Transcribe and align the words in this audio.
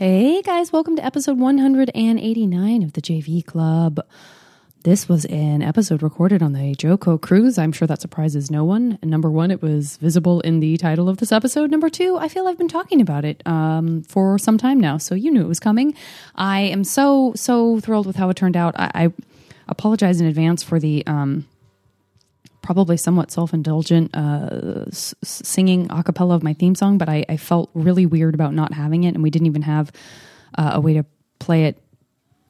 Hey 0.00 0.40
guys, 0.40 0.72
welcome 0.72 0.96
to 0.96 1.04
episode 1.04 1.38
189 1.38 2.82
of 2.82 2.94
the 2.94 3.02
JV 3.02 3.44
Club. 3.44 4.00
This 4.82 5.10
was 5.10 5.26
an 5.26 5.60
episode 5.60 6.02
recorded 6.02 6.42
on 6.42 6.54
the 6.54 6.74
JoCo 6.74 7.20
cruise. 7.20 7.58
I'm 7.58 7.70
sure 7.70 7.86
that 7.86 8.00
surprises 8.00 8.50
no 8.50 8.64
one. 8.64 8.98
Number 9.02 9.30
one, 9.30 9.50
it 9.50 9.60
was 9.60 9.98
visible 9.98 10.40
in 10.40 10.60
the 10.60 10.78
title 10.78 11.10
of 11.10 11.18
this 11.18 11.32
episode. 11.32 11.70
Number 11.70 11.90
two, 11.90 12.16
I 12.16 12.28
feel 12.28 12.48
I've 12.48 12.56
been 12.56 12.66
talking 12.66 13.02
about 13.02 13.26
it 13.26 13.46
um, 13.46 14.02
for 14.04 14.38
some 14.38 14.56
time 14.56 14.80
now, 14.80 14.96
so 14.96 15.14
you 15.14 15.30
knew 15.30 15.42
it 15.42 15.48
was 15.48 15.60
coming. 15.60 15.94
I 16.34 16.60
am 16.60 16.82
so, 16.82 17.34
so 17.36 17.78
thrilled 17.80 18.06
with 18.06 18.16
how 18.16 18.30
it 18.30 18.38
turned 18.38 18.56
out. 18.56 18.74
I, 18.78 18.90
I 18.94 19.12
apologize 19.68 20.18
in 20.18 20.26
advance 20.26 20.62
for 20.62 20.80
the. 20.80 21.06
Um, 21.06 21.46
probably 22.62 22.96
somewhat 22.96 23.30
self-indulgent 23.30 24.14
uh, 24.14 24.84
s- 24.88 25.14
singing 25.22 25.86
a 25.90 26.02
cappella 26.02 26.34
of 26.34 26.42
my 26.42 26.52
theme 26.52 26.74
song, 26.74 26.98
but 26.98 27.08
I, 27.08 27.24
I, 27.28 27.36
felt 27.36 27.70
really 27.74 28.06
weird 28.06 28.34
about 28.34 28.54
not 28.54 28.72
having 28.72 29.04
it, 29.04 29.14
and 29.14 29.22
we 29.22 29.30
didn't 29.30 29.46
even 29.46 29.62
have 29.62 29.92
uh, 30.56 30.72
a 30.74 30.80
way 30.80 30.94
to 30.94 31.04
play 31.38 31.64
it 31.64 31.82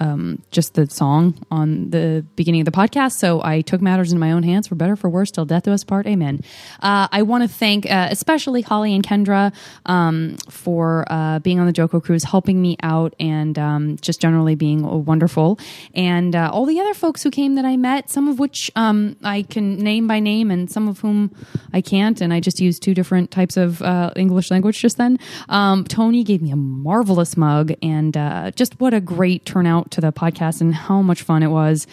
um, 0.01 0.43
just 0.51 0.75
the 0.75 0.89
song 0.89 1.35
on 1.51 1.91
the 1.91 2.25
beginning 2.35 2.63
of 2.63 2.65
the 2.65 2.71
podcast. 2.73 3.13
So 3.13 3.43
I 3.43 3.61
took 3.61 3.81
matters 3.81 4.13
in 4.13 4.19
my 4.19 4.33
own 4.33 4.43
hands 4.43 4.67
for 4.69 4.75
better, 4.75 4.97
for 4.97 5.09
worse, 5.09 5.31
till 5.31 5.45
death 5.45 5.65
do 5.65 5.73
us 5.73 5.85
part. 5.85 6.07
Amen. 6.07 6.41
Uh, 6.81 7.07
I 7.13 7.23
want 7.23 7.43
to 7.43 7.49
thank 7.49 7.91
uh, 7.91 8.09
especially 8.11 8.63
Holly 8.63 8.95
and 8.95 9.05
Kendra 9.05 9.53
um, 9.87 10.37
for 10.49 11.05
uh, 11.11 11.39
being 11.41 11.61
on 11.61 11.67
the 11.67 11.73
JoCo 11.73 12.03
cruise, 12.03 12.25
helping 12.25 12.61
me 12.61 12.77
out, 12.83 13.15
and 13.21 13.59
um, 13.59 13.97
just 14.01 14.21
generally 14.21 14.55
being 14.55 15.05
wonderful. 15.05 15.59
And 15.95 16.35
uh, 16.35 16.51
all 16.53 16.67
the 16.67 16.81
other 16.81 16.95
folks 16.95 17.23
who 17.23 17.31
came 17.31 17.55
that 17.57 17.65
I 17.65 17.77
met, 17.77 18.11
some 18.11 18.29
of 18.29 18.39
which 18.39 18.71
um, 18.77 19.17
I 19.23 19.43
can 19.43 19.77
name 19.77 20.07
by 20.07 20.21
name, 20.21 20.51
and 20.51 20.71
some 20.71 20.89
of 20.89 21.01
whom 21.01 21.35
I 21.73 21.81
can't. 21.81 22.21
And 22.21 22.33
I 22.33 22.41
just 22.41 22.61
used 22.61 22.83
two 22.83 22.95
different 22.95 23.31
types 23.31 23.57
of 23.57 23.83
uh, 23.83 24.12
English 24.17 24.51
language 24.51 24.81
just 24.81 24.97
then. 24.97 25.19
Um, 25.48 25.85
Tony 25.85 26.25
gave 26.25 26.41
me 26.41 26.51
a 26.51 26.57
marvelous 26.57 27.37
mug, 27.37 27.73
and 27.83 28.17
uh, 28.17 28.51
just 28.53 28.81
what 28.81 28.95
a 28.95 29.01
great 29.01 29.45
turnout 29.45 29.90
to 29.91 30.01
the 30.01 30.12
podcast 30.12 30.61
and 30.61 30.75
how 30.75 31.03
much 31.03 31.23
fun 31.23 31.42
it 31.42 31.48
was. 31.48 31.87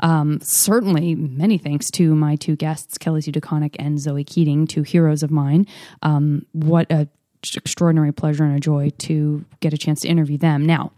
Um, 0.00 0.40
certainly, 0.42 1.14
many 1.14 1.58
thanks 1.58 1.90
to 1.92 2.14
my 2.14 2.36
two 2.36 2.56
guests, 2.56 2.98
Kelly 2.98 3.22
Sue 3.22 3.32
and 3.78 3.98
Zoe 3.98 4.24
Keating, 4.24 4.66
two 4.66 4.82
heroes 4.82 5.22
of 5.22 5.30
mine. 5.30 5.66
Um, 6.02 6.44
what 6.52 6.90
a 6.90 7.08
extraordinary 7.54 8.12
pleasure 8.12 8.44
and 8.44 8.56
a 8.56 8.60
joy 8.60 8.90
to 8.98 9.44
get 9.60 9.72
a 9.72 9.78
chance 9.78 10.00
to 10.00 10.08
interview 10.08 10.36
them. 10.36 10.66
Now, 10.66 10.92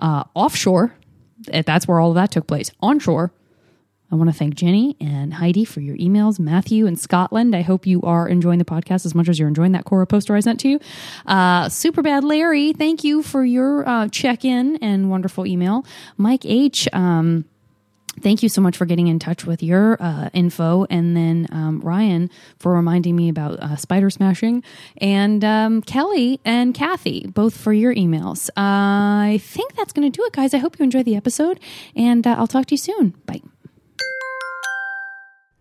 uh, 0.00 0.24
offshore, 0.34 0.94
that's 1.46 1.88
where 1.88 1.98
all 1.98 2.10
of 2.10 2.14
that 2.16 2.30
took 2.30 2.46
place. 2.46 2.70
Onshore, 2.80 3.32
I 4.14 4.16
want 4.16 4.30
to 4.30 4.38
thank 4.38 4.54
Jenny 4.54 4.96
and 5.00 5.34
Heidi 5.34 5.64
for 5.64 5.80
your 5.80 5.96
emails. 5.96 6.38
Matthew 6.38 6.86
in 6.86 6.94
Scotland, 6.94 7.56
I 7.56 7.62
hope 7.62 7.84
you 7.84 8.00
are 8.02 8.28
enjoying 8.28 8.60
the 8.60 8.64
podcast 8.64 9.04
as 9.04 9.12
much 9.12 9.28
as 9.28 9.40
you're 9.40 9.48
enjoying 9.48 9.72
that 9.72 9.86
Cora 9.86 10.06
poster 10.06 10.36
I 10.36 10.40
sent 10.40 10.60
to 10.60 10.68
you. 10.68 10.80
Uh, 11.26 11.64
Superbad 11.64 12.22
Larry, 12.22 12.72
thank 12.72 13.02
you 13.02 13.24
for 13.24 13.44
your 13.44 13.86
uh, 13.88 14.06
check 14.06 14.44
in 14.44 14.76
and 14.76 15.10
wonderful 15.10 15.48
email. 15.48 15.84
Mike 16.16 16.46
H. 16.46 16.88
Um, 16.92 17.44
thank 18.20 18.44
you 18.44 18.48
so 18.48 18.60
much 18.60 18.76
for 18.76 18.86
getting 18.86 19.08
in 19.08 19.18
touch 19.18 19.44
with 19.44 19.64
your 19.64 20.00
uh, 20.00 20.30
info 20.32 20.86
and 20.88 21.16
then 21.16 21.48
um, 21.50 21.80
ryan 21.80 22.30
for 22.60 22.72
reminding 22.72 23.16
me 23.16 23.28
about 23.28 23.58
uh, 23.58 23.74
spider 23.74 24.08
smashing 24.08 24.62
and 24.98 25.42
um, 25.42 25.82
kelly 25.82 26.38
and 26.44 26.74
kathy 26.74 27.26
both 27.26 27.56
for 27.56 27.72
your 27.72 27.92
emails 27.92 28.48
uh, 28.50 29.26
i 29.34 29.40
think 29.42 29.74
that's 29.74 29.92
going 29.92 30.08
to 30.08 30.16
do 30.16 30.24
it 30.24 30.32
guys 30.32 30.54
i 30.54 30.58
hope 30.58 30.78
you 30.78 30.84
enjoy 30.84 31.02
the 31.02 31.16
episode 31.16 31.58
and 31.96 32.24
uh, 32.24 32.36
i'll 32.38 32.46
talk 32.46 32.66
to 32.66 32.74
you 32.74 32.78
soon 32.78 33.12
bye 33.26 33.40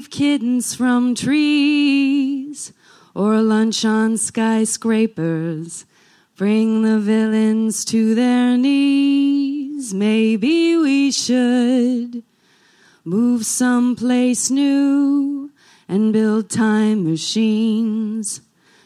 save 0.00 0.10
kittens 0.10 0.74
from 0.74 1.14
trees 1.14 2.72
or 3.14 3.42
lunch 3.42 3.84
on 3.84 4.16
skyscrapers. 4.16 5.84
Bring 6.36 6.82
the 6.82 6.98
villains 6.98 7.84
to 7.86 8.14
their 8.14 8.56
knees. 8.56 9.92
Maybe 9.92 10.76
we 10.76 11.10
should 11.12 12.22
move 13.04 13.44
someplace 13.44 14.50
new 14.50 15.50
and 15.86 16.14
build 16.14 16.48
time 16.48 17.04
machines 17.04 18.40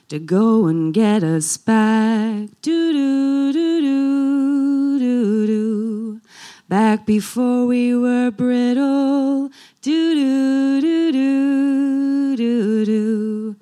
to 0.08 0.18
go 0.18 0.66
and 0.66 0.92
get 0.92 1.22
us 1.22 1.56
back. 1.56 2.48
Do 2.60 2.92
do 2.92 3.52
do 3.52 3.80
do 3.80 4.98
do 4.98 5.46
do. 5.46 6.20
Back 6.68 7.06
before 7.06 7.66
we 7.66 7.94
were 7.94 8.32
brittle 8.32 9.50
do 9.84 10.14
do 10.14 10.80
do 10.80 11.12
do 11.12 12.36
do 12.36 12.84
do. 12.86 13.56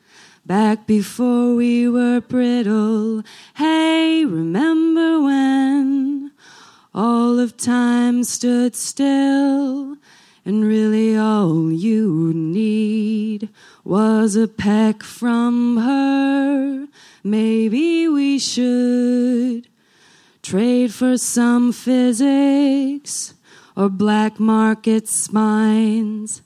Back 0.46 0.86
before 0.86 1.56
we 1.56 1.88
were 1.88 2.20
brittle. 2.20 3.24
Hey, 3.56 4.24
remember 4.24 5.20
when 5.20 6.30
all 6.94 7.40
of 7.40 7.56
time 7.56 8.22
stood 8.22 8.76
still? 8.76 9.96
And 10.44 10.64
really 10.64 11.16
all 11.16 11.72
you 11.72 12.32
need 12.32 13.48
was 13.82 14.36
a 14.36 14.46
peck 14.46 15.02
from 15.02 15.78
her. 15.78 16.86
Maybe 17.24 18.06
we 18.06 18.38
should 18.38 19.66
trade 20.40 20.94
for 20.94 21.18
some 21.18 21.72
physics 21.72 23.34
or 23.76 23.88
black 23.88 24.38
market 24.38 25.08
spines 25.08 26.42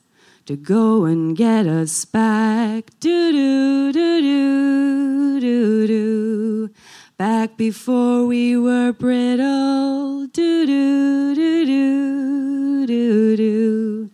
to 0.46 0.56
go 0.56 1.04
and 1.04 1.36
get 1.36 1.66
us 1.66 2.04
back. 2.04 2.90
Do 3.00 3.32
do 3.32 3.92
do 3.92 4.22
do 4.22 5.40
do 5.40 5.86
do. 5.86 6.70
Back 7.18 7.56
before 7.56 8.26
we 8.26 8.56
were 8.56 8.92
brittle. 8.92 10.26
Do 10.28 10.66
do 10.66 11.34
do 11.34 11.66
do 11.66 12.86
do 12.86 13.36
do. 13.36 14.10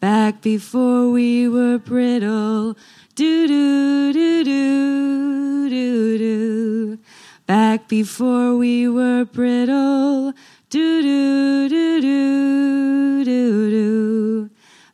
Back 0.00 0.42
before 0.42 1.10
we 1.10 1.48
were 1.48 1.78
brittle. 1.78 2.76
Do 3.14 3.46
do 3.46 4.12
do 4.12 4.44
do 4.44 5.70
do 5.70 6.18
do. 6.18 6.98
Back 7.46 7.88
before 7.88 8.56
we 8.56 8.88
were 8.88 9.24
brittle. 9.24 10.34
Do 10.70 11.02
do 11.02 11.68
do 11.68 12.00
do 12.00 13.24
do 13.24 13.70
do. 13.70 14.50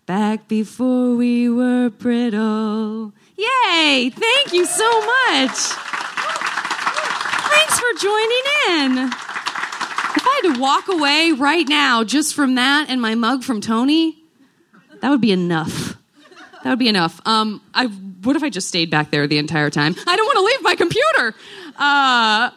Back 0.06 0.48
before 0.48 1.14
we 1.14 1.50
were 1.50 1.90
brittle. 1.90 3.12
Yay! 3.36 4.08
Thank 4.08 4.54
you 4.54 4.64
so 4.64 5.00
much. 5.00 5.52
Thanks 7.52 7.78
for 7.78 7.92
joining 8.00 8.46
in. 8.70 8.98
If 10.16 10.26
I 10.26 10.40
had 10.42 10.54
to 10.54 10.60
walk 10.60 10.88
away 10.88 11.32
right 11.32 11.68
now 11.68 12.04
just 12.04 12.34
from 12.34 12.54
that 12.54 12.86
and 12.88 12.98
my 12.98 13.14
mug 13.14 13.44
from 13.44 13.60
Tony, 13.60 14.16
that 15.02 15.10
would 15.10 15.20
be 15.20 15.32
enough. 15.32 15.98
That 16.64 16.70
would 16.70 16.78
be 16.78 16.88
enough. 16.88 17.20
Um, 17.26 17.60
I 17.74 17.84
what 18.22 18.34
if 18.34 18.42
I 18.42 18.48
just 18.48 18.68
stayed 18.68 18.90
back 18.90 19.10
there 19.10 19.26
the 19.26 19.36
entire 19.36 19.68
time? 19.68 19.94
I 20.06 20.16
don't 20.16 20.24
want 20.26 20.38
to 20.38 20.44
leave 20.44 20.62
my 20.62 20.74
computer. 20.74 21.34
Uh, 21.76 22.50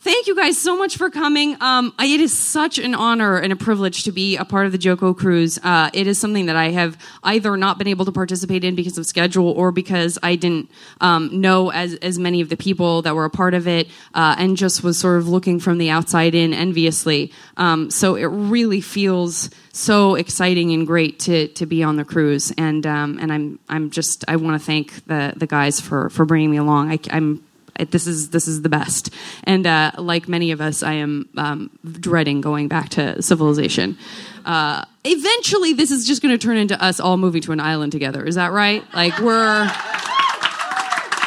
thank 0.00 0.26
you 0.26 0.34
guys 0.34 0.58
so 0.58 0.76
much 0.76 0.96
for 0.96 1.10
coming. 1.10 1.56
Um, 1.60 1.92
it 2.00 2.20
is 2.20 2.36
such 2.36 2.78
an 2.78 2.94
honor 2.94 3.36
and 3.36 3.52
a 3.52 3.56
privilege 3.56 4.04
to 4.04 4.12
be 4.12 4.36
a 4.36 4.44
part 4.44 4.66
of 4.66 4.72
the 4.72 4.78
JoCo 4.78 5.16
cruise. 5.16 5.58
Uh, 5.62 5.90
it 5.92 6.06
is 6.06 6.18
something 6.18 6.46
that 6.46 6.56
I 6.56 6.70
have 6.70 6.96
either 7.22 7.56
not 7.56 7.78
been 7.78 7.86
able 7.86 8.04
to 8.06 8.12
participate 8.12 8.64
in 8.64 8.74
because 8.74 8.96
of 8.98 9.06
schedule 9.06 9.50
or 9.50 9.72
because 9.72 10.18
I 10.22 10.36
didn't 10.36 10.70
um, 11.00 11.40
know 11.40 11.70
as 11.70 11.94
as 11.96 12.18
many 12.18 12.40
of 12.40 12.48
the 12.48 12.56
people 12.56 13.02
that 13.02 13.14
were 13.14 13.24
a 13.24 13.30
part 13.30 13.54
of 13.54 13.68
it, 13.68 13.88
uh, 14.14 14.36
and 14.38 14.56
just 14.56 14.82
was 14.82 14.98
sort 14.98 15.18
of 15.18 15.28
looking 15.28 15.60
from 15.60 15.78
the 15.78 15.90
outside 15.90 16.34
in 16.34 16.54
enviously. 16.54 17.32
Um, 17.56 17.90
so 17.90 18.14
it 18.16 18.26
really 18.26 18.80
feels 18.80 19.50
so 19.72 20.14
exciting 20.14 20.72
and 20.72 20.86
great 20.86 21.20
to 21.20 21.48
to 21.48 21.66
be 21.66 21.82
on 21.82 21.96
the 21.96 22.04
cruise, 22.04 22.52
and 22.56 22.86
um, 22.86 23.18
and 23.20 23.32
I'm 23.32 23.58
I'm 23.68 23.90
just 23.90 24.24
I 24.28 24.36
want 24.36 24.60
to 24.60 24.64
thank 24.64 25.04
the 25.06 25.34
the 25.36 25.46
guys 25.46 25.80
for 25.80 26.08
for 26.10 26.24
bringing 26.24 26.50
me 26.50 26.56
along. 26.56 26.90
I, 26.90 26.98
I'm 27.10 27.44
this 27.90 28.06
is 28.06 28.30
this 28.30 28.48
is 28.48 28.62
the 28.62 28.68
best. 28.68 29.12
And 29.44 29.66
uh, 29.66 29.92
like 29.98 30.28
many 30.28 30.50
of 30.52 30.60
us, 30.60 30.82
I 30.82 30.94
am 30.94 31.28
um, 31.36 31.70
dreading 31.84 32.40
going 32.40 32.68
back 32.68 32.90
to 32.90 33.20
civilization. 33.22 33.98
Uh, 34.44 34.84
eventually, 35.04 35.72
this 35.72 35.90
is 35.90 36.06
just 36.06 36.22
going 36.22 36.36
to 36.36 36.38
turn 36.38 36.56
into 36.56 36.82
us 36.82 37.00
all 37.00 37.16
moving 37.16 37.42
to 37.42 37.52
an 37.52 37.60
island 37.60 37.92
together. 37.92 38.24
Is 38.24 38.34
that 38.36 38.52
right? 38.52 38.84
Like 38.94 39.18
we're. 39.18 39.70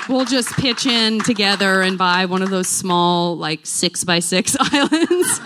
we'll 0.09 0.25
just 0.25 0.51
pitch 0.57 0.85
in 0.85 1.21
together 1.21 1.81
and 1.81 1.97
buy 1.97 2.25
one 2.25 2.41
of 2.41 2.49
those 2.49 2.67
small, 2.67 3.37
like 3.37 3.61
six 3.63 4.03
by 4.03 4.19
six 4.19 4.55
islands 4.59 5.39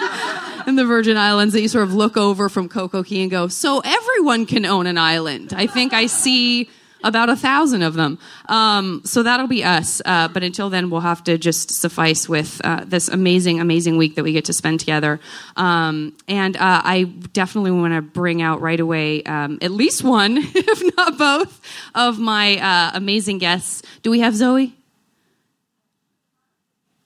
in 0.67 0.75
the 0.75 0.85
Virgin 0.85 1.15
Islands 1.15 1.53
that 1.53 1.61
you 1.61 1.67
sort 1.67 1.83
of 1.83 1.93
look 1.93 2.17
over 2.17 2.49
from 2.49 2.67
Coco 2.67 3.03
Key 3.03 3.21
and 3.21 3.31
go, 3.31 3.47
so 3.47 3.81
everyone 3.83 4.45
can 4.45 4.65
own 4.65 4.87
an 4.87 4.97
island. 4.97 5.53
I 5.55 5.67
think 5.67 5.93
I 5.93 6.07
see 6.07 6.69
about 7.03 7.29
a 7.29 7.35
thousand 7.35 7.83
of 7.83 7.93
them. 7.93 8.19
Um, 8.49 9.01
so 9.05 9.23
that'll 9.23 9.47
be 9.47 9.63
us. 9.63 10.01
Uh, 10.05 10.27
but 10.27 10.43
until 10.43 10.69
then, 10.69 10.89
we'll 10.89 11.01
have 11.01 11.23
to 11.25 11.37
just 11.37 11.71
suffice 11.71 12.27
with 12.27 12.61
uh, 12.63 12.83
this 12.85 13.07
amazing, 13.07 13.59
amazing 13.59 13.97
week 13.97 14.15
that 14.15 14.23
we 14.23 14.31
get 14.31 14.45
to 14.45 14.53
spend 14.53 14.79
together. 14.79 15.19
Um, 15.55 16.15
and 16.27 16.55
uh, 16.57 16.81
I 16.83 17.03
definitely 17.33 17.71
want 17.71 17.93
to 17.93 18.01
bring 18.01 18.41
out 18.41 18.61
right 18.61 18.79
away 18.79 19.23
um, 19.23 19.59
at 19.61 19.71
least 19.71 20.03
one, 20.03 20.37
if 20.55 20.95
not 20.97 21.17
both, 21.17 21.61
of 21.95 22.19
my 22.19 22.57
uh, 22.57 22.91
amazing 22.93 23.37
guests. 23.37 23.83
Do 24.01 24.11
we 24.11 24.19
have 24.21 24.35
Zoe? 24.35 24.73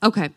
Okay. 0.03 0.29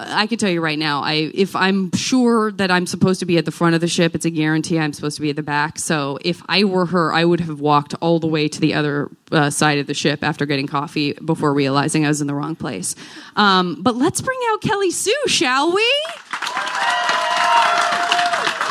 I 0.00 0.28
can 0.28 0.38
tell 0.38 0.48
you 0.50 0.60
right 0.60 0.78
now, 0.78 1.02
I 1.02 1.30
if 1.34 1.56
I'm 1.56 1.90
sure 1.92 2.52
that 2.52 2.70
I'm 2.70 2.86
supposed 2.86 3.18
to 3.20 3.26
be 3.26 3.36
at 3.36 3.44
the 3.44 3.50
front 3.50 3.74
of 3.74 3.80
the 3.80 3.88
ship, 3.88 4.14
it's 4.14 4.24
a 4.24 4.30
guarantee 4.30 4.78
I'm 4.78 4.92
supposed 4.92 5.16
to 5.16 5.22
be 5.22 5.30
at 5.30 5.36
the 5.36 5.42
back. 5.42 5.78
So 5.78 6.18
if 6.24 6.40
I 6.48 6.62
were 6.64 6.86
her, 6.86 7.12
I 7.12 7.24
would 7.24 7.40
have 7.40 7.60
walked 7.60 7.94
all 8.00 8.20
the 8.20 8.28
way 8.28 8.46
to 8.46 8.60
the 8.60 8.74
other 8.74 9.10
uh, 9.32 9.50
side 9.50 9.78
of 9.78 9.88
the 9.88 9.94
ship 9.94 10.22
after 10.22 10.46
getting 10.46 10.68
coffee 10.68 11.14
before 11.14 11.52
realizing 11.52 12.04
I 12.04 12.08
was 12.08 12.20
in 12.20 12.28
the 12.28 12.34
wrong 12.34 12.54
place. 12.54 12.94
Um, 13.34 13.82
but 13.82 13.96
let's 13.96 14.20
bring 14.20 14.38
out 14.50 14.60
Kelly 14.60 14.92
Sue, 14.92 15.12
shall 15.26 15.74
we? 15.74 16.04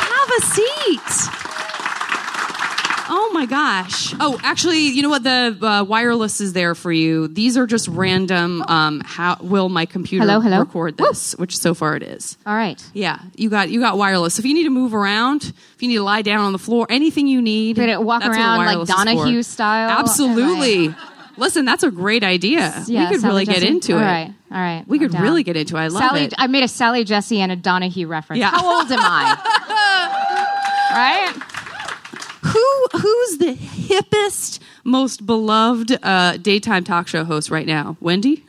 Have 0.00 0.30
a 0.30 0.40
seat. 0.46 1.47
Oh 3.38 3.42
my 3.42 3.46
gosh. 3.46 4.14
Oh, 4.18 4.36
actually, 4.42 4.88
you 4.88 5.00
know 5.00 5.10
what? 5.10 5.22
The 5.22 5.56
uh, 5.62 5.84
wireless 5.84 6.40
is 6.40 6.54
there 6.54 6.74
for 6.74 6.90
you. 6.90 7.28
These 7.28 7.56
are 7.56 7.68
just 7.68 7.86
random. 7.86 8.62
Um, 8.62 9.00
how 9.04 9.36
will 9.40 9.68
my 9.68 9.86
computer 9.86 10.26
Hello, 10.26 10.40
hello. 10.40 10.58
record 10.58 10.96
this? 10.96 11.38
Which 11.38 11.56
so 11.56 11.72
far 11.72 11.94
it 11.94 12.02
is. 12.02 12.36
All 12.44 12.56
right. 12.56 12.84
Yeah, 12.94 13.20
you 13.36 13.48
got 13.48 13.68
you 13.68 13.78
got 13.78 13.96
wireless. 13.96 14.34
So 14.34 14.40
if 14.40 14.44
you 14.44 14.54
need 14.54 14.64
to 14.64 14.70
move 14.70 14.92
around, 14.92 15.44
if 15.44 15.80
you 15.80 15.86
need 15.86 15.98
to 15.98 16.02
lie 16.02 16.22
down 16.22 16.40
on 16.40 16.52
the 16.52 16.58
floor, 16.58 16.88
anything 16.90 17.28
you 17.28 17.40
need, 17.40 17.76
gonna 17.76 18.00
walk 18.00 18.26
around 18.26 18.66
like 18.66 18.88
Donahue 18.88 19.44
style? 19.44 20.00
Absolutely. 20.00 20.92
Listen, 21.36 21.64
that's 21.64 21.84
a 21.84 21.92
great 21.92 22.24
idea. 22.24 22.82
Yeah, 22.88 23.04
we 23.04 23.10
could 23.14 23.20
Sally 23.20 23.32
really 23.32 23.44
get 23.44 23.62
into 23.62 23.92
All 23.92 24.00
it. 24.00 24.02
right, 24.02 24.34
all 24.50 24.58
right. 24.58 24.82
We 24.88 24.96
I'm 24.96 25.02
could 25.04 25.12
down. 25.12 25.22
really 25.22 25.44
get 25.44 25.56
into 25.56 25.76
it. 25.76 25.78
I 25.78 25.86
love 25.86 26.02
Sally, 26.02 26.22
it. 26.24 26.34
I 26.36 26.48
made 26.48 26.64
a 26.64 26.68
Sally 26.68 27.04
Jessy 27.04 27.40
and 27.40 27.52
a 27.52 27.56
Donahue 27.56 28.08
reference. 28.08 28.40
Yeah. 28.40 28.50
How 28.50 28.78
old 28.80 28.90
am 28.90 28.98
I? 29.00 29.36
right? 31.38 31.57
Who 32.52 32.86
who's 32.98 33.38
the 33.38 33.54
hippest, 33.54 34.58
most 34.84 35.26
beloved 35.26 35.98
uh, 36.02 36.36
daytime 36.38 36.84
talk 36.84 37.08
show 37.08 37.24
host 37.24 37.50
right 37.50 37.66
now? 37.66 37.96
Wendy? 38.00 38.44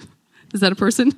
Is 0.53 0.61
that 0.61 0.71
a 0.71 0.75
person? 0.75 1.11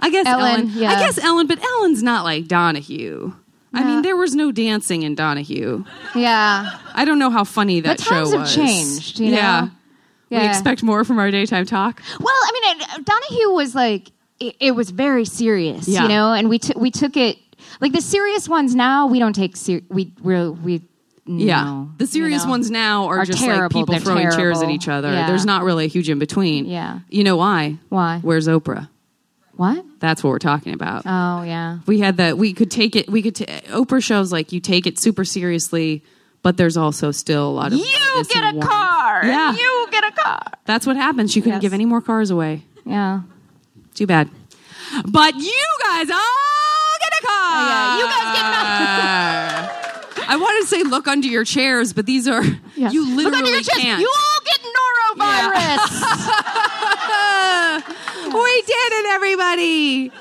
I 0.00 0.10
guess 0.10 0.26
Ellen, 0.26 0.46
Ellen. 0.46 0.70
yeah. 0.74 0.90
I 0.92 1.00
guess 1.00 1.18
Ellen, 1.18 1.46
but 1.46 1.62
Ellen's 1.62 2.02
not 2.02 2.24
like 2.24 2.46
Donahue. 2.46 3.32
I 3.72 3.84
mean, 3.84 4.02
there 4.02 4.16
was 4.16 4.34
no 4.34 4.50
dancing 4.50 5.02
in 5.04 5.14
Donahue. 5.14 5.84
Yeah. 6.16 6.76
I 6.92 7.04
don't 7.04 7.18
know 7.20 7.30
how 7.30 7.44
funny 7.44 7.80
that 7.80 7.98
The 7.98 8.02
show 8.04 8.10
times 8.10 8.30
have 8.32 8.40
was. 8.40 8.54
changed, 8.54 9.20
you 9.20 9.32
yeah. 9.32 9.68
know? 10.30 10.38
We 10.40 10.46
expect 10.48 10.82
more 10.82 11.04
from 11.04 11.18
our 11.18 11.30
daytime 11.30 11.66
talk. 11.66 12.02
Well, 12.18 12.34
I 12.34 12.50
mean, 12.52 12.80
it, 12.80 13.04
Donahue 13.06 13.50
was 13.54 13.74
like 13.74 14.10
it, 14.40 14.56
it 14.58 14.70
was 14.72 14.90
very 14.90 15.24
serious, 15.24 15.86
Yeah. 15.86 16.02
you 16.02 16.08
know, 16.08 16.32
and 16.32 16.48
we 16.48 16.58
took 16.58 16.76
we 16.78 16.90
took 16.90 17.16
it 17.16 17.36
like 17.80 17.92
the 17.92 18.00
serious 18.00 18.48
ones. 18.48 18.74
Now 18.74 19.06
we 19.06 19.18
don't 19.18 19.34
take 19.34 19.56
ser- 19.56 19.82
we 19.88 20.12
we're, 20.22 20.50
we. 20.50 20.82
Yeah. 21.26 21.86
the 21.98 22.06
serious 22.06 22.42
you 22.42 22.46
know? 22.46 22.50
ones 22.50 22.70
now 22.70 23.06
are, 23.06 23.18
Are 23.20 23.24
just 23.24 23.38
terrible. 23.38 23.62
like 23.62 23.70
people 23.72 23.92
They're 23.94 24.00
throwing 24.00 24.30
chairs 24.32 24.62
at 24.62 24.70
each 24.70 24.88
other. 24.88 25.12
Yeah. 25.12 25.26
There's 25.26 25.44
not 25.44 25.62
really 25.64 25.84
a 25.84 25.88
huge 25.88 26.08
in 26.10 26.18
between. 26.18 26.64
Yeah. 26.66 27.00
You 27.08 27.22
know 27.24 27.36
why? 27.36 27.78
Why? 27.88 28.18
Where's 28.22 28.48
Oprah? 28.48 28.88
What? 29.54 29.84
That's 30.00 30.24
what 30.24 30.30
we're 30.30 30.38
talking 30.38 30.72
about. 30.72 31.02
Oh 31.06 31.42
yeah. 31.42 31.80
we 31.86 32.00
had 32.00 32.16
that 32.16 32.38
we 32.38 32.52
could 32.54 32.70
take 32.70 32.96
it 32.96 33.08
we 33.10 33.20
could 33.22 33.34
t- 33.36 33.44
oprah 33.44 34.02
shows 34.02 34.32
like 34.32 34.52
you 34.52 34.60
take 34.60 34.86
it 34.86 34.98
super 34.98 35.24
seriously 35.24 36.02
but 36.42 36.56
there's 36.56 36.78
also 36.78 37.10
still 37.10 37.48
a 37.50 37.52
lot 37.52 37.66
of 37.72 37.78
You 37.78 37.84
get 37.84 38.42
a 38.42 38.56
warmth. 38.56 38.66
car. 38.68 39.20
Yeah. 39.26 39.52
You 39.54 39.86
get 39.90 40.04
a 40.04 40.12
car. 40.12 40.40
that's 40.64 40.86
what 40.86 40.96
happens 40.96 41.30
she 41.30 41.40
couldn't 41.42 41.56
Yes. 41.56 41.62
give 41.62 41.74
any 41.74 41.84
more 41.84 42.00
cars 42.00 42.30
away 42.30 42.62
Yeah. 42.86 43.20
too 43.94 44.06
bad 44.06 44.30
but 45.04 45.34
you 45.36 45.66
guys 45.84 46.08
all 46.10 46.96
get 47.00 47.12
a 47.20 47.26
car 47.26 47.52
Oh, 47.52 47.68
yeah, 47.68 47.98
you 47.98 48.04
guys 48.04 48.36
get 48.36 48.44
i 50.32 50.36
wanted 50.36 50.60
to 50.62 50.66
say 50.68 50.82
look 50.84 51.06
under 51.08 51.26
your 51.28 51.44
chairs 51.44 51.92
but 51.92 52.06
these 52.06 52.26
are 52.28 52.42
Yeah. 52.76 52.90
you 52.90 53.04
literally 53.04 53.24
Look 53.24 53.34
under 53.34 53.50
your 53.50 53.62
chest. 53.62 53.80
can't 53.80 54.00
You 54.00 54.10
all 54.22 54.40
get 54.50 54.60
norovirus. 54.76 55.92
we 58.34 58.62
did 58.62 58.92
it 59.00 59.06
everybody 59.10 60.12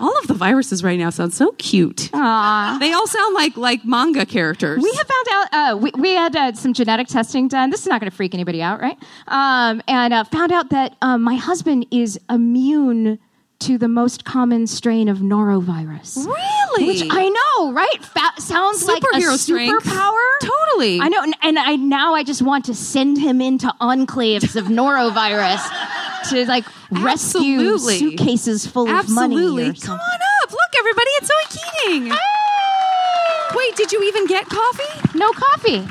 all 0.00 0.16
of 0.18 0.26
the 0.26 0.34
viruses 0.34 0.82
right 0.84 0.98
now 0.98 1.08
sound 1.10 1.32
so 1.32 1.52
cute 1.52 2.10
Aw. 2.12 2.76
they 2.80 2.92
all 2.92 3.06
sound 3.06 3.34
like 3.34 3.56
like 3.56 3.84
manga 3.84 4.26
characters 4.26 4.82
We 4.82 4.92
have 4.92 5.06
found 5.06 5.26
out. 5.32 5.46
Uh, 5.52 5.76
we, 5.78 5.90
we 5.96 6.10
had 6.14 6.34
uh, 6.36 6.52
some 6.52 6.72
genetic 6.74 7.06
testing 7.06 7.46
done. 7.48 7.70
This 7.70 7.80
is 7.82 7.86
not 7.86 8.00
going 8.00 8.10
to 8.10 8.16
freak 8.16 8.34
anybody 8.34 8.60
out, 8.60 8.80
right? 8.80 8.98
Um, 9.28 9.80
and 9.86 10.12
uh, 10.12 10.24
found 10.24 10.50
out 10.52 10.70
that 10.70 10.96
um, 11.00 11.22
my 11.22 11.36
husband 11.36 11.86
is 11.92 12.18
immune 12.28 13.18
to 13.64 13.78
the 13.78 13.88
most 13.88 14.24
common 14.24 14.66
strain 14.66 15.08
of 15.08 15.18
norovirus. 15.18 16.26
really 16.26 16.86
Which 16.86 17.02
I 17.10 17.28
know, 17.28 17.72
right? 17.72 18.04
Fa- 18.04 18.40
sounds 18.40 18.84
like 18.86 19.02
a 19.02 19.06
Superhero 19.16 19.36
strength. 19.38 19.84
superpower. 19.84 20.38
Totally. 20.40 21.00
I 21.00 21.08
know, 21.08 21.22
and, 21.22 21.34
and 21.42 21.58
I 21.58 21.76
now 21.76 22.14
I 22.14 22.24
just 22.24 22.42
want 22.42 22.64
to 22.66 22.74
send 22.74 23.18
him 23.18 23.40
into 23.40 23.68
enclaves 23.80 24.56
of 24.56 24.64
norovirus 24.78 25.62
to 26.30 26.46
like 26.46 26.64
rescue 26.90 27.60
Absolutely. 27.60 27.98
suitcases 27.98 28.66
full 28.66 28.88
of 28.88 29.08
money. 29.10 29.34
Absolutely. 29.36 29.68
or 29.70 29.72
Come 29.74 29.98
on 29.98 30.18
up. 30.42 30.50
Look, 30.50 30.60
everybody. 30.78 31.10
It's 31.18 31.28
Zoe 31.28 31.60
Keating. 31.84 32.12
Wait, 33.56 33.76
did 33.76 33.92
you 33.92 34.02
even 34.04 34.26
get 34.26 34.46
coffee? 34.46 35.16
No 35.18 35.30
coffee. 35.32 35.86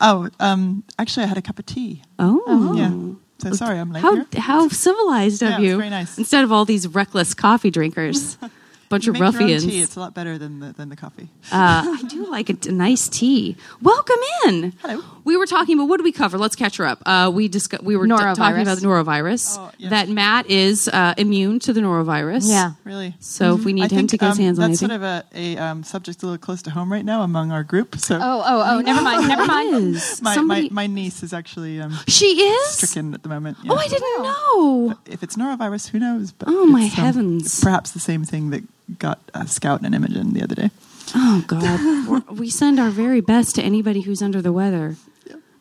Oh, 0.00 0.28
um, 0.40 0.84
actually, 0.98 1.24
I 1.24 1.26
had 1.26 1.36
a 1.38 1.42
cup 1.42 1.58
of 1.58 1.66
tea. 1.66 2.02
Oh. 2.18 2.74
Yeah. 2.76 3.14
So 3.40 3.52
sorry, 3.52 3.78
I'm 3.78 3.92
late 3.92 4.02
How 4.02 4.14
here. 4.16 4.26
how 4.36 4.68
civilized 4.68 5.42
of 5.42 5.50
Yeah, 5.50 5.58
you. 5.60 5.76
very 5.76 5.90
nice. 5.90 6.18
Instead 6.18 6.42
of 6.44 6.50
all 6.52 6.64
these 6.64 6.88
reckless 6.88 7.34
coffee 7.34 7.70
drinkers. 7.70 8.36
Bunch 8.88 9.06
of 9.06 9.12
make 9.12 9.18
your 9.20 9.26
own 9.28 9.32
ruffians. 9.34 9.66
tea. 9.66 9.82
It's 9.82 9.96
a 9.96 10.00
lot 10.00 10.14
better 10.14 10.38
than 10.38 10.60
the, 10.60 10.72
than 10.72 10.88
the 10.88 10.96
coffee. 10.96 11.28
Uh, 11.52 11.84
I 11.86 12.02
do 12.08 12.24
like 12.30 12.48
a, 12.48 12.56
a 12.66 12.72
nice 12.72 13.06
tea. 13.06 13.54
Welcome 13.82 14.16
in. 14.46 14.72
Hello. 14.80 15.04
We 15.28 15.36
were 15.36 15.44
talking 15.46 15.74
about 15.78 15.88
what 15.90 15.98
did 15.98 16.04
we 16.04 16.12
cover? 16.12 16.38
Let's 16.38 16.56
catch 16.56 16.78
her 16.78 16.86
up. 16.86 17.02
Uh, 17.04 17.30
we 17.32 17.48
discuss, 17.48 17.82
We 17.82 17.96
were 17.98 18.06
t- 18.06 18.12
Norovirus. 18.12 18.36
talking 18.36 18.62
about 18.62 18.78
the 18.78 18.86
norovirus. 18.86 19.56
Oh, 19.58 19.70
yes. 19.76 19.90
That 19.90 20.08
Matt 20.08 20.46
is 20.48 20.88
uh, 20.88 21.12
immune 21.18 21.58
to 21.60 21.74
the 21.74 21.82
norovirus. 21.82 22.44
Yeah. 22.48 22.72
Really. 22.84 23.14
So 23.20 23.54
if 23.56 23.64
we 23.66 23.74
need 23.74 23.82
I 23.82 23.84
him 23.88 23.98
think 23.98 24.10
to 24.10 24.16
get 24.16 24.28
his 24.30 24.38
um, 24.38 24.44
hands 24.44 24.58
on 24.58 24.70
that's 24.70 24.82
anything, 24.82 24.98
sort 25.00 25.12
of 25.20 25.24
a, 25.34 25.56
a 25.58 25.58
um, 25.58 25.84
subject 25.84 26.22
a 26.22 26.26
little 26.26 26.38
close 26.38 26.62
to 26.62 26.70
home 26.70 26.90
right 26.90 27.04
now 27.04 27.20
among 27.22 27.52
our 27.52 27.62
group. 27.62 27.96
So 27.98 28.16
Oh, 28.16 28.42
oh, 28.44 28.62
oh! 28.66 28.80
Never 28.90 29.02
mind. 29.02 29.28
Never 29.28 29.44
mind. 29.46 29.94
my, 30.22 30.34
Somebody- 30.34 30.70
my, 30.70 30.82
my 30.82 30.86
niece 30.86 31.22
is 31.22 31.34
actually 31.34 31.78
um, 31.78 31.94
she 32.08 32.24
is. 32.40 32.70
stricken 32.70 33.12
at 33.12 33.22
the 33.22 33.28
moment. 33.28 33.58
Oh. 33.68 33.76
I 33.76 33.86
didn't 33.86 34.22
know. 34.22 34.98
If 35.04 35.22
it's 35.22 35.36
norovirus, 35.36 35.88
who 35.88 35.98
knows? 35.98 36.32
But 36.32 36.48
Oh, 36.50 36.64
my 36.64 36.84
um, 36.84 36.88
heavens. 36.88 37.60
perhaps 37.60 37.90
the 37.90 38.00
same 38.00 38.24
thing 38.24 38.48
that 38.48 38.64
got 38.98 39.18
uh, 39.34 39.44
Scout 39.44 39.82
and 39.82 39.94
Imogen 39.94 40.32
the 40.32 40.42
other 40.42 40.54
day. 40.54 40.70
Oh 41.14 41.44
God, 41.46 42.28
we 42.38 42.48
send 42.48 42.80
our 42.80 42.90
very 42.90 43.20
best 43.20 43.54
to 43.56 43.62
anybody 43.62 44.00
who's 44.00 44.22
under 44.22 44.40
the 44.40 44.52
weather. 44.54 44.96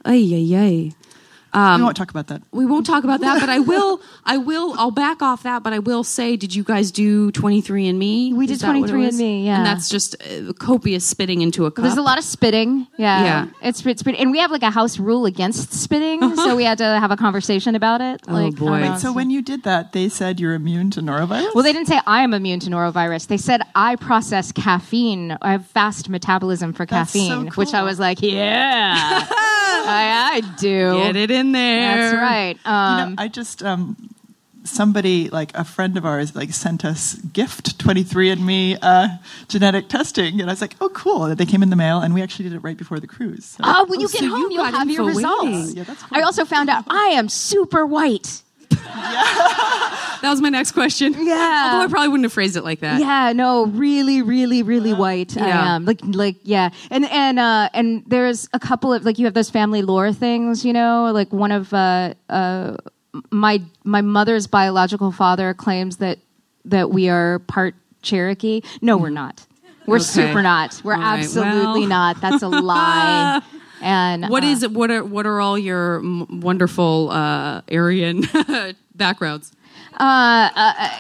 Ay 0.08 0.32
ay 0.40 0.56
ay. 0.56 0.78
Um, 1.54 1.80
we 1.80 1.84
won't 1.86 1.98
talk 1.98 2.10
about 2.12 2.28
that. 2.28 2.42
We 2.52 2.66
won't 2.66 2.86
talk 2.86 3.04
about 3.04 3.22
that, 3.22 3.40
but 3.40 3.50
I 3.50 3.60
will. 3.60 4.02
I 4.26 4.38
will. 4.38 4.74
I'll 4.78 4.92
back 4.92 5.22
off 5.22 5.44
that, 5.44 5.64
but 5.64 5.74
I 5.74 5.80
will 5.80 6.04
say, 6.04 6.36
did 6.36 6.54
you 6.54 6.64
guys 6.64 6.92
do 6.92 7.32
twenty 7.32 7.62
three 7.62 7.88
and 7.88 7.98
Me? 7.98 8.34
We 8.34 8.48
did 8.48 8.54
Is 8.54 8.62
that 8.62 8.76
what 8.76 8.90
it 8.90 8.94
23andMe, 8.94 9.06
was? 9.06 9.20
yeah. 9.22 9.58
and 9.58 9.66
that's 9.66 9.90
just 9.90 10.16
uh, 10.22 10.54
copious 10.54 11.06
spitting 11.06 11.42
into 11.42 11.66
a 11.66 11.72
cup. 11.72 11.84
There's 11.84 11.98
a 11.98 12.02
lot 12.02 12.18
of 12.18 12.24
spitting. 12.24 12.88
Yeah. 12.98 13.24
Yeah. 13.24 13.48
It's 13.62 13.86
it's 13.86 14.04
pretty, 14.04 14.20
and 14.20 14.32
we 14.32 14.40
have 14.40 14.52
like 14.52 14.64
a 14.64 14.70
house 14.72 15.00
rule 15.00 15.26
against 15.26 15.74
spitting, 15.74 16.36
so 16.36 16.56
we 16.56 16.64
had 16.64 16.78
to 16.80 16.84
have 16.86 17.12
a 17.12 17.18
conversation 17.18 17.76
about 17.76 18.02
it. 18.02 18.22
Oh, 18.28 18.34
Like, 18.34 18.56
boy. 18.56 18.82
uh, 18.84 18.98
So 18.98 19.14
when 19.14 19.30
you 19.30 19.42
did 19.42 19.64
that, 19.64 19.94
they 19.94 20.10
said 20.10 20.40
you're 20.40 20.54
immune 20.54 20.92
to 20.92 21.02
norovirus. 21.02 21.54
well, 21.56 21.64
they 21.64 21.72
didn't 21.74 21.88
say 21.88 22.00
I 22.06 22.24
am 22.24 22.34
immune 22.34 22.60
to 22.62 22.70
norovirus. 22.70 23.28
They 23.28 23.38
said 23.38 23.62
I 23.76 23.96
process 23.96 24.52
caffeine. 24.52 25.38
I 25.42 25.52
have 25.54 25.66
fast 25.66 26.10
metabolism 26.10 26.74
for 26.74 26.86
That's 26.86 27.12
so 27.14 27.20
caffeine, 27.20 27.48
which 27.56 27.74
I 27.74 27.84
was 27.84 28.00
like, 28.00 28.22
yeah, 28.22 29.26
I, 29.30 30.32
I 30.36 30.42
do. 30.60 30.94
Get 31.04 31.16
it 31.16 31.32
in 31.38 31.52
there. 31.52 31.82
That's 32.12 32.16
right. 32.16 32.58
You 32.66 32.72
Um, 32.72 33.16
know, 33.16 33.24
I 33.24 33.28
just 33.28 33.62
um, 33.64 33.96
somebody 34.64 35.30
like 35.30 35.56
a 35.58 35.64
friend 35.64 35.98
of 35.98 36.06
ours 36.06 36.36
like 36.36 36.52
sent 36.52 36.84
us 36.84 37.16
gift 37.16 37.78
23andMe 37.80 38.78
uh, 38.82 39.08
genetic 39.48 39.88
testing, 39.90 40.42
and 40.42 40.50
I 40.50 40.54
was 40.54 40.62
like, 40.62 40.76
oh, 40.82 40.90
cool. 40.90 41.34
They 41.36 41.46
came 41.46 41.64
in 41.64 41.70
the 41.70 41.76
mail, 41.76 42.00
and 42.02 42.14
we 42.14 42.22
actually 42.22 42.50
did 42.50 42.54
it 42.56 42.60
right 42.60 42.78
before 42.78 43.00
the 43.00 43.08
cruise. 43.08 43.46
So. 43.46 43.64
Oh, 43.64 43.86
when 43.86 44.00
Oh, 44.00 44.02
you 44.02 44.10
get 44.10 44.22
you 44.22 44.30
home, 44.30 44.52
you 44.52 44.58
will 44.58 44.66
have 44.66 44.90
your 44.90 45.06
results. 45.06 45.74
Yeah, 45.74 45.84
that's 45.84 46.04
cool. 46.04 46.18
I 46.18 46.22
also 46.22 46.44
found 46.46 46.70
out 46.70 46.84
I 46.90 47.10
am 47.16 47.30
super 47.30 47.86
white. 47.86 48.42
That 50.22 50.32
was 50.32 50.42
my 50.42 50.50
next 50.50 50.72
question. 50.72 51.14
Yeah. 51.14 51.70
Although 51.72 51.86
I 51.86 51.88
probably 51.88 52.08
wouldn't 52.08 52.26
have 52.26 52.34
phrased 52.34 52.58
it 52.58 52.64
like 52.64 52.80
that. 52.80 53.00
Yeah, 53.00 53.34
no, 53.34 53.68
really, 53.68 54.24
really, 54.24 54.64
really 54.64 54.92
white. 54.92 55.38
I 55.38 55.48
Yeah. 55.48 55.76
am 55.76 55.86
like, 55.86 56.00
like, 56.04 56.38
yeah, 56.42 56.70
and 56.90 57.06
and 57.06 57.38
uh, 57.38 57.70
and 57.76 58.04
there's 58.08 58.50
a 58.52 58.60
couple 58.60 58.92
of 58.92 59.06
like 59.06 59.20
you 59.20 59.26
have 59.26 59.36
those 59.36 59.52
family 59.52 59.84
lore 59.84 60.12
things, 60.12 60.66
you 60.66 60.74
know, 60.74 61.12
like 61.14 61.32
one 61.32 61.52
of 61.52 61.72
uh, 61.72 62.16
uh, 62.30 62.78
my 63.32 63.62
my 63.84 64.02
mother's 64.02 64.48
biological 64.48 65.12
father 65.12 65.54
claims 65.54 65.98
that 65.98 66.18
that 66.66 66.90
we 66.90 67.10
are 67.10 67.38
part 67.40 67.76
Cherokee. 68.02 68.62
No, 68.82 68.98
we're 68.98 69.10
not. 69.12 69.46
We're 69.86 69.98
Okay. 69.98 70.04
super 70.06 70.42
not. 70.42 70.82
We're 70.84 70.96
All 70.96 71.00
right, 71.02 71.20
absolutely 71.20 71.82
well. 71.82 71.90
not. 71.90 72.22
That's 72.22 72.42
a 72.42 72.48
lie. 72.72 73.42
And 73.82 74.26
What 74.30 74.44
uh, 74.44 74.48
is 74.48 74.64
it? 74.64 74.72
What 74.72 74.90
are 74.92 75.04
what 75.04 75.26
are 75.28 75.40
all 75.40 75.58
your 75.58 75.98
m- 76.00 76.42
wonderful 76.42 77.10
uh, 77.12 77.62
Aryan 77.72 78.24
backgrounds? 78.96 79.52
yeah, 80.00 80.92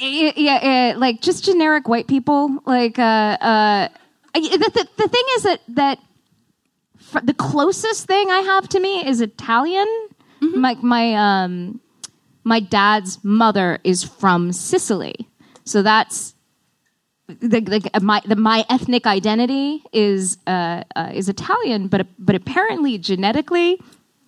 yeah, 0.00 0.32
yeah, 0.36 0.94
like 0.96 1.20
just 1.20 1.44
generic 1.44 1.88
white 1.88 2.06
people. 2.06 2.58
Like, 2.64 2.98
uh, 2.98 3.02
uh, 3.40 3.88
the, 4.34 4.40
the, 4.58 4.88
the 4.96 5.08
thing 5.08 5.22
is 5.36 5.42
that 5.42 5.60
that 5.68 5.98
fr- 6.98 7.20
the 7.24 7.34
closest 7.34 8.06
thing 8.06 8.30
I 8.30 8.38
have 8.40 8.68
to 8.70 8.80
me 8.80 9.06
is 9.06 9.20
Italian. 9.20 9.86
My 10.40 10.76
my 10.80 11.14
um 11.14 11.80
my 12.44 12.60
dad's 12.60 13.18
mother 13.24 13.80
is 13.82 14.04
from 14.04 14.52
Sicily, 14.52 15.28
so 15.64 15.82
that's 15.82 16.34
the, 17.28 17.60
the, 17.60 18.00
my 18.00 18.20
the, 18.26 18.36
my 18.36 18.64
ethnic 18.70 19.06
identity 19.06 19.82
is 19.92 20.38
uh, 20.46 20.82
uh, 20.96 21.10
is 21.14 21.28
Italian, 21.28 21.88
but 21.88 22.06
but 22.18 22.34
apparently 22.34 22.98
genetically 22.98 23.78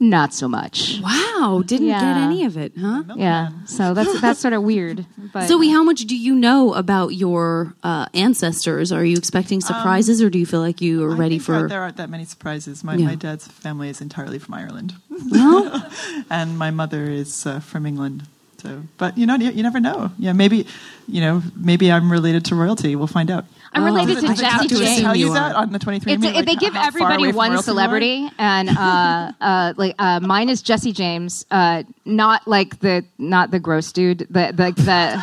not 0.02 0.32
so 0.32 0.48
much. 0.48 0.98
Wow, 1.02 1.62
didn't 1.66 1.88
get 1.88 2.02
any 2.02 2.44
of 2.44 2.56
it, 2.56 2.72
huh? 2.78 3.02
Yeah, 3.16 3.50
so 3.66 3.92
that's 3.94 4.20
that's 4.20 4.40
sort 4.40 4.52
of 4.54 4.62
weird. 4.62 5.06
But 5.32 5.46
Zoe, 5.46 5.68
how 5.68 5.84
much 5.84 6.00
do 6.06 6.16
you 6.16 6.34
know 6.34 6.74
about 6.74 7.08
your 7.14 7.74
uh, 7.84 8.06
ancestors? 8.14 8.90
Are 8.90 9.04
you 9.04 9.16
expecting 9.16 9.60
surprises, 9.60 10.20
or 10.20 10.28
do 10.28 10.38
you 10.40 10.46
feel 10.46 10.60
like 10.60 10.80
you 10.80 11.04
are 11.04 11.12
I 11.12 11.16
ready 11.16 11.38
think 11.38 11.46
there- 11.46 11.60
for? 11.62 11.68
there 11.68 11.82
aren't 11.82 11.98
that 11.98 12.10
many 12.10 12.24
surprises. 12.24 12.82
My, 12.82 12.96
Yeah. 12.96 13.06
my 13.06 13.14
dad's 13.14 13.46
family 13.46 13.88
is 13.88 14.00
entirely 14.00 14.38
from 14.40 14.54
Ireland, 14.54 14.94
Well, 15.30 15.88
and 16.30 16.58
my 16.58 16.70
mother 16.72 17.04
is 17.04 17.46
uh, 17.46 17.60
from 17.60 17.86
England. 17.86 18.26
So, 18.62 18.82
but 18.98 19.16
you 19.16 19.26
know, 19.26 19.36
you, 19.36 19.50
you 19.50 19.62
never 19.62 19.80
know. 19.80 20.10
Yeah, 20.18 20.32
maybe, 20.32 20.66
you 21.08 21.20
know, 21.20 21.42
maybe 21.56 21.90
I'm 21.90 22.10
related 22.12 22.44
to 22.46 22.54
royalty. 22.54 22.94
We'll 22.96 23.06
find 23.06 23.30
out. 23.30 23.44
I'm 23.72 23.84
related 23.84 24.16
Oh, 24.18 24.20
to 24.20 24.26
I 24.26 24.34
Jesse 24.34 24.44
have 24.44 24.62
to 24.62 24.68
Did 24.68 24.78
they 24.78 24.84
assume 24.92 25.04
tell 25.04 25.16
you 25.16 25.26
you 25.28 25.34
that 25.34 25.54
on 25.54 25.72
the 25.72 25.78
23 25.78 26.12
It's, 26.12 26.24
andme 26.24 26.44
they 26.44 26.56
give 26.56 26.74
how 26.74 26.86
everybody 26.88 27.24
from 27.28 27.36
one 27.36 27.50
royalty 27.50 27.52
you 27.52 27.58
are? 27.58 27.62
celebrity, 27.62 28.30
and 28.38 28.68
uh, 28.68 29.32
uh, 29.40 29.72
like 29.76 29.94
uh, 29.98 30.18
mine 30.20 30.48
is 30.48 30.60
Jesse 30.60 30.92
James, 30.92 31.46
uh, 31.50 31.84
not 32.04 32.46
like 32.48 32.80
the 32.80 33.04
not 33.18 33.50
the 33.52 33.60
gross 33.60 33.92
dude, 33.92 34.26
the 34.28 34.52
the, 34.52 34.72
the 34.76 35.22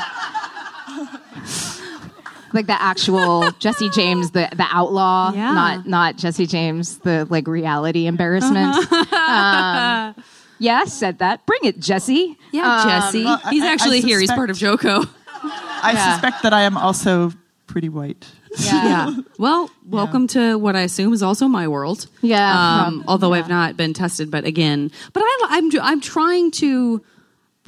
like 2.53 2.67
the 2.67 2.81
actual 2.81 3.51
Jesse 3.59 3.89
James, 3.89 4.31
the 4.31 4.47
the 4.55 4.65
outlaw, 4.71 5.31
Yeah. 5.33 5.51
not 5.53 5.85
not 5.85 6.15
Jesse 6.17 6.47
James, 6.47 6.99
the 6.99 7.27
like 7.29 7.47
reality 7.47 8.07
embarrassment. 8.07 8.75
um, 9.13 10.15
yeah, 10.59 10.85
said 10.85 11.19
that. 11.19 11.45
Bring 11.45 11.59
it, 11.63 11.79
Jesse. 11.79 12.37
yeah, 12.51 12.83
Jesse. 12.87 13.23
well, 13.23 13.41
I- 13.43 13.49
He's 13.51 13.63
I- 13.63 13.67
I 13.67 13.71
actually 13.73 14.01
here. 14.01 14.19
He's 14.19 14.31
part 14.31 14.49
of 14.49 14.57
JoCo. 14.57 15.07
I 15.43 15.91
Yeah. 15.93 16.13
suspect 16.13 16.43
that 16.43 16.53
I 16.53 16.61
am 16.63 16.77
also 16.77 17.31
pretty 17.67 17.89
white. 17.89 18.25
yeah. 18.59 19.13
Well, 19.37 19.69
welcome 19.85 20.25
to 20.29 20.57
what 20.57 20.75
I 20.75 20.81
assume 20.81 21.13
is 21.13 21.21
also 21.21 21.47
my 21.47 21.67
world. 21.67 22.07
Yeah. 22.21 22.85
Um, 22.87 23.03
although 23.07 23.33
I've 23.33 23.49
not 23.49 23.77
been 23.77 23.93
tested, 23.93 24.31
but 24.31 24.45
again, 24.45 24.89
but 25.13 25.21
I, 25.23 25.37
I'm 25.51 25.69
I'm 25.81 26.01
trying 26.01 26.49
to 26.51 27.03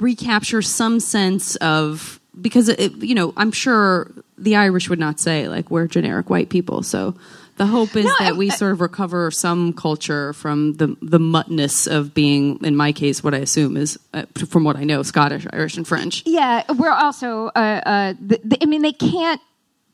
recapture 0.00 0.62
some 0.62 0.98
sense 0.98 1.54
of 1.56 2.20
because 2.40 2.68
it, 2.68 2.96
you 2.96 3.14
know 3.14 3.32
I'm 3.36 3.52
sure 3.52 4.10
the 4.38 4.56
Irish 4.56 4.88
would 4.88 4.98
not 4.98 5.20
say 5.20 5.48
like 5.48 5.70
we're 5.70 5.86
generic 5.86 6.28
white 6.30 6.48
people. 6.48 6.82
So 6.82 7.14
the 7.60 7.66
hope 7.66 7.94
is 7.94 8.06
No, 8.06 8.14
that 8.20 8.32
I- 8.32 8.38
we 8.38 8.48
sort 8.48 8.72
of 8.72 8.80
recover 8.80 9.30
some 9.30 9.74
culture 9.74 10.32
from 10.32 10.72
the 10.80 10.96
the 11.02 11.18
muttness 11.18 11.86
of 11.86 12.14
being, 12.14 12.58
in 12.64 12.74
my 12.74 12.90
case, 12.90 13.22
what 13.22 13.34
I 13.34 13.38
assume 13.38 13.76
is, 13.76 13.98
uh, 14.14 14.22
from 14.48 14.64
what 14.64 14.76
I 14.76 14.84
know, 14.84 15.02
Scottish, 15.02 15.46
Irish, 15.52 15.76
and 15.76 15.86
French. 15.86 16.22
Yeah, 16.24 16.62
we're 16.72 16.90
also. 16.90 17.48
Uh, 17.54 17.82
uh, 17.84 18.14
the, 18.18 18.40
the, 18.42 18.56
I 18.62 18.64
mean, 18.64 18.80
they 18.80 18.92
can't 18.94 19.42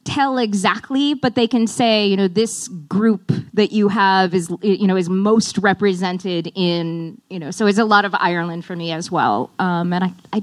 tell 0.05 0.39
exactly, 0.39 1.15
but 1.15 1.35
they 1.35 1.49
can 1.49 1.67
say, 1.67 2.07
you 2.07 2.17
know, 2.17 2.29
this 2.29 2.69
group 2.69 3.33
that 3.55 3.73
you 3.73 3.89
have 3.89 4.33
is, 4.33 4.49
you 4.63 4.87
know, 4.87 4.97
is 4.97 5.09
most 5.09 5.59
represented 5.59 6.53
in, 6.55 7.21
you 7.31 7.41
know. 7.41 7.51
So 7.51 7.67
it's 7.67 7.79
a 7.79 7.85
lot 7.85 8.05
of 8.05 8.15
Ireland 8.15 8.65
for 8.65 8.77
me 8.77 8.93
as 8.93 9.11
well. 9.11 9.51
Um, 9.59 9.93
and 9.93 10.05
I, 10.05 10.13
I, 10.33 10.43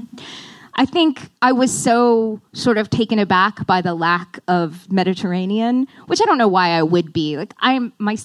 I 0.75 0.85
think 0.85 1.29
I 1.41 1.51
was 1.51 1.71
so 1.71 2.41
sort 2.53 2.77
of 2.77 2.89
taken 2.89 3.19
aback 3.19 3.65
by 3.67 3.81
the 3.81 3.93
lack 3.93 4.39
of 4.47 4.91
Mediterranean, 4.91 5.87
which 6.07 6.21
I 6.21 6.25
don't 6.25 6.37
know 6.37 6.47
why 6.47 6.69
I 6.69 6.83
would 6.83 7.13
be. 7.13 7.37
Like 7.37 7.53
I'm 7.59 7.93
my. 7.99 8.17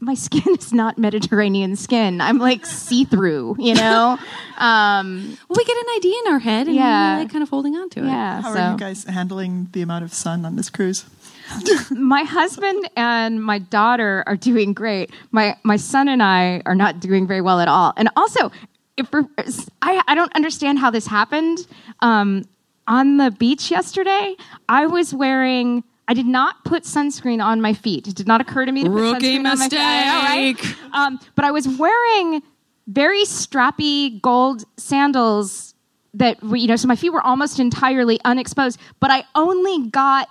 My 0.00 0.12
skin 0.14 0.42
is 0.58 0.70
not 0.74 0.98
Mediterranean 0.98 1.76
skin. 1.76 2.20
I'm 2.20 2.36
like 2.38 2.66
see 2.66 3.04
through, 3.06 3.56
you 3.58 3.72
know. 3.82 4.18
Um, 4.58 5.38
Well, 5.48 5.56
we 5.56 5.64
get 5.64 5.76
an 5.78 5.84
idea 5.96 6.14
in 6.26 6.32
our 6.32 6.38
head, 6.40 6.66
and 6.66 6.76
Yeah. 6.76 7.14
we're 7.16 7.22
like 7.22 7.30
kind 7.32 7.42
of 7.42 7.48
holding 7.48 7.74
on 7.74 7.88
to 7.90 8.00
it. 8.00 8.06
yeah. 8.06 8.42
How 8.42 8.52
so. 8.52 8.60
are 8.60 8.72
you 8.72 8.76
guys 8.76 9.04
handling 9.04 9.68
the 9.72 9.80
amount 9.80 10.04
of 10.04 10.12
sun 10.12 10.44
on 10.44 10.56
this 10.56 10.68
cruise? 10.68 11.06
my 11.90 12.22
husband 12.22 12.86
and 12.96 13.42
my 13.42 13.58
daughter 13.60 14.24
are 14.26 14.36
doing 14.36 14.74
great. 14.74 15.10
My 15.30 15.56
my 15.62 15.76
son 15.76 16.08
and 16.08 16.22
I 16.22 16.60
are 16.66 16.74
not 16.74 17.00
doing 17.00 17.26
very 17.26 17.40
well 17.40 17.60
at 17.60 17.68
all. 17.68 17.94
And 17.96 18.10
also, 18.14 18.50
if 18.96 19.08
I 19.82 20.02
I 20.06 20.14
don't 20.14 20.34
understand 20.34 20.78
how 20.78 20.90
this 20.90 21.06
happened. 21.06 21.66
Um, 22.00 22.44
on 22.86 23.16
the 23.16 23.30
beach 23.30 23.70
yesterday, 23.70 24.36
I 24.68 24.86
was 24.86 25.14
wearing. 25.14 25.84
I 26.06 26.12
did 26.12 26.26
not 26.26 26.64
put 26.64 26.82
sunscreen 26.82 27.42
on 27.42 27.62
my 27.62 27.72
feet. 27.72 28.06
It 28.06 28.14
did 28.14 28.26
not 28.26 28.42
occur 28.42 28.66
to 28.66 28.72
me 28.72 28.84
to 28.84 28.90
put 28.90 29.00
Rookie 29.00 29.38
sunscreen 29.38 29.50
on 29.50 29.58
my 29.58 29.68
feet. 29.68 29.78
Right? 29.78 30.56
mistake. 30.56 30.76
Um, 30.92 31.18
but 31.34 31.46
I 31.46 31.50
was 31.50 31.66
wearing 31.66 32.42
very 32.86 33.22
strappy 33.24 34.20
gold 34.20 34.64
sandals 34.76 35.74
that 36.12 36.42
you 36.42 36.66
know, 36.66 36.76
so 36.76 36.86
my 36.88 36.96
feet 36.96 37.10
were 37.10 37.22
almost 37.22 37.58
entirely 37.58 38.20
unexposed. 38.24 38.78
But 39.00 39.10
I 39.10 39.24
only 39.34 39.88
got 39.88 40.28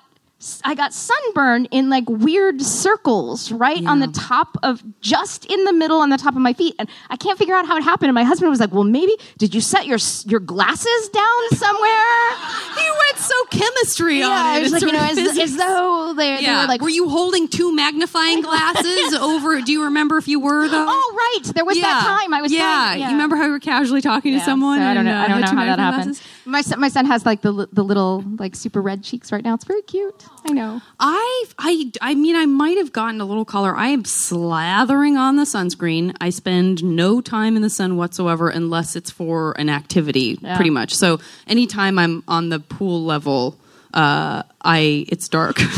I 0.64 0.76
got 0.76 0.94
sunburn 0.94 1.66
in 1.66 1.90
like 1.90 2.04
weird 2.10 2.62
circles 2.62 3.52
right 3.52 3.86
on 3.86 4.00
the 4.00 4.08
top 4.08 4.58
of 4.64 4.84
just 5.02 5.46
in 5.46 5.64
the 5.64 5.74
middle 5.74 6.00
on 6.00 6.10
the 6.10 6.18
top 6.18 6.36
of 6.36 6.42
my 6.42 6.54
feet, 6.54 6.76
and 6.80 6.90
I 7.10 7.16
can't 7.16 7.38
figure 7.38 7.56
out 7.56 7.66
how 7.66 7.78
it 7.78 7.84
happened. 7.84 8.10
And 8.10 8.16
my 8.16 8.24
husband 8.24 8.50
was 8.50 8.60
like, 8.60 8.74
"Well, 8.74 8.84
maybe 8.84 9.16
did 9.38 9.54
you 9.56 9.62
set 9.62 9.86
your 9.86 10.00
your 10.26 10.40
glasses 10.40 11.10
down 11.10 11.50
somewhere?" 11.52 12.14
He 12.74 12.90
went 13.08 13.18
so 13.18 13.36
chemistry 13.52 14.20
yeah, 14.20 14.26
on 14.28 14.32
I 14.34 14.58
it. 14.58 14.64
was 14.64 14.72
like, 14.74 14.82
you 14.82 14.92
know, 14.92 15.00
as, 15.00 15.18
as 15.38 15.56
though 15.58 16.14
they, 16.18 16.38
they 16.44 16.52
were 16.52 16.66
like, 16.68 16.82
were 16.82 16.90
you 16.90 17.08
holding 17.08 17.48
two 17.48 17.74
magnifying 17.74 18.42
glasses 18.50 19.14
over? 19.14 19.62
Do 19.62 19.72
you 19.72 19.84
remember 19.86 20.18
if 20.18 20.28
you 20.28 20.40
were 20.40 20.68
though? 20.68 20.86
"Oh, 20.88 21.16
right, 21.44 21.54
there 21.54 21.64
was 21.66 21.80
that 21.80 22.02
time 22.04 22.34
I 22.34 22.42
was 22.42 22.52
yeah. 22.52 22.60
trying- 22.60 23.02
You 23.02 23.08
remember 23.10 23.36
how 23.36 23.46
you 23.46 23.52
were 23.52 23.60
casually 23.60 24.02
talking 24.02 24.34
to 24.34 24.44
someone? 24.44 24.80
so 24.80 24.84
I 24.86 24.94
don't 24.94 25.06
and, 25.08 25.08
know. 25.08 25.22
uh, 25.22 25.24
I 25.24 25.28
don't 25.28 25.42
know 25.42 25.48
how 25.62 25.66
that 25.66 25.80
happened. 25.80 26.04
glasses? 26.16 26.24
My 26.46 26.62
son, 26.62 26.80
my 26.80 26.90
son 26.90 27.06
has 27.06 27.26
like 27.26 27.42
the 27.42 27.68
the 27.72 27.84
little 27.84 28.24
like 28.38 28.56
super 28.56 28.82
red 28.82 29.04
cheeks 29.04 29.32
right 29.32 29.44
now. 29.44 29.54
It's 29.54 29.64
very 29.64 29.82
cute. 29.84 30.26
I 30.46 30.52
know. 30.52 30.82
I, 31.00 31.46
I, 31.58 31.92
I 32.02 32.16
mean, 32.16 32.36
I 32.36 32.46
might 32.46 32.78
have 32.78 32.92
gotten 32.92 33.22
a 33.22 33.26
little 33.26 33.46
color. 33.46 33.76
I 33.76 33.88
am 33.88 34.04
slathering 34.04 35.18
on 35.18 35.38
the 35.38 35.44
sunscreen. 35.44 36.16
I 36.20 36.30
spend 36.32 36.84
no 36.84 37.22
time 37.22 37.56
in 37.56 37.62
the 37.62 37.70
sun 37.70 37.96
whatsoever 37.96 38.50
unless 38.50 38.96
it's 38.96 39.10
for 39.10 39.54
an 39.54 39.70
activity, 39.70 40.38
Yeah. 40.42 40.56
pretty 40.58 40.70
much. 40.70 40.94
So 40.94 41.20
anytime 41.48 41.98
I'm 41.98 42.24
on 42.28 42.50
the 42.50 42.60
pool 42.60 43.06
level, 43.06 43.58
uh, 43.94 44.44
I 44.62 45.06
it's 45.08 45.30
dark. 45.30 45.60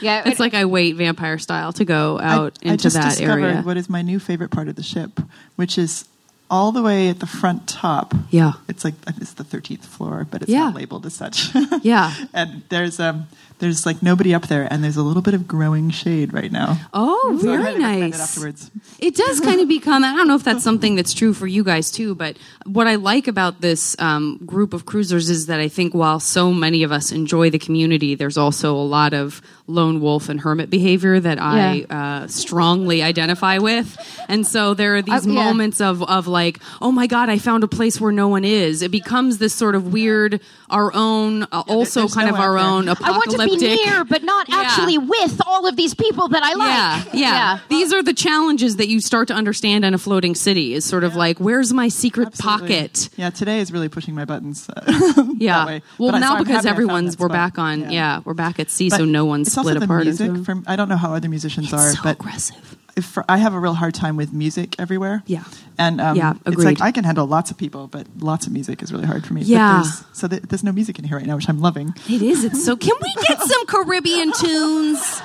Yeah, 0.00 0.24
it's 0.28 0.40
like 0.40 0.52
I 0.52 0.64
wait 0.64 0.96
vampire 0.96 1.38
style 1.38 1.72
to 1.74 1.84
go 1.84 2.18
out 2.18 2.58
I, 2.64 2.70
I 2.70 2.72
into 2.72 2.82
just 2.82 2.96
that 2.96 3.10
discovered 3.10 3.44
area. 3.44 3.62
what 3.62 3.76
is 3.76 3.88
my 3.88 4.02
new 4.02 4.18
favorite 4.18 4.50
part 4.50 4.66
of 4.66 4.74
the 4.74 4.82
ship, 4.82 5.20
which 5.54 5.78
is 5.78 6.08
all 6.52 6.70
the 6.70 6.82
way 6.82 7.08
at 7.08 7.18
the 7.18 7.26
front 7.26 7.66
top. 7.66 8.14
Yeah. 8.30 8.52
It's 8.68 8.84
like 8.84 8.94
it's 9.06 9.32
the 9.32 9.42
13th 9.44 9.86
floor, 9.86 10.26
but 10.30 10.42
it's 10.42 10.50
Yeah. 10.50 10.64
not 10.66 10.74
labeled 10.74 11.06
as 11.06 11.14
such. 11.14 11.48
Yeah. 11.82 12.12
and 12.34 12.62
there's 12.68 13.00
um 13.00 13.26
there's 13.62 13.86
like 13.86 14.02
nobody 14.02 14.34
up 14.34 14.48
there, 14.48 14.66
and 14.70 14.82
there's 14.84 14.96
a 14.98 15.02
little 15.02 15.22
bit 15.22 15.34
of 15.34 15.46
growing 15.48 15.88
shade 15.90 16.32
right 16.34 16.50
now. 16.52 16.78
Oh, 16.92 17.38
So 17.40 17.46
very 17.46 17.62
highly 17.62 17.76
it 17.76 18.10
nice. 18.10 18.20
Afterwards, 18.20 18.70
It 18.98 19.14
does 19.16 19.40
kind 19.40 19.60
of 19.60 19.68
become. 19.68 20.04
I 20.04 20.14
don't 20.14 20.26
know 20.28 20.34
if 20.34 20.42
that's 20.44 20.64
something 20.64 20.96
that's 20.96 21.14
true 21.14 21.32
for 21.32 21.46
you 21.46 21.62
guys 21.64 21.90
too, 21.90 22.14
but 22.14 22.36
what 22.66 22.86
I 22.86 22.96
like 22.96 23.28
about 23.28 23.60
this 23.60 23.96
um, 24.00 24.38
group 24.44 24.74
of 24.74 24.84
cruisers 24.84 25.30
is 25.30 25.46
that 25.46 25.60
I 25.60 25.68
think 25.68 25.94
while 25.94 26.20
so 26.20 26.52
many 26.52 26.82
of 26.82 26.92
us 26.92 27.12
enjoy 27.12 27.48
the 27.50 27.58
community, 27.58 28.14
there's 28.16 28.36
also 28.36 28.74
a 28.74 28.82
lot 28.98 29.14
of 29.14 29.40
lone 29.68 30.00
wolf 30.00 30.28
and 30.28 30.40
hermit 30.40 30.68
behavior 30.68 31.20
that 31.20 31.38
I 31.40 31.86
uh, 31.88 32.26
strongly 32.26 33.00
identify 33.02 33.58
with, 33.58 33.96
and 34.28 34.44
so 34.46 34.74
there 34.74 34.96
are 34.96 35.02
these 35.02 35.24
Uh, 35.26 35.30
yeah. 35.30 35.44
moments 35.44 35.80
of 35.80 36.02
of 36.02 36.26
like, 36.26 36.58
oh 36.82 36.90
my 36.90 37.06
god, 37.06 37.28
I 37.30 37.38
found 37.38 37.62
a 37.64 37.68
place 37.68 38.00
where 38.00 38.12
no 38.12 38.26
one 38.28 38.44
is. 38.44 38.82
It 38.82 38.90
becomes 38.90 39.38
this 39.38 39.54
sort 39.54 39.74
of 39.76 39.92
weird, 39.92 40.40
our 40.68 40.92
own, 40.94 41.44
uh, 41.44 41.62
also 41.68 42.08
kind 42.08 42.28
no 42.28 42.34
of 42.34 42.40
our 42.40 42.54
there. 42.58 42.66
own 42.66 42.88
I 42.88 42.92
want 42.92 42.98
to 42.98 43.04
apocalyptic. 43.36 43.51
Be 43.60 43.84
near, 43.84 44.04
but 44.04 44.22
not 44.22 44.48
Yeah. 44.48 44.60
actually 44.60 44.98
with 44.98 45.40
all 45.46 45.66
of 45.66 45.76
these 45.76 45.94
people 45.94 46.28
that 46.28 46.42
I 46.42 46.54
like. 46.54 46.68
Yeah, 47.12 47.20
yeah, 47.20 47.58
These 47.68 47.92
are 47.92 48.02
the 48.02 48.12
challenges 48.14 48.76
that 48.76 48.88
you 48.88 49.00
start 49.00 49.28
to 49.28 49.34
understand 49.34 49.84
in 49.84 49.94
a 49.94 49.98
floating 49.98 50.34
city. 50.34 50.74
Is 50.74 50.84
sort 50.84 51.04
of 51.04 51.14
like, 51.16 51.38
where's 51.38 51.72
my 51.72 51.88
secret 51.88 52.28
Absolutely. 52.28 52.68
pocket? 52.68 53.08
Yeah, 53.16 53.30
today 53.30 53.60
is 53.60 53.72
really 53.72 53.88
pushing 53.88 54.14
my 54.14 54.24
buttons. 54.24 54.68
uh, 54.74 55.24
Yeah. 55.36 55.80
Well, 55.98 56.12
But 56.12 56.18
now 56.18 56.28
so 56.30 56.32
I'm 56.34 56.38
because 56.44 56.56
happy 56.56 56.58
I 56.58 56.62
found 56.62 56.66
everyone's 56.66 57.18
we're 57.18 57.26
spot. 57.28 57.32
back 57.32 57.58
on. 57.58 57.90
Yeah. 57.90 58.20
we're 58.24 58.34
back 58.34 58.58
at 58.60 58.70
sea, 58.70 58.88
But 58.90 58.98
so 58.98 59.04
no 59.04 59.24
one's 59.24 59.50
split 59.52 59.76
also 59.76 59.84
apart. 59.84 60.00
The 60.04 60.24
music 60.26 60.44
from 60.44 60.64
I 60.66 60.76
don't 60.76 60.88
know 60.88 60.96
how 60.96 61.14
other 61.14 61.28
musicians 61.28 61.72
are, 61.72 61.90
so 61.92 62.00
but 62.02 62.16
aggressive. 62.16 62.76
If 62.96 63.16
I 63.28 63.36
have 63.38 63.54
a 63.54 63.58
real 63.60 63.74
hard 63.74 63.94
time 63.94 64.16
with 64.16 64.32
music 64.32 64.76
everywhere. 64.78 65.22
Yeah. 65.26 65.44
And 65.78 66.00
um, 66.00 66.16
Yeah, 66.16 66.34
it's 66.46 66.62
like. 66.62 66.80
I 66.80 66.92
can 66.92 67.04
handle 67.04 67.26
lots 67.26 67.50
of 67.50 67.56
people, 67.58 67.86
but 67.88 68.06
lots 68.18 68.46
of 68.46 68.52
music 68.52 68.82
is 68.82 68.92
really 68.92 69.06
hard 69.06 69.24
for 69.26 69.32
me. 69.34 69.42
Yeah. 69.42 69.82
there's- 69.82 70.04
so 70.12 70.28
th- 70.28 70.42
there's 70.42 70.62
no 70.64 70.72
music 70.72 70.98
in 70.98 71.04
here 71.04 71.16
right 71.16 71.26
now, 71.26 71.36
which 71.36 71.48
I'm 71.48 71.60
loving. 71.60 71.94
It 72.08 72.22
is. 72.22 72.44
It's 72.44 72.64
so. 72.64 72.76
Can 72.76 72.96
we 73.02 73.12
get 73.26 73.38
some 73.52 73.66
Caribbean 73.66 74.32
tunes? 74.32 75.20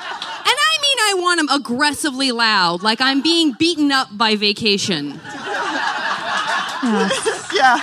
And 0.49 0.55
I 0.55 0.77
mean, 0.81 0.97
I 1.09 1.13
want 1.19 1.39
them 1.39 1.49
aggressively 1.49 2.31
loud, 2.31 2.81
like 2.83 3.01
I'm 3.01 3.21
being 3.21 3.53
beaten 3.53 3.91
up 3.91 4.07
by 4.17 4.35
vacation. 4.35 5.19
Yeah. 6.83 7.79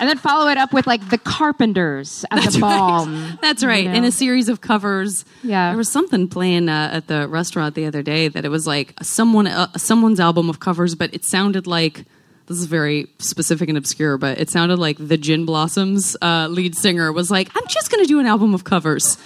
And 0.00 0.08
then 0.08 0.18
follow 0.18 0.48
it 0.48 0.56
up 0.56 0.72
with 0.72 0.86
like 0.86 1.10
the 1.10 1.18
Carpenters 1.18 2.24
as 2.30 2.56
a 2.56 2.60
balm. 2.60 3.38
That's 3.40 3.62
right. 3.62 3.84
You 3.90 3.90
In 3.92 4.04
a 4.04 4.10
series 4.10 4.48
of 4.48 4.60
covers. 4.60 5.24
Yeah. 5.42 5.70
There 5.70 5.76
was 5.76 5.90
something 5.90 6.28
playing 6.28 6.68
uh, 6.68 6.90
at 6.92 7.06
the 7.06 7.28
restaurant 7.28 7.74
the 7.74 7.86
other 7.86 8.02
day 8.02 8.28
that 8.28 8.44
it 8.44 8.48
was 8.48 8.66
like 8.66 8.94
someone 9.02 9.46
uh, 9.46 9.68
someone's 9.76 10.20
album 10.20 10.48
of 10.50 10.58
covers, 10.60 10.94
but 10.94 11.12
it 11.14 11.24
sounded 11.24 11.66
like 11.66 12.04
this 12.46 12.58
is 12.58 12.66
very 12.66 13.06
specific 13.18 13.68
and 13.68 13.78
obscure, 13.78 14.18
but 14.18 14.40
it 14.40 14.50
sounded 14.50 14.78
like 14.78 14.96
the 14.98 15.16
Gin 15.16 15.44
Blossoms 15.46 16.16
uh, 16.20 16.48
lead 16.50 16.74
singer 16.74 17.12
was 17.12 17.30
like, 17.30 17.48
"I'm 17.54 17.66
just 17.68 17.90
going 17.92 18.02
to 18.02 18.08
do 18.08 18.18
an 18.18 18.26
album 18.26 18.54
of 18.54 18.64
covers." 18.64 19.16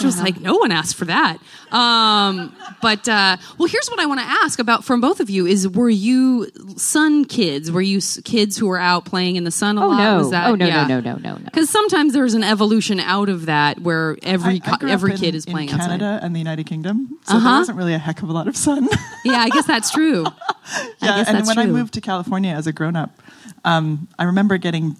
Which 0.00 0.06
was 0.06 0.22
like, 0.22 0.40
no 0.40 0.56
one 0.56 0.72
asked 0.72 0.96
for 0.96 1.04
that. 1.06 1.38
Um, 1.70 2.54
but 2.82 3.08
uh, 3.08 3.36
well, 3.58 3.68
here's 3.68 3.88
what 3.88 4.00
I 4.00 4.06
want 4.06 4.20
to 4.20 4.26
ask 4.26 4.58
about 4.58 4.84
from 4.84 5.00
both 5.00 5.20
of 5.20 5.30
you: 5.30 5.46
is 5.46 5.68
were 5.68 5.88
you 5.90 6.48
sun 6.76 7.24
kids? 7.24 7.70
Were 7.70 7.80
you 7.82 7.98
s- 7.98 8.20
kids 8.24 8.56
who 8.56 8.66
were 8.66 8.78
out 8.78 9.04
playing 9.04 9.36
in 9.36 9.44
the 9.44 9.50
sun 9.50 9.78
a 9.78 9.84
Oh 9.84 9.88
lot? 9.88 9.98
no! 9.98 10.18
Was 10.18 10.30
that, 10.30 10.48
oh 10.50 10.54
no! 10.54 10.66
yeah. 10.66 10.86
No! 10.86 11.00
No! 11.00 11.12
No! 11.12 11.18
No! 11.18 11.34
No! 11.36 11.44
Because 11.44 11.70
sometimes 11.70 12.12
there's 12.12 12.34
an 12.34 12.42
evolution 12.42 12.98
out 12.98 13.28
of 13.28 13.46
that 13.46 13.78
where 13.80 14.16
every 14.22 14.54
I, 14.54 14.56
I 14.64 14.70
co- 14.70 14.76
grew 14.78 14.88
up 14.88 14.92
every 14.94 15.12
in- 15.12 15.18
kid 15.18 15.34
is 15.34 15.44
in 15.44 15.52
playing 15.52 15.68
Canada 15.68 16.04
outside. 16.06 16.26
and 16.26 16.34
the 16.34 16.38
United 16.40 16.64
Kingdom, 16.66 17.18
so 17.24 17.36
Uh-huh. 17.36 17.48
there 17.48 17.58
wasn't 17.60 17.78
really 17.78 17.94
a 17.94 17.98
heck 17.98 18.22
of 18.22 18.28
a 18.28 18.32
lot 18.32 18.48
of 18.48 18.56
sun. 18.56 18.88
Yeah, 19.24 19.36
I 19.40 19.50
guess 19.50 19.66
that's 19.66 19.90
true. 19.90 20.22
yeah, 21.02 21.18
guess 21.18 21.28
and 21.28 21.36
that's 21.36 21.46
when 21.46 21.58
I 21.58 21.66
moved 21.66 21.92
to 21.94 22.00
California 22.00 22.52
as 22.54 22.66
a 22.66 22.72
grown 22.72 22.96
up, 22.96 23.20
um, 23.66 24.08
I 24.18 24.24
remember 24.24 24.56
getting 24.56 24.96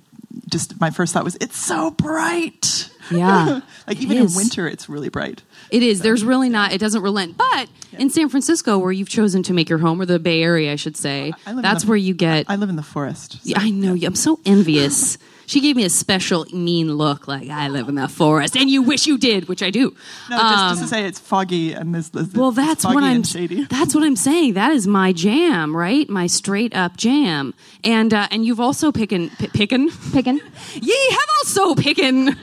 just 0.50 0.78
my 0.78 0.90
first 0.90 1.14
thought 1.14 1.24
was 1.24 1.36
it's 1.40 1.56
so 1.56 1.90
bright. 1.90 2.89
Yeah, 3.20 3.60
like 3.86 4.00
even 4.00 4.16
in 4.18 4.34
winter, 4.34 4.66
it's 4.68 4.88
really 4.88 5.08
bright. 5.08 5.42
It 5.70 5.82
is. 5.82 6.00
There's 6.00 6.24
really 6.24 6.48
not. 6.48 6.72
It 6.72 6.78
doesn't 6.78 7.02
relent. 7.02 7.36
But 7.36 7.68
in 7.98 8.08
San 8.10 8.28
Francisco, 8.28 8.78
where 8.78 8.92
you've 8.92 9.08
chosen 9.08 9.42
to 9.44 9.52
make 9.52 9.68
your 9.68 9.78
home, 9.78 10.00
or 10.00 10.06
the 10.06 10.18
Bay 10.18 10.42
Area, 10.42 10.72
I 10.72 10.76
should 10.76 10.96
say, 10.96 11.32
I 11.46 11.52
live 11.52 11.62
that's 11.62 11.82
the- 11.84 11.88
where 11.88 11.96
you 11.98 12.14
get. 12.14 12.46
I 12.48 12.56
live 12.56 12.68
in 12.68 12.76
the 12.76 12.82
forest. 12.82 13.32
so- 13.32 13.38
Yeah, 13.42 13.58
I 13.60 13.70
know. 13.70 13.94
you. 13.94 14.06
I'm 14.06 14.14
so 14.14 14.38
envious. 14.46 15.18
She 15.46 15.60
gave 15.60 15.74
me 15.74 15.84
a 15.84 15.90
special 15.90 16.46
mean 16.52 16.94
look, 16.94 17.26
like 17.26 17.48
I 17.50 17.66
live 17.66 17.88
in 17.88 17.96
the 17.96 18.06
forest, 18.06 18.56
and 18.56 18.70
you 18.70 18.82
wish 18.82 19.08
you 19.08 19.18
did, 19.18 19.48
which 19.48 19.64
I 19.64 19.70
do. 19.70 19.92
No, 20.30 20.36
just, 20.38 20.52
just 20.52 20.76
to 20.78 20.82
Um, 20.84 20.88
say 20.88 21.04
it's 21.08 21.18
foggy 21.18 21.72
and 21.72 21.92
this. 21.92 22.10
this 22.10 22.32
Well, 22.32 22.50
it's 22.50 22.56
that's 22.56 22.82
foggy 22.84 22.94
what 22.94 23.02
I'm. 23.02 23.16
and 23.16 23.26
shady. 23.26 23.64
That's 23.68 23.92
what 23.92 24.04
I'm 24.04 24.14
saying. 24.14 24.52
That 24.54 24.70
is 24.70 24.86
my 24.86 25.12
jam, 25.12 25.76
right? 25.76 26.08
My 26.08 26.28
straight 26.28 26.72
up 26.76 26.96
jam. 26.96 27.52
And 27.82 28.14
uh, 28.14 28.28
and 28.30 28.44
you've 28.46 28.60
also 28.60 28.92
pickin' 28.92 29.30
p- 29.40 29.48
pickin'. 29.48 29.90
Picking. 30.12 30.38
Ye 30.80 31.10
have 31.10 31.28
also 31.42 31.74
pickin' 31.74 32.36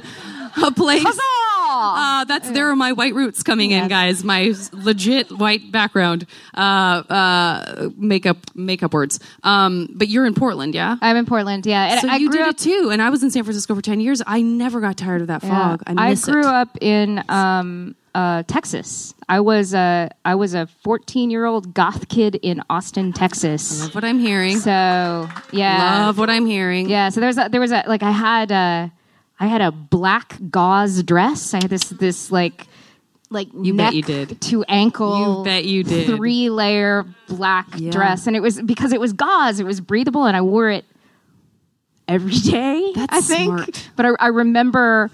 a 0.64 0.72
place. 0.72 1.06
Uh, 1.70 2.24
that's 2.26 2.50
there 2.52 2.70
are 2.70 2.76
my 2.76 2.94
white 2.94 3.14
roots 3.14 3.44
coming 3.44 3.72
in, 3.72 3.88
guys. 3.88 4.24
My 4.24 4.54
legit 4.72 5.32
white 5.32 5.72
background, 5.72 6.26
uh, 6.56 6.60
uh, 6.60 7.90
makeup 7.98 8.38
makeup 8.56 8.94
words. 8.94 9.20
Um, 9.44 9.90
but 9.94 10.08
you're 10.08 10.26
in 10.26 10.34
Portland, 10.34 10.74
yeah. 10.74 10.98
I'm 11.02 11.16
in 11.18 11.26
Portland. 11.26 11.66
Yeah, 11.66 11.94
and 11.94 12.02
so 12.02 12.10
I 12.10 12.16
you 12.16 12.30
grew 12.30 12.40
did 12.40 12.48
up, 12.48 12.56
it 12.56 12.58
too, 12.60 12.90
and 12.92 13.02
I 13.02 13.10
was 13.10 13.24
in 13.24 13.32
San 13.32 13.44
Francisco 13.44 13.76
for 13.76 13.82
ten 13.82 14.00
years. 14.00 14.22
I 14.26 14.42
never 14.42 14.82
got 14.82 14.98
tired 14.98 15.22
of 15.22 15.28
that 15.28 15.44
yeah. 15.44 15.50
fog. 15.50 15.84
I 15.86 16.10
miss 16.10 16.26
grew 16.26 16.42
it. 16.42 16.46
up 16.46 16.78
in 16.82 17.24
um, 17.30 17.96
uh, 18.16 18.44
Texas. 18.48 19.14
I 19.30 19.42
was 19.42 19.74
a 19.74 20.10
I 20.26 20.36
was 20.36 20.54
a 20.54 20.68
14 20.84 21.30
year 21.30 21.46
old 21.46 21.74
goth 21.74 22.10
kid 22.10 22.36
in 22.36 22.62
Austin, 22.70 23.14
Texas. 23.14 23.82
Love 23.82 23.96
what 23.96 24.04
I'm 24.04 24.20
hearing. 24.20 24.58
So 24.58 25.30
yeah, 25.52 26.06
Love 26.06 26.18
what 26.18 26.30
I'm 26.30 26.46
hearing. 26.46 26.90
Yeah, 26.90 27.10
so 27.10 27.20
there 27.20 27.28
was 27.28 27.38
a, 27.38 27.50
there 27.50 27.62
was 27.62 27.72
a 27.72 27.84
like 27.88 28.04
I 28.04 28.12
had 28.12 28.52
a 28.52 28.92
I 29.40 29.48
had 29.48 29.62
a 29.62 29.72
black 29.72 30.38
gauze 30.50 31.04
dress. 31.04 31.54
I 31.54 31.58
had 31.58 31.70
this 31.70 31.90
this 31.90 32.32
like 32.32 32.68
like 33.30 33.50
You 33.54 33.74
bet 33.76 33.94
you 33.94 34.02
did. 34.02 34.40
to 34.42 34.64
ankle. 34.66 35.38
You 35.40 35.44
bet 35.44 35.66
you 35.66 35.84
did. 35.84 36.08
Three 36.08 36.50
layer 36.50 37.06
black 37.28 37.68
Yeah. 37.76 37.92
dress, 37.92 38.26
and 38.28 38.36
it 38.36 38.40
was 38.42 38.62
because 38.62 38.94
it 38.94 39.00
was 39.00 39.14
gauze. 39.14 39.60
It 39.60 39.66
was 39.66 39.82
breathable, 39.82 40.26
and 40.26 40.36
I 40.36 40.42
wore 40.42 40.70
it 40.70 40.86
every 42.08 42.32
day. 42.52 42.92
That's 42.96 43.14
I 43.16 43.22
think, 43.22 43.46
smart. 43.54 43.90
but 43.96 44.06
I, 44.06 44.10
I 44.20 44.28
remember. 44.28 45.12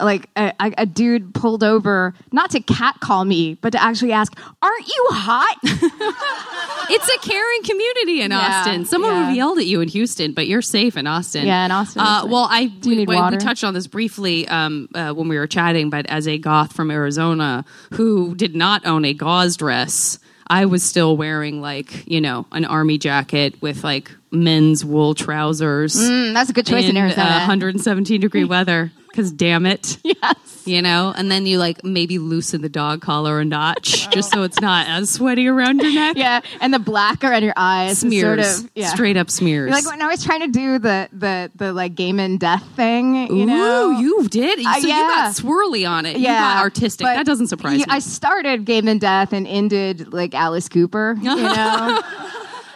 Like 0.00 0.28
a, 0.36 0.52
a, 0.58 0.86
dude 0.86 1.32
pulled 1.34 1.62
over, 1.62 2.14
not 2.32 2.50
to 2.50 2.60
catcall 2.60 3.24
me, 3.24 3.54
but 3.60 3.70
to 3.70 3.80
actually 3.82 4.12
ask, 4.12 4.36
"Aren't 4.60 4.88
you 4.88 5.06
hot?" 5.10 5.56
It's 6.90 7.08
a 7.08 7.18
caring 7.20 7.62
community 7.62 8.20
in 8.22 8.32
Yeah, 8.32 8.38
Austin. 8.60 8.84
Someone 8.84 9.12
would 9.12 9.16
yeah. 9.20 9.26
have 9.28 9.36
yelled 9.36 9.58
at 9.58 9.66
you 9.66 9.80
in 9.80 9.88
Houston, 9.88 10.32
but 10.32 10.46
you're 10.46 10.60
safe 10.62 10.96
in 10.96 11.06
Austin. 11.06 11.46
Yeah, 11.46 11.64
in 11.64 11.70
Austin, 11.70 12.02
Uh, 12.02 12.26
well, 12.26 12.48
I 12.50 12.66
"Do 12.66 12.90
we, 12.90 12.96
need 12.96 13.08
we- 13.08 13.14
water?" 13.16 13.36
we 13.36 13.40
touched 13.42 13.64
on 13.64 13.72
this 13.74 13.86
briefly 13.86 14.46
um, 14.48 14.88
uh, 14.94 15.12
when 15.12 15.28
we 15.28 15.38
were 15.38 15.46
chatting, 15.46 15.88
but 15.90 16.06
as 16.06 16.26
a 16.28 16.36
goth 16.38 16.72
from 16.72 16.90
Arizona 16.90 17.64
who 17.94 18.34
did 18.34 18.54
not 18.56 18.84
own 18.84 19.04
a 19.04 19.14
gauze 19.14 19.56
dress, 19.56 20.18
I 20.48 20.66
was 20.66 20.82
still 20.82 21.16
wearing 21.16 21.60
like 21.62 22.06
you 22.06 22.20
know 22.20 22.46
an 22.52 22.64
army 22.64 22.98
jacket 22.98 23.60
with 23.62 23.84
like 23.84 24.10
men's 24.30 24.84
wool 24.84 25.14
trousers. 25.14 25.94
Mm, 25.96 26.34
that's 26.34 26.50
a 26.50 26.52
good 26.52 26.66
choice 26.66 26.84
in, 26.84 26.90
in 26.90 26.96
Arizona. 26.96 27.28
uh, 27.30 27.38
117 27.40 28.20
degree 28.20 28.44
weather. 28.56 28.90
Because 29.12 29.30
damn 29.30 29.66
it, 29.66 29.98
yes. 30.04 30.62
you 30.64 30.80
know, 30.82 31.12
and 31.16 31.30
then 31.30 31.44
you 31.46 31.58
like 31.58 31.84
maybe 31.84 32.18
loosen 32.18 32.62
the 32.62 32.68
dog 32.68 33.02
collar 33.02 33.40
a 33.40 33.44
notch 33.44 34.08
just 34.10 34.32
so 34.32 34.42
it's 34.42 34.60
not 34.60 34.88
as 34.88 35.10
sweaty 35.10 35.46
around 35.46 35.80
your 35.82 35.92
neck. 35.92 36.16
Yeah, 36.16 36.40
and 36.60 36.72
the 36.72 36.78
black 36.78 37.22
around 37.22 37.42
your 37.44 37.52
eyes, 37.56 37.98
smears, 37.98 38.22
sort 38.22 38.64
of 38.64 38.70
yeah. 38.74 38.88
straight 38.88 39.16
up 39.16 39.30
smears. 39.30 39.68
You're 39.68 39.76
like 39.76 39.86
when 39.86 40.00
I 40.02 40.06
was 40.08 40.24
trying 40.24 40.40
to 40.40 40.48
do 40.48 40.78
the 40.78 41.08
the 41.12 41.50
the 41.54 41.72
like 41.72 41.94
Gaiman 41.94 42.38
Death 42.38 42.64
thing, 42.74 43.14
you 43.36 43.46
know. 43.46 43.90
Ooh, 43.90 44.00
you 44.00 44.28
did. 44.28 44.60
So 44.62 44.68
Uh, 44.70 44.76
you 44.76 44.88
got 44.88 45.34
swirly 45.34 45.88
on 45.88 46.06
it. 46.06 46.16
You 46.16 46.26
got 46.26 46.62
artistic. 46.62 47.04
but 47.04 47.14
That 47.14 47.26
doesn't 47.26 47.48
surprise 47.48 47.74
you- 47.74 47.78
me. 47.80 47.84
I 47.88 47.98
started 47.98 48.64
Gaiman 48.64 48.98
Death 49.00 49.32
and 49.32 49.46
ended 49.46 50.12
like 50.12 50.34
Alice 50.34 50.68
Cooper. 50.68 51.16
You 51.20 51.34
know, 51.36 52.02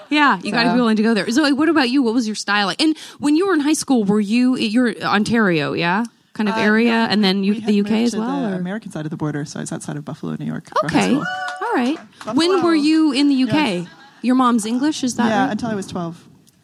yeah, 0.08 0.38
you 0.42 0.52
got 0.52 0.64
to 0.64 0.70
be 0.72 0.76
willing 0.76 0.96
to 0.96 1.02
go 1.02 1.14
there. 1.14 1.28
Zoe, 1.30 1.52
what 1.52 1.68
about 1.68 1.88
you? 1.90 2.02
What 2.02 2.14
was 2.14 2.26
your 2.28 2.36
style 2.36 2.66
like? 2.66 2.80
And 2.80 2.96
when 3.18 3.34
you 3.36 3.46
were 3.46 3.54
in 3.54 3.60
high 3.60 3.72
school, 3.72 4.04
were 4.04 4.20
you 4.20 4.56
you're 4.56 4.96
Ontario, 5.02 5.72
yeah, 5.72 6.04
kind 6.36 6.48
of 6.48 6.54
Uh, 6.56 6.60
area, 6.60 6.92
no, 6.92 7.06
and 7.10 7.24
then 7.24 7.42
you 7.42 7.54
we 7.54 7.60
the 7.60 7.80
UK 7.80 7.90
moved 7.90 8.04
as 8.04 8.10
to 8.12 8.18
well. 8.20 8.42
The 8.42 8.52
or- 8.52 8.60
American 8.60 8.90
side 8.92 9.06
of 9.06 9.10
the 9.10 9.16
border, 9.16 9.44
so 9.44 9.58
I 9.58 9.62
was 9.62 9.72
outside 9.72 9.96
of 9.96 10.04
Buffalo, 10.04 10.36
New 10.38 10.44
York. 10.46 10.68
Okay, 10.84 11.08
school. 11.16 11.24
all 11.62 11.74
right. 11.74 11.98
When 12.34 12.62
were 12.62 12.74
you 12.74 13.12
in 13.12 13.28
the 13.28 13.38
UK? 13.44 13.54
Yes. 13.54 13.86
Your 14.22 14.34
mom's 14.36 14.64
English, 14.66 15.02
is 15.04 15.14
that 15.16 15.28
Yeah, 15.28 15.42
right? 15.44 15.50
until 15.52 15.70
I 15.70 15.74
was 15.74 15.86
twelve. 15.86 16.14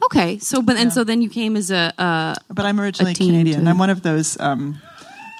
Okay, 0.04 0.38
so 0.38 0.60
but 0.62 0.76
and 0.76 0.92
so 0.92 1.04
then 1.04 1.22
you 1.22 1.28
came 1.30 1.56
as 1.56 1.70
a 1.70 1.92
uh, 1.98 2.34
But 2.50 2.66
I'm 2.66 2.78
originally 2.80 3.14
teen 3.14 3.30
Canadian. 3.32 3.64
to- 3.64 3.70
I'm 3.70 3.78
one 3.78 3.90
of 3.90 4.02
those. 4.02 4.38
Um, 4.40 4.80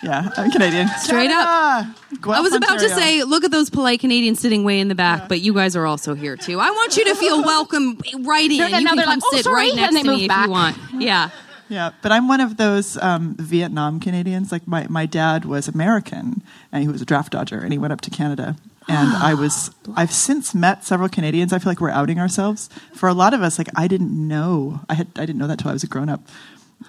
yeah, 0.05 0.31
I'm 0.37 0.51
Canadian. 0.51 0.89
Straight 0.99 1.31
up. 1.31 1.87
Guelph, 2.21 2.37
I 2.37 2.41
was 2.41 2.53
about 2.55 2.79
to 2.81 2.89
say, 2.89 3.23
look 3.23 3.45
at 3.45 3.51
those 3.53 3.71
polite 3.71 4.01
Canadians 4.01 4.41
sitting 4.41 4.65
way 4.65 4.81
in 4.81 4.89
the 4.89 4.95
back, 4.97 5.29
but 5.29 5.41
you 5.41 5.53
guys 5.55 5.77
are 5.77 5.87
also 5.87 6.15
here 6.15 6.37
too. 6.37 6.59
I 6.59 6.71
want 6.71 6.97
you 6.97 7.05
to 7.07 7.15
feel 7.15 7.43
welcome 7.55 7.99
right 8.25 8.51
in. 8.51 8.59
No, 8.59 8.69
no, 8.69 8.79
you 8.79 8.87
can 8.87 8.97
come 8.99 9.07
like, 9.07 9.19
"Oh, 9.23 9.31
sit 9.37 9.45
sorry," 9.45 9.57
right 9.71 9.75
next 9.77 9.95
to 9.97 10.03
me 10.03 10.09
move 10.11 10.31
if 10.31 10.45
you 10.45 10.51
want. 10.51 10.77
Yeah. 10.99 11.31
Yeah, 11.73 11.93
but 12.03 12.13
I'm 12.13 12.29
one 12.29 12.43
of 12.43 12.59
those 12.59 12.99
um, 12.99 13.35
Vietnam 13.39 13.99
Canadians. 13.99 14.53
Like 14.53 14.69
my, 14.69 14.87
my 14.89 15.07
dad 15.07 15.47
was 15.47 15.69
American 15.69 16.43
and 16.71 16.83
he 16.83 16.89
was 16.89 17.01
a 17.01 17.07
draft 17.07 17.33
dodger 17.33 17.59
and 17.59 17.73
he 17.73 17.79
went 17.79 17.95
up 17.95 18.03
to 18.03 18.11
Canada. 18.11 18.57
And 18.89 19.09
I 19.17 19.33
was 19.33 19.71
I've 19.97 20.13
since 20.13 20.55
met 20.55 20.85
several 20.85 21.09
Canadians. 21.09 21.53
I 21.53 21.59
feel 21.61 21.71
like 21.71 21.81
we're 21.81 21.89
outing 21.89 22.19
ourselves. 22.19 22.69
For 22.93 23.09
a 23.09 23.15
lot 23.15 23.33
of 23.33 23.41
us, 23.41 23.57
like 23.57 23.69
I 23.75 23.89
didn't 23.89 24.11
know 24.11 24.81
I 24.91 24.95
had 24.95 25.07
I 25.17 25.25
didn't 25.25 25.39
know 25.39 25.47
that 25.47 25.61
till 25.61 25.71
I 25.71 25.73
was 25.73 25.83
a 25.83 25.87
grown 25.87 26.11
up. 26.11 26.21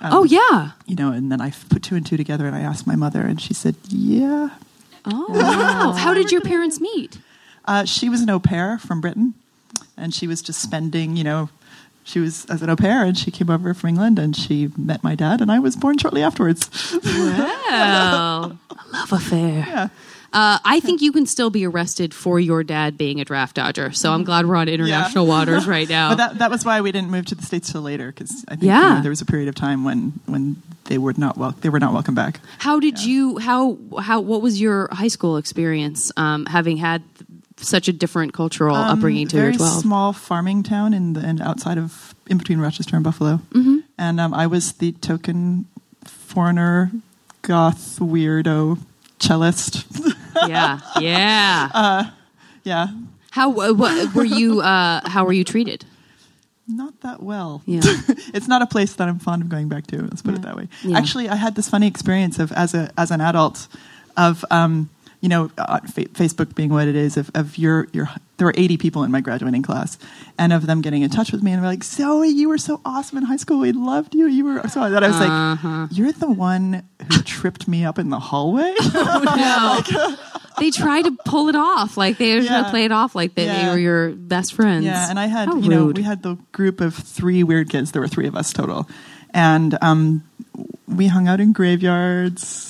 Um, 0.01 0.11
oh 0.11 0.23
yeah. 0.25 0.71
You 0.85 0.95
know, 0.95 1.13
and 1.13 1.31
then 1.31 1.39
I 1.39 1.51
put 1.69 1.81
two 1.81 1.95
and 1.95 2.05
two 2.05 2.17
together 2.17 2.45
and 2.45 2.55
I 2.55 2.59
asked 2.59 2.85
my 2.85 2.97
mother 2.97 3.21
and 3.21 3.39
she 3.39 3.53
said, 3.53 3.75
Yeah. 3.87 4.49
Oh 5.05 5.27
wow. 5.29 5.93
How 5.93 6.13
did 6.13 6.29
your 6.29 6.41
parents 6.41 6.81
meet? 6.81 7.19
Uh, 7.63 7.85
she 7.85 8.09
was 8.09 8.19
an 8.19 8.29
au 8.29 8.39
pair 8.39 8.77
from 8.79 8.99
Britain, 8.99 9.33
and 9.95 10.13
she 10.13 10.27
was 10.27 10.41
just 10.41 10.61
spending, 10.61 11.15
you 11.15 11.23
know, 11.23 11.49
she 12.03 12.19
was 12.19 12.45
as 12.45 12.61
an 12.61 12.69
au 12.69 12.75
pair, 12.75 13.03
and 13.05 13.17
she 13.17 13.31
came 13.31 13.49
over 13.49 13.73
from 13.73 13.89
England, 13.89 14.19
and 14.19 14.35
she 14.35 14.69
met 14.77 15.03
my 15.03 15.15
dad, 15.15 15.41
and 15.41 15.51
I 15.51 15.59
was 15.59 15.75
born 15.75 15.97
shortly 15.97 16.21
afterwards. 16.23 16.69
Wow. 17.03 18.57
a 18.69 18.75
love 18.91 19.11
affair. 19.11 19.65
Yeah. 19.67 19.87
Uh, 20.31 20.57
I 20.65 20.79
think 20.79 21.01
you 21.03 21.11
can 21.11 21.27
still 21.27 21.51
be 21.51 21.63
arrested 21.67 22.11
for 22.11 22.39
your 22.39 22.63
dad 22.63 22.97
being 22.97 23.21
a 23.21 23.25
draft 23.25 23.55
dodger. 23.55 23.91
So 23.91 24.11
I'm 24.11 24.23
glad 24.23 24.47
we're 24.47 24.55
on 24.55 24.67
international 24.67 25.27
waters 25.27 25.67
right 25.67 25.87
now. 25.97 26.09
But 26.09 26.15
that, 26.15 26.37
that 26.39 26.49
was 26.49 26.65
why 26.65 26.81
we 26.81 26.91
didn't 26.91 27.11
move 27.11 27.27
to 27.27 27.35
the 27.35 27.43
states 27.43 27.71
till 27.71 27.83
later, 27.83 28.07
because 28.07 28.43
I 28.47 28.51
think 28.51 28.63
you 28.63 28.69
Yeah. 28.69 28.95
know, 28.95 29.01
there 29.01 29.11
was 29.11 29.21
a 29.21 29.25
period 29.27 29.47
of 29.47 29.53
time 29.53 29.83
when 29.83 30.13
when 30.25 30.55
they 30.85 30.97
were 30.97 31.13
not 31.15 31.37
wel- 31.37 31.55
they 31.61 31.69
were 31.69 31.79
not 31.79 31.93
welcome 31.93 32.15
back. 32.15 32.39
How 32.57 32.79
did 32.79 33.03
you? 33.03 33.37
How 33.37 33.77
how? 34.01 34.21
What 34.21 34.41
was 34.41 34.59
your 34.59 34.89
high 34.91 35.07
school 35.07 35.37
experience? 35.37 36.11
Um, 36.17 36.47
having 36.47 36.77
had 36.77 37.03
such 37.63 37.87
a 37.87 37.93
different 37.93 38.33
cultural 38.33 38.75
Um, 38.75 38.97
upbringing 38.97 39.27
to 39.29 39.35
very 39.35 39.49
your 39.49 39.57
twelve. 39.57 39.81
small 39.81 40.13
farming 40.13 40.63
town 40.63 40.93
in 40.93 41.13
the 41.13 41.27
in 41.27 41.41
outside 41.41 41.77
of 41.77 42.13
in 42.27 42.37
between 42.37 42.59
Rochester 42.59 42.95
and 42.95 43.03
Buffalo, 43.03 43.39
mm-hmm. 43.51 43.79
and 43.97 44.19
um, 44.19 44.33
I 44.33 44.47
was 44.47 44.73
the 44.73 44.91
token 44.93 45.65
foreigner, 46.05 46.91
goth 47.41 47.99
weirdo 47.99 48.77
cellist. 49.19 49.85
yeah, 50.47 50.79
yeah. 50.99 52.09
Yeah, 52.65 52.87
How 53.31 53.51
uh, 53.51 53.73
what, 53.73 54.15
were 54.15 54.23
you? 54.23 54.61
Uh, 54.61 55.01
how 55.07 55.25
were 55.25 55.33
you 55.33 55.43
treated? 55.43 55.85
not 56.65 56.99
that 57.01 57.21
well. 57.21 57.61
Yeah. 57.65 57.81
it's 58.33 58.47
not 58.47 58.61
a 58.61 58.65
place 58.65 58.95
that 58.95 59.09
I'm 59.09 59.19
fond 59.19 59.41
of 59.41 59.49
going 59.49 59.67
back 59.67 59.85
to. 59.87 60.01
Let's 60.01 60.21
put 60.21 60.33
it 60.33 60.41
that 60.43 60.55
way. 60.55 60.69
Yeah. 60.83 60.97
Actually, 60.97 61.27
I 61.29 61.35
had 61.35 61.55
this 61.55 61.69
funny 61.69 61.87
experience 61.87 62.39
of 62.39 62.51
as 62.53 62.73
a 62.73 62.91
as 62.97 63.11
an 63.11 63.21
adult 63.21 63.67
of 64.15 64.45
um, 64.49 64.89
you 65.23 65.29
know 65.29 65.49
uh, 65.57 65.79
fa- 65.87 66.09
Facebook 66.13 66.53
being 66.53 66.69
what 66.69 66.87
it 66.87 66.95
is 66.95 67.15
of, 67.17 67.31
of 67.33 67.57
your 67.57 67.87
your 67.93 68.09
there 68.37 68.45
were 68.47 68.53
80 68.57 68.77
people 68.77 69.03
in 69.03 69.09
my 69.11 69.21
graduating 69.21 69.61
class 69.63 69.97
and 70.37 70.51
of 70.51 70.67
them 70.67 70.81
getting 70.81 71.01
in 71.01 71.09
touch 71.09 71.31
with 71.31 71.41
me 71.41 71.53
and 71.53 71.61
were 71.61 71.67
like 71.67 71.83
Zoe 71.83 72.27
you 72.27 72.49
were 72.49 72.57
so 72.57 72.81
awesome 72.83 73.17
in 73.19 73.23
high 73.23 73.37
school 73.37 73.59
we 73.59 73.71
loved 73.71 74.13
you 74.13 74.27
you 74.27 74.43
were 74.45 74.67
so 74.67 74.89
that 74.89 75.01
I 75.03 75.07
was 75.07 75.15
Uh-huh. 75.15 75.67
like 75.87 75.97
you're 75.97 76.11
the 76.11 76.29
one 76.29 76.83
who 76.99 77.21
tripped 77.23 77.67
me 77.69 77.85
up 77.85 77.97
in 77.97 78.09
the 78.09 78.19
hallway 78.19 78.73
No. 78.93 79.79
they 80.59 80.69
tried 80.71 81.05
to 81.05 81.17
pull 81.25 81.47
it 81.49 81.55
off, 81.55 81.97
like 81.97 82.17
they 82.19 82.35
were 82.35 82.45
trying 82.45 82.63
to 82.65 82.69
play 82.69 82.83
it 82.85 82.91
off, 82.91 83.15
like 83.15 83.33
they, 83.33 83.47
they 83.47 83.65
were 83.69 83.77
your 83.77 84.09
best 84.11 84.53
friends. 84.53 84.85
Yeah, 84.85 85.09
and 85.09 85.17
I 85.19 85.25
had 85.27 85.47
How 85.47 85.55
you 85.57 85.69
know 85.69 85.85
we 85.87 86.03
had 86.03 86.21
the 86.21 86.35
group 86.51 86.79
of 86.81 86.93
three 86.93 87.43
weird 87.43 87.69
kids. 87.69 87.91
There 87.91 88.01
were 88.03 88.07
three 88.07 88.27
of 88.27 88.35
us 88.35 88.53
total, 88.53 88.87
and 89.33 89.75
um, 89.81 90.23
we 90.87 91.07
hung 91.07 91.27
out 91.27 91.39
in 91.39 91.53
graveyards. 91.53 92.69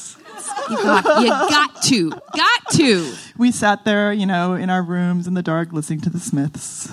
You 0.69 0.77
got, 0.77 1.21
you 1.21 1.29
got 1.29 1.81
to, 1.83 2.09
got 2.35 2.71
to. 2.73 3.13
We 3.37 3.51
sat 3.51 3.85
there, 3.85 4.13
you 4.13 4.25
know, 4.25 4.53
in 4.53 4.69
our 4.69 4.83
rooms 4.83 5.27
in 5.27 5.33
the 5.33 5.43
dark, 5.43 5.73
listening 5.73 6.01
to 6.01 6.09
the 6.09 6.19
Smiths. 6.19 6.91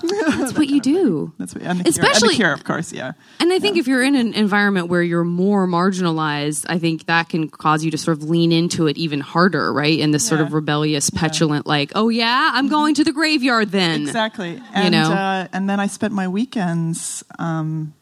That's 0.00 0.56
what 0.56 0.68
you 0.68 0.80
do. 0.80 1.32
That's 1.38 1.54
what, 1.54 1.64
and 1.64 1.80
the 1.80 1.84
Cure, 1.84 2.04
and 2.04 2.12
Especially- 2.12 2.28
the 2.30 2.34
Cure, 2.36 2.52
of 2.52 2.64
course. 2.64 2.92
Yeah, 2.92 3.12
And 3.40 3.52
I 3.52 3.58
think 3.58 3.76
if 3.76 3.88
you're 3.88 4.02
in 4.02 4.14
an 4.14 4.32
environment 4.34 4.88
where 4.88 5.02
you're 5.02 5.24
more 5.24 5.66
marginalized, 5.66 6.66
I 6.68 6.78
think 6.78 7.06
that 7.06 7.28
can 7.28 7.48
cause 7.48 7.84
you 7.84 7.90
to 7.90 7.98
sort 7.98 8.16
of 8.16 8.22
lean 8.22 8.52
into 8.52 8.86
it 8.86 8.96
even 8.96 9.20
harder, 9.20 9.72
right? 9.72 9.98
In 9.98 10.12
this 10.12 10.26
sort 10.26 10.40
of 10.40 10.52
rebellious, 10.52 11.10
petulant, 11.10 11.66
like, 11.66 11.92
oh 11.94 12.08
yeah, 12.08 12.50
I'm 12.54 12.68
going 12.68 12.94
to 12.94 13.04
the 13.04 13.12
graveyard 13.12 13.70
then. 13.70 14.02
exactly. 14.02 14.62
And 14.72 14.92
know? 14.92 15.12
uh, 15.12 15.48
and 15.52 15.68
then 15.68 15.80
I 15.80 15.88
spent 15.88 16.14
my 16.14 16.28
weekends 16.28 17.24
um, 17.38 17.92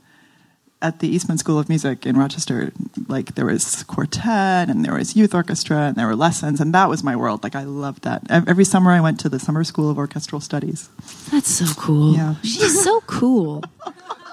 at 0.83 1.01
the 1.01 1.09
Eastman 1.09 1.39
School 1.39 1.59
of 1.59 1.69
Music 1.69 2.07
in 2.07 2.17
Rochester. 2.17 2.73
Like 3.09 3.35
there 3.35 3.47
was 3.47 3.83
quartet, 3.85 4.69
and 4.69 4.85
there 4.85 4.95
was 4.95 5.17
youth 5.17 5.35
orchestra, 5.35 5.79
and 5.79 5.97
there 5.97 6.07
were 6.07 6.17
lessons, 6.17 6.61
and 6.61 6.73
that 6.75 6.89
was 6.89 7.03
my 7.03 7.17
world. 7.17 7.43
Like 7.43 7.55
I 7.55 7.65
loved 7.65 8.03
that. 8.05 8.23
Every 8.31 8.65
summer 8.65 8.91
I 8.91 9.01
went 9.01 9.21
to 9.21 9.29
the 9.29 9.39
Summer 9.39 9.65
School 9.65 9.91
of 9.91 9.99
Orchestral 9.99 10.41
Studies. 10.41 10.89
That's 11.31 11.49
so 11.51 11.67
cool. 11.81 12.15
Yeah. 12.15 12.35
She's 12.43 12.83
so 12.83 13.01
cool. 13.03 13.63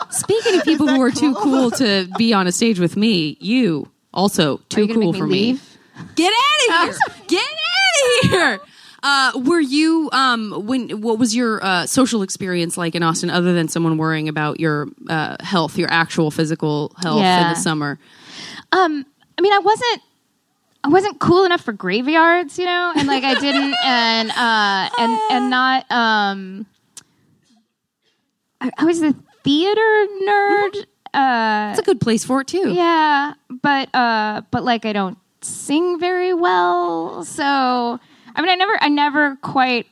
Speaking 0.10 0.60
of 0.60 0.64
people 0.66 0.88
who 0.88 1.02
are 1.02 1.12
too 1.12 1.34
cool 1.36 1.72
to 1.72 2.08
be 2.18 2.34
on 2.34 2.46
a 2.48 2.52
stage 2.52 2.80
with 2.80 2.96
me, 2.98 3.38
you 3.40 3.90
also 4.14 4.58
too 4.70 4.86
you 4.86 4.94
cool 4.94 5.14
me 5.14 5.20
for 5.20 5.28
leave? 5.28 5.56
me. 5.56 6.06
Get 6.16 6.34
out 6.34 6.88
of 6.88 6.96
here! 6.98 6.98
Get 7.28 7.44
out 7.44 8.24
of 8.26 8.30
here! 8.30 8.60
Uh, 9.04 9.34
were 9.36 9.60
you 9.60 10.10
um, 10.14 10.66
when? 10.66 11.02
What 11.02 11.20
was 11.20 11.36
your 11.36 11.64
uh, 11.64 11.86
social 11.86 12.22
experience 12.24 12.78
like 12.78 12.96
in 12.96 13.04
Austin, 13.04 13.30
other 13.30 13.54
than 13.54 13.68
someone 13.68 13.98
worrying 13.98 14.30
about 14.30 14.60
your 14.62 14.88
uh, 15.10 15.36
health, 15.42 15.78
your 15.78 15.92
actual 15.92 16.32
physical 16.32 16.94
health 17.02 17.18
in 17.20 17.50
the 17.50 17.56
summer? 17.56 18.00
Um, 18.72 19.06
I 19.38 19.42
mean, 19.42 19.52
I 19.54 19.60
wasn't. 19.60 20.02
I 20.86 20.90
wasn't 20.90 21.20
cool 21.20 21.46
enough 21.46 21.62
for 21.62 21.72
graveyards, 21.74 22.58
you 22.60 22.66
know, 22.66 22.94
and 22.96 23.08
like 23.08 23.24
I 23.24 23.40
didn't, 23.40 23.74
and 23.86 24.32
uh, 24.32 24.90
and 24.98 25.20
and 25.32 25.50
not. 25.50 25.92
Um, 25.92 26.66
I, 28.62 28.72
I 28.78 28.86
was 28.86 29.02
a 29.02 29.14
theater 29.44 30.06
nerd. 30.28 30.86
Uh, 31.14 31.70
It's 31.72 31.80
a 31.80 31.84
good 31.84 32.02
place 32.02 32.24
for 32.26 32.42
it 32.42 32.48
too. 32.48 32.72
yeah, 32.74 33.34
but 33.62 33.94
uh, 33.94 34.42
but 34.52 34.64
like 34.64 34.86
I 34.86 34.94
don't 34.94 35.18
sing 35.42 36.00
very 36.00 36.34
well, 36.34 37.24
so 37.26 38.00
I 38.36 38.42
mean, 38.42 38.50
I 38.50 38.56
never, 38.56 38.74
I 38.82 38.90
never 38.90 39.36
quite. 39.38 39.88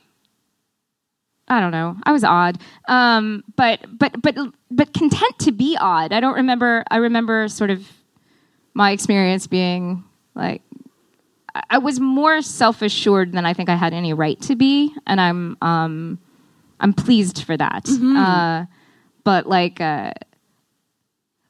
I 1.48 1.60
don't 1.60 1.72
know. 1.72 1.96
I 2.04 2.12
was 2.12 2.24
odd, 2.24 2.58
um, 2.88 3.42
but 3.56 3.80
but 3.98 4.20
but 4.22 4.36
but 4.70 4.92
content 4.94 5.38
to 5.40 5.52
be 5.52 5.76
odd. 5.80 6.12
I 6.12 6.20
don't 6.20 6.34
remember. 6.34 6.84
I 6.90 6.96
remember 6.96 7.48
sort 7.48 7.70
of 7.70 7.86
my 8.74 8.92
experience 8.92 9.46
being 9.48 10.04
like 10.34 10.62
I- 11.68 11.78
was 11.78 12.00
more 12.00 12.40
self 12.42 12.80
assured 12.80 13.32
than 13.32 13.44
I 13.44 13.52
think 13.54 13.68
I 13.68 13.74
had 13.74 13.92
any 13.92 14.14
right 14.14 14.40
to 14.42 14.54
be, 14.56 14.94
and 15.06 15.20
I'm 15.20 15.56
um, 15.60 16.18
I'm 16.80 16.92
pleased 16.94 17.42
for 17.44 17.56
that. 17.56 17.88
Uh, 18.16 18.64
but 19.24 19.46
like. 19.46 19.80
Uh, 19.80 20.12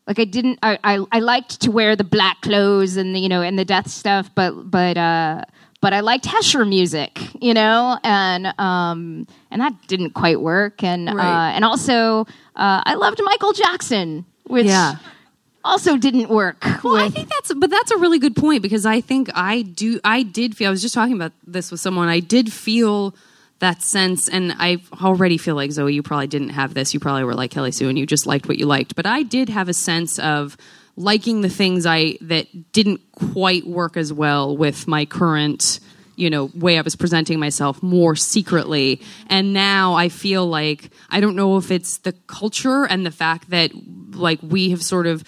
like 0.09 0.19
I 0.19 0.25
didn't 0.25 0.59
I, 0.65 0.79
I 0.83 1.05
I 1.13 1.21
liked 1.21 1.61
to 1.61 1.71
wear 1.71 1.95
the 1.95 2.03
black 2.03 2.41
clothes 2.41 2.97
and 2.97 3.15
the, 3.15 3.21
you 3.21 3.29
know 3.29 3.41
and 3.41 3.57
the 3.57 3.65
death 3.65 3.89
stuff 3.89 4.29
but 4.35 4.69
but 4.69 4.97
uh 4.99 5.45
but 5.83 5.93
I 5.93 6.01
liked 6.01 6.25
Hesher 6.25 6.65
music 6.67 7.19
you 7.41 7.53
know 7.53 7.99
and 8.05 8.47
um 8.59 9.27
and 9.51 9.61
that 9.61 9.75
didn't 9.89 10.13
quite 10.15 10.41
work 10.41 10.83
and 10.83 11.07
Right. 11.15 11.51
uh 11.51 11.57
and 11.57 11.65
also 11.65 12.23
uh 12.57 12.81
I 12.91 12.95
loved 12.95 13.21
Michael 13.23 13.53
Jackson 13.53 14.25
which 14.45 14.67
Yeah. 14.67 14.97
also 15.65 15.97
didn't 15.97 16.29
work 16.29 16.65
Well, 16.83 16.97
I 16.97 17.09
think 17.09 17.29
that's, 17.29 17.53
but 17.55 17.71
that's 17.71 17.91
a 17.93 17.97
really 17.99 18.19
good 18.19 18.35
point 18.37 18.63
because 18.63 18.85
I 18.87 19.01
think 19.01 19.29
I 19.35 19.63
do, 19.63 20.01
I 20.05 20.23
did 20.25 20.57
feel, 20.57 20.69
I 20.69 20.71
was 20.71 20.83
just 20.83 20.95
talking 20.95 21.15
about 21.15 21.33
this 21.47 21.71
with 21.71 21.81
someone, 21.81 22.09
I 22.09 22.19
did 22.21 22.53
feel 22.53 23.15
that 23.61 23.81
sense, 23.81 24.29
and 24.29 24.53
I 24.59 24.79
already 25.01 25.39
feel 25.39 25.55
like 25.55 25.71
Zoe, 25.71 25.95
you 25.95 26.03
probably 26.03 26.27
didn't 26.27 26.49
have 26.49 26.75
this. 26.75 26.93
You 26.93 26.99
probably 26.99 27.23
were 27.23 27.37
like 27.37 27.53
Kelly 27.53 27.71
Sue 27.71 27.89
and 27.89 27.97
you 27.97 28.05
just 28.07 28.27
liked 28.27 28.49
what 28.49 28.59
you 28.59 28.67
liked. 28.67 28.97
But 28.97 29.07
I 29.07 29.23
did 29.23 29.49
have 29.51 29.69
a 29.69 29.73
sense 29.75 30.19
of 30.19 30.57
liking 30.97 31.41
the 31.41 31.49
things 31.49 31.87
I, 31.87 32.19
that 32.21 32.73
didn't 32.73 33.01
quite 33.13 33.67
work 33.67 33.97
as 33.97 34.13
well 34.13 34.57
with 34.57 34.87
my 34.87 35.05
current, 35.07 35.81
you 36.17 36.29
know, 36.29 36.51
way 36.55 36.79
I 36.79 36.83
was 36.83 36.97
presenting 36.97 37.39
myself 37.41 37.83
more 37.83 38.15
secretly. 38.15 39.01
And 39.29 39.53
now 39.55 39.95
I 39.95 40.09
feel 40.11 40.47
like, 40.47 40.91
I 41.11 41.21
don't 41.21 41.35
know 41.37 41.57
if 41.57 41.71
it's 41.71 41.99
the 41.99 42.13
culture 42.27 42.85
and 42.85 43.07
the 43.07 43.11
fact 43.11 43.51
that, 43.51 43.71
like, 44.15 44.39
we 44.43 44.71
have 44.71 44.83
sort 44.83 45.07
of, 45.07 45.25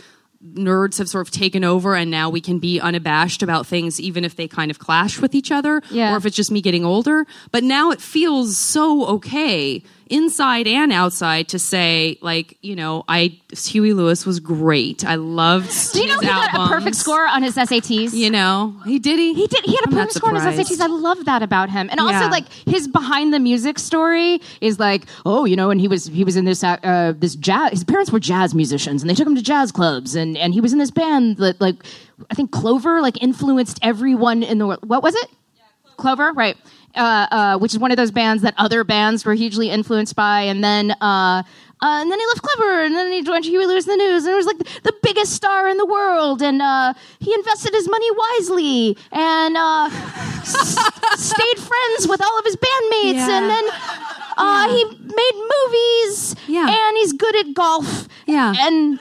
nerds 0.53 0.99
have 0.99 1.09
sort 1.09 1.27
of 1.27 1.33
taken 1.33 1.65
over 1.65 1.95
and 1.97 2.11
now 2.11 2.29
we 2.29 2.39
can 2.39 2.59
be 2.59 2.79
unabashed 2.79 3.43
about 3.43 3.67
things 3.67 3.99
even 3.99 4.27
if 4.27 4.37
they 4.37 4.47
kind 4.47 4.71
of 4.71 4.79
clash 4.79 5.19
with 5.19 5.35
each 5.35 5.51
other 5.51 5.81
Yeah. 5.91 6.13
or 6.13 6.19
if 6.19 6.27
it's 6.27 6.37
just 6.37 6.51
me 6.51 6.61
getting 6.61 6.85
older 6.85 7.27
but 7.51 7.65
now 7.65 7.91
it 7.93 7.99
feels 7.99 8.59
so 8.59 9.07
okay 9.07 9.83
inside 10.11 10.67
and 10.67 10.93
outside 10.93 11.49
to 11.49 11.59
say 11.59 12.19
like 12.21 12.59
you 12.61 12.77
know 12.77 13.05
i 13.09 13.39
huey 13.57 13.93
lewis 13.93 14.27
was 14.27 14.39
great 14.41 15.05
i 15.05 15.15
loved 15.15 15.93
do 15.93 16.01
you 16.01 16.07
know 16.07 16.19
he 16.21 16.27
got 16.27 16.55
a 16.55 16.69
perfect 16.69 16.97
score 16.97 17.27
on 17.27 17.43
his 17.43 17.57
SATs 17.57 18.13
you 18.13 18.31
know 18.31 18.75
he 18.85 18.99
did 18.99 19.19
he 19.19 19.33
He 19.35 19.47
did. 19.47 19.65
He 19.65 19.75
had 19.75 19.85
a 19.87 19.89
I'm 19.89 19.93
perfect 19.95 20.15
score 20.15 20.35
on 20.37 20.53
his. 20.53 20.69
SATs. 20.69 20.81
I 20.81 20.87
love 20.87 21.25
that 21.25 21.43
about 21.43 21.71
him. 21.71 21.89
And 21.91 21.99
also, 22.01 22.13
Yeah. 22.13 22.29
like 22.29 22.51
his 22.67 22.87
behind 22.89 23.33
the 23.33 23.39
music 23.39 23.79
story 23.79 24.41
is 24.61 24.79
like, 24.79 25.07
oh, 25.27 25.45
you 25.45 25.57
know, 25.57 25.71
and 25.71 25.81
he 25.81 25.89
was 25.89 26.07
he 26.07 26.23
was 26.25 26.37
in 26.37 26.45
this 26.45 26.63
uh, 26.65 27.13
this 27.17 27.35
jazz. 27.37 27.71
His 27.73 27.85
parents 27.85 28.11
were 28.13 28.21
jazz 28.21 28.55
musicians, 28.55 29.03
and 29.03 29.11
they 29.11 29.15
took 29.15 29.27
him 29.27 29.35
to 29.35 29.43
jazz 29.43 29.73
clubs, 29.73 30.15
and 30.15 30.37
and 30.37 30.55
he 30.55 30.61
was 30.61 30.73
in 30.73 30.79
this 30.79 30.91
band 30.91 31.39
that 31.39 31.61
like 31.61 31.77
I 32.31 32.35
think 32.35 32.51
Clover 32.53 33.01
like 33.01 33.21
influenced 33.23 33.79
everyone 33.83 34.43
in 34.43 34.59
the 34.59 34.67
world. 34.67 34.81
What 34.89 35.03
was 35.03 35.15
it? 35.15 35.29
Clover, 35.97 36.33
right? 36.33 36.57
Uh, 36.97 37.27
uh, 37.31 37.59
which 37.59 37.73
is 37.73 37.79
one 37.81 37.91
of 37.91 37.97
those 37.97 38.13
bands 38.13 38.43
that 38.43 38.55
other 38.57 38.85
bands 38.85 39.25
were 39.25 39.35
hugely 39.35 39.69
influenced 39.69 40.15
by, 40.15 40.43
and 40.43 40.63
then 40.63 40.93
uh, 41.01 41.43
uh, 41.83 42.01
and 42.01 42.11
then 42.11 42.19
he 42.21 42.27
left 42.27 42.41
Clover, 42.43 42.85
and 42.85 42.95
then 42.95 43.11
he 43.11 43.21
joined 43.23 43.45
Huey 43.45 43.67
Lewis 43.67 43.87
and 43.89 43.99
the 44.01 44.05
News, 44.05 44.25
and 44.25 44.33
it 44.33 44.37
was 44.37 44.47
like 44.47 44.59
the 44.85 44.95
biggest 45.03 45.33
star 45.33 45.69
in 45.69 45.77
the 45.77 45.87
world, 45.87 46.41
and 46.41 46.63
uh, 46.63 46.95
he 47.19 47.35
invested 47.35 47.75
his 47.75 47.89
money 47.91 48.09
wisely, 48.13 48.97
and 49.11 49.57
uh, 49.57 49.89
s- 50.41 50.79
stayed 51.19 51.59
friends 51.59 52.07
with 52.09 52.23
all 52.23 52.39
of 52.39 52.45
his 52.45 52.55
bandmates, 52.57 53.27
Yeah. 53.27 53.39
and 53.39 53.51
then 53.51 53.65
uh, 54.37 54.69
he 54.69 54.85
made 54.85 55.51
movies, 55.55 56.37
Yeah. 56.47 56.69
and 56.69 56.97
he's 56.99 57.13
good 57.13 57.35
at 57.37 57.55
golf, 57.55 58.07
Yeah. 58.27 58.55
and 58.57 59.01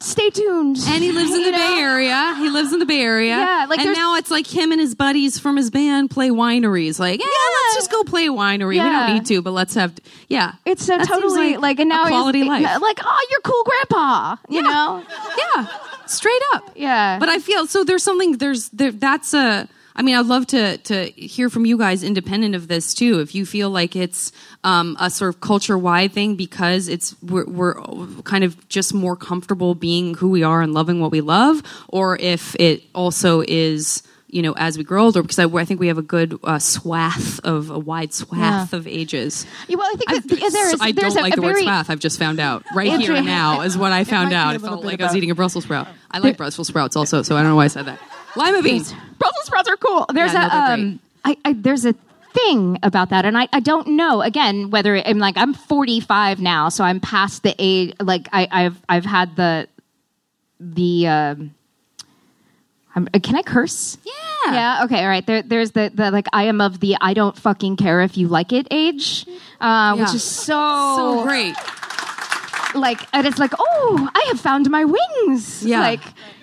stay 0.00 0.30
tuned. 0.30 0.78
and 0.86 1.02
he 1.02 1.12
lives 1.12 1.30
in 1.30 1.42
the 1.44 1.50
know? 1.50 1.58
Bay 1.58 1.80
Area. 1.80 2.34
He 2.38 2.48
lives 2.48 2.72
in 2.72 2.78
the 2.78 2.86
Bay 2.86 3.00
Area. 3.00 3.36
Yeah, 3.36 3.66
like 3.68 3.80
and 3.80 3.92
now 3.92 4.16
it's 4.16 4.30
like 4.30 4.46
him 4.46 4.72
and 4.72 4.80
his 4.80 4.94
buddies 4.94 5.38
from 5.38 5.56
his 5.56 5.70
band 5.70 6.10
play 6.10 6.30
wineries. 6.30 6.98
Like, 6.98 7.20
yeah, 7.20 7.26
let's 7.26 7.74
just 7.76 7.90
go 7.90 8.02
play 8.04 8.26
a 8.26 8.30
winery. 8.30 8.70
We 8.70 8.76
don't 8.78 9.14
need 9.14 9.26
to, 9.26 9.42
but 9.42 9.52
let's 9.52 9.74
have. 9.74 9.94
Yeah, 10.28 10.52
It's 10.64 10.88
a 10.88 10.98
totally 11.04 11.56
like, 11.56 11.78
and 11.80 11.88
now 11.88 12.04
a 12.04 12.08
quality 12.08 12.44
life. 12.44 12.80
Like, 12.80 13.00
oh, 13.02 13.26
you're 13.30 13.40
cool, 13.40 13.62
grandpa. 13.64 14.36
You 14.48 14.62
know? 14.62 15.04
yeah, 15.38 15.66
straight 16.06 16.42
up. 16.54 16.70
Yeah. 16.74 17.18
But 17.18 17.28
I 17.28 17.38
feel 17.38 17.66
so. 17.66 17.84
There's 17.84 18.02
something. 18.02 18.38
There's 18.38 18.68
there. 18.70 18.92
That's 18.92 19.34
a. 19.34 19.68
I 19.96 20.02
mean, 20.02 20.14
I'd 20.16 20.26
love 20.26 20.46
to 20.48 20.76
to 20.78 21.04
hear 21.16 21.50
from 21.50 21.66
you 21.66 21.76
guys, 21.76 22.02
independent 22.02 22.54
of 22.54 22.68
this 22.68 22.94
too. 22.94 23.20
If 23.20 23.34
you 23.34 23.44
feel 23.44 23.70
like 23.70 23.96
it's 23.96 24.32
um, 24.64 24.96
a 25.00 25.10
sort 25.10 25.34
of 25.34 25.40
culture 25.40 25.76
wide 25.76 26.12
thing 26.12 26.36
because 26.36 26.88
it's 26.88 27.14
we're, 27.22 27.44
we're 27.46 27.74
kind 28.22 28.44
of 28.44 28.68
just 28.68 28.94
more 28.94 29.16
comfortable 29.16 29.74
being 29.74 30.14
who 30.14 30.28
we 30.30 30.42
are 30.42 30.62
and 30.62 30.72
loving 30.72 31.00
what 31.00 31.10
we 31.10 31.20
love, 31.20 31.62
or 31.88 32.16
if 32.18 32.54
it 32.58 32.82
also 32.94 33.42
is. 33.46 34.02
You 34.32 34.42
know, 34.42 34.52
as 34.52 34.78
we 34.78 34.84
grow 34.84 35.06
older, 35.06 35.22
because 35.22 35.40
I, 35.40 35.46
I 35.46 35.64
think 35.64 35.80
we 35.80 35.88
have 35.88 35.98
a 35.98 36.02
good 36.02 36.38
uh, 36.44 36.60
swath 36.60 37.40
of 37.40 37.68
a 37.70 37.80
wide 37.80 38.14
swath 38.14 38.72
Yeah. 38.72 38.78
of 38.78 38.86
ages. 38.86 39.44
Yeah, 39.66 39.74
well, 39.76 39.88
I 39.92 39.96
think 39.96 40.08
I've- 40.08 40.28
that 40.28 40.38
th- 40.38 40.52
there 40.52 40.72
is. 40.72 40.80
I 40.80 40.92
don't 40.92 41.16
a, 41.16 41.20
like 41.20 41.32
a 41.32 41.36
the 41.36 41.42
very, 41.42 41.54
word 41.54 41.62
swath. 41.64 41.90
I've 41.90 41.98
just 41.98 42.16
found 42.16 42.38
out 42.38 42.62
right 42.72 42.92
here 43.00 43.12
and 43.14 43.26
now 43.26 43.62
is 43.62 43.76
what 43.76 43.90
I 43.90 44.04
found 44.04 44.32
out. 44.32 44.54
It 44.54 44.60
felt 44.60 44.84
like 44.84 45.00
I 45.00 45.06
was 45.06 45.16
eating 45.16 45.32
a 45.32 45.34
Brussels 45.34 45.64
sprout. 45.64 45.88
I 46.12 46.20
like 46.20 46.36
Brussels 46.36 46.68
sprouts 46.68 46.94
also, 46.94 47.22
so 47.22 47.34
I 47.36 47.40
don't 47.42 47.50
know 47.50 47.56
why 47.56 47.64
I 47.64 47.68
said 47.68 47.86
that. 47.86 47.98
Lima 48.36 48.62
beans. 48.62 48.92
Brussels 49.18 49.44
sprouts 49.46 49.68
are 49.68 49.76
cool. 49.76 50.06
There's 50.12 50.32
Yeah, 50.32 50.40
no, 50.40 50.46
a 50.46 50.50
they're 50.50 50.74
um, 50.86 51.00
I, 51.24 51.36
I 51.44 51.52
there's 51.52 51.84
a 51.84 51.94
thing 52.32 52.78
about 52.82 53.10
that, 53.10 53.24
and 53.26 53.36
I, 53.36 53.48
I 53.52 53.60
don't 53.60 53.88
know. 53.88 54.22
Again, 54.22 54.70
whether 54.70 54.96
I'm 54.96 55.18
like 55.18 55.36
I'm 55.36 55.52
45 55.52 56.40
now, 56.40 56.68
so 56.68 56.84
I'm 56.84 57.00
past 57.00 57.42
the 57.42 57.54
age. 57.58 57.94
Like 58.00 58.28
I, 58.32 58.48
I've 58.50 58.76
I've 58.88 59.04
had 59.04 59.36
the 59.36 59.68
the. 60.58 61.06
Um, 61.08 61.54
I'm, 62.96 63.08
uh, 63.14 63.20
can 63.22 63.36
I 63.36 63.42
curse? 63.42 63.98
Yeah. 64.04 64.52
Yeah. 64.52 64.84
Okay. 64.84 65.00
All 65.02 65.08
right. 65.08 65.24
There, 65.24 65.42
there's 65.42 65.70
the, 65.72 65.92
the 65.94 66.10
like 66.10 66.26
I 66.32 66.44
am 66.44 66.60
of 66.60 66.80
the 66.80 66.96
I 67.00 67.14
don't 67.14 67.36
fucking 67.36 67.76
care 67.76 68.00
if 68.00 68.16
you 68.16 68.26
like 68.26 68.52
it 68.52 68.66
age, 68.70 69.26
uh, 69.60 69.94
which 69.96 70.08
Yeah. 70.08 70.14
is 70.14 70.24
so 70.24 70.96
So 70.96 71.22
great. 71.24 71.54
like 72.74 73.00
and 73.12 73.26
it's 73.26 73.38
like 73.38 73.52
oh 73.58 74.08
I 74.14 74.24
have 74.28 74.40
found 74.40 74.68
my 74.70 74.84
wings. 74.84 75.64
Yeah. 75.64 75.80
Like 75.80 76.00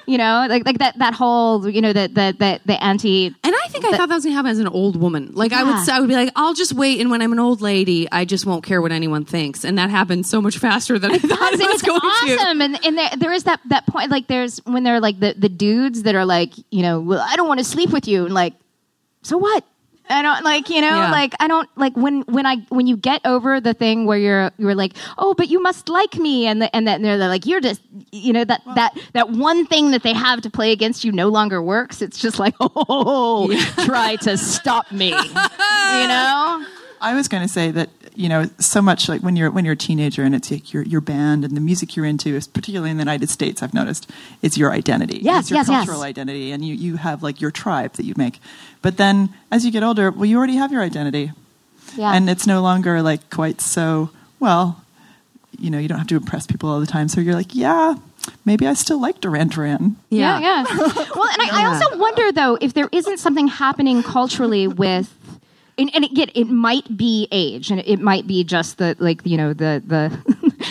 you 0.08 0.17
know 0.17 0.48
like 0.50 0.65
like 0.65 0.80
that 0.80 0.98
that 0.98 1.13
whole 1.13 1.70
you 1.70 1.82
know 1.82 1.93
the 1.93 2.08
the 2.08 2.36
the, 2.39 2.60
the 2.65 2.84
anti 2.84 3.28
And 3.28 3.56
I 3.56 3.67
think 3.67 3.86
I 3.86 3.96
thought 3.96 4.10
that 4.10 4.15
was 4.15 4.24
gonna 4.24 4.36
happen 4.36 4.52
as 4.52 4.60
an 4.60 4.67
old 4.67 4.96
woman. 5.00 5.32
Like 5.34 5.54
I 5.54 5.63
would, 5.63 5.89
I 5.89 6.00
would 6.00 6.08
be 6.08 6.15
like, 6.15 6.32
I'll 6.36 6.54
just 6.54 6.74
wait, 6.74 7.00
and 7.02 7.12
when 7.12 7.22
I'm 7.22 7.34
an 7.34 7.39
old 7.39 7.62
lady, 7.62 8.10
I 8.12 8.26
just 8.26 8.46
won't 8.46 8.63
care 8.63 8.82
what 8.82 8.91
anyone 8.91 9.26
thinks, 9.26 9.63
and 9.63 9.78
that 9.78 9.89
happened 9.89 10.26
so 10.26 10.41
much 10.41 10.58
faster 10.58 10.98
than 10.98 11.12
I 11.12 11.17
thought 11.20 11.54
it 11.54 11.60
was 11.60 11.76
it's 11.76 11.82
going 11.84 12.00
to. 12.00 12.08
awesome. 12.08 12.62
And 12.62 12.86
and 12.86 12.98
there, 12.98 13.10
there 13.17 13.34
is 13.34 13.43
that 13.43 13.60
that 13.65 13.86
point. 13.86 14.10
Like 14.10 14.28
there's 14.28 14.60
when 14.65 14.84
they're 14.84 15.02
like 15.02 15.20
the 15.20 15.36
the 15.38 15.50
dudes 15.50 16.04
that 16.04 16.15
are 16.15 16.26
like 16.26 16.54
you 16.72 16.82
know 16.82 17.02
well 17.02 17.20
I 17.20 17.36
don't 17.36 17.48
want 17.48 17.60
to 17.60 17.65
sleep 17.65 17.91
with 17.91 18.08
you 18.08 18.26
and 18.26 18.34
like 18.34 18.54
so 19.22 19.38
what. 19.38 19.63
I 20.10 20.22
don't 20.22 20.43
like 20.43 20.70
you 20.70 20.82
know 20.82 20.88
Yeah. 20.88 21.12
like 21.12 21.34
I 21.39 21.48
don't 21.48 21.70
like 21.76 21.96
when 21.98 22.22
when 22.22 22.46
I 22.46 22.58
when 22.70 22.88
you 22.88 22.96
get 22.98 23.22
over 23.26 23.60
the 23.60 23.74
thing 23.74 24.06
where 24.06 24.17
you're 24.17 24.52
you're 24.58 24.76
like 24.76 24.93
oh 25.17 25.34
but 25.34 25.50
you 25.50 25.62
must 25.62 25.89
like 25.89 26.15
me 26.15 26.46
and 26.48 26.62
the, 26.62 26.74
and 26.76 26.88
then 26.88 27.02
they're 27.02 27.17
like 27.17 27.46
you're 27.46 27.62
just 27.62 27.82
you 28.12 28.34
know 28.34 28.43
that 28.46 28.62
that 28.76 28.98
that 29.13 29.30
one 29.32 29.65
thing 29.65 29.91
that 29.91 30.04
they 30.04 30.13
have 30.13 30.41
to 30.41 30.50
play 30.50 30.72
against 30.72 31.04
you 31.04 31.12
no 31.12 31.28
longer 31.30 31.62
works. 31.62 32.02
It's 32.02 32.20
just 32.20 32.39
like 32.39 32.56
oh 32.60 33.52
try 33.86 34.15
to 34.17 34.38
stop 34.38 34.91
me 34.91 35.10
you 35.12 36.08
know? 36.08 36.65
I 37.00 37.13
was 37.13 37.28
going 37.28 37.43
to 37.43 37.48
say 37.50 37.70
that 37.72 37.89
you 38.17 38.27
know 38.27 38.49
so 38.60 38.82
much 38.82 39.08
like 39.08 39.21
when 39.21 39.36
you're 39.36 39.51
when 39.51 39.63
you're 39.63 39.75
a 39.75 39.77
teenager 39.77 40.23
and 40.23 40.34
it's 40.34 40.49
like 40.49 40.73
your 40.73 40.82
your 40.84 41.01
band 41.01 41.45
and 41.45 41.56
the 41.56 41.62
music 41.62 41.95
you're 41.95 42.06
into, 42.06 42.36
is 42.36 42.47
particularly 42.47 42.89
in 42.89 42.97
the 42.97 43.01
United 43.01 43.30
States, 43.30 43.62
I've 43.62 43.75
noticed, 43.75 44.10
is 44.41 44.58
your 44.58 44.71
identity. 44.71 45.19
Yes, 45.21 45.43
it's 45.43 45.51
your 45.51 45.60
yes, 45.60 45.69
yes. 45.69 45.86
cultural 45.86 46.01
identity, 46.01 46.51
and 46.51 46.65
you 46.65 46.73
you 46.73 46.95
have 46.95 47.21
like 47.21 47.39
your 47.39 47.51
tribe 47.51 47.93
that 47.93 48.06
you 48.06 48.15
make. 48.17 48.39
But 48.82 48.97
then 48.97 49.30
as 49.51 49.65
you 49.65 49.71
get 49.71 49.84
older, 49.84 50.10
well, 50.10 50.25
you 50.25 50.36
already 50.38 50.56
have 50.56 50.71
your 50.71 50.82
identity, 50.82 51.32
yeah 51.95 52.12
and 52.12 52.27
it's 52.27 52.47
no 52.47 52.62
longer 52.62 53.03
like 53.03 53.30
quite 53.30 53.62
so 53.62 54.10
well. 54.39 54.84
You 55.60 55.69
know, 55.69 55.77
you 55.77 55.88
don't 55.88 55.99
have 55.99 56.08
to 56.08 56.17
impress 56.17 56.47
people 56.47 56.69
all 56.69 56.80
the 56.80 56.88
time, 56.88 57.08
so 57.08 57.21
you're 57.21 57.36
like, 57.36 57.53
yeah, 57.53 57.95
maybe 58.45 58.65
I 58.65 58.73
still 58.73 58.99
like 58.99 59.21
Duran 59.21 59.49
Duran. 59.49 59.95
Yeah, 60.10 60.39
yeah. 60.39 60.63
well, 60.63 61.30
and 61.30 61.41
I, 61.41 61.49
I 61.51 61.65
also 61.65 61.97
wonder 61.99 62.32
though 62.32 62.58
if 62.60 62.73
there 62.73 62.89
isn't 62.91 63.19
something 63.19 63.47
happening 63.47 64.01
culturally 64.01 64.67
with. 64.67 65.13
And, 65.80 65.92
and 65.94 66.04
again, 66.06 66.30
it 66.34 66.46
might 66.50 66.98
be 66.98 67.28
age, 67.32 67.70
and 67.70 67.80
it 67.86 68.00
might 68.00 68.26
be 68.26 68.44
just 68.44 68.80
the 68.80 68.96
like 69.00 69.22
you 69.26 69.38
know 69.38 69.54
the 69.54 69.82
the 69.86 70.10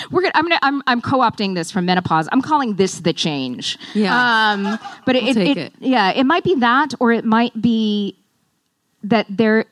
we're 0.11 0.23
gonna, 0.23 0.33
I'm 0.35 0.45
gonna 0.45 0.59
I'm 0.63 0.83
I'm 0.89 1.01
co-opting 1.01 1.55
this 1.55 1.71
from 1.71 1.87
menopause. 1.87 2.29
I'm 2.33 2.43
calling 2.43 2.75
this 2.75 3.01
the 3.01 3.13
change. 3.13 3.79
Yeah. 3.95 4.51
Um, 4.53 4.79
but 5.05 5.15
it, 5.15 5.23
I'll 5.23 5.29
it, 5.31 5.37
it- 5.37 5.57
it. 5.59 5.73
yeah, 5.79 6.11
it 6.11 6.25
might 6.25 6.43
be 6.43 6.57
that, 6.57 6.93
or 6.99 7.13
it 7.13 7.25
might 7.25 7.61
be 7.63 8.17
that 9.05 9.27
there 9.31 9.67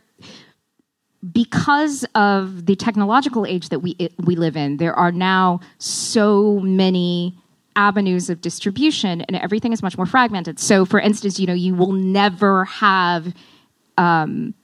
because 1.33 2.05
of 2.15 2.67
the 2.67 2.77
technological 2.77 3.47
age 3.47 3.71
that 3.71 3.81
we 3.81 3.97
we 4.19 4.37
live 4.37 4.57
in, 4.57 4.77
there 4.77 4.95
are 4.95 5.11
now 5.13 5.61
so 5.79 6.61
many 6.61 7.37
avenues 7.77 8.31
of 8.31 8.41
distribution, 8.41 9.23
and 9.23 9.37
everything 9.37 9.73
is 9.73 9.83
much 9.83 9.97
more 9.97 10.07
fragmented. 10.07 10.61
So, 10.61 10.85
for 10.85 11.01
instance, 11.01 11.41
you 11.41 11.47
know, 11.47 11.55
you 11.55 11.75
will 11.75 11.93
never 11.93 12.67
have. 12.67 13.35
Um, 13.97 14.55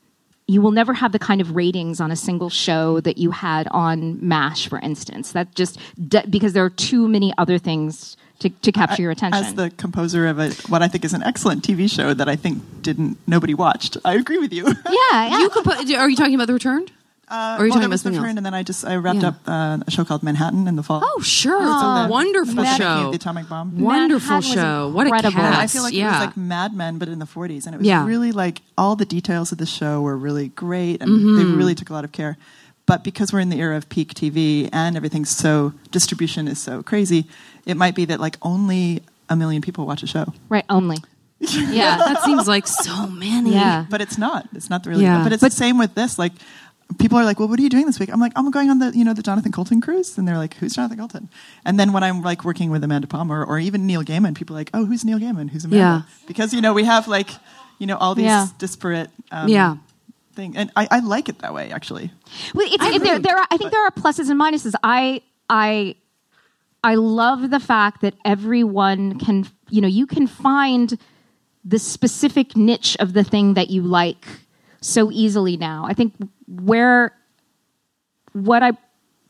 you 0.51 0.61
will 0.61 0.73
never 0.73 0.93
have 0.95 1.13
the 1.13 1.19
kind 1.19 1.41
of 1.41 1.55
ratings 1.55 2.01
on 2.01 2.11
a 2.11 2.17
single 2.17 2.51
show 2.51 3.01
that 3.01 3.19
you 3.19 3.31
had 3.31 3.69
on 3.69 4.19
MASH, 4.27 4.69
for 4.69 4.81
instance. 4.81 5.31
That 5.31 5.55
just 5.55 5.79
d- 6.09 6.23
because 6.29 6.55
there 6.55 6.65
are 6.65 6.71
too 6.71 7.07
many 7.07 7.33
other 7.39 7.57
things 7.57 8.17
to, 8.41 8.51
to 8.51 8.73
capture 8.73 9.03
your 9.03 9.13
attention. 9.13 9.45
As 9.45 9.55
the 9.55 9.71
composer 9.71 10.27
of 10.27 10.41
a, 10.41 10.51
what 10.69 10.83
I 10.83 10.89
think 10.89 11.05
is 11.05 11.15
an 11.15 11.23
excellent 11.23 11.63
TV 11.63 11.89
show 11.89 12.15
that 12.15 12.29
I 12.29 12.35
think 12.35 12.83
didn't 12.83 13.19
nobody 13.29 13.55
watched, 13.55 13.97
I 14.05 14.15
agree 14.15 14.39
with 14.39 14.53
you. 14.53 14.67
yeah, 14.91 15.29
yeah. 15.29 15.39
You 15.39 15.51
could 15.51 15.63
put, 15.63 15.79
are 15.79 16.11
you 16.11 16.17
talking 16.17 16.35
about 16.35 16.49
the 16.49 16.55
returned? 16.55 16.91
Uh, 17.31 17.35
Or 17.59 17.63
are 17.63 17.67
you 17.67 17.71
well, 17.71 17.79
talking 17.79 17.85
about 17.85 17.91
was 17.91 18.03
the 18.03 18.07
something 18.09 18.21
friend, 18.21 18.37
else? 18.37 18.37
and 18.39 18.47
then 18.47 18.55
I 18.55 18.63
just 18.65 18.85
I 18.85 18.97
wrapped 18.97 19.23
Yeah. 19.23 19.29
up 19.29 19.37
uh, 19.47 19.79
a 19.87 19.91
show 19.91 20.05
called 20.05 20.23
Manhattan 20.25 20.67
in 20.67 20.75
the 20.75 20.83
fall. 20.83 21.01
Oh, 21.05 21.21
sure. 21.21 21.63
It's 21.63 21.71
Oh. 21.71 22.07
a 22.07 22.09
wonderful 22.09 22.53
About 22.55 22.63
making 22.63 22.79
show. 22.79 23.11
the 23.11 23.17
atomic 23.17 23.49
bomb. 23.49 23.79
Wonderful 23.79 24.29
Manhattan 24.41 24.51
was 24.57 24.65
show. 24.65 24.89
What 24.89 25.07
a 25.07 25.11
incredible. 25.11 25.41
cast. 25.41 25.59
I 25.61 25.67
feel 25.69 25.83
like 25.85 25.95
yeah. 25.95 26.09
it 26.09 26.11
was 26.19 26.27
like 26.27 26.37
Mad 26.37 26.75
Men, 26.75 26.99
but 26.99 27.09
in 27.09 27.21
the 27.21 27.27
40s, 27.27 27.67
and 27.67 27.75
it 27.75 27.79
was 27.79 27.87
Yeah. 27.87 28.05
really 28.05 28.33
like 28.33 28.63
all 28.77 28.97
the 28.97 29.05
details 29.05 29.53
of 29.53 29.59
the 29.59 29.67
show 29.67 30.01
were 30.01 30.17
really 30.17 30.49
great, 30.49 31.01
and 31.01 31.11
Mm-hmm. 31.11 31.37
they 31.37 31.45
really 31.45 31.75
took 31.77 31.89
a 31.91 31.93
lot 31.93 32.05
of 32.05 32.11
care. 32.11 32.37
But 32.87 33.05
because 33.05 33.33
we're 33.33 33.39
in 33.41 33.51
the 33.51 33.61
era 33.61 33.77
of 33.77 33.89
peak 33.89 34.15
TV 34.15 34.69
and 34.73 34.97
everything's 34.97 35.31
so 35.31 35.73
distribution 35.93 36.49
is 36.49 36.59
so 36.59 36.83
crazy, 36.83 37.27
it 37.65 37.77
might 37.77 37.95
be 37.95 38.05
that 38.07 38.19
like 38.19 38.39
only 38.43 39.03
a 39.29 39.37
million 39.37 39.63
people 39.63 39.87
watch 39.87 40.03
a 40.03 40.09
show, 40.09 40.33
right, 40.49 40.65
only. 40.69 40.97
Yeah. 41.41 41.97
that 41.99 42.23
seems 42.25 42.47
like 42.49 42.67
so 42.67 43.07
many. 43.07 43.53
Yeah. 43.55 43.87
but 43.89 44.01
it's 44.01 44.19
not. 44.19 44.49
It's 44.55 44.69
not 44.69 44.83
the 44.83 44.91
really. 44.91 45.05
Yeah. 45.05 45.23
But 45.23 45.33
it's 45.33 45.41
But- 45.41 45.53
the 45.53 45.57
same 45.57 45.79
with 45.79 45.95
this. 45.95 46.19
Like 46.19 46.33
people 46.99 47.19
are 47.19 47.25
like, 47.25 47.39
"Well, 47.39 47.49
what 47.49 47.59
are 47.59 47.63
you 47.63 47.69
doing 47.69 47.87
this 47.87 47.99
week?" 48.01 48.11
I'm 48.13 48.21
like, 48.21 48.33
"I'm 48.37 48.51
going 48.51 48.71
on 48.71 48.79
the 48.79 48.91
you 48.95 49.05
know 49.05 49.15
the 49.15 49.23
Jonathan 49.23 49.53
Coulton 49.53 49.81
cruise," 49.81 50.17
and 50.19 50.27
they're 50.27 50.39
like, 50.39 50.55
"Who's 50.55 50.75
Jonathan 50.75 50.99
Coulton?" 50.99 51.29
And 51.65 51.79
then 51.79 51.93
when 51.93 52.03
I'm 52.03 52.23
like 52.23 52.45
working 52.45 52.71
with 52.71 52.83
Amanda 52.85 53.07
Palmer 53.07 53.45
or 53.45 53.59
even 53.59 53.87
Neil 53.87 54.03
Gaiman, 54.03 54.35
people 54.35 54.57
are 54.57 54.61
like, 54.61 54.71
"Oh, 54.75 54.85
who's 54.87 55.05
Neil 55.05 55.19
Gaiman? 55.19 55.51
Who's 55.51 55.65
Amanda?" 55.65 56.05
Yeah. 56.09 56.27
Because 56.27 56.53
you 56.53 56.61
know 56.61 56.73
we 56.73 56.85
have 56.85 57.09
like 57.09 57.31
you 57.79 57.87
know 57.87 57.97
all 57.97 58.15
these 58.15 58.25
Yeah. 58.27 58.47
disparate. 58.59 59.11
Um, 59.31 59.49
Yeah. 59.49 59.77
Thing. 60.35 60.57
And 60.57 60.71
I, 60.77 60.87
I 60.91 60.99
like 61.01 61.29
it 61.29 61.41
that 61.41 61.53
way, 61.55 61.73
actually. 61.73 62.13
Well, 62.55 62.67
it's, 62.71 62.83
I 62.83 62.95
it- 62.95 63.03
there, 63.03 63.19
there 63.19 63.37
are, 63.37 63.47
I 63.51 63.57
think 63.57 63.73
there 63.73 63.85
are 63.85 63.91
pluses 63.91 64.31
and 64.31 64.41
minuses. 64.41 64.75
I, 64.81 65.23
I, 65.51 65.97
I 66.85 66.95
love 66.95 67.51
the 67.51 67.59
fact 67.59 68.03
that 68.03 68.15
everyone 68.25 69.19
can, 69.19 69.49
you 69.71 69.81
know, 69.81 69.89
you 69.89 70.07
can 70.07 70.29
find 70.29 70.97
the 71.65 71.81
specific 71.81 72.57
niche 72.57 72.97
of 73.01 73.13
the 73.13 73.25
thing 73.25 73.55
that 73.55 73.71
you 73.71 73.83
like 73.83 74.25
so 74.81 75.11
easily 75.11 75.57
now. 75.57 75.85
I 75.87 75.95
think 75.95 76.15
where, 76.47 77.15
what 78.33 78.63
I 78.63 78.73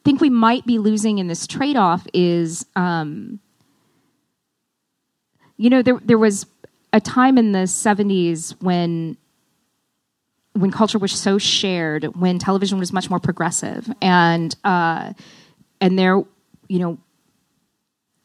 think 0.04 0.20
we 0.20 0.30
might 0.30 0.64
be 0.66 0.78
losing 0.78 1.18
in 1.18 1.26
this 1.26 1.46
trade 1.46 1.76
off 1.76 2.06
is, 2.14 2.66
um, 2.76 3.40
you 5.56 5.70
know, 5.70 5.82
there 5.82 5.98
there 6.02 6.18
was 6.18 6.46
a 6.92 7.00
time 7.00 7.38
in 7.38 7.52
the 7.52 7.60
'70s 7.60 8.60
when 8.62 9.16
when 10.54 10.70
culture 10.70 10.98
was 10.98 11.12
so 11.12 11.38
shared, 11.38 12.04
when 12.16 12.38
television 12.38 12.78
was 12.78 12.92
much 12.92 13.10
more 13.10 13.20
progressive, 13.20 13.88
and 14.00 14.54
uh, 14.64 15.12
and 15.80 15.98
there, 15.98 16.22
you 16.68 16.78
know, 16.78 16.98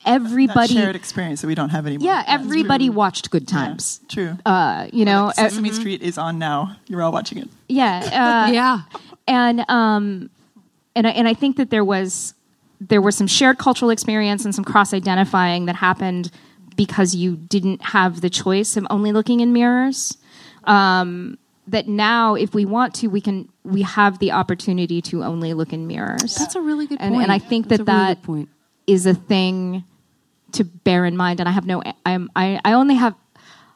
That 0.06 0.12
everybody, 0.22 0.74
shared 0.76 0.96
experience 0.96 1.42
that 1.42 1.48
we 1.48 1.56
don't 1.56 1.70
have 1.70 1.86
anymore. 1.88 2.06
yeah, 2.06 2.24
everybody 2.28 2.88
true. 2.88 2.96
watched 2.96 3.30
Good 3.32 3.50
Yeah, 3.52 3.58
Times. 3.66 4.00
true. 4.08 4.38
Uh, 4.46 4.88
you 4.94 5.04
know, 5.06 5.26
Like 5.28 5.40
uh, 5.40 5.50
Sesame 5.50 5.72
Street 5.72 6.02
is 6.02 6.18
on 6.18 6.38
now. 6.40 6.78
You're 6.88 7.02
all 7.02 7.12
watching 7.12 7.38
it. 7.40 7.50
yeah, 7.68 8.46
uh, 8.48 8.52
Yeah. 8.54 8.82
and 9.28 9.66
um, 9.70 10.30
and 10.96 11.08
I, 11.08 11.10
and 11.12 11.28
I 11.28 11.34
think 11.34 11.58
that 11.58 11.70
there 11.72 11.84
was 11.84 12.34
there 12.82 13.02
was 13.02 13.16
some 13.16 13.28
shared 13.28 13.58
cultural 13.58 13.90
experience 13.92 14.46
and 14.46 14.54
some 14.54 14.64
cross 14.66 14.94
identifying 14.94 15.66
that 15.66 15.76
happened 15.76 16.30
because 16.76 17.16
you 17.16 17.36
didn't 17.38 17.82
have 17.82 18.22
the 18.22 18.30
choice 18.30 18.76
of 18.78 18.86
only 18.90 19.12
looking 19.12 19.40
in 19.40 19.54
mirrors. 19.54 20.18
Um, 20.66 21.38
that 21.68 21.88
now, 21.88 22.36
if 22.36 22.54
we 22.54 22.66
want 22.66 22.94
to, 22.96 23.08
we 23.08 23.22
can. 23.22 23.50
We 23.64 23.82
have 23.82 24.20
the 24.20 24.32
opportunity 24.34 25.02
to 25.04 25.24
only 25.24 25.56
look 25.56 25.74
in 25.74 25.88
mirrors. 25.88 26.36
That's 26.36 26.54
a 26.54 26.62
really 26.62 26.86
good 26.86 27.00
And- 27.02 27.16
point. 27.16 27.24
and 27.24 27.32
I 27.32 27.40
think 27.40 27.68
That's 27.70 27.84
that 27.86 27.92
a 27.92 27.96
really 27.96 28.08
that- 28.14 28.22
point. 28.24 28.50
is 28.86 29.08
a 29.08 29.16
thing 29.16 29.84
to 30.56 30.64
bear 30.64 31.06
in 31.06 31.16
mind. 31.16 31.40
And 31.40 31.50
I 31.50 31.52
have 31.52 31.66
no. 31.66 31.82
I'm. 32.06 32.30
I. 32.36 32.60
I 32.66 32.74
only 32.74 32.96
have. 32.96 33.16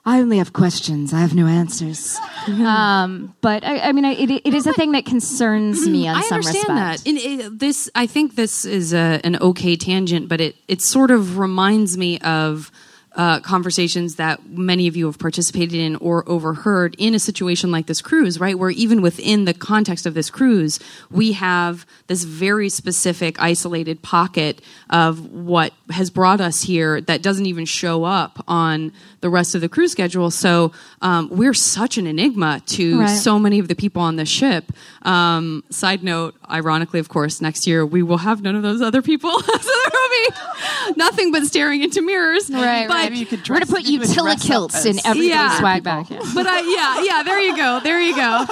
I 0.06 0.22
only 0.22 0.38
have 0.38 0.54
questions. 0.54 1.14
I 1.14 1.20
have 1.20 1.36
no 1.36 1.46
answers. 1.46 2.18
um, 2.48 3.36
but 3.42 3.64
I, 3.64 3.80
I 3.80 3.92
mean, 3.92 4.06
I, 4.06 4.14
it, 4.14 4.32
it 4.32 4.54
is 4.54 4.66
a 4.66 4.74
thing 4.74 4.94
that 4.94 5.06
concerns 5.06 5.88
me 5.88 6.08
on 6.08 6.16
I 6.16 6.22
some 6.22 6.38
understand 6.38 6.70
respect. 6.70 7.04
that. 7.04 7.10
And 7.10 7.18
it, 7.18 7.60
this, 7.60 7.92
I 7.94 8.08
think 8.08 8.36
this 8.36 8.66
is 8.66 8.94
a, 8.94 9.20
an 9.24 9.36
okay 9.42 9.76
tangent, 9.76 10.28
but 10.30 10.42
it 10.42 10.56
it 10.68 10.82
sort 10.82 11.12
of 11.12 11.38
reminds 11.38 11.98
me 11.98 12.20
of. 12.20 12.72
Uh, 13.16 13.40
conversations 13.40 14.16
that 14.16 14.48
many 14.48 14.88
of 14.88 14.96
you 14.96 15.08
have 15.08 15.18
participated 15.18 15.74
in 15.74 15.96
or 15.96 16.24
overheard 16.30 16.96
in 17.00 17.16
a 17.16 17.20
situation 17.20 17.72
like 17.72 17.88
this 17.88 18.02
cruise, 18.04 18.40
right? 18.40 18.58
Where 18.58 18.70
even 18.70 19.02
within 19.02 19.46
the 19.46 19.54
context 19.54 20.06
of 20.06 20.14
this 20.14 20.30
cruise, 20.30 20.80
we 21.10 21.32
have 21.32 21.88
this 22.06 22.24
very 22.24 22.70
specific, 22.70 23.42
isolated 23.42 24.04
pocket 24.04 24.62
of 24.92 25.34
what 25.34 25.74
has 25.90 26.12
brought 26.12 26.40
us 26.40 26.62
here 26.62 27.02
that 27.02 27.24
doesn't 27.24 27.48
even 27.48 27.66
show 27.66 28.04
up 28.04 28.44
on 28.48 28.94
the 29.22 29.30
rest 29.30 29.56
of 29.56 29.62
the 29.62 29.70
crew 29.70 29.88
schedule. 29.88 30.32
So 30.32 30.72
um, 31.02 31.30
we're 31.30 31.54
such 31.54 31.98
an 31.98 32.08
enigma 32.08 32.62
to 32.68 33.00
Right. 33.02 33.10
so 33.10 33.38
many 33.40 33.60
of 33.60 33.68
the 33.68 33.76
people 33.76 34.02
on 34.02 34.16
the 34.16 34.26
ship. 34.26 34.72
Um, 35.04 35.64
side 35.70 36.04
note, 36.04 36.36
ironically, 36.50 37.00
of 37.00 37.10
course, 37.10 37.42
next 37.42 37.68
year 37.68 37.86
we 37.86 38.02
will 38.04 38.18
have 38.20 38.42
none 38.42 38.56
of 38.56 38.64
those 38.64 38.82
other 38.82 39.02
people. 39.02 39.40
so 39.42 39.46
there 39.52 39.92
will 39.94 40.10
be 40.10 40.94
nothing 40.98 41.32
but 41.32 41.44
staring 41.44 41.84
into 41.84 42.02
mirrors. 42.02 42.50
Right, 42.50 42.88
but, 42.88 42.94
right. 42.94 43.04
Maybe 43.10 43.20
you 43.20 43.26
could 43.26 43.48
We're 43.48 43.56
gonna 43.56 43.66
put 43.66 43.84
you 43.84 44.00
Utilikilts 44.00 44.86
in 44.86 45.00
every 45.06 45.28
Yeah. 45.30 45.58
swag 45.60 45.84
bag. 45.84 46.10
Yeah. 46.10 46.20
But 46.34 46.48
I, 46.48 46.60
yeah, 46.62 47.04
yeah, 47.04 47.24
there 47.24 47.40
you 47.40 47.56
go. 47.56 47.80
There 47.84 48.00
you 48.02 48.16
go. 48.16 48.46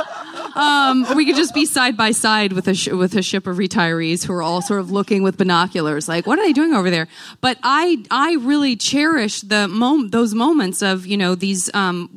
um, 0.56 1.06
we 1.16 1.26
could 1.26 1.36
just 1.36 1.54
be 1.54 1.66
side 1.66 1.96
by 1.98 2.12
side 2.12 2.52
with 2.54 2.68
a 2.68 2.74
sh- 2.74 2.88
with 2.90 3.16
a 3.16 3.22
ship 3.22 3.48
of 3.48 3.58
retirees 3.58 4.26
who 4.26 4.34
are 4.34 4.42
all 4.42 4.62
sort 4.62 4.80
of 4.80 4.92
looking 4.92 5.24
with 5.24 5.38
binoculars, 5.38 6.08
like, 6.08 6.26
what 6.28 6.40
are 6.40 6.44
they 6.46 6.54
doing 6.54 6.74
over 6.74 6.90
there? 6.90 7.08
But 7.42 7.58
I 7.64 8.04
I 8.12 8.36
really 8.42 8.76
cherish 8.76 9.42
the 9.42 9.68
mom- 9.68 10.10
those 10.10 10.34
moments 10.34 10.57
of 10.82 11.06
you 11.06 11.18
know 11.18 11.36
these 11.36 11.74
um, 11.74 12.10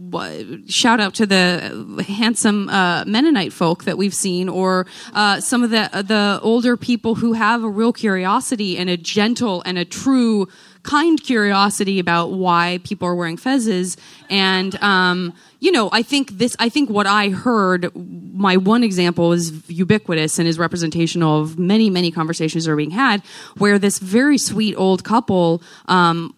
shout 0.66 1.00
out 1.00 1.14
to 1.14 1.26
the 1.26 2.05
handsome 2.09 2.68
uh, 2.68 3.05
Mennonite 3.07 3.53
folk 3.53 3.85
that 3.85 3.98
we've 3.98 4.14
seen, 4.14 4.48
or 4.48 4.87
uh, 5.12 5.40
some 5.40 5.62
of 5.62 5.70
the 5.70 5.88
the 5.92 6.40
older 6.42 6.76
people 6.76 7.16
who 7.16 7.35
have 7.35 7.62
a 7.62 7.68
real 7.68 7.92
curiosity 7.92 8.79
and 8.79 8.88
a 8.88 8.96
gentle 8.96 9.62
and 9.66 9.79
a 9.79 9.85
true 9.85 10.48
kind 10.83 11.22
curiosity 11.22 11.98
about 11.98 12.33
why 12.33 12.81
people 12.85 13.07
are 13.07 13.14
wearing 13.14 13.37
fezzes. 13.37 13.96
And 14.31 14.74
um, 14.83 15.35
you 15.61 15.70
know 15.70 15.88
i 15.92 16.03
think 16.03 16.31
this 16.38 16.57
i 16.59 16.68
think 16.68 16.90
what 16.90 17.07
i 17.07 17.29
heard 17.29 17.90
my 17.94 18.57
one 18.57 18.83
example 18.83 19.33
is 19.33 19.62
ubiquitous 19.70 20.38
and 20.38 20.49
is 20.49 20.59
representational 20.59 21.40
of 21.40 21.59
many 21.59 21.88
many 21.88 22.11
conversations 22.11 22.64
that 22.64 22.73
are 22.73 22.77
being 22.77 22.90
had 22.90 23.23
where 23.59 23.79
this 23.79 23.99
very 23.99 24.38
sweet 24.38 24.75
old 24.77 25.05
couple 25.05 25.62
um, 25.87 26.35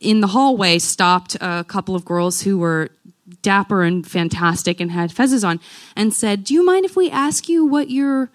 in 0.00 0.20
the 0.20 0.26
hallway 0.26 0.78
stopped 0.78 1.36
a 1.40 1.64
couple 1.66 1.94
of 1.94 2.04
girls 2.04 2.42
who 2.42 2.58
were 2.58 2.90
dapper 3.42 3.82
and 3.82 4.06
fantastic 4.06 4.80
and 4.80 4.90
had 4.90 5.10
fezzes 5.10 5.46
on 5.46 5.58
and 5.94 6.12
said 6.12 6.44
do 6.44 6.52
you 6.52 6.64
mind 6.64 6.84
if 6.84 6.96
we 6.96 7.10
ask 7.10 7.48
you 7.48 7.64
what 7.64 7.90
you're 7.90 8.30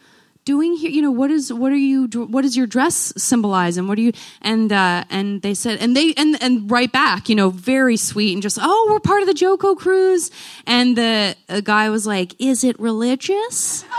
doing 0.46 0.74
here 0.74 0.90
you 0.90 1.02
know 1.02 1.12
what 1.12 1.30
is 1.32 1.54
what 1.54 1.72
are 1.72 1.78
you 1.78 2.08
what 2.08 2.42
does 2.42 2.58
your 2.58 2.68
dress 2.68 3.14
symbolize 3.16 3.78
and 3.78 3.88
what 3.88 3.96
do 3.96 4.02
you 4.02 4.12
and 4.42 4.72
uh 4.72 5.04
and 5.10 5.42
they 5.42 5.54
said 5.54 5.78
and 5.80 5.96
they 5.96 6.14
and 6.16 6.42
and 6.42 6.70
right 6.70 6.92
back 6.92 7.30
you 7.30 7.36
know 7.36 7.50
very 7.50 7.96
sweet 7.96 8.34
and 8.34 8.42
just 8.42 8.58
oh 8.62 8.88
we're 8.90 9.00
part 9.00 9.22
of 9.22 9.28
the 9.28 9.34
JoCo 9.34 9.78
cruise 9.78 10.32
and 10.66 10.98
the, 10.98 11.36
guy 11.64 11.90
was 11.90 12.08
like 12.08 12.34
is 12.40 12.64
it 12.64 12.80
religious 12.80 13.86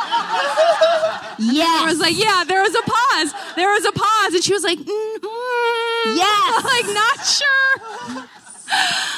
Yes. 1.39 1.83
I 1.83 1.87
was 1.87 1.99
like, 1.99 2.19
yeah, 2.19 2.45
there 2.47 2.63
was 2.63 2.75
a 2.75 2.83
pause. 2.83 3.55
There 3.57 3.69
was 3.69 3.85
a 3.85 3.93
pause, 3.93 4.35
and 4.35 4.45
she 4.45 4.53
was 4.53 4.63
like, 4.63 4.79
mm, 4.79 5.17
mm. 5.17 6.17
Yes. 6.17 6.65
like 6.73 6.87
not 6.95 7.25
sure. 7.27 8.29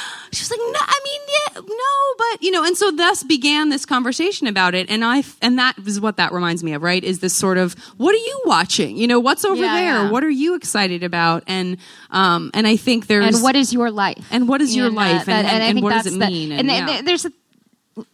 She 0.35 0.41
was 0.43 0.51
like, 0.51 0.59
no, 0.59 0.79
I 0.79 0.99
mean, 1.03 1.21
yeah, 1.27 1.61
no, 1.61 2.15
but 2.17 2.43
you 2.43 2.51
know, 2.51 2.63
and 2.65 2.75
so 2.77 2.91
thus 2.91 3.23
began 3.23 3.69
this 3.69 3.85
conversation 3.85 4.47
about 4.47 4.75
it, 4.75 4.89
and 4.89 5.03
I, 5.05 5.23
and 5.41 5.57
that 5.57 5.77
is 5.85 5.99
what 6.01 6.17
that 6.17 6.33
reminds 6.33 6.63
me 6.63 6.73
of, 6.73 6.83
right? 6.83 7.03
Is 7.03 7.19
this 7.19 7.33
sort 7.33 7.57
of 7.57 7.73
what 7.97 8.13
are 8.13 8.17
you 8.17 8.41
watching? 8.45 8.97
You 8.97 9.07
know, 9.07 9.19
what's 9.19 9.45
over 9.45 9.55
Yeah, 9.61 9.73
there? 9.75 9.83
yeah. 10.03 10.09
What 10.11 10.23
are 10.23 10.29
you 10.29 10.55
excited 10.55 11.03
about? 11.03 11.43
And 11.47 11.77
um, 12.11 12.51
and 12.53 12.67
I 12.67 12.75
think 12.75 13.07
there's 13.07 13.33
and 13.35 13.43
what 13.43 13.55
is 13.55 13.73
your 13.73 13.89
life? 13.91 14.27
And 14.31 14.47
what 14.47 14.61
is 14.61 14.75
your 14.75 14.87
And, 14.87 14.95
uh, 14.97 15.01
life? 15.01 15.27
And- 15.29 15.45
that- 15.47 15.53
and- 15.53 15.63
and 15.63 15.81
what 15.81 15.93
does 15.93 16.07
it 16.13 16.19
the- 16.19 16.27
mean? 16.27 16.51
And, 16.51 16.69
And, 16.69 16.89
yeah. 16.89 17.01
there's 17.01 17.25
a, 17.25 17.31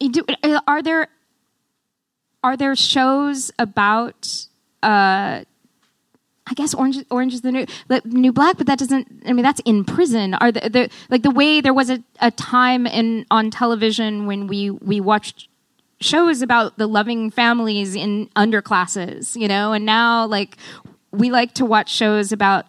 do, 0.08 0.24
are 0.68 0.80
there 0.82 1.08
are 2.44 2.56
there 2.56 2.76
shows 2.76 3.50
about 3.58 4.46
uh 4.82 5.42
I 6.46 6.54
guess 6.54 6.74
Orange 6.74 7.04
Orange 7.10 7.34
is 7.34 7.42
the 7.42 7.52
new 7.52 7.66
the 7.88 8.02
new 8.04 8.32
black, 8.32 8.58
but 8.58 8.66
that 8.66 8.78
doesn't. 8.78 9.22
I 9.26 9.32
mean, 9.32 9.44
that's 9.44 9.60
in 9.64 9.84
prison. 9.84 10.34
Are 10.34 10.50
the, 10.50 10.68
the 10.68 10.90
like 11.08 11.22
the 11.22 11.30
way 11.30 11.60
there 11.60 11.72
was 11.72 11.88
a, 11.88 12.02
a 12.20 12.30
time 12.32 12.86
in 12.86 13.26
on 13.30 13.50
television 13.50 14.26
when 14.26 14.48
we 14.48 14.70
we 14.70 15.00
watched 15.00 15.48
shows 16.00 16.42
about 16.42 16.78
the 16.78 16.86
loving 16.86 17.30
families 17.30 17.94
in 17.94 18.28
underclasses, 18.36 19.36
you 19.40 19.46
know, 19.46 19.72
and 19.72 19.86
now 19.86 20.26
like 20.26 20.56
we 21.12 21.30
like 21.30 21.54
to 21.54 21.64
watch 21.64 21.90
shows 21.90 22.32
about 22.32 22.66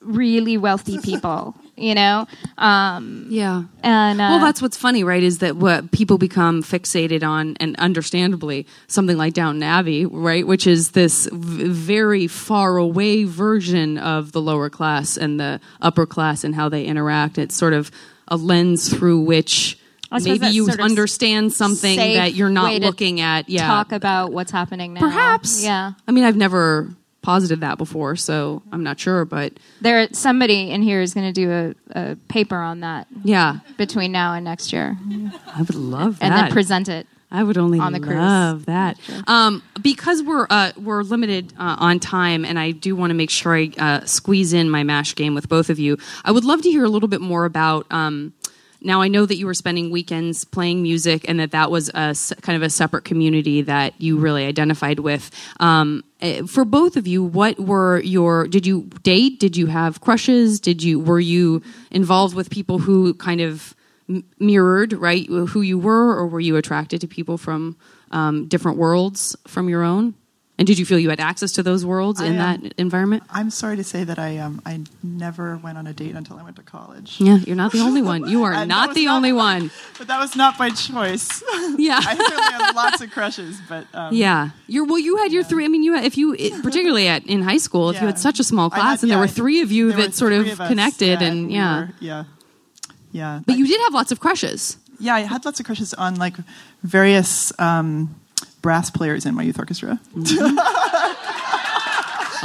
really 0.00 0.56
wealthy 0.56 0.98
people, 0.98 1.54
you 1.76 1.94
know, 1.94 2.26
um, 2.58 3.26
yeah. 3.28 3.64
and 3.82 4.20
uh, 4.20 4.28
well, 4.30 4.40
that's 4.40 4.62
what's 4.62 4.76
funny, 4.76 5.04
right? 5.04 5.22
Is 5.22 5.38
that 5.38 5.56
what 5.56 5.90
people 5.90 6.18
become 6.18 6.62
fixated 6.62 7.22
on, 7.22 7.56
and 7.58 7.76
understandably, 7.76 8.66
something 8.86 9.16
like 9.16 9.34
Downton 9.34 9.62
Abbey, 9.62 10.06
right? 10.06 10.46
Which 10.46 10.66
is 10.66 10.92
this 10.92 11.28
v- 11.32 11.68
very 11.68 12.26
far 12.26 12.76
away 12.76 13.24
version 13.24 13.98
of 13.98 14.32
the 14.32 14.40
lower 14.40 14.70
class 14.70 15.16
and 15.16 15.40
the 15.40 15.60
upper 15.80 16.06
class 16.06 16.44
and 16.44 16.54
how 16.54 16.68
they 16.68 16.84
interact. 16.84 17.38
It's 17.38 17.56
sort 17.56 17.72
of 17.72 17.90
a 18.28 18.36
lens 18.36 18.88
through 18.88 19.20
which 19.20 19.78
maybe 20.22 20.46
you 20.48 20.68
understand 20.68 21.52
something 21.52 21.96
that 21.96 22.34
you're 22.34 22.48
not 22.50 22.80
looking 22.80 23.20
at. 23.20 23.48
Yeah, 23.48 23.66
talk 23.66 23.92
about 23.92 24.32
what's 24.32 24.52
happening 24.52 24.94
now. 24.94 25.00
perhaps. 25.00 25.62
yeah. 25.62 25.92
I 26.06 26.12
mean, 26.12 26.24
I've 26.24 26.36
never 26.36 26.88
posited 27.24 27.60
that 27.62 27.78
before, 27.78 28.14
so 28.16 28.62
I'm 28.70 28.82
not 28.84 29.00
sure, 29.00 29.24
but 29.24 29.54
There, 29.80 30.06
somebody 30.12 30.70
in 30.70 30.82
here 30.82 31.00
is 31.00 31.14
going 31.14 31.26
to 31.26 31.32
do 31.32 31.50
a, 31.50 31.74
a 32.12 32.16
paper 32.28 32.56
on 32.56 32.80
that 32.80 33.06
yeah, 33.24 33.58
between 33.78 34.12
now 34.12 34.34
and 34.34 34.44
next 34.44 34.72
year, 34.72 34.96
I 35.54 35.60
would 35.62 35.74
love 35.74 36.18
that. 36.20 36.26
and 36.26 36.34
then 36.34 36.52
present 36.52 36.88
it. 36.88 37.06
I 37.30 37.42
would 37.42 37.58
only 37.58 37.80
on 37.80 37.92
the 37.92 37.98
cruise. 37.98 38.16
love 38.16 38.66
that. 38.66 38.96
Um, 39.26 39.62
because 39.82 40.22
we're 40.22 40.46
uh, 40.48 40.70
we're 40.76 41.02
limited 41.02 41.52
uh, 41.58 41.76
on 41.80 41.98
time, 41.98 42.44
and 42.44 42.60
I 42.60 42.70
do 42.70 42.94
want 42.94 43.10
to 43.10 43.14
make 43.14 43.30
sure 43.30 43.56
I 43.56 43.72
uh, 43.76 44.04
squeeze 44.04 44.52
in 44.52 44.70
my 44.70 44.84
mash 44.84 45.16
game 45.16 45.34
with 45.34 45.48
both 45.48 45.68
of 45.68 45.80
you. 45.80 45.98
I 46.24 46.30
would 46.30 46.44
love 46.44 46.62
to 46.62 46.70
hear 46.70 46.84
a 46.84 46.88
little 46.88 47.08
bit 47.08 47.20
more 47.20 47.44
about. 47.44 47.86
Um, 47.90 48.34
now 48.84 49.00
I 49.00 49.08
know 49.08 49.26
that 49.26 49.36
you 49.36 49.46
were 49.46 49.54
spending 49.54 49.90
weekends 49.90 50.44
playing 50.44 50.82
music, 50.82 51.24
and 51.28 51.40
that 51.40 51.52
that 51.52 51.70
was 51.70 51.88
a 51.88 52.14
kind 52.42 52.56
of 52.56 52.62
a 52.62 52.70
separate 52.70 53.04
community 53.04 53.62
that 53.62 54.00
you 54.00 54.18
really 54.18 54.44
identified 54.46 55.00
with. 55.00 55.30
Um, 55.58 56.04
eh, 56.20 56.42
for 56.42 56.64
both 56.64 56.96
of 56.96 57.06
you, 57.06 57.22
what 57.22 57.58
were 57.58 58.00
your? 58.00 58.46
Did 58.46 58.66
you 58.66 58.82
date? 59.02 59.40
Did 59.40 59.56
you 59.56 59.66
have 59.66 60.00
crushes? 60.00 60.60
Did 60.60 60.82
you 60.82 61.00
were 61.00 61.20
you 61.20 61.62
involved 61.90 62.34
with 62.34 62.50
people 62.50 62.78
who 62.78 63.14
kind 63.14 63.40
of 63.40 63.74
mirrored 64.38 64.92
right 64.92 65.26
who 65.26 65.62
you 65.62 65.78
were, 65.78 66.14
or 66.16 66.26
were 66.26 66.40
you 66.40 66.56
attracted 66.56 67.00
to 67.00 67.08
people 67.08 67.38
from 67.38 67.76
um, 68.10 68.46
different 68.48 68.78
worlds 68.78 69.34
from 69.46 69.68
your 69.68 69.82
own? 69.82 70.14
And 70.56 70.68
did 70.68 70.78
you 70.78 70.86
feel 70.86 71.00
you 71.00 71.10
had 71.10 71.18
access 71.18 71.50
to 71.52 71.64
those 71.64 71.84
worlds 71.84 72.20
in 72.20 72.38
I, 72.38 72.54
um, 72.54 72.60
that 72.62 72.74
environment? 72.78 73.24
I'm 73.28 73.50
sorry 73.50 73.76
to 73.76 73.82
say 73.82 74.04
that 74.04 74.20
I 74.20 74.38
um 74.38 74.62
I 74.64 74.82
never 75.02 75.56
went 75.56 75.78
on 75.78 75.88
a 75.88 75.92
date 75.92 76.14
until 76.14 76.38
I 76.38 76.44
went 76.44 76.54
to 76.56 76.62
college. 76.62 77.16
Yeah, 77.18 77.38
you're 77.38 77.56
not 77.56 77.72
the 77.72 77.80
only 77.80 78.02
one. 78.02 78.28
You 78.28 78.42
are 78.46 78.64
not 78.64 78.94
the 78.94 79.06
not- 79.06 79.16
only 79.16 79.32
one. 79.32 79.72
But 79.98 80.06
that 80.06 80.20
was 80.20 80.36
not 80.36 80.56
by 80.56 80.70
choice. 80.70 81.42
Yeah. 81.76 81.98
I 82.00 82.14
certainly 82.14 82.52
had 82.52 82.72
lots 82.76 83.00
of 83.00 83.10
crushes, 83.10 83.58
but 83.68 83.86
um, 83.94 84.14
Yeah, 84.14 84.50
you're 84.68 84.84
well. 84.84 85.00
You 85.00 85.16
had 85.16 85.32
your 85.32 85.42
three. 85.42 85.64
I 85.64 85.68
mean, 85.68 85.82
you 85.82 85.94
had, 85.94 86.04
if 86.04 86.16
you 86.16 86.34
it- 86.38 86.62
particularly 86.68 87.08
at 87.08 87.26
in 87.26 87.42
high 87.42 87.58
school, 87.58 87.90
if 87.90 88.00
you 88.00 88.06
had 88.06 88.18
such 88.20 88.38
a 88.38 88.44
small 88.44 88.70
class 88.70 89.00
had- 89.00 89.02
and 89.02 89.10
there 89.10 89.18
yeah, 89.18 89.22
were 89.22 89.26
three 89.42 89.60
of 89.60 89.72
you 89.72 89.92
that 89.94 90.14
sort 90.14 90.32
of 90.32 90.46
us, 90.46 90.68
connected, 90.68 91.20
yeah, 91.20 91.26
and 91.28 91.48
we 91.48 91.54
yeah. 91.54 91.80
were- 91.80 91.90
yeah, 91.98 92.24
yeah. 93.10 93.40
But 93.44 93.56
you 93.58 93.66
did 93.66 93.80
have 93.80 93.92
lots 93.94 94.12
of 94.12 94.20
crushes. 94.20 94.76
yeah, 95.00 95.16
I 95.16 95.20
had 95.26 95.44
lots 95.44 95.58
of 95.58 95.66
crushes 95.66 95.94
on 95.94 96.14
like 96.14 96.34
various 96.84 97.52
um, 97.58 98.14
brass 98.64 98.88
players 98.90 99.26
in 99.26 99.34
my 99.34 99.42
youth 99.42 99.58
orchestra. 99.58 100.00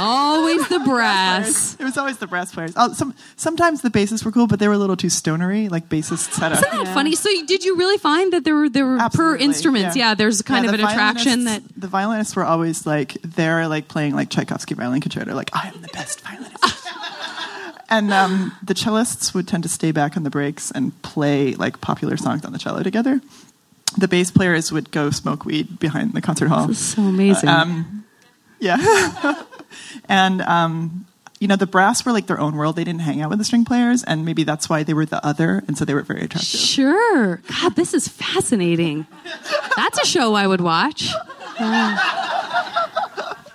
Always 0.02 0.66
the 0.68 0.78
brass. 0.78 1.76
It 1.78 1.84
was 1.84 1.98
always 1.98 2.16
the 2.16 2.26
brass 2.26 2.54
players. 2.54 2.72
Oh, 2.74 2.92
some 2.94 3.14
sometimes 3.36 3.82
the 3.82 3.90
bassists 3.90 4.24
were 4.24 4.32
cool, 4.32 4.46
but 4.46 4.58
they 4.58 4.66
were 4.66 4.72
a 4.74 4.78
little 4.78 4.96
too 4.96 5.10
stonery. 5.10 5.68
Like 5.68 5.90
bassists 5.90 6.38
had 6.38 6.52
a 6.52 6.54
Isn't 6.56 6.70
that 6.70 6.94
funny? 6.94 7.14
So, 7.14 7.28
you- 7.28 7.46
did 7.46 7.64
you 7.64 7.76
really 7.76 7.98
find 7.98 8.32
that 8.32 8.44
there 8.44 8.54
were 8.56 8.68
there 8.70 8.86
were 8.86 8.98
per 9.12 9.36
instruments? 9.36 9.96
Yeah, 9.96 10.14
there's 10.14 10.40
kind 10.40 10.64
Yeah, 10.64 10.70
of 10.72 10.78
the 10.78 10.84
an 10.86 10.90
attraction 10.90 11.44
that. 11.44 11.62
the 11.76 11.86
violinists 11.88 12.34
were 12.34 12.44
always 12.44 12.86
like 12.86 13.18
they're 13.22 13.68
like 13.68 13.88
playing 13.88 14.14
like 14.14 14.30
Tchaikovsky 14.30 14.74
violin 14.74 15.02
concerto, 15.02 15.34
like 15.34 15.50
I 15.54 15.68
am 15.68 15.82
the 15.82 15.88
best 15.88 16.22
violinist. 16.22 16.88
and 17.90 18.10
um, 18.10 18.52
the 18.62 18.74
cellists 18.74 19.34
would 19.34 19.46
tend 19.48 19.64
to 19.64 19.68
stay 19.68 19.92
back 19.92 20.16
on 20.16 20.22
the 20.22 20.30
breaks 20.30 20.70
and 20.70 20.92
play 21.02 21.52
like 21.56 21.82
popular 21.82 22.16
songs 22.16 22.44
on 22.46 22.52
the 22.54 22.58
cello 22.58 22.82
together. 22.82 23.20
The 23.98 24.08
bass 24.08 24.30
players 24.30 24.70
would 24.70 24.90
go 24.90 25.10
smoke 25.10 25.44
weed 25.44 25.78
behind 25.80 26.12
the 26.12 26.20
concert 26.20 26.48
hall. 26.48 26.68
This 26.68 26.80
is 26.80 26.94
so 26.94 27.02
amazing. 27.02 27.48
Um, 27.48 28.04
yeah, 28.60 29.42
and 30.08 30.42
um, 30.42 31.06
you 31.40 31.48
know 31.48 31.56
the 31.56 31.66
brass 31.66 32.04
were 32.04 32.12
like 32.12 32.26
their 32.26 32.38
own 32.38 32.56
world. 32.56 32.76
They 32.76 32.84
didn't 32.84 33.00
hang 33.00 33.20
out 33.20 33.30
with 33.30 33.38
the 33.38 33.44
string 33.44 33.64
players, 33.64 34.04
and 34.04 34.24
maybe 34.24 34.44
that's 34.44 34.68
why 34.68 34.82
they 34.82 34.94
were 34.94 35.06
the 35.06 35.24
other, 35.26 35.64
and 35.66 35.76
so 35.76 35.84
they 35.84 35.94
were 35.94 36.02
very 36.02 36.20
attractive. 36.20 36.48
Sure. 36.48 37.36
God, 37.60 37.74
this 37.76 37.94
is 37.94 38.06
fascinating. 38.06 39.06
That's 39.76 39.98
a 39.98 40.06
show 40.06 40.34
I 40.34 40.46
would 40.46 40.60
watch. 40.60 41.10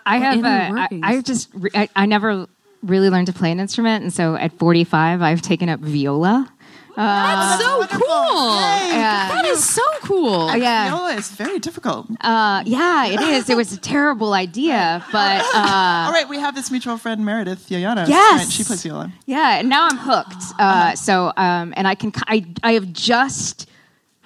I 0.08 0.18
have. 0.20 0.38
inner 0.38 0.80
Uh, 0.80 0.88
I, 1.04 1.22
just. 1.22 1.50
I, 1.74 1.90
I 1.96 2.06
never 2.06 2.48
really 2.84 3.10
learned 3.10 3.28
to 3.28 3.34
play 3.34 3.52
an 3.52 3.60
instrument, 3.60 4.04
and 4.04 4.14
so 4.14 4.36
at 4.36 4.54
45, 4.54 5.22
I've 5.22 5.42
taken 5.42 5.70
up 5.70 5.80
viola. 5.80 6.52
That's 6.96 7.64
so 7.64 7.78
wonderful. 7.80 8.00
cool. 8.08 8.56
Yay, 8.56 8.90
Yeah. 8.96 9.28
That 9.34 9.46
is 9.46 9.68
so 9.68 9.82
cool. 10.04 10.56
yeah. 10.58 10.90
Viola 10.90 11.14
is 11.16 11.30
very 11.32 11.60
difficult. 11.60 12.08
Uh, 12.22 12.64
yeah, 12.66 13.06
it 13.08 13.20
is. 13.22 13.50
It 13.50 13.58
was 13.58 13.74
a 13.74 13.78
terrible 13.80 14.34
idea, 14.34 15.04
but 15.12 15.42
uh, 15.56 16.06
All 16.08 16.12
right, 16.12 16.28
we 16.30 16.40
have 16.40 16.56
this 16.56 16.72
mutual 16.72 16.98
friend 16.98 17.26
Meredith 17.26 17.68
Yayanos. 17.70 18.08
Yes. 18.08 18.44
Right, 18.46 18.52
she 18.52 18.64
plays 18.64 18.84
viola. 18.84 19.12
yeah. 19.26 19.60
And 19.60 19.70
now 19.70 19.88
I'm 19.88 19.98
hooked. 19.98 20.44
Uh, 20.60 20.96
so, 20.96 21.32
um, 21.38 21.74
and 21.76 21.88
I 21.88 21.96
can. 21.96 22.12
I 22.28 22.46
I 22.64 22.74
have 22.74 22.92
just 22.94 23.70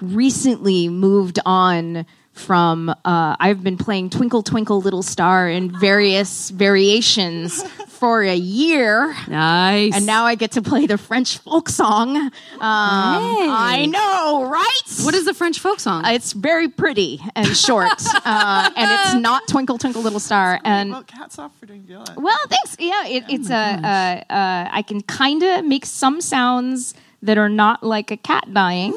recently 0.02 0.88
moved 0.90 1.40
on 1.46 2.06
from 2.40 2.90
uh, 2.90 3.36
I've 3.40 3.64
been 3.64 3.78
playing 3.78 4.10
Twinkle 4.10 4.42
Twinkle 4.42 4.82
Little 4.82 5.04
Star 5.04 5.50
in 5.50 5.78
various 5.80 6.50
variations 6.50 7.62
for 7.90 8.24
a 8.24 8.36
year. 8.36 9.16
Nice. 9.28 9.96
And 9.96 10.06
now 10.06 10.24
I 10.26 10.36
get 10.36 10.54
to 10.54 10.62
play 10.62 10.88
the 10.88 10.98
French 10.98 11.38
folk 11.40 11.70
song. 11.70 12.16
Um, 12.18 12.32
I 12.62 13.86
know, 13.90 14.50
right? 14.50 15.06
what 15.06 15.14
is 15.14 15.26
the 15.26 15.34
French 15.34 15.60
folk 15.60 15.80
song? 15.80 16.06
It's 16.06 16.34
very 16.34 16.70
pretty 16.70 17.20
and 17.36 17.56
short, 17.56 17.92
uh, 18.26 18.70
and 18.76 18.92
it's 18.92 19.14
not 19.16 19.48
Twinkle 19.48 19.78
Twinkle 19.78 20.02
Little 20.02 20.20
Star. 20.20 20.60
And 20.64 20.92
well, 20.92 21.04
hats 21.12 21.38
off 21.38 21.56
for 21.60 21.66
doing 21.66 21.84
viola. 21.84 22.16
well, 22.18 22.40
thanks. 22.48 22.78
Yeah, 22.80 23.06
it, 23.06 23.26
it's 23.30 23.50
a. 23.50 23.54
Uh, 23.54 24.34
uh, 24.34 24.70
I 24.72 24.82
can 24.82 25.02
kind 25.02 25.44
of 25.44 25.66
make 25.66 25.86
some 25.86 26.22
sounds 26.22 26.94
that 27.22 27.38
are 27.38 27.50
not 27.50 27.84
like 27.84 28.12
a 28.12 28.18
cat 28.18 28.52
dying. 28.54 28.94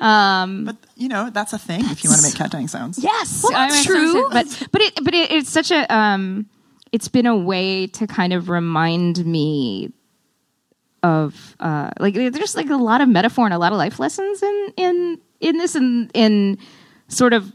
Um, 0.00 0.64
but 0.64 0.76
you 0.96 1.08
know 1.08 1.30
that's 1.30 1.52
a 1.52 1.58
thing 1.58 1.84
if 1.86 2.02
you 2.02 2.10
want 2.10 2.22
to 2.22 2.26
make 2.26 2.34
cat 2.34 2.50
dying 2.50 2.68
sounds. 2.68 2.98
yes, 2.98 3.42
Well, 3.42 3.52
that's 3.52 3.86
mean, 3.88 3.96
true. 3.96 4.28
But 4.30 4.68
but 4.72 4.80
it 4.80 5.04
but 5.04 5.14
it, 5.14 5.30
it's 5.30 5.50
such 5.50 5.70
a. 5.70 5.92
Um, 5.94 6.46
it's 6.92 7.08
been 7.08 7.26
a 7.26 7.36
way 7.36 7.86
to 7.86 8.06
kind 8.06 8.32
of 8.32 8.48
remind 8.48 9.24
me 9.24 9.92
of 11.02 11.56
uh, 11.60 11.90
like 12.00 12.14
there's 12.14 12.56
like 12.56 12.70
a 12.70 12.76
lot 12.76 13.00
of 13.00 13.08
metaphor 13.08 13.44
and 13.44 13.54
a 13.54 13.58
lot 13.58 13.72
of 13.72 13.78
life 13.78 14.00
lessons 14.00 14.42
in 14.42 14.72
in 14.76 15.20
in 15.40 15.58
this 15.58 15.74
and 15.74 16.10
in 16.14 16.58
sort 17.08 17.32
of 17.32 17.52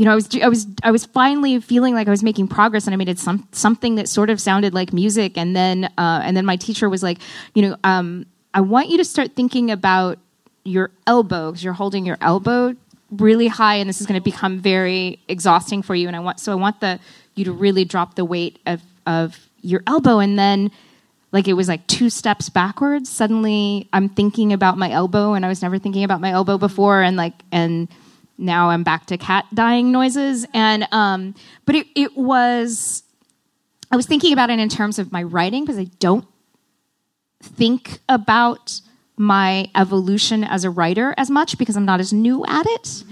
you 0.00 0.06
know, 0.06 0.12
I 0.12 0.14
was 0.14 0.28
I 0.42 0.48
was 0.48 0.66
I 0.82 0.90
was 0.90 1.04
finally 1.04 1.60
feeling 1.60 1.92
like 1.92 2.08
I 2.08 2.10
was 2.10 2.22
making 2.22 2.48
progress, 2.48 2.86
and 2.86 2.94
I 2.94 2.96
made 2.96 3.10
it 3.10 3.18
some 3.18 3.46
something 3.52 3.96
that 3.96 4.08
sort 4.08 4.30
of 4.30 4.40
sounded 4.40 4.72
like 4.72 4.94
music. 4.94 5.36
And 5.36 5.54
then 5.54 5.84
uh, 5.98 6.22
and 6.24 6.34
then 6.34 6.46
my 6.46 6.56
teacher 6.56 6.88
was 6.88 7.02
like, 7.02 7.18
you 7.54 7.60
know, 7.60 7.76
um, 7.84 8.24
I 8.54 8.62
want 8.62 8.88
you 8.88 8.96
to 8.96 9.04
start 9.04 9.36
thinking 9.36 9.70
about 9.70 10.18
your 10.64 10.90
elbow 11.06 11.50
because 11.50 11.64
you're 11.64 11.72
holding 11.72 12.04
your 12.06 12.18
elbow 12.20 12.74
really 13.10 13.48
high, 13.48 13.76
and 13.76 13.88
this 13.88 14.00
is 14.00 14.06
going 14.06 14.20
to 14.20 14.24
become 14.24 14.58
very 14.58 15.18
exhausting 15.28 15.82
for 15.82 15.94
you. 15.94 16.06
And 16.06 16.16
I 16.16 16.20
want 16.20 16.40
so 16.40 16.52
I 16.52 16.56
want 16.56 16.80
the 16.80 17.00
you 17.34 17.44
to 17.44 17.52
really 17.52 17.84
drop 17.84 18.14
the 18.14 18.24
weight 18.24 18.58
of 18.66 18.82
of 19.06 19.38
your 19.62 19.82
elbow, 19.86 20.18
and 20.18 20.38
then 20.38 20.70
like 21.32 21.48
it 21.48 21.54
was 21.54 21.68
like 21.68 21.86
two 21.86 22.10
steps 22.10 22.48
backwards. 22.48 23.08
Suddenly, 23.08 23.88
I'm 23.92 24.08
thinking 24.08 24.52
about 24.52 24.78
my 24.78 24.90
elbow, 24.90 25.34
and 25.34 25.44
I 25.44 25.48
was 25.48 25.62
never 25.62 25.78
thinking 25.78 26.04
about 26.04 26.20
my 26.20 26.30
elbow 26.30 26.58
before, 26.58 27.02
and 27.02 27.16
like 27.16 27.34
and 27.52 27.88
now 28.38 28.70
I'm 28.70 28.82
back 28.82 29.06
to 29.06 29.18
cat 29.18 29.46
dying 29.52 29.92
noises. 29.92 30.46
And 30.54 30.86
um, 30.92 31.34
but 31.66 31.74
it 31.74 31.86
it 31.94 32.16
was 32.16 33.02
I 33.90 33.96
was 33.96 34.06
thinking 34.06 34.32
about 34.32 34.50
it 34.50 34.58
in 34.58 34.68
terms 34.68 34.98
of 34.98 35.12
my 35.12 35.22
writing 35.22 35.64
because 35.64 35.78
I 35.78 35.86
don't 35.98 36.26
think 37.42 37.98
about 38.08 38.80
my 39.20 39.68
evolution 39.76 40.42
as 40.44 40.64
a 40.64 40.70
writer 40.70 41.14
as 41.18 41.28
much 41.28 41.58
because 41.58 41.76
I'm 41.76 41.84
not 41.84 42.00
as 42.00 42.10
new 42.10 42.42
at 42.46 42.64
it. 42.66 43.04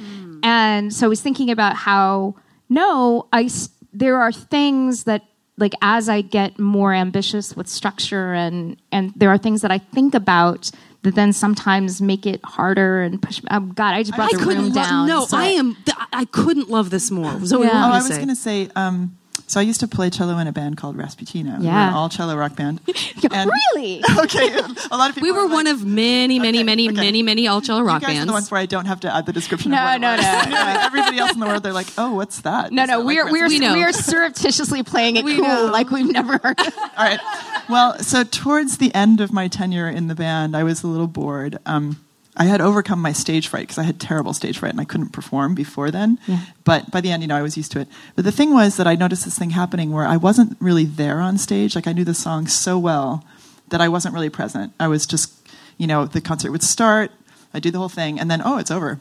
And 0.42 0.90
so 0.94 1.04
I 1.04 1.08
was 1.10 1.20
thinking 1.20 1.50
about 1.50 1.76
how 1.76 2.34
no, 2.70 3.26
I 3.30 3.50
there 3.92 4.16
are 4.20 4.32
things 4.32 5.04
that 5.04 5.22
like 5.58 5.74
as 5.82 6.08
I 6.08 6.22
get 6.22 6.58
more 6.58 6.94
ambitious 6.94 7.54
with 7.54 7.68
structure 7.68 8.32
and 8.32 8.76
and 8.90 9.12
there 9.16 9.28
are 9.28 9.36
things 9.38 9.60
that 9.60 9.70
I 9.70 9.78
think 9.78 10.14
about 10.14 10.70
that 11.02 11.14
then 11.14 11.32
sometimes 11.34 12.00
make 12.00 12.24
it 12.24 12.40
harder 12.42 13.02
and 13.02 13.20
push. 13.20 13.42
Oh 13.50 13.60
God, 13.60 13.92
I 13.94 14.02
just 14.02 14.16
brought 14.16 14.32
I 14.32 14.38
the 14.38 14.42
couldn't 14.44 14.62
room 14.64 14.72
lo- 14.72 14.82
down. 14.82 15.08
No, 15.08 15.26
so- 15.26 15.36
I 15.36 15.46
am. 15.48 15.74
th- 15.84 15.96
I 16.12 16.24
couldn't 16.24 16.70
love 16.70 16.88
this 16.88 17.10
more. 17.10 17.38
Zoe, 17.44 17.66
Yeah. 17.66 17.68
what 17.68 17.74
Oh, 17.74 17.88
were 17.88 17.94
I 17.94 17.98
you 17.98 18.08
was 18.08 18.16
going 18.16 18.28
to 18.28 18.34
say. 18.36 18.68
Um, 18.74 19.17
so 19.48 19.58
I 19.58 19.64
used 19.64 19.80
to 19.80 19.88
play 19.88 20.08
cello 20.10 20.38
in 20.38 20.46
a 20.46 20.52
band 20.52 20.76
called 20.76 20.96
Rasputina. 20.96 21.58
We 21.58 21.64
were 21.66 21.72
Yeah. 21.72 21.88
an 21.88 21.94
all 21.94 22.08
cello 22.08 22.36
rock 22.36 22.54
band. 22.54 22.80
And- 23.32 23.50
really? 23.74 24.02
okay, 24.18 24.54
a 24.90 24.96
lot 24.96 25.10
of 25.10 25.14
people. 25.16 25.22
We 25.22 25.32
were 25.32 25.40
are 25.40 25.44
like, 25.46 25.52
one 25.52 25.66
of 25.66 25.84
many, 25.84 26.38
many, 26.38 26.58
Okay, 26.58 26.64
many, 26.64 26.88
okay. 26.88 26.96
many, 26.96 27.22
many 27.22 27.48
all 27.48 27.60
cello 27.60 27.82
rock 27.82 28.02
you 28.02 28.08
guys 28.08 28.18
are 28.22 28.26
the 28.26 28.32
ones 28.32 28.50
where 28.50 28.60
I 28.60 28.66
don't 28.66 28.86
have 28.86 29.00
to 29.00 29.12
add 29.14 29.26
the 29.26 29.32
description. 29.32 29.72
No, 29.72 29.78
of 29.78 29.84
what 29.84 29.96
it 29.96 30.00
no, 30.00 30.16
no, 30.16 30.22
no. 30.50 30.80
Everybody 30.86 31.18
else 31.18 31.32
in 31.32 31.40
the 31.40 31.46
world, 31.46 31.62
they're 31.64 31.72
like, 31.72 31.88
"Oh, 31.98 32.14
what's 32.14 32.40
that?" 32.42 32.70
No, 32.72 32.82
Is 32.84 32.88
no, 32.88 32.98
that 33.00 33.04
we're 33.04 33.24
like 33.24 33.32
we're 33.32 33.48
we, 33.48 33.58
we 33.58 33.82
are 33.82 33.92
surreptitiously 33.92 34.82
playing 34.84 35.16
it 35.16 35.22
cool, 35.24 35.38
know. 35.38 35.66
like 35.72 35.90
we've 35.90 36.10
never 36.10 36.38
heard. 36.38 36.58
All 36.60 36.64
right. 36.98 37.20
Well, 37.68 37.98
so 37.98 38.22
towards 38.24 38.78
the 38.78 38.94
end 38.94 39.20
of 39.20 39.32
my 39.32 39.48
tenure 39.48 39.88
in 39.88 40.06
the 40.08 40.14
band, 40.14 40.56
I 40.56 40.62
was 40.62 40.82
a 40.82 40.86
little 40.86 41.06
bored. 41.08 41.58
Um, 41.66 41.98
I 42.36 42.44
had 42.44 42.60
overcome 42.60 43.00
my 43.00 43.12
stage 43.12 43.48
fright 43.48 43.62
because 43.62 43.78
I 43.78 43.82
had 43.82 43.98
terrible 43.98 44.32
stage 44.32 44.58
fright 44.58 44.72
and 44.72 44.80
I 44.80 44.84
couldn't 44.84 45.10
perform 45.10 45.54
before 45.54 45.90
then. 45.90 46.18
Yeah. 46.26 46.40
But 46.64 46.90
by 46.90 47.00
the 47.00 47.10
end, 47.10 47.22
you 47.22 47.28
know, 47.28 47.36
I 47.36 47.42
was 47.42 47.56
used 47.56 47.72
to 47.72 47.80
it. 47.80 47.88
But 48.14 48.24
the 48.24 48.32
thing 48.32 48.52
was 48.52 48.76
that 48.76 48.86
I 48.86 48.94
noticed 48.94 49.24
this 49.24 49.38
thing 49.38 49.50
happening 49.50 49.90
where 49.90 50.06
I 50.06 50.16
wasn't 50.16 50.56
really 50.60 50.84
there 50.84 51.20
on 51.20 51.36
stage. 51.38 51.74
Like 51.74 51.88
I 51.88 51.92
knew 51.92 52.04
the 52.04 52.14
song 52.14 52.46
so 52.46 52.78
well 52.78 53.24
that 53.70 53.80
I 53.80 53.88
wasn't 53.88 54.14
really 54.14 54.30
present. 54.30 54.72
I 54.78 54.86
was 54.88 55.04
just, 55.04 55.32
you 55.78 55.86
know, 55.86 56.04
the 56.04 56.20
concert 56.20 56.52
would 56.52 56.62
start, 56.62 57.10
I'd 57.52 57.62
do 57.62 57.70
the 57.70 57.78
whole 57.78 57.88
thing, 57.88 58.20
and 58.20 58.30
then, 58.30 58.40
oh, 58.44 58.58
it's 58.58 58.70
over. 58.70 59.00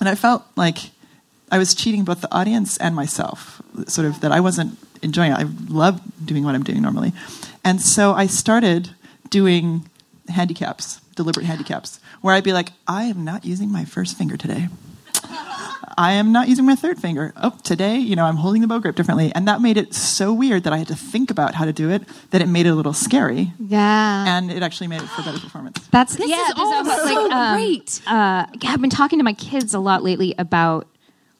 And 0.00 0.08
I 0.08 0.14
felt 0.14 0.44
like 0.56 0.90
I 1.50 1.58
was 1.58 1.74
cheating 1.74 2.04
both 2.04 2.20
the 2.20 2.34
audience 2.34 2.76
and 2.76 2.94
myself, 2.94 3.62
sort 3.86 4.06
of 4.06 4.20
that 4.20 4.32
I 4.32 4.40
wasn't 4.40 4.78
enjoying 5.02 5.32
it. 5.32 5.38
I 5.38 5.46
love 5.68 6.00
doing 6.24 6.44
what 6.44 6.54
I'm 6.54 6.64
doing 6.64 6.82
normally. 6.82 7.12
And 7.64 7.80
so 7.80 8.12
I 8.12 8.26
started 8.26 8.90
doing 9.30 9.88
handicaps, 10.28 11.00
deliberate 11.14 11.46
handicaps, 11.46 12.00
where 12.26 12.34
I'd 12.34 12.42
be 12.44 12.52
like, 12.52 12.72
I 12.88 13.04
am 13.04 13.24
not 13.24 13.44
using 13.44 13.70
my 13.70 13.84
first 13.84 14.18
finger 14.18 14.36
today. 14.36 14.66
I 15.98 16.12
am 16.14 16.30
not 16.32 16.48
using 16.48 16.66
my 16.66 16.74
third 16.74 16.98
finger. 16.98 17.32
Oh, 17.36 17.56
today, 17.62 17.96
you 17.98 18.16
know, 18.16 18.24
I'm 18.26 18.36
holding 18.36 18.60
the 18.60 18.66
bow 18.68 18.80
grip 18.80 18.96
differently. 18.96 19.32
And 19.34 19.46
that 19.48 19.62
made 19.62 19.76
it 19.78 19.94
so 19.94 20.34
weird 20.34 20.64
that 20.64 20.72
I 20.72 20.78
had 20.78 20.88
to 20.88 20.96
think 20.96 21.30
about 21.30 21.54
how 21.54 21.64
to 21.64 21.72
do 21.72 21.88
it 21.88 22.02
that 22.32 22.42
it 22.42 22.48
made 22.48 22.66
it 22.66 22.70
a 22.70 22.74
little 22.74 22.92
scary. 22.92 23.52
Yeah, 23.60 24.24
And 24.36 24.50
it 24.50 24.62
actually 24.62 24.88
made 24.88 25.00
it 25.00 25.06
for 25.08 25.22
better 25.22 25.38
performance. 25.38 25.78
that's 25.92 26.16
This 26.16 26.28
yeah. 26.28 26.48
is 26.48 26.54
there's 26.54 26.58
all 26.58 26.80
a- 26.86 27.08
so 27.08 27.30
um, 27.30 27.56
great. 27.56 28.02
Uh, 28.06 28.44
yeah, 28.60 28.70
I've 28.72 28.80
been 28.80 28.90
talking 28.90 29.20
to 29.20 29.24
my 29.24 29.32
kids 29.32 29.72
a 29.72 29.78
lot 29.78 30.02
lately 30.02 30.34
about 30.36 30.86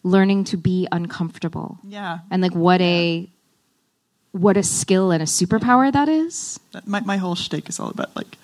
learning 0.05 0.45
to 0.45 0.57
be 0.57 0.87
uncomfortable 0.93 1.79
Yeah. 1.83 2.21
and 2.31 2.41
like 2.41 2.55
what 2.55 2.81
a 2.81 3.29
what 4.31 4.57
a 4.57 4.63
skill 4.63 5.11
and 5.11 5.23
a 5.23 5.27
superpower 5.27 5.93
that 5.93 6.09
is. 6.09 6.61
My, 6.87 7.01
my 7.01 7.17
whole 7.17 7.35
shtick 7.35 7.69
is 7.69 7.81
all 7.81 7.91
about 7.91 8.15
like, 8.17 8.39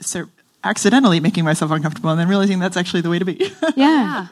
so 0.00 0.26
accidentally 0.64 1.20
making 1.20 1.44
myself 1.44 1.70
uncomfortable 1.70 2.10
and 2.10 2.18
then 2.18 2.28
realizing 2.28 2.58
that's 2.58 2.76
actually 2.76 3.02
the 3.02 3.10
way 3.10 3.18
to 3.18 3.24
be. 3.24 3.52
Yeah, 3.76 4.28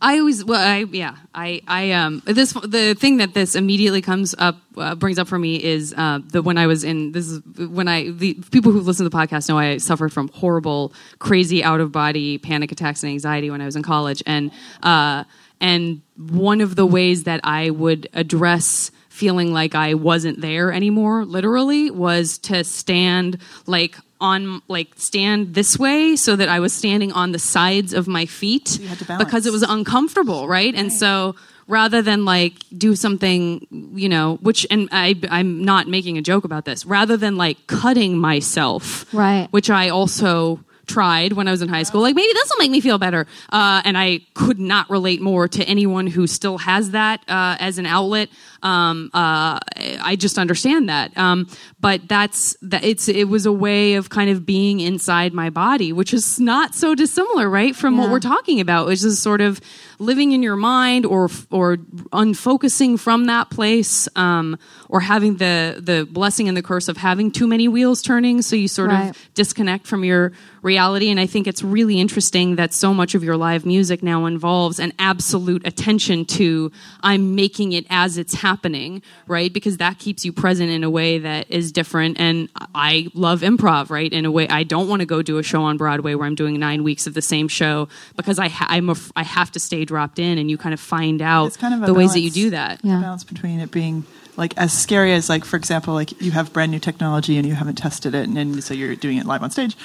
I 0.00 0.18
always, 0.18 0.44
well, 0.44 0.60
I 0.60 0.84
yeah, 0.92 1.16
I, 1.34 1.62
I 1.66 1.90
um, 1.92 2.22
this 2.24 2.52
the 2.52 2.94
thing 2.94 3.16
that 3.16 3.34
this 3.34 3.56
immediately 3.56 4.00
comes 4.00 4.34
up, 4.38 4.60
uh, 4.76 4.94
brings 4.94 5.18
up 5.18 5.26
for 5.26 5.38
me 5.38 5.62
is 5.62 5.92
uh, 5.96 6.20
the 6.28 6.42
when 6.42 6.58
I 6.58 6.68
was 6.68 6.84
in 6.84 7.10
this 7.12 7.26
is 7.26 7.40
when 7.56 7.88
I 7.88 8.10
the 8.10 8.34
people 8.50 8.70
who 8.70 8.80
listen 8.80 9.04
to 9.04 9.10
the 9.10 9.16
podcast 9.16 9.48
know 9.48 9.58
I 9.58 9.78
suffered 9.78 10.12
from 10.12 10.28
horrible, 10.28 10.92
crazy 11.18 11.64
out 11.64 11.80
of 11.80 11.90
body 11.90 12.38
panic 12.38 12.70
attacks 12.70 13.02
and 13.02 13.10
anxiety 13.10 13.50
when 13.50 13.60
I 13.60 13.64
was 13.64 13.74
in 13.74 13.82
college, 13.82 14.22
and 14.26 14.52
uh, 14.82 15.24
and 15.60 16.02
one 16.16 16.60
of 16.60 16.76
the 16.76 16.86
ways 16.86 17.24
that 17.24 17.40
I 17.42 17.70
would 17.70 18.08
address 18.12 18.92
feeling 19.20 19.52
like 19.60 19.74
I 19.74 19.94
wasn't 19.94 20.40
there 20.40 20.72
anymore, 20.72 21.24
literally, 21.26 21.90
was 21.90 22.38
to 22.48 22.64
stand 22.64 23.36
like 23.66 23.94
on 24.20 24.60
like 24.68 24.88
stand 24.96 25.54
this 25.54 25.78
way 25.78 26.16
so 26.16 26.36
that 26.36 26.48
I 26.48 26.58
was 26.60 26.72
standing 26.72 27.10
on 27.12 27.32
the 27.32 27.38
sides 27.38 27.92
of 27.94 28.04
my 28.06 28.26
feet 28.26 28.78
you 28.78 28.88
had 28.88 28.98
to 28.98 29.04
balance. 29.06 29.24
because 29.24 29.46
it 29.46 29.52
was 29.52 29.62
uncomfortable, 29.62 30.48
right? 30.48 30.74
And 30.74 30.92
so 30.92 31.36
rather 31.66 32.02
than 32.02 32.24
like 32.24 32.54
do 32.76 32.96
something, 32.96 33.66
you 33.94 34.08
know, 34.08 34.36
which 34.42 34.66
and 34.70 34.88
I 34.92 35.14
I'm 35.30 35.64
not 35.64 35.86
making 35.88 36.18
a 36.18 36.22
joke 36.22 36.44
about 36.44 36.64
this, 36.64 36.84
rather 36.84 37.16
than 37.16 37.36
like 37.36 37.56
cutting 37.66 38.18
myself, 38.18 39.06
Right. 39.12 39.48
Which 39.52 39.70
I 39.70 39.88
also 39.90 40.60
tried 40.90 41.32
when 41.32 41.48
I 41.48 41.52
was 41.52 41.62
in 41.62 41.68
high 41.68 41.84
school. 41.84 42.00
Like 42.00 42.14
maybe 42.14 42.32
this 42.32 42.50
will 42.50 42.62
make 42.62 42.70
me 42.70 42.80
feel 42.80 42.98
better, 42.98 43.26
uh, 43.50 43.82
and 43.84 43.96
I 43.96 44.20
could 44.34 44.58
not 44.58 44.90
relate 44.90 45.20
more 45.20 45.48
to 45.48 45.64
anyone 45.64 46.06
who 46.06 46.26
still 46.26 46.58
has 46.58 46.90
that 46.90 47.20
uh, 47.28 47.56
as 47.60 47.78
an 47.78 47.86
outlet. 47.86 48.28
Um, 48.62 49.10
uh, 49.14 49.58
I 50.02 50.16
just 50.18 50.38
understand 50.38 50.88
that, 50.88 51.16
um, 51.16 51.48
but 51.80 52.08
that's 52.08 52.56
that. 52.62 52.84
It's 52.84 53.08
it 53.08 53.28
was 53.28 53.46
a 53.46 53.52
way 53.52 53.94
of 53.94 54.10
kind 54.10 54.30
of 54.30 54.44
being 54.44 54.80
inside 54.80 55.32
my 55.32 55.48
body, 55.50 55.92
which 55.92 56.12
is 56.12 56.38
not 56.40 56.74
so 56.74 56.94
dissimilar, 56.94 57.48
right, 57.48 57.74
from 57.74 57.96
what 57.96 58.10
we're 58.10 58.20
talking 58.20 58.60
about, 58.60 58.86
which 58.86 59.02
is 59.04 59.20
sort 59.20 59.40
of 59.40 59.60
living 60.00 60.32
in 60.32 60.42
your 60.42 60.56
mind 60.56 61.06
or 61.06 61.28
or 61.52 61.76
unfocusing 62.12 62.98
from 62.98 63.26
that 63.26 63.50
place, 63.50 64.08
um, 64.16 64.58
or 64.88 65.00
having 65.00 65.36
the 65.36 65.80
the 65.80 66.06
blessing 66.10 66.48
and 66.48 66.56
the 66.56 66.62
curse 66.62 66.88
of 66.88 66.96
having 66.96 67.30
too 67.30 67.46
many 67.46 67.68
wheels 67.68 68.02
turning, 68.02 68.42
so 68.42 68.56
you 68.56 68.66
sort 68.68 68.90
Right. 68.90 69.10
of 69.10 69.28
disconnect 69.34 69.86
from 69.86 70.04
your 70.04 70.32
reality. 70.62 71.08
And 71.10 71.18
I 71.18 71.26
think 71.26 71.46
it's 71.46 71.62
really 71.62 71.98
interesting 72.00 72.56
that 72.56 72.74
so 72.74 72.92
much 72.92 73.14
of 73.14 73.24
your 73.24 73.36
live 73.36 73.64
music 73.64 74.02
now 74.02 74.26
involves 74.26 74.78
an 74.78 74.92
absolute 74.98 75.66
attention 75.66 76.24
to 76.26 76.70
I'm 77.02 77.34
making 77.34 77.72
it 77.72 77.86
as 77.88 78.18
it's 78.18 78.34
happening, 78.34 79.00
right? 79.26 79.50
Because 79.52 79.78
that 79.78 79.98
keeps 79.98 80.24
you 80.24 80.32
present 80.32 80.70
in 80.70 80.84
a 80.84 80.90
way 80.90 81.18
that 81.18 81.50
is 81.50 81.72
different. 81.72 82.20
And 82.20 82.48
I 82.74 83.08
love 83.14 83.40
improv, 83.40 83.88
right? 83.90 84.12
In 84.12 84.26
a 84.26 84.30
way, 84.30 84.48
I 84.48 84.64
don't 84.64 84.88
want 84.88 85.00
to 85.00 85.06
go 85.06 85.22
do 85.22 85.38
a 85.38 85.42
show 85.42 85.62
on 85.62 85.76
Broadway 85.78 86.14
where 86.14 86.26
I'm 86.26 86.34
doing 86.34 86.58
nine 86.58 86.82
weeks 86.84 87.06
of 87.06 87.14
the 87.14 87.22
same 87.22 87.48
show 87.48 87.88
because 88.16 88.38
I 88.38 88.48
ha- 88.48 88.66
I'm 88.68 88.88
a 88.90 88.92
f- 88.92 89.12
I 89.16 89.22
have 89.22 89.50
to 89.52 89.60
stay 89.60 89.84
dropped 89.90 90.18
in, 90.18 90.38
and 90.38 90.48
you 90.48 90.56
kind 90.56 90.72
of 90.72 90.80
find 90.80 91.20
out 91.20 91.58
kind 91.58 91.74
of 91.74 91.82
a 91.82 91.86
the 91.86 91.94
ways 91.94 92.14
that 92.14 92.20
you 92.20 92.30
do 92.30 92.50
that. 92.50 92.80
Yeah. 92.82 92.96
The 92.96 93.02
balance 93.02 93.24
between 93.24 93.58
it 93.58 93.70
being 93.70 94.04
like 94.36 94.56
as 94.56 94.72
scary 94.72 95.12
as 95.12 95.28
like 95.28 95.44
for 95.44 95.56
example 95.56 95.92
like 95.92 96.18
you 96.22 96.30
have 96.30 96.52
brand 96.52 96.70
new 96.70 96.78
technology 96.78 97.36
and 97.36 97.46
you 97.46 97.54
haven't 97.54 97.74
tested 97.74 98.14
it 98.14 98.28
and, 98.28 98.38
and 98.38 98.62
so 98.62 98.72
you're 98.72 98.94
doing 98.94 99.18
it 99.18 99.26
live 99.26 99.42
on 99.42 99.50
stage 99.50 99.76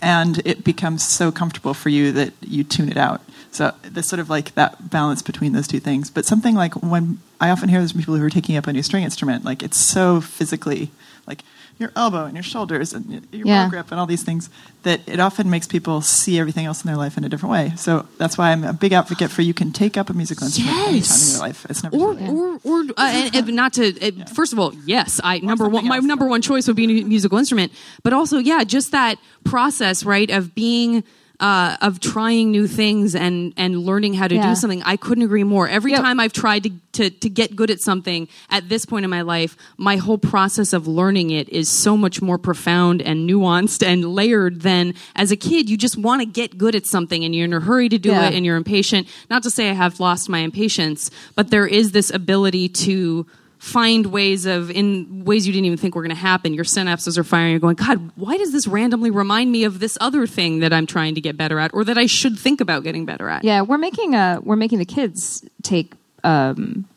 and 0.00 0.40
it 0.44 0.64
becomes 0.64 1.02
so 1.02 1.30
comfortable 1.30 1.74
for 1.74 1.88
you 1.88 2.10
that 2.12 2.32
you 2.40 2.64
tune 2.64 2.88
it 2.88 2.96
out. 2.96 3.20
So 3.52 3.72
there's 3.82 4.08
sort 4.08 4.18
of 4.18 4.28
like 4.28 4.54
that 4.54 4.90
balance 4.90 5.22
between 5.22 5.52
those 5.52 5.68
two 5.68 5.78
things. 5.78 6.10
But 6.10 6.24
something 6.24 6.56
like 6.56 6.74
when 6.82 7.20
I 7.40 7.50
often 7.50 7.68
hear 7.68 7.80
this 7.80 7.92
from 7.92 8.00
people 8.00 8.16
who 8.16 8.24
are 8.24 8.30
taking 8.30 8.56
up 8.56 8.66
a 8.66 8.72
new 8.72 8.82
string 8.82 9.04
instrument, 9.04 9.44
like 9.44 9.62
it's 9.62 9.76
so 9.76 10.20
physically 10.20 10.90
like 11.26 11.44
your 11.78 11.90
elbow 11.96 12.24
and 12.26 12.34
your 12.34 12.42
shoulders 12.42 12.92
and 12.92 13.04
your- 13.10 13.22
your 13.32 13.46
Yeah. 13.46 13.64
bow 13.64 13.70
grip 13.70 13.90
and 13.90 13.98
all 13.98 14.06
these 14.06 14.22
things 14.22 14.48
that 14.84 15.00
it 15.06 15.18
often 15.20 15.48
makes 15.50 15.66
people 15.66 16.00
see 16.00 16.38
everything 16.38 16.66
else 16.66 16.82
in 16.82 16.86
their 16.88 16.96
life 16.96 17.16
in 17.16 17.24
a 17.24 17.28
different 17.28 17.52
way. 17.52 17.72
So 17.76 18.06
that's 18.18 18.36
why 18.38 18.50
I'm 18.52 18.62
a 18.64 18.72
big 18.72 18.92
advocate 18.92 19.30
for 19.30 19.42
you 19.42 19.54
can 19.54 19.72
take 19.72 19.96
up 19.96 20.10
a 20.10 20.12
musical 20.12 20.46
instrument 20.46 20.76
anytime 20.76 21.20
in 21.20 21.30
your 21.32 21.40
life. 21.40 21.66
It's 21.70 21.82
never 21.82 21.96
or 21.96 22.14
too 22.14 22.20
late. 22.20 22.30
or 22.30 22.60
or 22.64 22.80
uh, 22.96 23.10
and, 23.12 23.34
and 23.36 23.56
not 23.56 23.72
to 23.74 23.84
uh, 24.06 24.24
first 24.26 24.52
of 24.52 24.58
all 24.58 24.72
yes 24.86 25.20
i 25.24 25.38
number 25.38 25.68
one 25.68 25.86
my 25.86 25.96
else. 25.96 26.04
number 26.04 26.26
one 26.26 26.42
choice 26.42 26.66
would 26.66 26.76
be 26.76 26.84
a 27.00 27.04
musical 27.04 27.38
instrument 27.38 27.72
but 28.02 28.12
also 28.12 28.38
yeah 28.38 28.62
just 28.64 28.92
that 28.92 29.18
process 29.44 30.04
right 30.04 30.30
of 30.30 30.54
being 30.54 31.02
uh, 31.42 31.76
of 31.82 31.98
trying 32.00 32.50
new 32.52 32.66
things 32.68 33.14
and 33.16 33.52
and 33.56 33.76
learning 33.84 34.14
how 34.14 34.28
to 34.28 34.36
Yeah. 34.36 34.48
do 34.50 34.54
something 34.54 34.80
i 34.84 34.96
couldn't 34.96 35.24
agree 35.24 35.42
more 35.44 35.68
every 35.68 35.90
Yep. 35.90 36.00
time 36.02 36.20
i've 36.20 36.32
tried 36.32 36.62
to, 36.62 36.70
to 36.92 37.10
to 37.10 37.28
get 37.28 37.56
good 37.56 37.68
at 37.70 37.80
something 37.80 38.28
at 38.48 38.68
this 38.68 38.84
point 38.86 39.02
in 39.04 39.10
my 39.10 39.22
life 39.22 39.56
my 39.76 39.96
whole 39.96 40.18
process 40.18 40.72
of 40.72 40.86
learning 40.86 41.30
it 41.30 41.48
is 41.48 41.68
so 41.68 41.96
much 41.96 42.22
more 42.22 42.38
profound 42.38 43.02
and 43.02 43.28
nuanced 43.28 43.84
and 43.84 44.04
layered 44.14 44.60
than 44.62 44.94
as 45.16 45.32
a 45.32 45.36
kid 45.36 45.68
you 45.68 45.76
just 45.76 45.96
want 45.98 46.20
to 46.22 46.26
get 46.26 46.56
good 46.56 46.74
at 46.76 46.86
something 46.86 47.24
and 47.24 47.34
you're 47.34 47.44
in 47.46 47.52
a 47.52 47.60
hurry 47.60 47.88
to 47.88 47.98
do 47.98 48.10
Yeah. 48.10 48.28
it 48.28 48.34
and 48.34 48.46
you're 48.46 48.56
impatient. 48.56 49.08
Not 49.28 49.42
to 49.42 49.50
say 49.50 49.68
I 49.68 49.72
have 49.74 49.98
lost 49.98 50.28
my 50.28 50.38
impatience, 50.38 51.10
but 51.34 51.50
there 51.50 51.66
is 51.66 51.90
this 51.92 52.10
ability 52.10 52.68
to 52.86 53.26
find 53.62 54.06
ways 54.06 54.44
of 54.44 54.72
in 54.72 55.24
ways 55.24 55.46
you 55.46 55.52
didn't 55.52 55.66
even 55.66 55.78
think 55.78 55.94
were 55.94 56.02
going 56.02 56.10
to 56.10 56.20
happen. 56.20 56.52
Your 56.52 56.64
synapses 56.64 57.16
are 57.16 57.22
firing. 57.22 57.52
You're 57.52 57.60
going, 57.60 57.76
God, 57.76 58.10
why 58.16 58.36
does 58.36 58.50
this 58.50 58.66
randomly 58.66 59.12
remind 59.12 59.52
me 59.52 59.62
of 59.62 59.78
this 59.78 59.96
other 60.00 60.26
thing 60.26 60.58
that 60.58 60.72
I'm 60.72 60.84
trying 60.84 61.14
to 61.14 61.20
get 61.20 61.36
better 61.36 61.60
at, 61.60 61.72
or 61.72 61.84
that 61.84 61.96
I 61.96 62.06
should 62.06 62.36
think 62.36 62.60
about 62.60 62.82
getting 62.82 63.06
better 63.06 63.28
at? 63.28 63.44
Yeah, 63.44 63.60
we're 63.60 63.78
making 63.78 64.16
uh 64.16 64.40
we're 64.42 64.56
making 64.56 64.80
the 64.80 64.84
kids 64.84 65.44
take 65.62 65.92
um, 66.24 66.88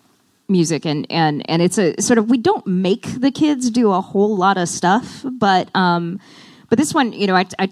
music 0.47 0.87
and 0.87 1.05
and 1.11 1.47
and 1.47 1.61
it's 1.61 1.77
a 1.77 2.01
sort 2.01 2.17
of 2.17 2.31
we 2.31 2.39
don't 2.39 2.65
make 2.65 3.03
the 3.21 3.29
kids 3.29 3.69
do 3.69 3.91
a 3.91 4.01
whole 4.01 4.35
lot 4.35 4.57
of 4.57 4.67
stuff, 4.67 5.23
but 5.23 5.69
um, 5.75 6.19
but 6.69 6.79
this 6.79 6.95
one, 6.95 7.13
you 7.13 7.27
know, 7.27 7.35
I. 7.35 7.45
I 7.59 7.69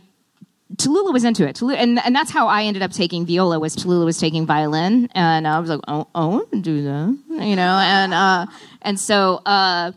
Tallulah 0.76 1.14
was 1.14 1.24
into 1.24 1.48
it, 1.48 1.56
Tallulah, 1.56 1.78
and 1.78 2.00
and 2.00 2.16
that's 2.16 2.32
how 2.32 2.48
I 2.48 2.64
ended 2.64 2.82
up 2.82 2.92
taking 2.92 3.26
viola. 3.26 3.60
Was 3.60 3.76
Tallulah 3.76 4.06
was 4.06 4.18
taking 4.18 4.46
violin, 4.46 5.10
and 5.14 5.48
I 5.48 5.60
was 5.60 5.70
like, 5.70 5.82
oh, 5.88 6.46
to 6.52 6.60
do 6.60 6.84
that, 6.84 7.18
you 7.30 7.56
know, 7.56 7.78
and 7.78 8.14
uh, 8.14 8.46
and 8.82 9.00
so 9.00 9.42
uh, 9.46 9.92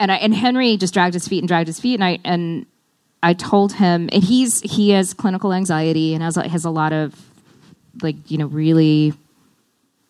and 0.00 0.12
I 0.12 0.16
and 0.16 0.34
Henry 0.34 0.76
just 0.76 0.94
dragged 0.94 1.14
his 1.14 1.28
feet 1.28 1.38
and 1.38 1.48
dragged 1.48 1.68
his 1.68 1.78
feet, 1.78 1.94
and 1.94 2.04
I 2.04 2.18
and 2.24 2.66
I 3.22 3.34
told 3.34 3.72
him, 3.74 4.08
and 4.12 4.22
he's 4.22 4.60
he 4.60 4.90
has 4.90 5.14
clinical 5.14 5.52
anxiety 5.52 6.14
and 6.14 6.22
has 6.22 6.36
has 6.36 6.64
a 6.64 6.70
lot 6.70 6.92
of 6.92 7.14
like 8.02 8.30
you 8.30 8.38
know 8.38 8.46
really 8.46 9.12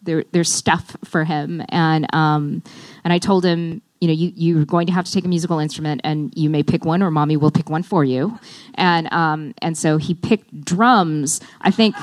there 0.03 0.25
there's 0.33 0.53
stuff 0.53 0.97
for 1.05 1.25
him 1.25 1.63
and 1.69 2.07
um 2.15 2.63
and 3.05 3.13
I 3.13 3.19
told 3.19 3.45
him 3.45 3.83
you 4.01 4.09
know 4.09 4.15
you 4.15 4.33
you're 4.35 4.65
going 4.65 4.87
to 4.87 4.93
have 4.93 5.05
to 5.05 5.13
take 5.13 5.25
a 5.25 5.29
musical 5.29 5.59
instrument 5.59 6.01
and 6.05 6.33
you 6.37 6.49
may 6.51 6.63
pick 6.63 6.85
one 6.85 7.03
or 7.03 7.11
mommy 7.11 7.37
will 7.37 7.51
pick 7.51 7.69
one 7.69 7.83
for 7.83 8.05
you. 8.05 8.39
And 8.75 9.13
um 9.13 9.55
and 9.63 9.77
so 9.77 9.97
he 9.97 10.15
picked 10.15 10.65
drums. 10.65 11.41
I 11.61 11.71
think 11.71 11.97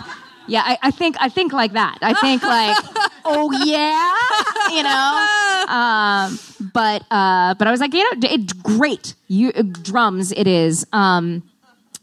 yeah 0.47 0.61
I, 0.65 0.77
I 0.83 0.91
think 0.91 1.15
I 1.19 1.29
think 1.29 1.53
like 1.53 1.73
that. 1.73 1.97
I 2.01 2.13
think 2.13 2.43
like 2.43 2.77
oh 3.25 3.51
yeah 3.65 4.13
you 4.75 4.83
know? 4.83 5.73
Um 5.73 6.39
but 6.73 7.03
uh 7.11 7.55
but 7.55 7.67
I 7.67 7.71
was 7.71 7.79
like 7.79 7.93
you 7.93 8.03
know 8.03 8.29
it's 8.29 8.53
great. 8.53 9.15
You 9.27 9.51
uh, 9.55 9.63
drums 9.63 10.31
it 10.31 10.47
is. 10.47 10.85
Um 10.91 11.43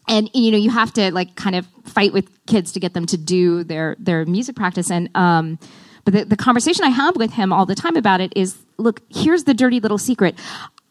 and 0.08 0.30
you 0.34 0.50
know 0.50 0.58
you 0.58 0.70
have 0.70 0.92
to 0.94 1.12
like 1.12 1.36
kind 1.36 1.56
of 1.56 1.66
fight 1.84 2.12
with 2.12 2.28
kids 2.46 2.72
to 2.72 2.80
get 2.80 2.94
them 2.94 3.06
to 3.06 3.16
do 3.16 3.64
their 3.64 3.96
their 3.98 4.24
music 4.24 4.56
practice. 4.56 4.90
And 4.90 5.10
um 5.14 5.58
but 6.04 6.14
the, 6.14 6.24
the 6.24 6.36
conversation 6.36 6.84
i 6.84 6.88
have 6.88 7.16
with 7.16 7.32
him 7.32 7.52
all 7.52 7.66
the 7.66 7.74
time 7.74 7.96
about 7.96 8.20
it 8.20 8.32
is 8.36 8.56
look 8.78 9.00
here's 9.10 9.44
the 9.44 9.54
dirty 9.54 9.80
little 9.80 9.98
secret. 9.98 10.34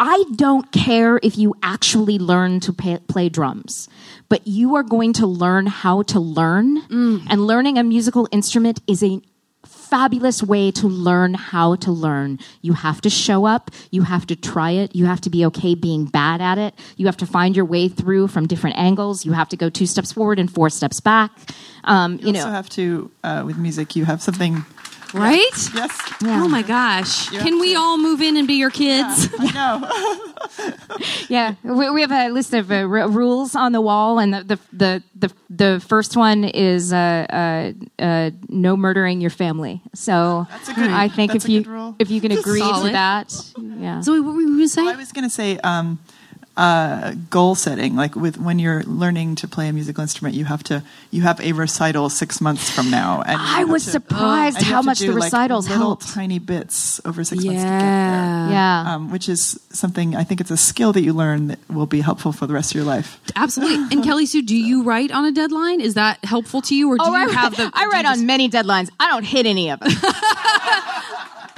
I 0.04 0.24
don't 0.36 0.72
care 0.72 1.20
if 1.22 1.38
you 1.38 1.54
actually 1.62 2.18
learn 2.18 2.60
to 2.62 2.74
pay, 2.74 2.98
play 3.08 3.30
drums 3.30 3.88
but 4.32 4.48
you 4.48 4.76
are 4.76 4.84
going 4.84 5.12
to 5.12 5.28
learn 5.28 5.66
how 5.66 6.04
to 6.04 6.18
learn. 6.18 6.78
And 7.30 7.46
learning 7.46 7.78
a 7.78 7.84
musical 7.84 8.30
instrument 8.32 8.80
is 8.88 9.04
a 9.04 9.22
fabulous 9.66 10.42
way 10.42 10.72
to 10.72 10.88
learn 10.88 11.34
how 11.34 11.76
to 11.76 11.92
learn. 11.92 12.40
You 12.62 12.72
have 12.72 13.02
to 13.02 13.10
show 13.10 13.46
up, 13.46 13.72
you 13.92 14.04
have 14.04 14.26
to 14.28 14.38
try 14.38 14.72
it, 14.72 14.96
you 14.96 15.06
have 15.06 15.20
to 15.22 15.30
be 15.30 15.46
okay 15.48 15.76
being 15.76 16.06
bad 16.06 16.40
at 16.40 16.58
it, 16.58 16.74
you 16.96 17.08
have 17.08 17.18
to 17.18 17.26
find 17.26 17.58
your 17.58 17.66
way 17.66 17.90
through 17.90 18.30
from 18.30 18.48
different 18.48 18.78
angles, 18.78 19.26
you 19.26 19.34
have 19.34 19.50
to 19.50 19.58
go 19.58 19.70
two 19.70 19.86
steps 19.86 20.14
forward 20.14 20.40
and 20.40 20.50
four 20.50 20.70
steps 20.70 21.02
back. 21.02 21.32
Um, 21.84 22.14
you, 22.20 22.28
You 22.28 22.34
know, 22.34 22.40
also 22.40 22.52
have 22.52 22.70
to, 22.70 23.12
uh, 23.26 23.44
with 23.46 23.58
music, 23.58 23.98
you 23.98 24.06
have 24.06 24.22
something. 24.22 24.64
Right? 25.14 25.42
Yes, 25.76 26.00
Oh 26.24 26.48
my 26.48 26.62
gosh! 26.62 27.32
You 27.32 27.40
Can 27.40 27.60
we 27.60 27.76
all 27.76 27.98
move 27.98 28.22
in 28.22 28.38
and 28.38 28.48
be 28.48 28.54
your 28.56 28.70
kids? 28.70 29.28
I 29.38 29.52
know. 29.52 30.98
yeah, 31.30 31.56
we, 31.64 31.90
we 31.90 32.02
have 32.02 32.12
a 32.12 32.30
list 32.30 32.54
of 32.54 32.72
uh, 32.72 32.76
r- 32.76 33.10
rules 33.10 33.56
on 33.56 33.72
the 33.72 33.82
wall, 33.82 34.20
and 34.20 34.34
the 34.34 34.44
the 34.44 34.60
the 34.74 35.04
the, 35.16 35.34
the 35.50 35.80
first 35.86 36.16
one 36.18 36.44
is 36.44 36.94
uh, 36.94 37.26
uh, 38.00 38.02
uh, 38.02 38.32
no 38.50 38.76
murdering 38.78 39.22
your 39.22 39.30
family. 39.30 39.82
So 39.94 40.48
That's 40.50 40.70
a 40.70 40.74
good- 40.74 40.90
I 40.90 41.08
think 41.08 41.32
that's 41.34 41.46
if 41.46 41.50
you 41.50 41.96
if 42.00 42.10
you 42.10 42.22
can 42.22 42.32
agree 42.32 42.62
to 42.62 42.90
that, 42.92 43.34
yeah. 43.58 44.02
Zoe, 44.02 44.20
what 44.20 44.34
were 44.36 44.42
you 44.42 44.48
going 44.48 44.60
to 44.60 44.68
say? 44.70 44.88
I 44.88 44.96
was 44.96 45.12
going 45.12 45.24
to 45.26 45.30
say 45.30 45.58
um, 45.60 46.00
uh, 46.58 47.14
goal 47.30 47.56
setting. 47.56 47.96
Like 47.96 48.16
with 48.16 48.38
when 48.38 48.60
you're 48.60 48.84
learning 48.84 49.36
to 49.36 49.48
play 49.48 49.68
a 49.70 49.74
musical 49.74 50.02
instrument, 50.02 50.36
you 50.36 50.46
have 50.46 50.64
to 50.64 50.84
you 51.10 51.22
have 51.22 51.40
a 51.40 51.54
recital 51.54 52.10
six 52.10 52.42
months 52.42 52.70
from 52.70 52.90
now. 52.92 53.22
And 53.26 53.38
I 53.42 53.64
was 53.64 53.86
to- 53.86 53.92
surprised 53.92 54.58
and 54.58 54.68
you 54.68 54.74
how 54.74 54.82
much 54.82 55.00
the 55.00 55.08
do, 55.08 55.14
like, 55.14 55.32
recitals 55.32 55.68
little 55.70 55.84
helped. 55.86 56.08
tiny 56.14 56.40
bits 56.40 57.00
over 57.06 57.24
six 57.24 57.44
months 57.44 57.62
to 57.62 57.66
get 57.68 57.70
there. 57.80 57.80
yeah. 57.80 58.50
yeah. 58.52 58.96
Um, 58.96 59.12
which 59.12 59.30
is 59.30 59.60
something 59.72 60.16
I 60.16 60.24
think 60.24 60.42
it's 60.42 60.52
a 60.52 60.58
skill 60.58 60.92
that 60.94 61.02
you 61.04 61.14
learn 61.14 61.48
that 61.48 61.60
will 61.70 61.86
be 61.86 62.02
helpful 62.02 62.32
for 62.32 62.48
the 62.48 62.54
rest 62.54 62.72
of 62.72 62.76
your 62.76 62.86
life. 62.86 63.20
Absolutely. 63.36 63.96
And 63.96 64.04
Kelly 64.08 64.26
Sue, 64.26 64.42
do 64.42 64.56
you 64.56 64.84
write 64.84 65.12
on 65.12 65.26
a 65.26 65.32
deadline? 65.32 65.80
Is 65.82 65.94
that 65.96 66.24
helpful 66.26 66.62
to 66.64 66.76
you, 66.76 66.90
or 66.92 66.98
do 66.98 67.04
Oh, 67.06 67.16
you 67.16 67.30
I, 67.30 67.32
have 67.34 67.56
the? 67.56 67.72
I 67.74 67.86
write 67.86 68.00
you 68.06 68.10
just- 68.12 68.20
on 68.22 68.26
many 68.26 68.50
deadlines. 68.50 68.90
I 69.00 69.08
don't 69.10 69.24
hit 69.24 69.46
any 69.46 69.70
of 69.72 69.80
them. 69.80 69.90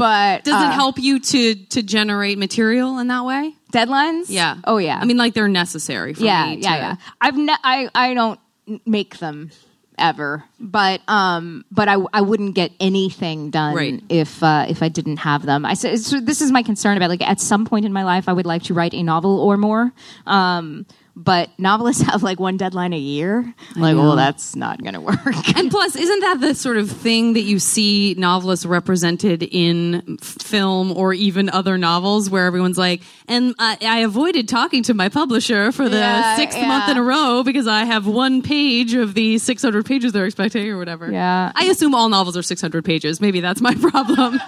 but 0.04 0.43
Does 0.43 0.54
uh, 0.62 0.68
it 0.70 0.74
help 0.74 0.99
you 0.99 1.20
to 1.20 1.56
to 1.56 1.82
generate 1.82 2.38
material 2.38 2.99
in 2.99 3.08
that 3.08 3.24
way? 3.24 3.56
deadlines? 3.72 4.26
Yeah. 4.28 4.58
Oh 4.66 4.78
yeah. 4.78 4.99
I 5.01 5.06
mean, 5.06 5.16
like 5.18 5.34
they're 5.34 5.47
necessary. 5.47 6.14
For 6.14 6.24
yeah, 6.24 6.47
me 6.47 6.58
yeah, 6.58 6.72
to- 6.76 6.82
yeah. 6.82 6.95
I've 7.22 7.38
ne- 7.38 7.64
I 7.64 7.89
I 7.95 8.14
don't 8.14 8.39
make 8.86 9.18
them 9.20 9.49
ever, 9.97 10.43
but 10.60 11.01
um, 11.08 11.64
but 11.72 11.88
I 11.88 11.95
I 12.14 12.22
wouldn't 12.22 12.54
get 12.56 12.72
anything 12.82 13.49
done 13.49 13.76
Right. 13.76 14.04
if 14.10 14.43
uh, 14.43 14.66
if 14.68 14.84
I 14.84 14.89
didn't 14.89 15.18
have 15.18 15.45
them. 15.45 15.66
I 15.66 15.74
said 15.76 15.99
so 15.99 16.20
this 16.20 16.41
is 16.41 16.51
my 16.51 16.64
concern 16.64 16.97
about 16.97 17.10
like 17.10 17.22
at 17.22 17.39
some 17.39 17.66
point 17.66 17.86
in 17.86 17.93
my 17.93 18.04
life 18.04 18.28
I 18.28 18.34
would 18.34 18.45
like 18.45 18.64
to 18.64 18.74
write 18.74 18.93
a 18.93 19.04
novel 19.04 19.39
or 19.39 19.56
more. 19.58 19.91
Um, 20.28 20.86
but 21.16 21.49
novelists 21.59 22.01
have 22.09 22.24
like 22.24 22.39
one 22.39 22.57
deadline 22.57 22.91
a 22.93 22.97
year. 22.97 23.53
Like, 23.76 23.95
well, 23.95 24.16
that's 24.16 24.55
not 24.55 24.82
going 24.82 24.95
to 24.95 25.01
work. 25.01 25.20
And 25.55 25.70
plus, 25.70 25.95
isn't 25.95 26.20
that 26.22 26.41
the 26.41 26.55
sort 26.55 26.78
of 26.78 26.89
thing 26.91 27.34
that 27.34 27.41
you 27.41 27.59
see 27.59 28.16
novelists 28.18 28.66
represented 28.66 29.43
in 29.43 30.18
film 30.18 30.91
or 30.91 31.14
even 31.14 31.49
other 31.49 31.78
novels 31.78 32.30
where 32.30 32.45
everyone's 32.47 32.78
like, 32.78 33.01
and 33.28 33.53
I, 33.59 33.78
I 33.82 33.99
avoided 33.99 34.47
talking 34.49 34.82
to 34.84 34.93
my 34.93 35.09
publisher 35.09 35.72
for 35.72 35.88
the 35.88 35.97
Yeah, 35.97 36.36
sixth 36.36 36.57
yeah. 36.57 36.68
month 36.68 36.89
in 36.89 36.97
a 36.97 37.03
row 37.03 37.43
because 37.43 37.68
I 37.68 37.84
have 37.86 38.07
one 38.07 38.41
page 38.41 38.93
of 38.95 39.14
the 39.14 39.38
600 39.38 39.86
pages 39.86 40.11
they're 40.11 40.26
expecting 40.26 40.68
or 40.70 40.78
whatever. 40.78 41.11
Yeah. 41.11 41.51
I 41.55 41.66
assume 41.66 41.93
all 41.95 42.09
novels 42.09 42.36
are 42.36 42.41
600 42.43 42.84
pages. 42.84 43.22
Maybe 43.22 43.39
that's 43.39 43.61
my 43.61 43.76
problem. 43.82 44.39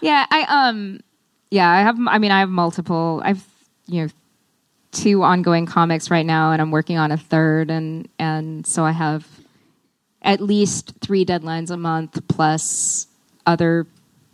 Yeah, 0.00 0.26
I 0.30 0.68
um, 0.68 1.00
yeah, 1.50 1.68
I 1.70 1.80
have. 1.80 1.96
I 2.06 2.18
mean, 2.18 2.30
I 2.30 2.40
have 2.40 2.50
multiple. 2.50 3.20
I've 3.24 3.42
you 3.86 4.02
know 4.04 4.08
two 4.92 5.22
ongoing 5.22 5.66
comics 5.66 6.10
right 6.10 6.26
now, 6.26 6.52
and 6.52 6.60
I'm 6.62 6.70
working 6.70 6.98
on 6.98 7.10
a 7.12 7.16
third, 7.16 7.70
and 7.70 8.08
and 8.18 8.66
so 8.66 8.84
I 8.84 8.92
have 8.92 9.26
at 10.22 10.40
least 10.40 10.94
three 11.00 11.24
deadlines 11.24 11.70
a 11.70 11.76
month 11.76 12.26
plus 12.28 13.06
other. 13.46 13.86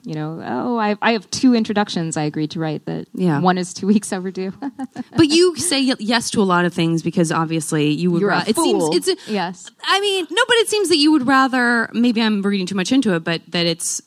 You 0.07 0.14
know, 0.14 0.42
oh, 0.44 0.76
I 0.76 0.96
I 1.00 1.12
have 1.12 1.30
two 1.30 1.55
introductions 1.55 2.18
I 2.18 2.24
agreed 2.24 2.50
to 2.50 2.61
write. 2.61 2.84
That 2.84 3.07
Yeah. 3.14 3.40
one 3.40 3.57
is 3.57 3.72
two 3.72 3.86
weeks 3.86 4.12
overdue. 4.12 4.52
but 5.16 5.28
you 5.28 5.57
say 5.57 5.80
yes 5.98 6.28
to 6.32 6.42
a 6.42 6.44
lot 6.44 6.66
of 6.66 6.74
things 6.74 7.02
because 7.02 7.32
obviously 7.32 7.88
you 7.90 8.11
would. 8.11 8.20
You're 8.20 8.30
a 8.30 8.44
it 8.46 8.55
fool. 8.55 8.92
seems 8.92 9.09
it's. 9.09 9.28
A, 9.28 9.32
yes. 9.32 9.70
I 9.82 10.00
mean, 10.00 10.26
no, 10.30 10.42
but 10.46 10.57
it 10.59 10.68
seems 10.68 10.90
that 10.90 10.98
you 10.98 11.11
would 11.12 11.26
rather. 11.26 11.88
Maybe 11.94 12.20
I'm 12.20 12.42
reading 12.42 12.66
too 12.66 12.74
much 12.74 12.92
into 12.92 13.14
it, 13.14 13.24
but 13.24 13.40
that 13.48 13.64
it's 13.64 14.02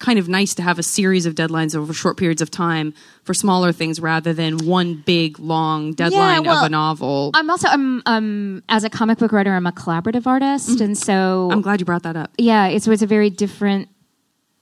kind 0.00 0.18
of 0.18 0.28
nice 0.28 0.54
to 0.54 0.62
have 0.62 0.78
a 0.78 0.82
series 0.82 1.26
of 1.26 1.34
deadlines 1.36 1.76
over 1.76 1.92
short 1.92 2.16
periods 2.16 2.42
of 2.42 2.50
time 2.50 2.92
for 3.22 3.34
smaller 3.34 3.70
things 3.70 4.00
rather 4.00 4.32
than 4.32 4.58
one 4.66 5.02
big 5.06 5.38
long 5.38 5.92
deadline 5.92 6.42
well, 6.42 6.58
of 6.58 6.66
a 6.66 6.68
novel. 6.70 7.30
I'm 7.34 7.48
also 7.48 7.68
I'm 7.68 8.02
um 8.06 8.62
as 8.68 8.82
a 8.82 8.90
comic 8.90 9.18
book 9.18 9.30
writer, 9.30 9.52
I'm 9.54 9.66
a 9.66 9.72
collaborative 9.72 10.26
artist, 10.26 10.80
and 10.80 10.98
so 10.98 11.50
I'm 11.52 11.60
glad 11.62 11.78
you 11.80 11.86
brought 11.86 12.02
that 12.02 12.16
up. 12.16 12.30
yeah 12.38 12.66
it's 12.66 12.88
it's 12.88 13.02
a 13.02 13.06
very 13.06 13.30
different 13.30 13.88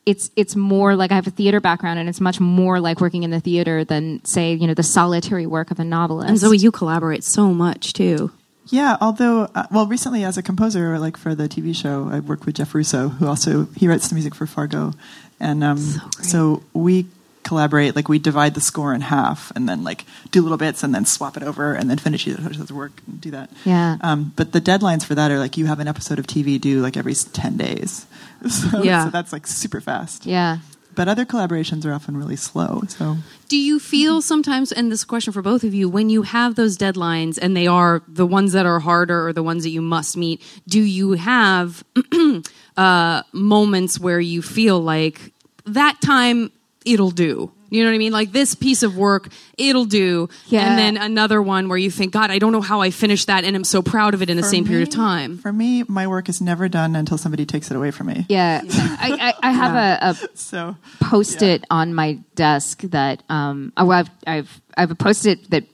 it's 0.06 0.30
it's 0.36 0.56
more 0.56 0.96
like 0.96 1.12
i 1.12 1.14
have 1.14 1.26
a 1.26 1.30
theater 1.30 1.60
background 1.60 1.98
and 1.98 2.08
it's 2.08 2.20
much 2.20 2.40
more 2.40 2.80
like 2.80 2.98
working 3.00 3.24
in 3.24 3.30
the 3.30 3.40
theater 3.40 3.84
than 3.84 4.24
say 4.24 4.54
you 4.54 4.66
know 4.66 4.72
the 4.74 4.82
solitary 4.82 5.46
work 5.46 5.70
of 5.70 5.78
a 5.78 5.84
novelist 5.84 6.30
And 6.30 6.38
Zoe, 6.38 6.56
you 6.56 6.70
collaborate 6.70 7.22
so 7.24 7.52
much 7.52 7.92
too. 7.92 8.30
Yeah, 8.70 8.98
although, 9.00 9.48
uh, 9.54 9.66
well, 9.70 9.86
recently 9.86 10.24
as 10.24 10.36
a 10.36 10.42
composer, 10.42 10.98
like 10.98 11.16
for 11.16 11.34
the 11.34 11.48
TV 11.48 11.74
show, 11.74 12.06
I 12.12 12.20
worked 12.20 12.44
with 12.44 12.56
Jeff 12.56 12.74
Russo, 12.74 13.08
who 13.08 13.26
also 13.26 13.66
he 13.74 13.88
writes 13.88 14.08
the 14.08 14.14
music 14.14 14.34
for 14.34 14.46
Fargo, 14.46 14.92
and 15.40 15.62
um, 15.64 15.78
so, 16.22 16.62
we 16.72 17.06
collaborate. 17.44 17.96
Like 17.96 18.08
we 18.08 18.18
divide 18.18 18.54
the 18.54 18.60
score 18.60 18.92
in 18.92 19.00
half, 19.00 19.50
and 19.56 19.68
then 19.68 19.82
like 19.84 20.04
do 20.30 20.42
little 20.42 20.58
bits, 20.58 20.82
and 20.82 20.94
then 20.94 21.04
swap 21.06 21.36
it 21.36 21.42
over, 21.42 21.72
and 21.74 21.88
then 21.88 21.96
finish 21.98 22.26
each 22.26 22.38
other's 22.38 22.72
work 22.72 22.92
and 23.06 23.20
do 23.20 23.30
that. 23.30 23.50
Yeah. 23.64 23.96
Um, 24.02 24.32
but 24.36 24.52
the 24.52 24.60
deadlines 24.60 25.04
for 25.04 25.14
that 25.14 25.30
are 25.30 25.38
like 25.38 25.56
you 25.56 25.66
have 25.66 25.80
an 25.80 25.88
episode 25.88 26.18
of 26.18 26.26
TV 26.26 26.60
due 26.60 26.80
like 26.82 26.96
every 26.96 27.14
ten 27.14 27.56
days. 27.56 28.06
So, 28.48 28.82
Yeah. 28.84 29.04
so 29.06 29.10
that's 29.10 29.32
like 29.32 29.46
super 29.48 29.80
fast. 29.80 30.24
Yeah. 30.26 30.58
But 30.94 31.06
other 31.08 31.24
collaborations 31.24 31.84
are 31.84 31.92
often 31.92 32.16
really 32.16 32.36
slow. 32.36 32.82
So 32.88 33.16
Do 33.48 33.56
you 33.56 33.78
feel 33.78 34.20
sometimes, 34.20 34.72
and 34.72 34.90
this 34.92 35.04
question 35.04 35.32
for 35.32 35.42
both 35.42 35.62
of 35.64 35.72
you, 35.74 35.88
when 35.88 36.10
you 36.10 36.22
have 36.22 36.54
those 36.56 36.76
deadlines 36.76 37.38
and 37.40 37.56
they 37.56 37.66
are 37.68 38.02
the 38.08 38.26
ones 38.26 38.52
that 38.52 38.66
are 38.66 38.80
harder 38.80 39.26
or 39.28 39.32
the 39.32 39.42
ones 39.44 39.62
that 39.62 39.70
you 39.70 39.80
must 39.82 40.16
meet, 40.16 40.40
do 40.68 40.80
you 40.80 41.12
have 41.12 41.84
uh, 42.78 43.22
moments 43.32 43.98
where 43.98 44.20
you 44.20 44.40
feel 44.40 44.80
like 44.80 45.32
that 45.66 46.00
time 46.00 46.50
it'll 46.86 47.10
do? 47.10 47.52
You 47.70 47.84
know 47.84 47.90
what 47.90 47.96
I 47.96 47.98
mean? 47.98 48.12
Like 48.12 48.32
this 48.32 48.54
piece 48.54 48.82
of 48.82 48.96
work, 48.96 49.28
it'll 49.58 49.84
do. 49.84 50.28
Yeah. 50.46 50.68
And 50.68 50.78
then 50.78 50.96
another 50.96 51.42
one 51.42 51.68
where 51.68 51.76
you 51.76 51.90
think, 51.90 52.12
God, 52.12 52.30
I 52.30 52.38
don't 52.38 52.52
know 52.52 52.62
how 52.62 52.80
I 52.80 52.90
finished 52.90 53.26
that 53.26 53.44
and 53.44 53.54
I'm 53.54 53.64
so 53.64 53.82
proud 53.82 54.14
of 54.14 54.22
it 54.22 54.30
in 54.30 54.36
the 54.36 54.42
for 54.42 54.48
same 54.48 54.64
period 54.64 54.88
of 54.88 54.94
time. 54.94 55.36
For 55.36 55.52
me, 55.52 55.82
my 55.86 56.06
work 56.06 56.28
is 56.28 56.40
never 56.40 56.68
done 56.68 56.96
until 56.96 57.18
somebody 57.18 57.44
takes 57.44 57.70
it 57.70 57.76
away 57.76 57.90
from 57.90 58.06
me. 58.06 58.24
Yeah. 58.28 58.62
I, 58.70 59.34
I, 59.42 59.48
I 59.48 59.52
have 59.52 59.74
a, 59.74 59.98
a 60.00 60.36
So 60.36 60.76
post 61.00 61.42
it 61.42 61.64
on 61.70 61.92
my 61.94 62.20
desk 62.36 62.80
that 62.82 63.22
um 63.28 63.72
oh, 63.76 63.90
I've 63.90 64.08
I've 64.26 64.60
I 64.76 64.80
have 64.80 64.90
a 64.90 64.94
post 64.94 65.26
it 65.26 65.50
that 65.50 65.64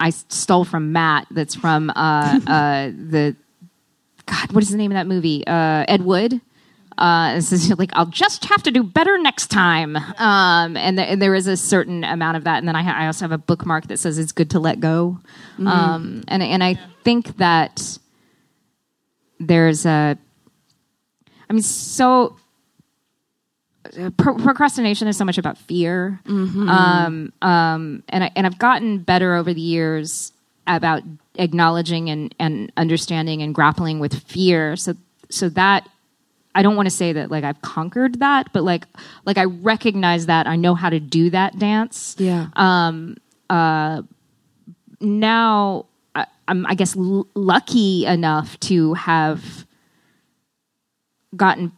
I 0.00 0.10
stole 0.10 0.64
from 0.64 0.92
Matt 0.92 1.26
that's 1.30 1.54
from 1.54 1.90
uh 1.90 1.92
uh 2.46 2.86
the 2.88 3.36
God 4.26 4.52
what 4.52 4.62
is 4.62 4.70
the 4.70 4.76
name 4.76 4.90
of 4.90 4.96
that 4.96 5.06
movie? 5.06 5.46
Uh 5.46 5.84
Ed 5.88 6.02
Wood? 6.02 6.40
Uh 6.98 7.34
it 7.36 7.42
says 7.42 7.70
like 7.78 7.90
I'll 7.94 8.06
just 8.06 8.44
have 8.46 8.62
to 8.64 8.70
do 8.70 8.82
better 8.82 9.18
next 9.18 9.48
time. 9.48 9.96
Um 9.96 10.76
and, 10.76 10.96
th- 10.96 11.08
and 11.08 11.22
there 11.22 11.34
is 11.34 11.46
a 11.46 11.56
certain 11.56 12.04
amount 12.04 12.36
of 12.36 12.44
that. 12.44 12.58
And 12.58 12.68
then 12.68 12.76
I, 12.76 12.82
ha- 12.82 12.96
I 12.96 13.06
also 13.06 13.24
have 13.24 13.32
a 13.32 13.38
bookmark 13.38 13.86
that 13.88 13.98
says 13.98 14.18
it's 14.18 14.32
good 14.32 14.50
to 14.50 14.60
let 14.60 14.80
go. 14.80 15.18
Um 15.58 16.22
and 16.28 16.42
and 16.42 16.62
I 16.64 16.78
think 17.04 17.36
that 17.38 17.98
there's 19.38 19.84
a 19.86 20.16
I 21.48 21.52
mean 21.52 21.62
so 21.62 22.36
pro- 24.16 24.34
procrastination 24.36 25.08
is 25.08 25.16
so 25.16 25.24
much 25.24 25.38
about 25.38 25.58
fear, 25.58 26.20
um, 26.26 27.32
um, 27.42 28.02
and 28.08 28.24
I, 28.24 28.30
and 28.34 28.46
I've 28.46 28.58
gotten 28.58 28.98
better 28.98 29.34
over 29.34 29.54
the 29.54 29.60
years 29.60 30.32
about 30.66 31.02
acknowledging 31.38 32.10
and, 32.10 32.34
and 32.38 32.72
understanding 32.76 33.42
and 33.42 33.54
grappling 33.54 33.98
with 33.98 34.14
fear. 34.22 34.76
So 34.76 34.94
so 35.28 35.48
that 35.50 35.88
I 36.54 36.62
don't 36.62 36.76
want 36.76 36.86
to 36.86 36.94
say 36.94 37.12
that 37.12 37.30
like 37.30 37.44
I've 37.44 37.60
conquered 37.60 38.20
that, 38.20 38.52
but 38.52 38.64
like 38.64 38.84
like 39.24 39.38
I 39.38 39.44
recognize 39.44 40.26
that 40.26 40.46
I 40.46 40.56
know 40.56 40.74
how 40.74 40.88
to 40.90 41.00
do 41.00 41.30
that 41.30 41.58
dance 41.58 42.16
Yeah. 42.18 42.48
Um. 42.56 43.16
Uh. 43.50 44.02
Now 45.00 45.84
I, 46.14 46.26
I'm, 46.48 46.64
I 46.66 46.74
guess, 46.74 46.96
l- 46.96 47.26
lucky 47.34 48.06
enough 48.06 48.58
to 48.60 48.94
have 48.94 49.66
gotten. 51.36 51.72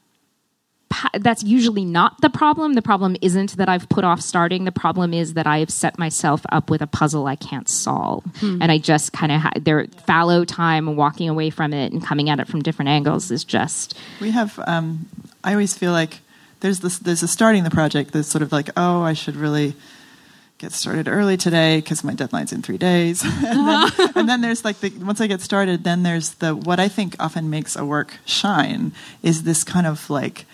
That's 1.14 1.44
usually 1.44 1.84
not 1.84 2.20
the 2.20 2.30
problem. 2.30 2.74
The 2.74 2.82
problem 2.82 3.16
isn't 3.20 3.56
that 3.56 3.68
I've 3.68 3.88
put 3.88 4.04
off 4.04 4.20
starting. 4.20 4.64
The 4.64 4.72
problem 4.72 5.12
is 5.12 5.34
that 5.34 5.46
I 5.46 5.58
have 5.58 5.70
set 5.70 5.98
myself 5.98 6.42
up 6.50 6.70
with 6.70 6.82
a 6.82 6.86
puzzle 6.86 7.26
I 7.26 7.36
can't 7.36 7.68
solve, 7.68 8.24
and 8.42 8.72
I 8.72 8.78
just 8.78 9.12
kind 9.12 9.30
of 9.32 9.40
ha- 9.40 9.52
there 9.60 9.86
fallow 10.06 10.44
time 10.44 10.96
walking 10.96 11.28
away 11.28 11.50
from 11.50 11.72
it 11.72 11.92
and 11.92 12.02
coming 12.02 12.30
at 12.30 12.40
it 12.40 12.48
from 12.48 12.62
different 12.62 12.88
angles 12.88 13.30
is 13.30 13.44
just 13.44 13.96
We 14.20 14.30
have. 14.30 14.58
Um, 14.66 15.08
I 15.44 15.52
always 15.52 15.76
feel 15.76 15.92
like 15.92 16.20
there's 16.60 16.80
this. 16.80 16.98
There's 16.98 17.22
a 17.22 17.28
starting 17.28 17.64
the 17.64 17.70
project. 17.70 18.12
That's 18.12 18.28
sort 18.28 18.42
of 18.42 18.50
like, 18.50 18.70
oh, 18.76 19.02
I 19.02 19.12
should 19.12 19.36
really 19.36 19.74
get 20.58 20.72
started 20.72 21.06
early 21.06 21.36
today 21.36 21.78
because 21.78 22.02
my 22.02 22.14
deadline's 22.14 22.52
in 22.52 22.62
three 22.62 22.78
days. 22.78 23.22
and, 23.24 23.68
then, 23.68 23.90
and 24.16 24.28
then 24.28 24.40
there's 24.40 24.64
like 24.64 24.80
the 24.80 24.90
once 24.90 25.20
I 25.20 25.26
get 25.26 25.40
started, 25.40 25.84
then 25.84 26.02
there's 26.02 26.34
the 26.34 26.54
what 26.54 26.80
I 26.80 26.88
think 26.88 27.14
often 27.20 27.48
makes 27.48 27.76
a 27.76 27.84
work 27.84 28.18
shine 28.24 28.92
is 29.22 29.44
this 29.44 29.64
kind 29.64 29.86
of 29.86 30.10
like 30.10 30.46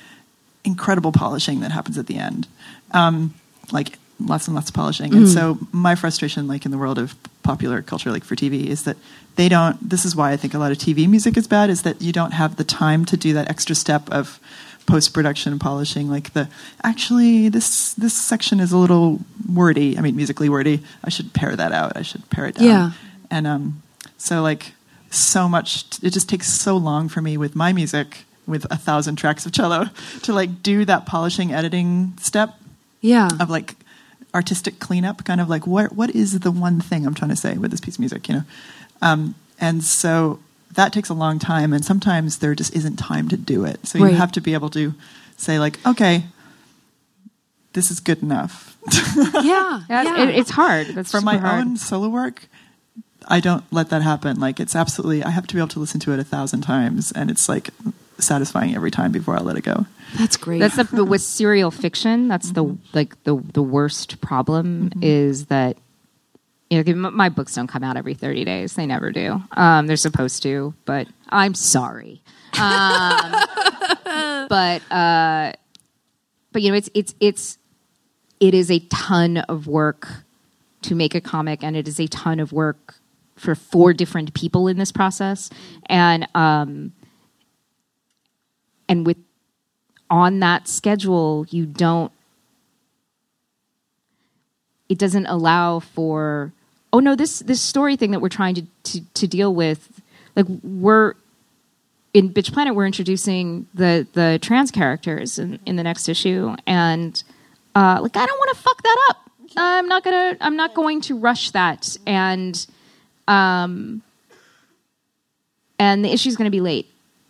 incredible 0.65 1.13
polishing 1.13 1.61
that 1.61 1.73
happens 1.73 1.99
at 1.99 2.07
the 2.07 2.17
end. 2.17 2.49
Um, 2.93 3.35
like 3.73 3.99
lots 4.21 4.47
and 4.47 4.55
lots 4.55 4.69
of 4.69 4.75
polishing. 4.75 5.15
And 5.15 5.29
so 5.29 5.59
my 5.73 5.95
frustration, 5.95 6.47
like 6.47 6.65
in 6.65 6.71
the 6.71 6.79
world 6.79 6.99
of 6.99 7.15
popular 7.43 7.83
culture, 7.83 8.11
like 8.11 8.25
for 8.25 8.37
TV, 8.37 8.67
is 8.67 8.85
that 8.85 8.97
they 9.37 9.49
don't. 9.49 9.89
This 9.89 10.05
is 10.05 10.15
why 10.15 10.33
I 10.33 10.37
think 10.37 10.55
a 10.55 10.59
lot 10.59 10.73
of 10.73 10.79
TV 10.79 11.09
music 11.09 11.37
is 11.37 11.49
bad. 11.49 11.71
Is 11.71 11.83
that 11.83 12.01
you 12.01 12.13
don't 12.13 12.33
have 12.33 12.57
the 12.57 12.65
time 12.65 13.05
to 13.07 13.17
do 13.17 13.33
that 13.35 13.51
extra 13.51 13.75
step 13.75 14.09
of 14.11 14.41
post 14.87 15.15
production 15.15 15.59
polishing. 15.59 16.09
Like 16.09 16.33
the 16.33 16.49
actually 16.83 17.49
this 17.49 17.95
this 17.95 18.15
section 18.15 18.61
is 18.61 18.73
a 18.73 18.79
little 18.79 19.21
wordy. 19.53 19.99
I 19.99 20.01
mean, 20.01 20.17
musically 20.17 20.49
wordy. 20.49 20.83
I 21.03 21.11
should 21.11 21.33
pare 21.33 21.57
that 21.57 21.73
out. 21.73 21.97
I 21.97 22.03
should 22.03 22.29
pare 22.31 22.47
it 22.47 22.57
down. 22.57 22.67
Yeah. 22.67 22.91
And 23.31 23.47
um, 23.47 23.83
so 24.17 24.43
like 24.43 24.73
so 25.11 25.49
much. 25.49 25.85
It 26.03 26.11
just 26.11 26.29
takes 26.29 26.53
so 26.53 26.77
long 26.77 27.09
for 27.09 27.21
me 27.21 27.37
with 27.37 27.57
my 27.57 27.73
music 27.73 28.25
with 28.47 28.65
a 28.71 28.77
thousand 28.77 29.17
tracks 29.17 29.47
of 29.47 29.53
cello 29.53 29.87
to 30.23 30.33
like 30.33 30.63
do 30.63 30.85
that 30.85 31.07
polishing 31.07 31.53
editing 31.53 32.13
step 32.21 32.55
Yeah. 33.01 33.29
of 33.41 33.49
like 33.51 33.75
artistic 34.35 34.79
cleanup, 34.81 35.25
kind 35.25 35.41
of 35.41 35.49
like 35.49 35.67
what 35.67 35.93
what 35.95 36.11
is 36.11 36.41
the 36.41 36.51
one 36.51 36.81
thing 36.81 37.07
I'm 37.07 37.15
trying 37.15 37.31
to 37.31 37.37
say 37.37 37.57
with 37.57 37.71
this 37.71 37.81
piece 37.81 37.95
of 37.97 38.01
music, 38.01 38.29
you 38.29 38.35
know? 38.37 38.43
Um, 39.03 39.35
and 39.61 39.83
so 39.85 40.41
that 40.73 40.93
takes 40.93 41.09
a 41.09 41.15
long 41.15 41.39
time, 41.39 41.73
and 41.73 41.85
sometimes 41.85 42.39
there 42.39 42.55
just 42.55 42.75
isn't 42.75 42.97
time 42.97 43.29
to 43.29 43.37
do 43.37 43.65
it. 43.65 43.87
So 43.87 44.01
Right. 44.01 44.11
you 44.11 44.17
have 44.17 44.33
to 44.33 44.41
be 44.41 44.55
able 44.55 44.71
to 44.71 44.93
say 45.37 45.59
like, 45.61 45.79
okay, 45.87 46.25
this 47.73 47.91
is 47.91 48.01
good 48.01 48.23
enough. 48.23 48.77
yeah. 49.43 49.83
Yeah. 49.89 50.23
it, 50.25 50.35
it's 50.37 50.51
hard. 50.51 50.89
That's 50.89 51.11
For 51.11 51.21
my 51.21 51.37
hard. 51.39 51.61
own 51.61 51.77
solo 51.77 52.09
work, 52.09 52.47
I 53.29 53.41
don't 53.41 53.65
let 53.73 53.91
that 53.91 54.03
happen. 54.03 54.39
Like 54.41 54.61
it's 54.61 54.77
absolutely, 54.77 55.23
I 55.25 55.31
have 55.31 55.47
to 55.47 55.55
be 55.55 55.61
able 55.61 55.69
to 55.69 55.81
listen 55.81 56.01
to 56.01 56.13
it 56.13 56.19
a 56.19 56.25
thousand 56.25 56.63
times, 56.63 57.13
and 57.13 57.31
it's 57.31 57.49
like 57.49 57.71
satisfying 58.19 58.75
every 58.75 58.91
time 58.91 59.13
before 59.13 59.37
I 59.37 59.41
let 59.41 59.57
it 59.57 59.63
go. 59.63 59.87
That's 60.17 60.37
great. 60.37 60.61
That's 60.61 60.77
the 60.91 61.05
with 61.05 61.23
serial 61.23 61.71
fiction. 61.71 62.29
That's 62.29 62.53
the 62.53 62.77
like 62.93 63.23
the 63.25 63.37
the 63.53 63.63
worst 63.63 64.21
problem 64.21 64.93
is 65.03 65.47
that 65.47 65.77
you 66.71 66.83
know 66.83 67.11
my 67.11 67.29
books 67.29 67.55
don't 67.55 67.67
come 67.67 67.83
out 67.85 67.97
every 67.97 68.15
thirty 68.15 68.45
days. 68.45 68.75
They 68.75 68.87
never 68.87 69.11
do. 69.11 69.43
Um, 69.53 69.87
they're 69.87 69.97
supposed 69.97 70.43
to, 70.45 70.75
but 70.85 71.09
I'm 71.29 71.55
sorry. 71.55 72.23
Um, 72.59 73.33
but 74.49 74.93
uh, 74.93 75.53
but 76.53 76.63
you 76.63 76.71
know 76.71 76.77
it's 76.77 76.91
it's 76.95 77.15
it's 77.21 77.59
it 78.41 78.55
is 78.55 78.71
a 78.71 78.81
ton 78.91 79.39
of 79.39 79.67
work 79.67 80.09
to 80.83 80.95
make 80.95 81.15
a 81.15 81.21
comic, 81.21 81.63
and 81.63 81.77
it 81.77 81.89
is 81.89 81.99
a 81.99 82.07
ton 82.09 82.41
of 82.41 82.53
work 82.53 82.97
for 83.37 83.55
four 83.55 83.93
different 83.93 84.33
people 84.35 84.69
in 84.69 84.79
this 84.79 84.93
process, 84.93 85.51
and 85.87 86.29
um, 86.35 86.93
and 88.89 89.07
with 89.07 89.19
on 90.11 90.41
that 90.41 90.69
schedule 90.69 91.47
you 91.51 91.67
don't 91.67 92.13
it 94.89 94.99
doesn't 94.99 95.27
allow 95.27 95.81
for 95.81 96.53
oh 96.93 97.01
no 97.01 97.17
this 97.17 97.41
this 97.41 97.61
story 97.61 97.97
thing 97.97 98.11
that 98.11 98.21
we're 98.21 98.29
trying 98.29 98.55
to 98.55 98.63
to, 98.83 99.01
to 99.15 99.27
deal 99.27 99.55
with 99.55 100.01
like 100.37 100.47
we're 100.63 101.15
in 102.15 102.33
bitch 102.33 102.53
planet 102.53 102.75
we're 102.75 102.87
introducing 102.87 103.67
the 103.75 104.07
the 104.13 104.39
trans 104.41 104.71
characters 104.71 105.39
in, 105.39 105.59
in 105.67 105.77
the 105.77 105.83
next 105.83 106.09
issue. 106.09 106.55
And 106.67 107.23
uh 107.75 107.99
like 108.01 108.17
i 108.17 108.25
don't 108.25 108.39
want 108.39 108.57
to 108.57 108.63
fuck 108.63 108.83
that 108.83 109.07
up. 109.11 109.31
I'm 109.57 109.89
not 109.89 110.05
gonna 110.05 110.37
i'm 110.41 110.57
not 110.57 110.75
going 110.75 111.01
to 111.03 111.19
rush 111.19 111.51
that. 111.51 111.97
And 112.07 112.65
um 113.27 114.03
and 115.79 116.05
the 116.05 116.13
issue's 116.13 116.37
gonna 116.37 116.51
be 116.51 116.61
late 116.61 116.89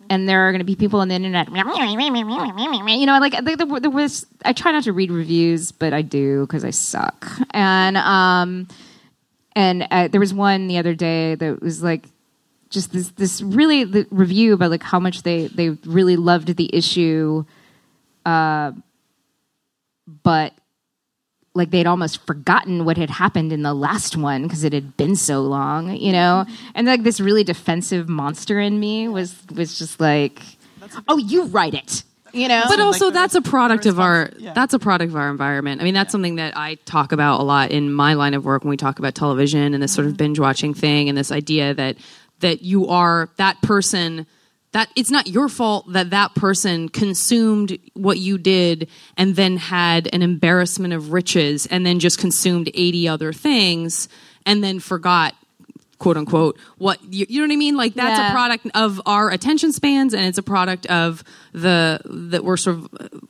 and 0.09 0.27
there 0.27 0.47
are 0.47 0.51
going 0.51 0.59
to 0.59 0.65
be 0.65 0.75
people 0.75 0.99
on 0.99 1.07
the 1.07 1.15
internet, 1.15 1.47
you 1.47 3.05
know, 3.05 3.19
like 3.19 3.43
there, 3.43 3.55
there, 3.57 3.89
was. 3.89 4.25
I 4.43 4.53
try 4.53 4.71
not 4.71 4.83
to 4.83 4.93
read 4.93 5.11
reviews, 5.11 5.71
but 5.71 5.93
I 5.93 6.01
do 6.01 6.41
because 6.41 6.63
I 6.63 6.71
suck. 6.71 7.27
And 7.51 7.97
um, 7.97 8.67
and 9.55 9.87
uh, 9.89 10.07
there 10.07 10.19
was 10.19 10.33
one 10.33 10.67
the 10.67 10.77
other 10.77 10.95
day 10.95 11.35
that 11.35 11.61
was 11.61 11.81
like 11.81 12.05
just 12.69 12.91
this 12.91 13.09
this 13.11 13.41
really 13.41 13.83
the 13.83 14.07
review 14.11 14.53
about 14.53 14.71
like 14.71 14.83
how 14.83 14.99
much 14.99 15.23
they 15.23 15.47
they 15.47 15.69
really 15.85 16.15
loved 16.15 16.55
the 16.55 16.69
issue, 16.75 17.45
uh, 18.25 18.71
but 20.23 20.53
like 21.55 21.71
they'd 21.71 21.87
almost 21.87 22.25
forgotten 22.25 22.85
what 22.85 22.97
had 22.97 23.09
happened 23.09 23.51
in 23.51 23.63
the 23.63 23.73
last 23.73 24.15
one 24.15 24.43
because 24.43 24.63
it 24.63 24.73
had 24.73 24.95
been 24.97 25.15
so 25.15 25.41
long, 25.41 25.95
you 25.95 26.11
know. 26.11 26.45
Mm-hmm. 26.45 26.71
And 26.75 26.87
like 26.87 27.03
this 27.03 27.19
really 27.19 27.43
defensive 27.43 28.07
monster 28.07 28.59
in 28.59 28.79
me 28.79 29.07
was 29.07 29.35
was 29.55 29.79
just 29.79 29.99
like, 29.99 30.41
"Oh, 31.07 31.17
you 31.17 31.45
write 31.45 31.73
it," 31.73 32.03
you 32.35 32.47
know. 32.47 32.63
but 32.67 32.79
also 32.79 33.05
the 33.05 33.11
that's 33.11 33.35
a 33.35 33.41
product 33.41 33.85
of 33.85 33.99
our 33.99 34.29
yeah. 34.37 34.53
that's 34.53 34.73
a 34.73 34.79
product 34.79 35.09
of 35.09 35.15
our 35.15 35.29
environment 35.29 35.81
i 35.81 35.83
mean 35.83 35.93
that's 35.93 36.11
something 36.11 36.35
that 36.35 36.55
i 36.57 36.75
talk 36.85 37.11
about 37.11 37.39
a 37.39 37.43
lot 37.43 37.71
in 37.71 37.91
my 37.91 38.13
line 38.13 38.33
of 38.33 38.45
work 38.45 38.63
when 38.63 38.69
we 38.69 38.77
talk 38.77 38.99
about 38.99 39.15
television 39.15 39.73
and 39.73 39.81
this 39.81 39.93
sort 39.93 40.05
of 40.05 40.13
mm-hmm. 40.13 40.17
binge 40.17 40.39
watching 40.39 40.73
thing 40.73 41.09
and 41.09 41.17
this 41.17 41.31
idea 41.31 41.73
that 41.73 41.95
that 42.41 42.61
you 42.61 42.87
are 42.87 43.29
that 43.37 43.59
person 43.61 44.27
that 44.75 44.89
it's 44.97 45.09
not 45.09 45.25
your 45.27 45.47
fault 45.47 45.85
that 45.93 46.09
that 46.09 46.35
person 46.35 46.89
consumed 46.89 47.79
what 47.93 48.17
you 48.17 48.37
did 48.37 48.89
and 49.15 49.37
then 49.37 49.55
had 49.55 50.09
an 50.13 50.21
embarrassment 50.21 50.93
of 50.93 51.13
riches 51.13 51.65
and 51.67 51.85
then 51.85 51.97
just 51.97 52.19
consumed 52.19 52.69
80 52.73 53.07
other 53.07 53.31
things 53.31 54.09
and 54.45 54.61
then 54.61 54.81
forgot 54.81 55.33
quote 55.97 56.17
unquote 56.17 56.59
what 56.77 57.01
you, 57.09 57.25
you 57.29 57.39
know 57.39 57.47
what 57.47 57.53
i 57.53 57.55
mean 57.55 57.77
like 57.77 57.93
that's 57.93 58.19
Yeah. 58.19 58.27
a 58.27 58.31
product 58.33 58.67
of 58.75 59.01
our 59.05 59.29
attention 59.31 59.71
spans 59.71 60.13
and 60.13 60.25
it's 60.25 60.37
a 60.37 60.43
product 60.43 60.85
of 60.87 61.23
the 61.53 62.01
that 62.31 62.43
we're 62.43 62.57
sort 62.57 62.79
of 62.79 63.21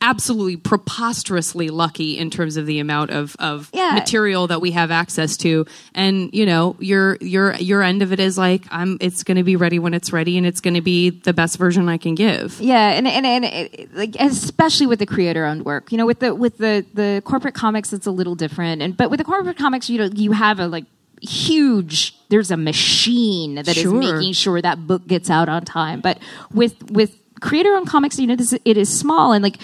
absolutely 0.00 0.56
preposterously 0.56 1.70
lucky 1.70 2.16
in 2.18 2.30
terms 2.30 2.56
of 2.56 2.66
the 2.66 2.78
amount 2.78 3.10
of, 3.10 3.34
of 3.40 3.68
Yeah. 3.72 3.94
material 3.94 4.46
that 4.46 4.60
we 4.60 4.70
have 4.70 4.90
access 4.90 5.36
to 5.38 5.66
and 5.94 6.30
you 6.32 6.46
know 6.46 6.76
your 6.78 7.16
your 7.20 7.54
your 7.56 7.82
end 7.82 8.02
of 8.02 8.12
it 8.12 8.20
is 8.20 8.38
like 8.38 8.62
i'm 8.70 8.96
it's 9.00 9.24
going 9.24 9.36
to 9.38 9.42
be 9.42 9.56
ready 9.56 9.78
when 9.80 9.94
it's 9.94 10.12
ready 10.12 10.38
and 10.38 10.46
it's 10.46 10.60
going 10.60 10.74
to 10.74 10.80
be 10.80 11.10
the 11.10 11.32
best 11.32 11.58
version 11.58 11.88
i 11.88 11.96
can 11.98 12.14
give 12.14 12.60
Yeah, 12.60 12.90
and 12.92 13.08
and, 13.08 13.26
and 13.26 13.44
it, 13.44 13.94
like 13.94 14.14
especially 14.20 14.86
with 14.86 15.00
the 15.00 15.06
creator-owned 15.06 15.64
work, 15.64 15.90
you 15.90 15.98
know, 15.98 16.06
with 16.06 16.20
the 16.20 16.34
with 16.34 16.58
the 16.58 16.84
the 16.94 17.20
corporate 17.24 17.54
comics, 17.54 17.92
it's 17.92 18.06
a 18.06 18.10
little 18.12 18.34
different. 18.34 18.82
And 18.82 18.96
but 18.96 19.10
with 19.10 19.18
the 19.18 19.24
corporate 19.24 19.56
comics, 19.58 19.90
you 19.90 19.98
know, 19.98 20.04
you 20.14 20.32
have 20.32 20.60
a 20.60 20.66
like 20.68 20.84
huge. 21.20 22.14
There's 22.28 22.50
a 22.50 22.56
machine 22.56 23.56
that 23.56 23.68
is 23.68 23.82
Sure. 23.82 23.94
making 23.98 24.32
sure 24.34 24.60
that 24.62 24.86
book 24.86 25.06
gets 25.06 25.30
out 25.30 25.48
on 25.48 25.64
time. 25.64 26.00
But 26.00 26.18
with 26.52 26.90
with 26.90 27.16
creator-owned 27.40 27.86
comics, 27.86 28.18
you 28.18 28.26
know, 28.26 28.36
this 28.36 28.52
it 28.64 28.76
is 28.76 28.88
small 28.96 29.32
and 29.32 29.42
like 29.42 29.58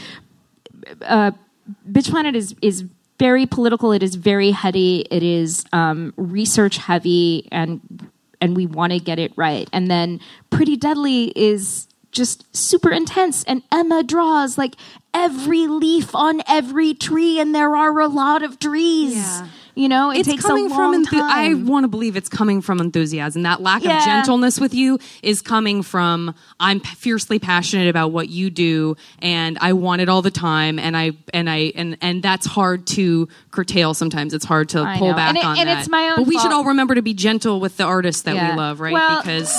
uh, 1.03 1.33
Bitch 1.91 2.11
Planet 2.11 2.37
is 2.37 2.55
is 2.63 2.85
very 3.19 3.47
political. 3.47 3.93
It 3.93 4.03
is 4.03 4.17
very 4.17 4.51
heady. 4.51 5.07
It 5.11 5.23
is 5.23 5.65
um, 5.73 6.13
research 6.17 6.77
heavy, 6.79 7.49
and 7.53 8.11
and 8.41 8.57
we 8.57 8.67
want 8.67 8.93
to 8.93 8.99
get 8.99 9.19
it 9.19 9.33
right. 9.37 9.69
And 9.73 9.91
then 9.91 10.21
Pretty 10.51 10.77
Deadly 10.77 11.33
is 11.37 11.87
just 12.15 12.45
super 12.57 12.91
intense. 12.91 13.45
And 13.45 13.63
Emma 13.71 14.03
draws 14.03 14.57
like 14.57 14.75
every 15.13 15.67
leaf 15.67 16.15
on 16.15 16.41
every 16.49 16.95
tree, 16.95 17.39
and 17.39 17.55
there 17.55 17.77
are 17.77 18.01
a 18.01 18.09
lot 18.09 18.43
of 18.43 18.59
trees. 18.59 19.15
Yeah. 19.17 19.49
You 19.77 19.89
know, 19.89 20.13
it 20.13 20.19
it's 20.21 20.29
takes 20.29 20.45
coming 20.47 20.67
a 20.67 20.69
from 20.69 20.93
long 20.93 21.05
enthu- 21.05 21.21
I 21.21 21.53
want 21.55 21.83
to 21.83 21.89
believe 21.89 22.15
it's 22.17 22.29
coming 22.29 22.63
from 22.63 22.79
enthusiasm. 22.81 23.43
That 23.43 23.61
lack 23.61 23.83
Yeah. 23.83 23.99
of 23.99 24.05
gentleness 24.05 24.61
with 24.61 24.73
you 24.73 25.01
is 25.21 25.43
coming 25.43 25.83
from 25.83 26.33
I'm 26.61 26.79
fiercely 26.79 27.41
passionate 27.41 27.89
about 27.89 28.13
what 28.13 28.29
you 28.29 28.51
do 28.51 28.97
and 29.19 29.59
I 29.61 29.73
want 29.73 30.01
it 30.01 30.09
all 30.09 30.23
the 30.23 30.31
time 30.31 30.79
and 30.79 30.97
I 30.97 31.13
and 31.33 31.51
I 31.51 31.73
and 31.75 31.97
and 32.03 32.23
that's 32.23 32.47
hard 32.47 32.87
to 32.89 33.27
curtail 33.51 33.95
sometimes. 33.95 34.33
It's 34.33 34.45
hard 34.45 34.69
to 34.71 34.83
I 34.85 34.97
pull 34.97 35.09
know. 35.11 35.17
back 35.17 35.31
And 35.31 35.39
it- 35.39 35.45
on 35.45 35.59
and 35.59 35.69
that. 35.69 35.81
it's 35.81 35.89
my 35.89 36.09
own 36.11 36.17
but 36.19 36.27
we 36.29 36.39
should 36.39 36.53
all 36.53 36.67
remember 36.67 36.95
to 36.95 37.03
be 37.03 37.13
gentle 37.13 37.59
with 37.59 37.77
the 37.77 37.83
artists 37.85 38.23
that 38.23 38.37
Yeah. 38.37 38.53
we 38.53 38.57
love, 38.57 38.79
right? 38.79 38.93
Well- 38.93 39.23
because 39.23 39.53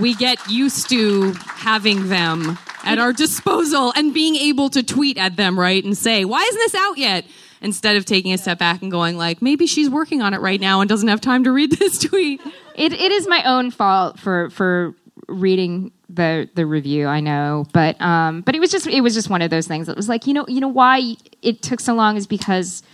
we 0.00 0.14
get 0.14 0.38
used 0.48 0.88
to 0.90 1.32
having 1.46 2.08
them 2.08 2.58
at 2.84 2.98
our 2.98 3.12
disposal 3.12 3.92
and 3.96 4.14
being 4.14 4.36
able 4.36 4.70
to 4.70 4.82
tweet 4.82 5.18
at 5.18 5.36
them, 5.36 5.58
right? 5.58 5.84
And 5.84 5.96
say, 5.96 6.24
why 6.24 6.42
isn't 6.42 6.58
this 6.58 6.74
out 6.74 6.98
yet? 6.98 7.24
Instead 7.62 7.96
of 7.96 8.04
taking 8.04 8.32
a 8.32 8.38
step 8.38 8.58
back 8.58 8.82
and 8.82 8.90
going 8.90 9.16
like, 9.16 9.40
maybe 9.40 9.66
she's 9.66 9.88
working 9.88 10.20
on 10.22 10.34
it 10.34 10.40
right 10.40 10.60
now 10.60 10.80
and 10.80 10.88
doesn't 10.88 11.08
have 11.08 11.20
time 11.20 11.44
to 11.44 11.52
read 11.52 11.72
this 11.78 11.98
tweet. 11.98 12.40
it, 12.74 12.92
it 12.92 13.12
is 13.12 13.26
my 13.26 13.42
own 13.44 13.70
fault 13.70 14.18
for 14.18 14.50
for 14.50 14.94
reading 15.28 15.90
the 16.08 16.48
the 16.54 16.64
review 16.64 17.08
i 17.08 17.18
know 17.18 17.64
but 17.72 18.00
um 18.00 18.40
but 18.42 18.54
it 18.54 18.60
was 18.60 18.70
just 18.70 18.86
it 18.86 19.00
was 19.00 19.12
just 19.12 19.28
one 19.28 19.42
of 19.42 19.50
those 19.50 19.66
things 19.66 19.88
that 19.88 19.96
was 19.96 20.08
like 20.08 20.24
you 20.28 20.32
know 20.32 20.44
you 20.46 20.60
know 20.60 20.68
why 20.68 21.16
it 21.42 21.62
took 21.62 21.80
so 21.80 21.94
long 21.94 22.16
is 22.16 22.28
because 22.28 22.84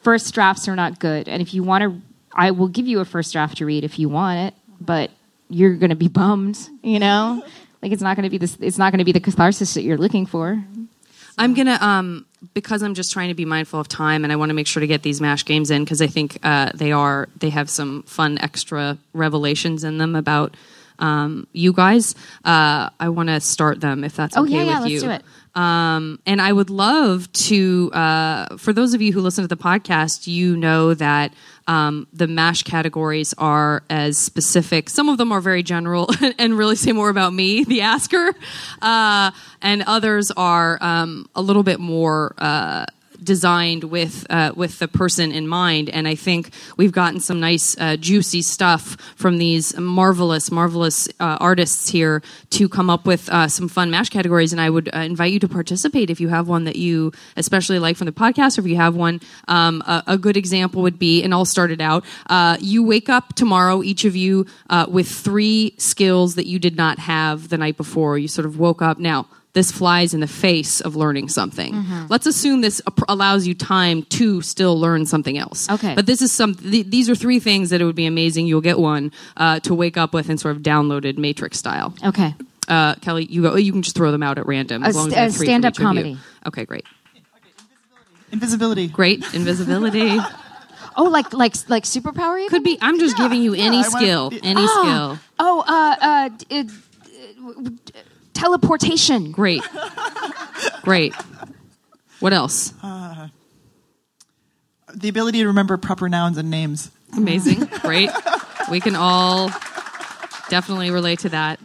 first 0.00 0.32
drafts 0.32 0.66
are 0.68 0.74
not 0.74 0.98
good 0.98 1.28
and 1.28 1.42
if 1.42 1.52
you 1.52 1.62
want 1.62 1.82
to 1.82 2.00
i 2.34 2.50
will 2.50 2.68
give 2.68 2.86
you 2.86 3.00
a 3.00 3.04
first 3.04 3.30
draft 3.34 3.58
to 3.58 3.66
read 3.66 3.84
if 3.84 3.98
you 3.98 4.08
want 4.08 4.38
it 4.38 4.54
but 4.80 5.10
you're 5.52 5.74
gonna 5.74 5.94
be 5.96 6.08
bummed 6.08 6.58
you 6.82 6.98
know 6.98 7.42
like 7.82 7.92
it's 7.92 8.02
not 8.02 8.16
gonna 8.16 8.30
be 8.30 8.38
this 8.38 8.56
it's 8.60 8.78
not 8.78 8.92
gonna 8.92 9.04
be 9.04 9.12
the 9.12 9.20
catharsis 9.20 9.74
that 9.74 9.82
you're 9.82 9.98
looking 9.98 10.26
for 10.26 10.62
I'm 11.38 11.54
gonna 11.54 11.78
um 11.80 12.26
because 12.54 12.82
I'm 12.82 12.94
just 12.94 13.12
trying 13.12 13.28
to 13.28 13.34
be 13.34 13.44
mindful 13.44 13.80
of 13.80 13.88
time 13.88 14.24
and 14.24 14.32
I 14.32 14.36
want 14.36 14.50
to 14.50 14.54
make 14.54 14.66
sure 14.66 14.80
to 14.80 14.86
get 14.86 15.02
these 15.02 15.20
mash 15.20 15.44
games 15.44 15.70
in 15.70 15.82
because 15.84 16.02
I 16.02 16.06
think 16.06 16.38
uh, 16.42 16.70
they 16.74 16.92
are 16.92 17.28
they 17.38 17.50
have 17.50 17.70
some 17.70 18.02
fun 18.02 18.36
extra 18.38 18.98
revelations 19.14 19.84
in 19.84 19.96
them 19.98 20.14
about 20.16 20.54
um, 20.98 21.46
you 21.52 21.72
guys. 21.72 22.14
Uh, 22.44 22.90
I 23.00 23.08
want 23.08 23.28
to 23.28 23.40
start 23.40 23.80
them 23.80 24.04
if 24.04 24.14
that's 24.16 24.36
Oh, 24.36 24.42
okay 24.42 24.52
yeah, 24.52 24.62
yeah, 24.62 24.74
with 24.80 24.80
let's 24.82 24.92
you. 24.92 25.00
do 25.00 25.10
it. 25.10 25.22
Um, 25.54 26.18
and 26.26 26.40
I 26.40 26.52
would 26.52 26.70
love 26.70 27.30
to, 27.32 27.90
uh, 27.92 28.56
for 28.56 28.72
those 28.72 28.92
of 28.94 29.00
you 29.02 29.12
who 29.12 29.20
listen 29.20 29.42
to 29.44 29.48
the 29.48 29.56
podcast, 29.62 30.26
you 30.26 30.56
know 30.56 30.94
that 30.94 31.32
um, 31.66 32.06
the 32.12 32.26
MASH 32.26 32.62
categories 32.64 33.34
are 33.38 33.82
as 33.90 34.18
specific. 34.18 34.90
Some 34.90 35.08
of 35.08 35.18
them 35.18 35.32
are 35.32 35.40
very 35.40 35.62
general 35.62 36.08
and 36.38 36.56
really 36.56 36.76
say 36.76 36.92
more 36.92 37.08
about 37.08 37.32
me, 37.32 37.64
the 37.64 37.82
asker, 37.82 38.34
uh, 38.80 39.30
and 39.60 39.82
others 39.82 40.30
are 40.36 40.78
um, 40.80 41.26
a 41.34 41.42
little 41.42 41.62
bit 41.62 41.80
more. 41.80 42.34
Uh, 42.38 42.86
designed 43.24 43.84
with 43.84 44.26
uh, 44.30 44.52
with 44.56 44.78
the 44.78 44.88
person 44.88 45.32
in 45.32 45.46
mind. 45.48 45.88
And 45.90 46.08
I 46.08 46.14
think 46.14 46.50
we've 46.76 46.92
gotten 46.92 47.20
some 47.20 47.40
nice 47.40 47.76
uh, 47.78 47.96
juicy 47.96 48.42
stuff 48.42 48.96
from 49.16 49.38
these 49.38 49.76
marvelous 49.78 50.50
marvelous 50.50 51.08
uh, 51.20 51.38
artists 51.40 51.88
here 51.88 52.22
to 52.50 52.68
come 52.68 52.90
up 52.90 53.06
with 53.06 53.28
uh, 53.28 53.48
some 53.48 53.68
fun 53.68 53.90
mash 53.90 54.08
categories. 54.08 54.52
And 54.52 54.60
I 54.60 54.70
would 54.70 54.94
uh, 54.94 54.98
invite 54.98 55.32
you 55.32 55.40
to 55.40 55.48
participate 55.48 56.10
if 56.10 56.20
you 56.20 56.28
have 56.28 56.48
one 56.48 56.64
that 56.64 56.76
you 56.76 57.12
especially 57.36 57.78
like 57.78 57.96
from 57.96 58.06
the 58.06 58.12
podcast 58.12 58.58
or 58.58 58.62
if 58.62 58.66
you 58.66 58.76
have 58.76 58.94
one. 58.94 59.20
Um, 59.48 59.82
a, 59.86 60.02
a 60.08 60.18
good 60.18 60.36
example 60.36 60.82
would 60.82 60.98
be 60.98 61.22
and 61.22 61.32
I'll 61.32 61.44
start 61.44 61.70
it 61.70 61.80
out 61.80 62.04
uh, 62.28 62.56
you 62.60 62.82
wake 62.82 63.08
up 63.08 63.34
tomorrow 63.34 63.82
each 63.82 64.04
of 64.04 64.16
you 64.16 64.46
with 64.88 65.08
three 65.08 65.74
skills 65.78 66.34
that 66.34 66.46
you 66.46 66.58
did 66.58 66.76
not 66.76 66.98
have 66.98 67.48
the 67.48 67.58
night 67.58 67.76
before. 67.76 68.18
You 68.18 68.28
sort 68.28 68.46
of 68.46 68.58
woke 68.58 68.82
up. 68.82 68.98
Now 68.98 69.26
this 69.54 69.70
flies 69.70 70.14
in 70.14 70.20
the 70.20 70.26
face 70.26 70.80
of 70.80 70.96
learning 70.96 71.28
something. 71.28 71.74
Mm-hmm. 71.74 72.06
Let's 72.08 72.26
assume 72.26 72.62
this 72.62 72.80
allows 73.08 73.46
you 73.46 73.54
time 73.54 74.02
to 74.04 74.40
still 74.40 74.78
learn 74.80 75.04
something 75.04 75.36
else. 75.36 75.68
Okay. 75.68 75.94
But 75.94 76.06
this 76.06 76.22
is 76.22 76.32
some. 76.32 76.54
Th- 76.54 76.86
these 76.86 77.10
are 77.10 77.14
three 77.14 77.38
things 77.38 77.68
that 77.70 77.80
it 77.80 77.84
would 77.84 77.94
be 77.96 78.06
amazing. 78.06 78.46
You'll 78.46 78.62
get 78.62 78.78
one 78.78 79.12
uh, 79.36 79.60
to 79.60 79.74
wake 79.74 79.96
up 79.98 80.14
with 80.14 80.28
and 80.30 80.40
sort 80.40 80.56
of 80.56 80.62
downloaded 80.62 81.18
Matrix 81.18 81.58
style. 81.58 81.94
okay 82.04 82.34
Uh, 82.68 82.94
Kelly, 82.96 83.26
you 83.26 83.42
go. 83.42 83.56
You 83.56 83.72
can 83.72 83.82
just 83.82 83.94
throw 83.96 84.10
them 84.12 84.22
out 84.22 84.38
at 84.38 84.46
random. 84.46 84.84
as 84.84 84.94
A 84.94 84.98
long 84.98 85.12
as 85.12 85.34
st- 85.34 85.40
we 85.40 85.46
a 85.46 85.48
stand-up 85.48 85.72
each 85.74 85.78
of 85.78 85.82
you. 85.82 85.86
comedy. 85.88 86.18
Okay, 86.46 86.64
great, 86.64 86.86
Invisibility. 88.30 88.88
great. 88.88 89.22
Invisibility 89.34 90.18
oh 90.96 91.04
like 91.04 91.32
like 91.34 91.54
like 91.68 91.84
superpower 91.84 92.38
even? 92.38 92.48
could 92.48 92.64
be. 92.64 92.78
I'm 92.80 92.98
just 92.98 93.16
giving 93.18 93.42
you 93.42 93.52
any 93.54 93.78
I 93.78 93.80
want- 93.80 93.92
skill. 93.92 94.30
Any 94.42 94.66
skill. 94.66 95.18
Oh, 95.38 95.64
uh, 95.66 95.96
uh, 96.00 96.28
d- 96.30 96.46
uh, 96.50 96.62
d- 96.62 96.70
uh, 97.94 98.00
teleportation. 98.42 99.30
Great. 99.30 99.62
Great. 100.82 101.14
What 102.18 102.32
else? 102.32 102.74
Uh, 102.82 103.28
the 104.94 105.08
ability 105.08 105.38
to 105.40 105.46
remember 105.46 105.76
proper 105.76 106.08
nouns 106.08 106.38
and 106.38 106.50
names. 106.50 106.90
Amazing. 107.16 107.66
Great. 107.82 108.10
We 108.70 108.80
can 108.80 108.96
all 108.96 109.48
definitely 110.48 110.90
relate 110.90 111.20
to 111.20 111.28
that. 111.28 111.60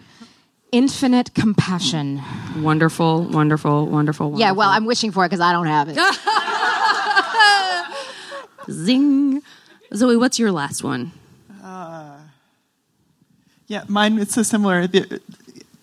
Infinite 0.71 1.33
compassion. 1.33 2.21
Wonderful, 2.57 3.23
wonderful, 3.23 3.87
wonderful. 3.87 4.37
Yeah, 4.37 4.51
well. 4.51 4.69
I'm 4.69 4.85
wishing 4.85 5.11
for 5.11 5.25
it 5.25 5.29
because 5.29 5.39
I 5.39 5.53
don't 5.53 5.67
have 5.67 5.87
it. 5.89 5.97
zing. 8.71 9.41
Zoe, 9.95 10.17
what's 10.17 10.37
your 10.37 10.51
last 10.51 10.83
one? 10.83 11.11
Uh, 11.63 12.17
yeah, 13.67 13.83
mine 13.87 14.19
it's 14.19 14.33
so 14.33 14.43
similar. 14.43 14.85
The, 14.87 15.21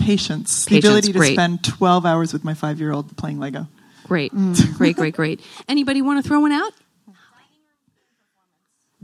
patience. 0.05 0.65
The 0.65 0.71
Patience, 0.71 0.85
ability 0.85 1.13
to 1.13 1.19
great. 1.19 1.33
spend 1.35 1.65
12 1.65 2.07
hours 2.07 2.33
with 2.33 2.45
my 2.45 2.55
five 2.55 2.79
year 2.81 2.93
old 2.93 3.17
playing 3.17 3.41
Lego. 3.41 3.67
Great, 4.07 4.33
great, 4.77 4.97
great, 4.97 5.15
great. 5.15 5.41
Anybody 5.69 6.03
want 6.03 6.23
to 6.23 6.29
throw 6.29 6.41
one 6.41 6.53
out? 6.53 6.73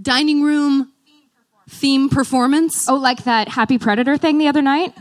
Dining 0.00 0.42
room 0.42 0.92
theme 1.68 2.08
performance. 2.08 2.88
Oh, 2.88 2.96
like 2.96 3.24
that 3.24 3.48
Happy 3.48 3.78
Predator 3.78 4.16
thing 4.16 4.38
the 4.38 4.48
other 4.48 4.62
night? 4.62 4.94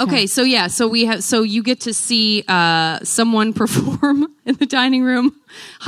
Okay, 0.00 0.26
so 0.26 0.42
yeah, 0.42 0.66
so 0.66 0.86
we 0.86 1.06
have, 1.06 1.24
so 1.24 1.42
you 1.42 1.62
get 1.62 1.80
to 1.82 1.94
see 1.94 2.44
uh, 2.46 2.98
someone 3.02 3.52
perform 3.54 4.26
in 4.44 4.54
the 4.56 4.66
dining 4.66 5.02
room, 5.02 5.34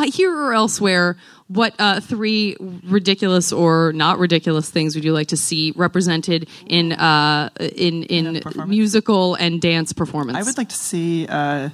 here 0.07 0.35
or 0.35 0.55
elsewhere. 0.55 1.19
What 1.53 1.75
uh, 1.81 1.99
three 2.01 2.57
ridiculous 2.85 3.51
or 3.53 3.93
not 3.93 4.21
ridiculous 4.21 4.71
things 4.71 4.95
would 4.95 5.05
you 5.05 5.13
like 5.13 5.27
to 5.29 5.37
see 5.37 5.73
represented 5.75 6.49
in 6.65 6.93
uh, 6.93 7.51
in 7.59 8.05
in 8.05 8.41
a 8.57 8.67
musical 8.67 9.35
and 9.35 9.61
dance 9.61 9.93
performance? 9.93 10.39
I 10.39 10.43
would 10.43 10.57
like 10.57 10.69
to 10.69 10.77
see 10.77 11.27
uh, 11.27 11.71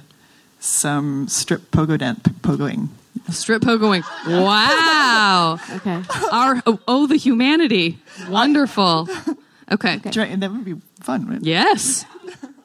some 0.59 1.27
strip 1.27 1.69
pogo 1.69 1.95
dance 1.97 2.19
pogoing. 2.41 2.87
strip 3.29 3.61
pogoing. 3.61 4.03
Wow. 4.27 5.59
Okay. 5.77 6.01
Our 6.31 6.63
oh, 6.65 6.79
oh, 6.87 7.05
the 7.07 7.17
humanity. 7.17 7.99
Wonderful. 8.29 9.07
Okay. 9.71 9.99
Right, 10.03 10.17
And 10.17 10.41
that 10.41 10.51
would 10.51 10.65
be 10.65 10.75
fun, 11.01 11.27
right? 11.27 11.39
Yes. 11.43 12.05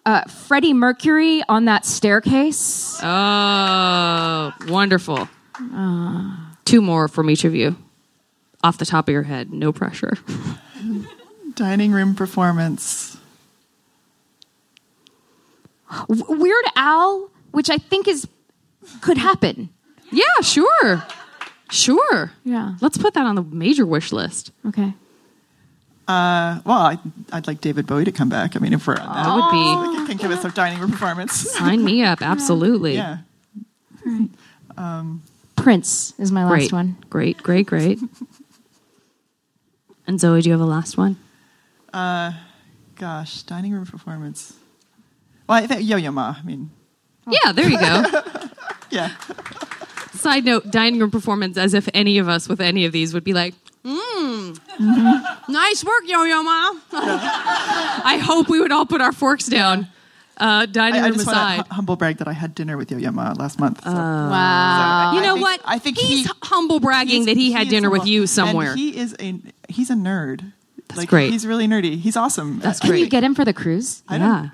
Uh, 0.06 0.22
Freddie 0.24 0.72
Mercury 0.72 1.42
on 1.48 1.66
that 1.66 1.84
staircase. 1.84 2.98
Oh, 3.02 4.52
wonderful. 4.68 5.28
Two 6.64 6.80
more 6.82 7.08
from 7.08 7.28
each 7.30 7.44
of 7.44 7.54
you. 7.54 7.76
Off 8.64 8.78
the 8.78 8.86
top 8.86 9.08
of 9.08 9.12
your 9.12 9.24
head, 9.24 9.52
no 9.52 9.72
pressure. 9.72 10.14
Dining 11.54 11.92
room 11.92 12.14
performance. 12.14 13.16
Weird 16.08 16.64
Al, 16.76 17.28
which 17.50 17.68
I 17.68 17.76
think 17.76 18.08
is 18.08 18.26
could 19.00 19.18
happen. 19.18 19.68
Yeah, 20.10 20.24
sure. 20.42 21.04
Sure. 21.70 22.32
Yeah. 22.44 22.74
Let's 22.80 22.98
put 22.98 23.14
that 23.14 23.26
on 23.26 23.34
the 23.34 23.42
major 23.42 23.84
wish 23.86 24.12
list. 24.12 24.52
Okay. 24.66 24.92
Uh, 26.08 26.60
well, 26.64 26.78
I, 26.78 26.98
I'd 27.32 27.46
like 27.46 27.60
David 27.60 27.86
Bowie 27.86 28.04
to 28.04 28.12
come 28.12 28.28
back. 28.28 28.56
I 28.56 28.58
mean, 28.58 28.72
if 28.72 28.86
we're 28.86 28.94
on 28.96 29.06
that, 29.14 29.24
That 29.24 29.34
would 29.34 29.50
be 29.50 30.00
we 30.00 30.06
can 30.06 30.16
give 30.16 30.30
us 30.30 30.44
a 30.44 30.50
dining 30.50 30.80
room 30.80 30.90
performance. 30.90 31.32
sign 31.32 31.84
me 31.84 32.02
up. 32.02 32.20
Absolutely. 32.22 32.94
yeah. 32.94 33.18
Prince 35.62 36.14
is 36.18 36.32
my 36.32 36.44
last 36.44 36.50
Great. 36.70 36.72
one. 36.72 36.96
Great, 37.10 37.38
great, 37.42 37.66
great. 37.66 37.98
and 40.06 40.18
Zoe, 40.20 40.40
do 40.42 40.48
you 40.48 40.52
have 40.52 40.60
a 40.60 40.64
last 40.66 40.96
one? 40.96 41.16
Uh, 41.92 42.32
gosh, 42.96 43.42
dining 43.42 43.72
room 43.72 43.86
performance. 43.86 44.54
Well, 45.48 45.62
I 45.62 45.66
think 45.66 45.88
Yo-Yo 45.88 46.10
Ma. 46.10 46.34
I 46.38 46.42
mean, 46.44 46.70
Yeah, 47.28 47.52
there 47.52 47.68
you 47.68 47.78
go. 47.78 48.02
yeah. 48.90 49.10
Side 50.12 50.44
note, 50.44 50.70
dining 50.70 51.00
room 51.00 51.10
performance, 51.10 51.56
as 51.56 51.74
if 51.74 51.88
any 51.94 52.18
of 52.18 52.28
us 52.28 52.48
with 52.48 52.60
any 52.60 52.84
of 52.84 52.92
these 52.92 53.12
would 53.14 53.24
be 53.24 53.32
like, 53.32 53.54
mmm, 53.84 54.58
nice 55.48 55.84
work, 55.84 56.02
Yo 56.06 56.22
Yo 56.24 56.42
Ma. 56.42 56.72
I 56.92 58.20
hope 58.24 58.48
we 58.48 58.60
would 58.60 58.72
all 58.72 58.86
put 58.86 59.00
our 59.00 59.12
forks 59.12 59.46
down. 59.46 59.88
Uh, 60.38 60.66
dining 60.66 61.00
I, 61.00 61.04
I 61.04 61.08
room 61.08 61.14
just 61.14 61.26
want 61.26 61.36
aside. 61.38 61.66
to 61.66 61.74
humble 61.74 61.96
brag 61.96 62.16
that 62.18 62.26
I 62.28 62.32
had 62.32 62.54
dinner 62.54 62.76
with 62.76 62.90
Yo-Yo 62.90 63.10
last 63.10 63.60
month. 63.60 63.84
So. 63.84 63.90
Wow. 63.92 65.12
you 65.14 65.20
I 65.20 65.22
know 65.22 65.34
think- 65.34 65.42
what? 65.42 65.60
I 65.64 65.78
think 65.78 65.98
he's 65.98 66.26
he- 66.26 66.32
humble 66.42 66.80
bragging 66.80 67.26
that 67.26 67.36
he 67.36 67.52
had 67.52 67.64
is 67.66 67.68
dinner 67.70 67.90
with 67.90 68.06
you 68.06 68.26
somewhere. 68.26 68.70
And 68.70 68.78
he 68.78 68.96
is 68.96 69.14
a 69.20 69.40
he's 69.68 69.90
a 69.90 69.94
nerd. 69.94 70.52
That's 70.88 71.04
great. 71.06 71.30
He's 71.32 71.46
really 71.46 71.66
nerdy. 71.66 71.96
He's 71.98 72.16
awesome. 72.16 72.58
That's 72.60 72.80
great. 72.80 72.90
Can 72.90 72.98
you 72.98 73.08
get 73.08 73.24
him 73.24 73.34
for 73.34 73.44
the 73.44 73.52
cruise? 73.54 74.02
I 74.08 74.16
yeah. 74.16 74.26
don't, 74.26 74.50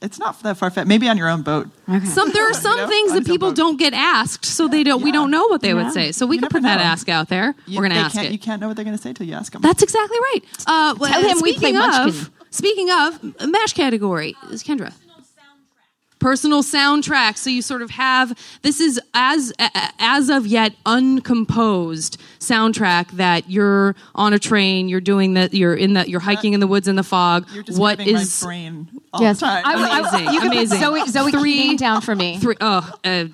it's 0.00 0.18
not 0.18 0.42
that 0.42 0.56
far 0.56 0.70
fetched. 0.70 0.88
Maybe 0.88 1.06
on 1.08 1.18
your 1.18 1.28
own 1.28 1.42
boat. 1.42 1.68
Some 2.04 2.30
there 2.32 2.48
are 2.48 2.54
some 2.54 2.78
know, 2.78 2.86
things 2.86 3.12
that 3.12 3.26
people 3.26 3.48
boat. 3.50 3.56
don't 3.56 3.78
get 3.78 3.92
asked, 3.92 4.46
so 4.46 4.68
they 4.68 4.84
don't. 4.84 5.02
We 5.02 5.12
don't 5.12 5.30
know 5.30 5.46
what 5.48 5.60
they 5.60 5.68
Yeah. 5.68 5.74
would 5.84 5.92
say. 5.92 6.12
So 6.12 6.24
we 6.26 6.36
You 6.36 6.40
can 6.42 6.48
put 6.50 6.62
that 6.62 6.76
know. 6.78 6.82
ask 6.82 7.08
out 7.10 7.28
there. 7.28 7.54
You, 7.66 7.76
We're 7.78 7.88
going 7.88 7.92
to 7.92 7.98
ask 7.98 8.14
can't, 8.14 8.28
it. 8.28 8.32
You 8.32 8.38
can't 8.38 8.60
know 8.60 8.68
what 8.68 8.76
they're 8.76 8.86
going 8.86 8.96
to 8.96 9.02
say 9.02 9.12
till 9.12 9.26
you 9.26 9.34
ask 9.34 9.52
them. 9.52 9.60
That's 9.60 9.82
exactly 9.82 10.18
right. 10.18 10.40
Uh, 10.66 10.94
well, 10.98 11.10
Tell 11.10 11.20
him 11.22 11.40
we 11.42 11.52
speaking 11.52 11.74
play 11.74 11.84
of, 12.00 12.06
Munchkin. 12.14 12.32
Speaking 12.50 12.90
of, 12.90 13.50
mash 13.50 13.72
category 13.74 14.34
is 14.50 14.62
Kendra. 14.62 14.94
Personal 16.22 16.62
soundtrack. 16.62 17.36
So 17.36 17.50
you 17.50 17.62
sort 17.62 17.82
of 17.82 17.90
have 17.90 18.38
this 18.62 18.80
is 18.80 19.00
as 19.12 19.52
a- 19.58 19.64
a- 19.74 19.90
as 19.98 20.28
of 20.30 20.46
yet 20.46 20.72
uncomposed 20.86 22.16
soundtrack 22.38 23.10
that 23.12 23.50
you're 23.50 23.94
on 24.14 24.32
a 24.32 24.38
train, 24.38 24.88
you're 24.88 25.00
doing 25.00 25.34
that, 25.34 25.52
you're 25.54 25.74
in 25.74 25.94
that, 25.94 26.08
you're 26.08 26.20
hiking 26.20 26.52
in 26.52 26.60
the 26.60 26.66
woods 26.66 26.86
in 26.88 26.96
the 26.96 27.02
fog. 27.02 27.46
You're 27.52 27.64
what 27.76 27.98
describing 27.98 28.14
my 28.14 28.46
brain 28.46 29.00
all 29.12 29.22
Yes. 29.22 29.40
the 29.40 29.46
time. 29.46 29.62
I, 29.66 29.72
I, 29.74 29.98
Amazing, 29.98 30.20
you 30.34 30.40
can 30.40 30.48
put 30.50 30.56
amazing. 30.58 30.80
Zoe, 30.80 31.06
Zoe 31.08 31.30
Three- 31.32 31.52
Keating 31.54 31.76
down 31.76 32.00
for 32.00 32.14
me. 32.14 32.38
three? 32.38 32.54
Oh, 32.60 32.88
uh, 33.04 33.24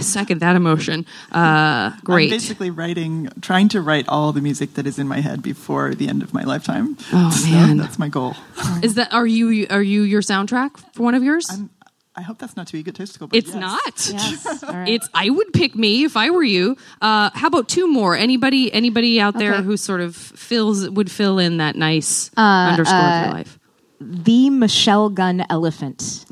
second 0.00 0.40
that 0.40 0.54
emotion. 0.56 1.06
Uh, 1.34 1.92
I'm 1.94 2.00
great. 2.04 2.30
basically 2.30 2.70
writing, 2.70 3.28
trying 3.40 3.68
to 3.70 3.80
write 3.80 4.06
all 4.08 4.32
the 4.32 4.40
music 4.40 4.74
that 4.74 4.86
is 4.86 4.98
in 4.98 5.08
my 5.08 5.20
head 5.20 5.42
before 5.42 5.94
the 5.94 6.08
end 6.08 6.22
of 6.22 6.32
my 6.34 6.44
lifetime. 6.44 6.96
Oh, 7.12 7.30
So 7.30 7.50
man. 7.50 7.76
that's 7.78 7.98
my 7.98 8.08
goal. 8.08 8.36
Is 8.82 8.94
that 8.94 9.12
are 9.12 9.26
you 9.26 9.66
are 9.70 9.82
you 9.82 10.02
your 10.02 10.20
soundtrack 10.22 10.70
for 10.94 11.02
one 11.02 11.14
of 11.14 11.22
yours? 11.22 11.48
I'm, 11.50 11.70
I 12.16 12.22
hope 12.22 12.38
that's 12.38 12.56
not 12.56 12.68
too 12.68 12.76
egotistical. 12.76 13.26
But 13.26 13.36
it's 13.38 13.50
yes. 13.54 13.56
not. 13.56 14.10
Yes. 14.12 14.62
All 14.64 14.72
right. 14.72 14.88
It's 14.88 15.08
I 15.12 15.30
would 15.30 15.52
pick 15.52 15.74
me 15.74 16.04
if 16.04 16.16
I 16.16 16.30
were 16.30 16.44
you. 16.44 16.76
Uh, 17.00 17.30
how 17.34 17.48
about 17.48 17.68
two 17.68 17.90
more? 17.90 18.16
Anybody 18.16 18.72
anybody 18.72 19.20
out 19.20 19.36
there 19.36 19.62
who 19.62 19.76
sort 19.76 20.00
of 20.00 20.14
fills 20.14 20.88
would 20.88 21.10
fill 21.10 21.38
in 21.38 21.56
that 21.58 21.74
nice 21.76 22.30
Uh, 22.36 22.40
underscore 22.70 22.98
of 22.98 23.24
your 23.24 23.34
life? 23.34 23.58
the 24.00 24.50
Michelle 24.50 25.08
Gun 25.10 25.44
Elephant. 25.50 26.24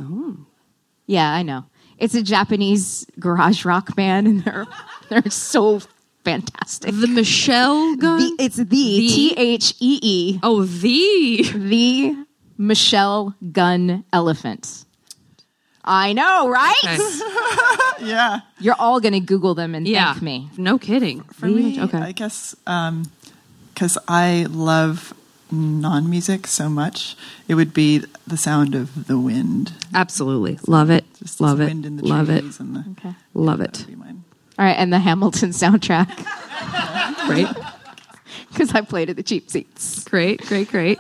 Yeah, 1.07 1.33
I 1.33 1.43
know. 1.43 1.65
It's 1.99 2.15
a 2.15 2.23
Japanese 2.23 3.07
garage 3.19 3.65
rock 3.65 3.95
band, 3.97 4.27
and 4.27 4.45
they're 4.45 4.67
they're 5.09 5.31
so 5.31 5.81
fantastic. 6.25 6.95
The 6.95 7.07
Michelle 7.09 7.97
gun. 7.97 8.19
The, 8.37 8.45
it's 8.45 8.57
the 8.57 8.65
T 8.67 9.35
H 9.37 9.75
E 9.81 9.99
E 10.03 10.41
oh, 10.43 10.65
the 10.65 11.43
the 11.55 12.17
Michelle 12.59 13.35
Gun 13.51 14.05
Elephant. 14.13 14.85
I 15.85 16.13
know, 16.13 16.49
right? 16.49 16.85
Okay. 16.85 16.99
Yeah. 18.09 18.41
You're 18.59 18.75
all 18.81 18.99
gonna 18.99 19.21
Google 19.21 19.55
them 19.55 19.77
and 19.77 19.87
yeah. 19.87 20.13
thank 20.15 20.23
me. 20.23 20.51
No 20.59 20.77
kidding. 20.77 21.21
For 21.23 21.47
me, 21.47 21.81
okay. 21.81 21.99
I 21.99 22.11
guess 22.11 22.57
um, 22.67 23.05
because 23.73 23.97
I 24.09 24.47
love 24.51 25.15
non-music 25.53 26.49
so 26.49 26.69
much, 26.69 27.17
it 27.47 27.55
would 27.55 27.73
be 27.73 28.03
the 28.27 28.37
sound 28.37 28.75
of 28.75 29.07
the 29.07 29.19
wind. 29.21 29.73
Absolutely 29.95 30.59
love 30.67 30.91
it. 30.91 31.05
Just 31.23 31.41
love 31.41 31.61
it. 31.61 31.67
wind 31.67 31.87
in 31.87 31.97
the 31.97 32.03
Love 32.05 32.29
it. 32.29 32.43
and 32.59 32.75
the, 32.75 32.85
Okay. 32.99 33.15
Love 33.35 33.59
That 33.59 33.83
it. 33.83 33.87
All 34.59 34.65
right, 34.65 34.73
and 34.77 34.93
the 34.93 34.99
Hamilton 34.99 35.51
soundtrack 35.51 36.09
Great. 37.29 37.47
because 38.49 38.75
I 38.75 38.81
played 38.81 39.11
at 39.11 39.17
the 39.17 39.23
cheap 39.23 39.49
seats. 39.49 40.03
Great. 40.05 40.45
Great. 40.47 40.71
Great. 40.71 40.99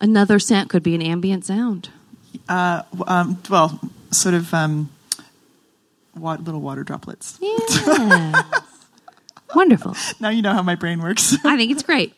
Another 0.00 0.38
sound 0.38 0.70
could 0.70 0.82
be 0.84 0.94
an 0.94 1.02
ambient 1.02 1.44
sound. 1.44 1.90
Uh, 2.48 2.82
um, 3.06 3.42
well, 3.48 3.80
sort 4.10 4.34
of 4.34 4.52
um, 4.52 4.90
little 6.14 6.60
water 6.60 6.84
droplets. 6.84 7.38
Yeah. 7.40 8.42
Wonderful. 9.54 9.96
Now 10.20 10.28
you 10.28 10.42
know 10.42 10.52
how 10.52 10.62
my 10.62 10.74
brain 10.74 11.00
works. 11.00 11.34
I 11.44 11.56
think 11.56 11.72
it's 11.72 11.82
great. 11.82 12.14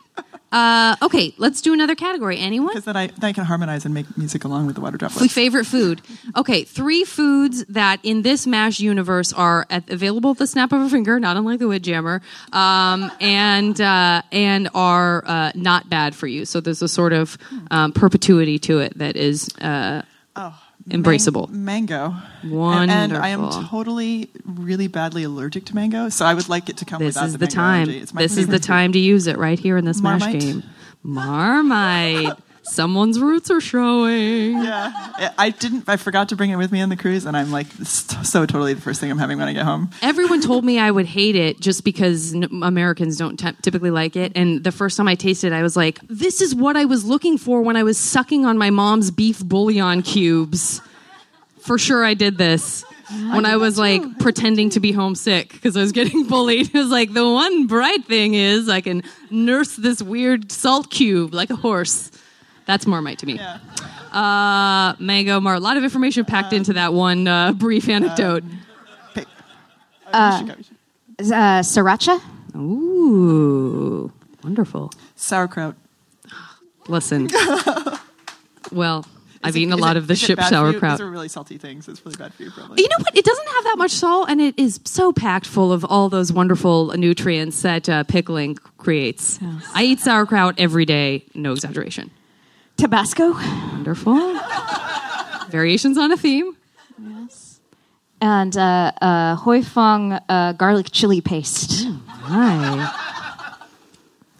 Uh, 0.53 0.97
okay, 1.01 1.33
let's 1.39 1.61
do 1.61 1.73
another 1.73 1.95
category. 1.95 2.37
Anyone? 2.37 2.71
Because 2.71 2.85
then 2.85 2.97
I, 2.97 3.07
then 3.07 3.31
I 3.31 3.33
can 3.33 3.45
harmonize 3.45 3.85
and 3.85 3.95
make 3.95 4.19
music 4.19 4.43
along 4.43 4.67
with 4.67 4.75
the 4.75 4.81
water 4.81 4.99
droplets. 4.99 5.33
favorite 5.33 5.65
food. 5.65 6.03
Okay, 6.37 6.65
three 6.65 7.05
foods 7.05 7.65
that 7.67 8.01
in 8.03 8.23
this 8.23 8.49
MASH 8.49 8.81
universe 8.81 9.33
are 9.33 9.65
at, 9.71 9.89
available 9.89 10.33
at 10.33 10.39
the 10.39 10.49
snap 10.49 10.73
of 10.73 10.81
a 10.81 10.91
finger, 10.91 11.21
not 11.21 11.37
unlike 11.37 11.61
the 11.61 11.69
Windjammer, 11.69 12.21
um, 12.53 13.13
and 13.21 13.81
uh, 13.81 14.23
and 14.33 14.69
are 14.75 15.23
uh, 15.25 15.53
not 15.55 15.89
bad 15.89 16.17
for 16.17 16.27
you. 16.27 16.45
So 16.45 16.61
there's 16.61 16.83
a 16.83 16.89
sort 16.89 17.13
of 17.13 17.39
um, 17.71 17.93
perpetuity 17.93 18.59
to 18.61 18.81
it 18.81 18.99
that 18.99 19.17
is 19.17 19.57
uh, 19.59 20.03
embraceable. 20.89 21.49
Man- 21.51 21.65
mango. 21.87 22.15
And, 22.43 22.91
and 22.91 23.13
I 23.17 23.29
am 23.29 23.49
totally, 23.69 24.31
really 24.45 24.87
badly 24.89 25.25
allergic 25.25 25.65
to 25.67 25.75
mango, 25.75 26.09
so 26.09 26.25
I 26.25 26.35
would 26.35 26.49
like 26.49 26.69
it 26.69 26.77
to 26.79 26.85
come 26.85 26.99
This 27.01 27.15
without 27.15 27.27
is 27.27 27.33
the, 27.33 27.39
the 27.39 27.45
mango 27.45 27.55
time. 27.55 27.83
allergy. 27.83 27.99
It's 28.01 28.15
my 28.15 28.23
This 28.23 28.33
is 28.33 28.37
the 28.37 28.43
favorite 28.43 28.61
food. 28.63 28.67
time 28.67 28.93
to 28.93 28.99
use 28.99 29.27
it 29.27 29.39
right 29.39 29.59
here 29.59 29.77
in 29.77 29.85
this 29.85 30.01
MASH 30.01 30.33
game. 30.33 30.63
Marmite. 31.03 32.39
Someone's 32.63 33.19
roots 33.19 33.51
are 33.51 33.61
showing. 33.61 34.53
Yeah, 34.63 34.93
I- 34.95 35.31
I 35.39 35.51
didn't. 35.51 35.89
I 35.89 35.97
forgot 35.97 36.29
to 36.29 36.37
bring 36.37 36.51
it 36.51 36.57
with 36.57 36.71
me 36.71 36.81
on 36.83 36.89
the 36.89 36.97
cruise, 36.97 37.25
and 37.25 37.37
I'm 37.37 37.51
like, 37.51 37.67
so 37.85 38.47
totally 38.47 38.75
the 38.75 38.81
first 38.81 39.01
thing 39.01 39.11
I'm 39.11 39.19
having 39.19 39.39
when 39.39 39.49
I 39.49 39.53
get 39.55 39.65
home. 39.65 39.91
Everyone 40.03 40.41
told 40.41 40.65
me 40.65 40.79
I 40.79 40.91
would 40.91 41.07
hate 41.07 41.37
it 41.37 41.59
just 41.61 41.85
because 41.85 42.35
n- 42.35 42.49
Americans 42.63 43.17
don't 43.17 43.39
t- 43.39 43.51
typically 43.63 43.91
like 43.91 44.15
it. 44.15 44.33
And 44.37 44.63
the 44.63 44.73
first 44.73 44.97
time 44.97 45.09
I 45.09 45.15
tasted 45.15 45.49
it, 45.53 45.57
I 45.57 45.63
was 45.63 45.77
like, 45.77 45.99
this 46.09 46.41
is 46.41 46.55
what 46.55 46.77
I 46.77 46.85
was 46.85 47.05
looking 47.05 47.39
for 47.39 47.63
when 47.63 47.77
I 47.77 47.83
was 47.83 47.99
sucking 47.99 48.45
on 48.47 48.57
my 48.59 48.71
mom's 48.71 49.11
beef 49.11 49.41
bouillon 49.41 50.03
cubes. 50.03 50.81
For 51.61 51.77
sure, 51.79 52.05
I 52.05 52.15
did 52.15 52.39
this. 52.39 52.85
When 53.33 53.45
I 53.45 53.57
was 53.57 53.77
like 53.77 54.21
pretending 54.21 54.71
to 54.71 54.81
be 54.81 54.93
homesick 54.93 55.51
because 55.53 55.77
I 55.77 55.81
was 55.81 55.91
getting 55.91 56.27
bullied. 56.29 56.69
It 56.75 56.79
was 56.79 56.91
like, 56.91 57.13
the 57.13 57.29
one 57.29 57.67
bright 57.67 58.05
thing 58.05 58.35
is 58.35 58.69
I 58.69 58.81
can 58.83 59.03
nurse 59.31 59.75
this 59.75 60.01
weird 60.01 60.53
salt 60.53 60.91
cube 60.91 61.35
like 61.35 61.51
a 61.51 61.57
horse. 61.57 62.13
That's 62.71 62.87
Marmite 62.87 63.19
to 63.19 63.27
me. 63.27 63.35
Yeah. 63.35 63.59
Uh, 64.13 64.95
mango, 65.01 65.41
Mar. 65.41 65.55
A 65.55 65.59
lot 65.61 65.77
of 65.77 65.83
information 65.83 66.25
packed 66.25 66.53
into 66.53 66.75
that 66.75 66.93
one 66.95 67.27
uh, 67.27 67.53
brief 67.65 67.89
anecdote. 67.89 68.45
Pick. 69.13 69.27
Uh, 70.13 70.39
you 70.41 70.47
should 70.47 70.57
go, 70.57 70.59
you 71.19 71.25
should- 71.25 71.33
Uh, 71.33 71.61
sriracha. 71.63 72.21
Ooh, 72.57 74.13
wonderful. 74.45 74.93
Sauerkraut. 75.17 75.75
Listen. 76.87 77.29
well, 78.73 79.05
I've 79.43 79.57
it- 79.57 79.61
eaten 79.61 79.73
a 79.73 79.77
lot 79.77 79.97
it- 79.97 79.99
of 79.99 80.07
the 80.07 80.15
ship 80.15 80.37
bad 80.37 80.49
for 80.51 80.55
you? 80.55 80.71
sauerkraut. 80.73 80.93
These 80.99 81.01
are 81.07 81.11
really 81.11 81.29
salty 81.29 81.59
things. 81.59 81.89
It's 81.89 82.05
really 82.07 82.17
bad 82.17 82.33
for 82.35 82.45
you, 82.45 82.53
probably. 82.53 82.83
You 82.83 82.89
know 82.89 82.97
what? 82.99 83.17
It 83.17 83.25
doesn't 83.25 83.49
have 83.49 83.65
that 83.65 83.77
much 83.79 83.91
salt, 83.91 84.29
and 84.31 84.41
it 84.41 84.57
is 84.59 84.79
so 84.85 85.13
packed 85.13 85.47
full 85.47 85.73
of 85.73 85.85
all 85.85 86.09
those 86.09 86.33
wonderful 86.33 86.97
nutrients 86.97 87.63
that 87.63 87.89
uh, 87.89 88.05
pickling 88.05 88.55
creates. 88.79 89.41
I 89.75 89.83
eat 89.85 89.99
sauerkraut 89.99 90.55
every 90.59 90.85
day, 90.85 91.25
no 91.35 91.51
exaggeration. 91.53 92.13
Tabasco. 92.81 93.35
Wonderful. 93.73 94.41
Variations 95.51 95.99
on 95.99 96.11
a 96.13 96.17
theme. 96.17 96.57
Yes. 96.99 97.61
And 98.23 98.57
uh, 98.57 98.93
uh, 99.03 99.37
Huy 99.37 99.63
Fong 99.63 100.15
uh, 100.15 100.53
garlic 100.53 100.87
chili 100.91 101.21
paste. 101.21 101.87
Hi. 102.09 102.91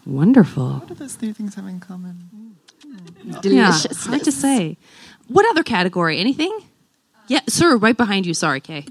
Wonderful. 0.07 0.73
What 0.73 0.87
do 0.87 0.95
those 0.95 1.13
three 1.13 1.33
things 1.33 1.53
have 1.53 1.67
in 1.67 1.79
common? 1.79 2.55
Delicious. 3.41 4.05
Yeah, 4.05 4.09
hard 4.09 4.23
to 4.23 4.31
say. 4.31 4.77
What 5.27 5.47
other 5.51 5.61
category? 5.61 6.17
Anything? 6.17 6.57
Yeah, 7.27 7.41
sir, 7.47 7.77
right 7.77 7.95
behind 7.95 8.25
you. 8.25 8.33
Sorry, 8.33 8.59
Kay. 8.59 8.85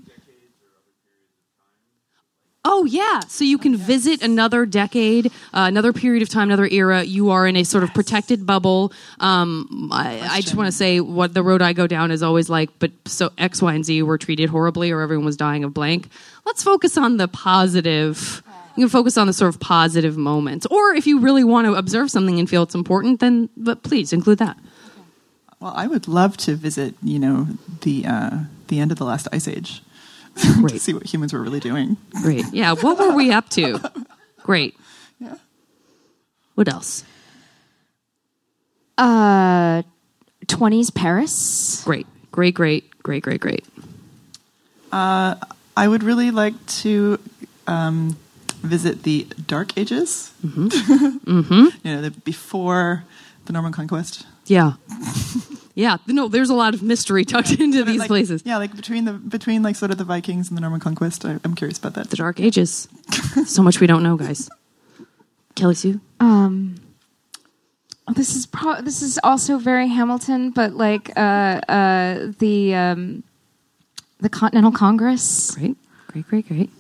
Oh 2.62 2.84
yeah, 2.84 3.20
so 3.20 3.42
you 3.42 3.56
can 3.56 3.74
visit 3.74 4.20
another 4.20 4.66
decade, 4.66 5.26
uh, 5.26 5.64
another 5.66 5.94
period 5.94 6.22
of 6.22 6.28
time, 6.28 6.48
another 6.48 6.66
era. 6.66 7.02
You 7.02 7.30
are 7.30 7.46
in 7.46 7.56
a 7.56 7.64
sort 7.64 7.84
of 7.84 7.94
protected 7.94 8.44
bubble. 8.44 8.92
Um, 9.18 9.88
I, 9.90 10.20
I 10.20 10.40
just 10.42 10.54
want 10.54 10.66
to 10.66 10.72
say 10.72 11.00
what 11.00 11.32
the 11.32 11.42
road 11.42 11.62
I 11.62 11.72
go 11.72 11.86
down 11.86 12.10
is 12.10 12.22
always 12.22 12.50
like, 12.50 12.68
but 12.78 12.90
so 13.06 13.30
X, 13.38 13.62
Y, 13.62 13.72
and 13.72 13.82
Z 13.82 14.02
were 14.02 14.18
treated 14.18 14.50
horribly, 14.50 14.90
or 14.90 15.00
everyone 15.00 15.24
was 15.24 15.38
dying 15.38 15.64
of 15.64 15.72
blank. 15.72 16.10
Let's 16.44 16.62
focus 16.62 16.98
on 16.98 17.16
the 17.16 17.28
positive. 17.28 18.42
You 18.76 18.84
can 18.84 18.90
focus 18.90 19.16
on 19.16 19.26
the 19.26 19.32
sort 19.32 19.54
of 19.54 19.58
positive 19.58 20.18
moments, 20.18 20.66
or 20.66 20.92
if 20.92 21.06
you 21.06 21.18
really 21.20 21.44
want 21.44 21.66
to 21.66 21.74
observe 21.74 22.10
something 22.10 22.38
and 22.38 22.48
feel 22.48 22.62
it's 22.62 22.74
important, 22.74 23.20
then 23.20 23.48
but 23.56 23.82
please 23.84 24.12
include 24.12 24.38
that. 24.38 24.58
Well, 25.60 25.72
I 25.74 25.86
would 25.86 26.06
love 26.08 26.36
to 26.38 26.56
visit, 26.56 26.94
you 27.02 27.18
know, 27.18 27.48
the 27.80 28.04
uh, 28.06 28.38
the 28.68 28.80
end 28.80 28.92
of 28.92 28.98
the 28.98 29.06
last 29.06 29.28
ice 29.32 29.48
age 29.48 29.82
to 30.42 30.60
Great. 30.60 30.80
see 30.80 30.94
what 30.94 31.04
humans 31.06 31.32
were 31.32 31.40
really 31.42 31.60
doing. 31.60 31.96
Great. 32.22 32.44
Yeah. 32.52 32.74
What 32.74 32.98
were 32.98 33.14
we 33.14 33.32
up 33.32 33.48
to? 33.50 33.80
Great. 34.42 34.76
Yeah. 35.18 35.34
What 36.54 36.68
else? 36.68 37.04
Uh, 38.98 39.82
20s 40.46 40.94
Paris. 40.94 41.82
Great. 41.84 42.06
Great. 42.32 42.54
Great. 42.54 43.02
Great. 43.02 43.22
Great. 43.22 43.40
Great. 43.40 43.64
Uh, 44.92 45.36
I 45.76 45.88
would 45.88 46.02
really 46.02 46.30
like 46.30 46.54
to 46.82 47.18
um, 47.66 48.16
visit 48.62 49.04
the 49.04 49.26
Dark 49.46 49.76
Ages. 49.78 50.32
Mm-hmm. 50.44 50.68
Mm-hmm. 51.30 51.86
you 51.86 51.94
know, 51.94 52.02
the, 52.02 52.10
before 52.10 53.04
the 53.44 53.52
Norman 53.52 53.72
Conquest. 53.72 54.26
Yeah. 54.46 54.72
Yeah. 55.80 55.96
No, 56.06 56.28
there's 56.28 56.50
a 56.50 56.54
lot 56.54 56.74
of 56.74 56.82
mystery 56.82 57.24
tucked 57.32 57.52
into 57.52 57.84
these 57.84 57.98
Like- 58.00 58.08
places. 58.08 58.42
Yeah, 58.44 58.58
like 58.58 58.76
between 58.76 59.04
the 59.06 59.12
between 59.14 59.62
like 59.62 59.76
sort 59.76 59.90
of 59.90 59.98
the 59.98 60.04
Vikings 60.04 60.48
and 60.48 60.56
the 60.56 60.60
Norman 60.60 60.80
Conquest. 60.80 61.24
I, 61.24 61.38
I'm 61.44 61.54
curious 61.54 61.78
about 61.78 61.94
that. 61.94 62.10
The 62.10 62.16
Dark 62.16 62.38
Ages. 62.40 62.88
so 63.46 63.62
much 63.62 63.80
we 63.80 63.86
don't 63.86 64.02
know, 64.02 64.16
guys. 64.16 64.48
Kelly 65.56 65.74
Sue? 65.74 66.00
Um, 66.20 66.76
this 68.14 68.34
is 68.36 68.46
pro- 68.46 68.80
this 68.82 69.02
is 69.02 69.18
also 69.22 69.58
very 69.58 69.88
Hamilton, 69.88 70.50
but 70.50 70.74
like 70.74 71.10
uh, 71.16 71.60
uh, 71.68 72.32
the 72.38 72.74
um, 72.74 73.22
the 74.20 74.28
Continental 74.28 74.72
Congress. 74.72 75.52
Great. 75.54 75.76
Great, 76.08 76.26
great, 76.28 76.48
great. 76.48 76.70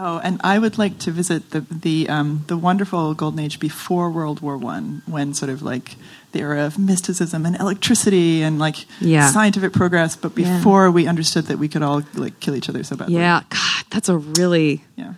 Oh, 0.00 0.20
and 0.22 0.40
I 0.44 0.58
would 0.60 0.78
like 0.78 0.98
to 1.00 1.10
visit 1.10 1.50
the 1.50 1.60
the 1.70 2.08
um, 2.08 2.44
the 2.46 2.56
wonderful 2.56 3.14
golden 3.14 3.40
age 3.40 3.58
before 3.58 4.10
World 4.12 4.40
War 4.40 4.56
One, 4.56 5.02
when 5.06 5.34
sort 5.34 5.50
of 5.50 5.60
like 5.62 5.96
the 6.32 6.38
era 6.40 6.64
of 6.66 6.78
mysticism 6.78 7.44
and 7.44 7.56
electricity 7.58 8.42
and 8.42 8.58
like 8.60 8.86
Yeah. 9.00 9.30
scientific 9.30 9.72
progress, 9.72 10.14
but 10.14 10.36
Yeah. 10.38 10.56
before 10.58 10.90
we 10.92 11.08
understood 11.08 11.46
that 11.46 11.58
we 11.58 11.68
could 11.68 11.82
all 11.82 12.02
like 12.14 12.38
kill 12.38 12.54
each 12.54 12.68
other 12.68 12.84
so 12.84 12.94
badly. 12.96 13.14
Yeah. 13.16 13.40
God, 13.48 13.84
that's 13.90 14.08
a 14.08 14.16
really, 14.18 14.84
yeah, 14.96 15.14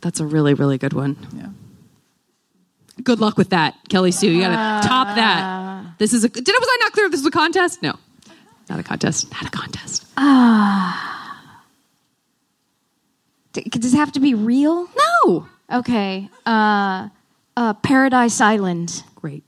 that's 0.00 0.20
a 0.20 0.24
really, 0.26 0.54
really 0.54 0.78
good 0.78 0.92
one. 0.94 1.16
yeah. 1.36 1.48
Good 3.02 3.20
luck 3.20 3.36
with 3.36 3.50
that, 3.50 3.74
Kelly 3.88 4.10
Sue. 4.10 4.30
You 4.30 4.40
gotta 4.40 4.88
top 4.88 5.16
that. 5.16 5.98
This 5.98 6.12
is 6.12 6.24
a. 6.24 6.28
Did 6.28 6.48
it 6.48 6.54
was 6.60 6.68
I 6.70 6.78
not 6.80 6.92
clear? 6.92 7.06
If 7.06 7.12
this 7.12 7.20
was 7.20 7.26
a 7.26 7.30
contest? 7.30 7.82
No, 7.82 7.94
not 8.70 8.80
a 8.80 8.82
contest. 8.82 9.30
Not 9.32 9.44
a 9.46 9.50
contest. 9.50 10.02
D- 10.16 11.17
does 13.64 13.94
it 13.94 13.96
have 13.96 14.12
to 14.12 14.20
be 14.20 14.34
real? 14.34 14.88
No. 15.24 15.48
Okay. 15.70 16.28
Uh, 16.46 17.08
uh, 17.56 17.74
Paradise 17.74 18.40
Island. 18.40 19.02
Great. 19.16 19.44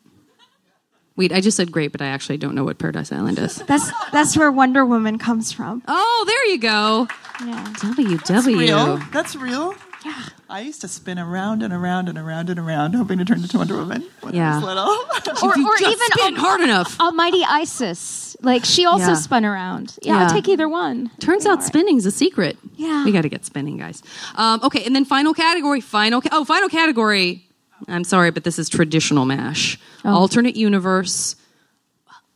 Wait, 1.16 1.32
I 1.32 1.40
just 1.40 1.56
said 1.56 1.70
great, 1.70 1.92
but 1.92 2.00
I 2.00 2.06
actually 2.06 2.38
don't 2.38 2.54
know 2.54 2.64
what 2.64 2.78
Paradise 2.78 3.12
Island 3.12 3.38
is. 3.38 3.56
That's 3.66 3.90
that's 4.10 4.36
where 4.36 4.50
Wonder 4.50 4.86
Woman 4.86 5.18
comes 5.18 5.52
from. 5.52 5.82
Oh, 5.86 6.24
there 6.26 6.46
you 6.46 6.58
go. 6.58 7.08
Yeah. 7.44 7.64
WW. 7.78 8.58
Real? 8.58 8.96
That's 9.12 9.36
real. 9.36 9.74
Yeah. 10.04 10.22
I 10.48 10.60
used 10.60 10.80
to 10.80 10.88
spin 10.88 11.18
around 11.18 11.62
and 11.62 11.72
around 11.74 12.08
and 12.08 12.16
around 12.16 12.48
and 12.48 12.58
around, 12.58 12.94
hoping 12.94 13.18
to 13.18 13.24
turn 13.24 13.40
into 13.42 13.58
Wonder 13.58 13.76
Woman 13.76 14.08
when 14.22 14.34
Yeah. 14.34 14.52
I 14.52 14.56
was 14.56 14.64
little. 14.64 14.84
Or, 15.42 15.50
If 15.52 15.56
you 15.58 15.66
or 15.68 15.76
just 15.76 15.92
even 15.92 16.06
spin 16.18 16.34
Al- 16.36 16.40
hard 16.40 16.60
enough. 16.62 16.98
Almighty 17.00 17.42
Isis. 17.44 18.36
Like 18.42 18.64
she 18.64 18.86
also 18.86 19.08
Yeah. 19.08 19.14
spun 19.14 19.44
around. 19.44 19.96
Yeah, 20.02 20.14
Yeah. 20.14 20.22
I'll 20.26 20.30
take 20.30 20.48
either 20.48 20.68
one. 20.68 21.10
Turns 21.20 21.44
out 21.46 21.62
spinning's 21.62 22.06
a 22.06 22.10
secret. 22.10 22.56
Yeah. 22.76 23.04
We 23.04 23.12
got 23.12 23.22
to 23.22 23.28
get 23.28 23.44
spinning, 23.44 23.76
guys. 23.76 24.02
Um, 24.36 24.60
okay, 24.62 24.84
and 24.84 24.94
then 24.96 25.04
final 25.04 25.34
category. 25.34 25.80
Final. 25.82 26.20
Ca- 26.22 26.30
oh, 26.32 26.44
final 26.44 26.68
category. 26.68 27.46
I'm 27.88 28.04
sorry, 28.04 28.30
but 28.30 28.44
this 28.44 28.58
is 28.58 28.68
traditional 28.68 29.24
mash. 29.26 29.78
Oh. 30.04 30.14
Alternate 30.14 30.56
universe, 30.56 31.36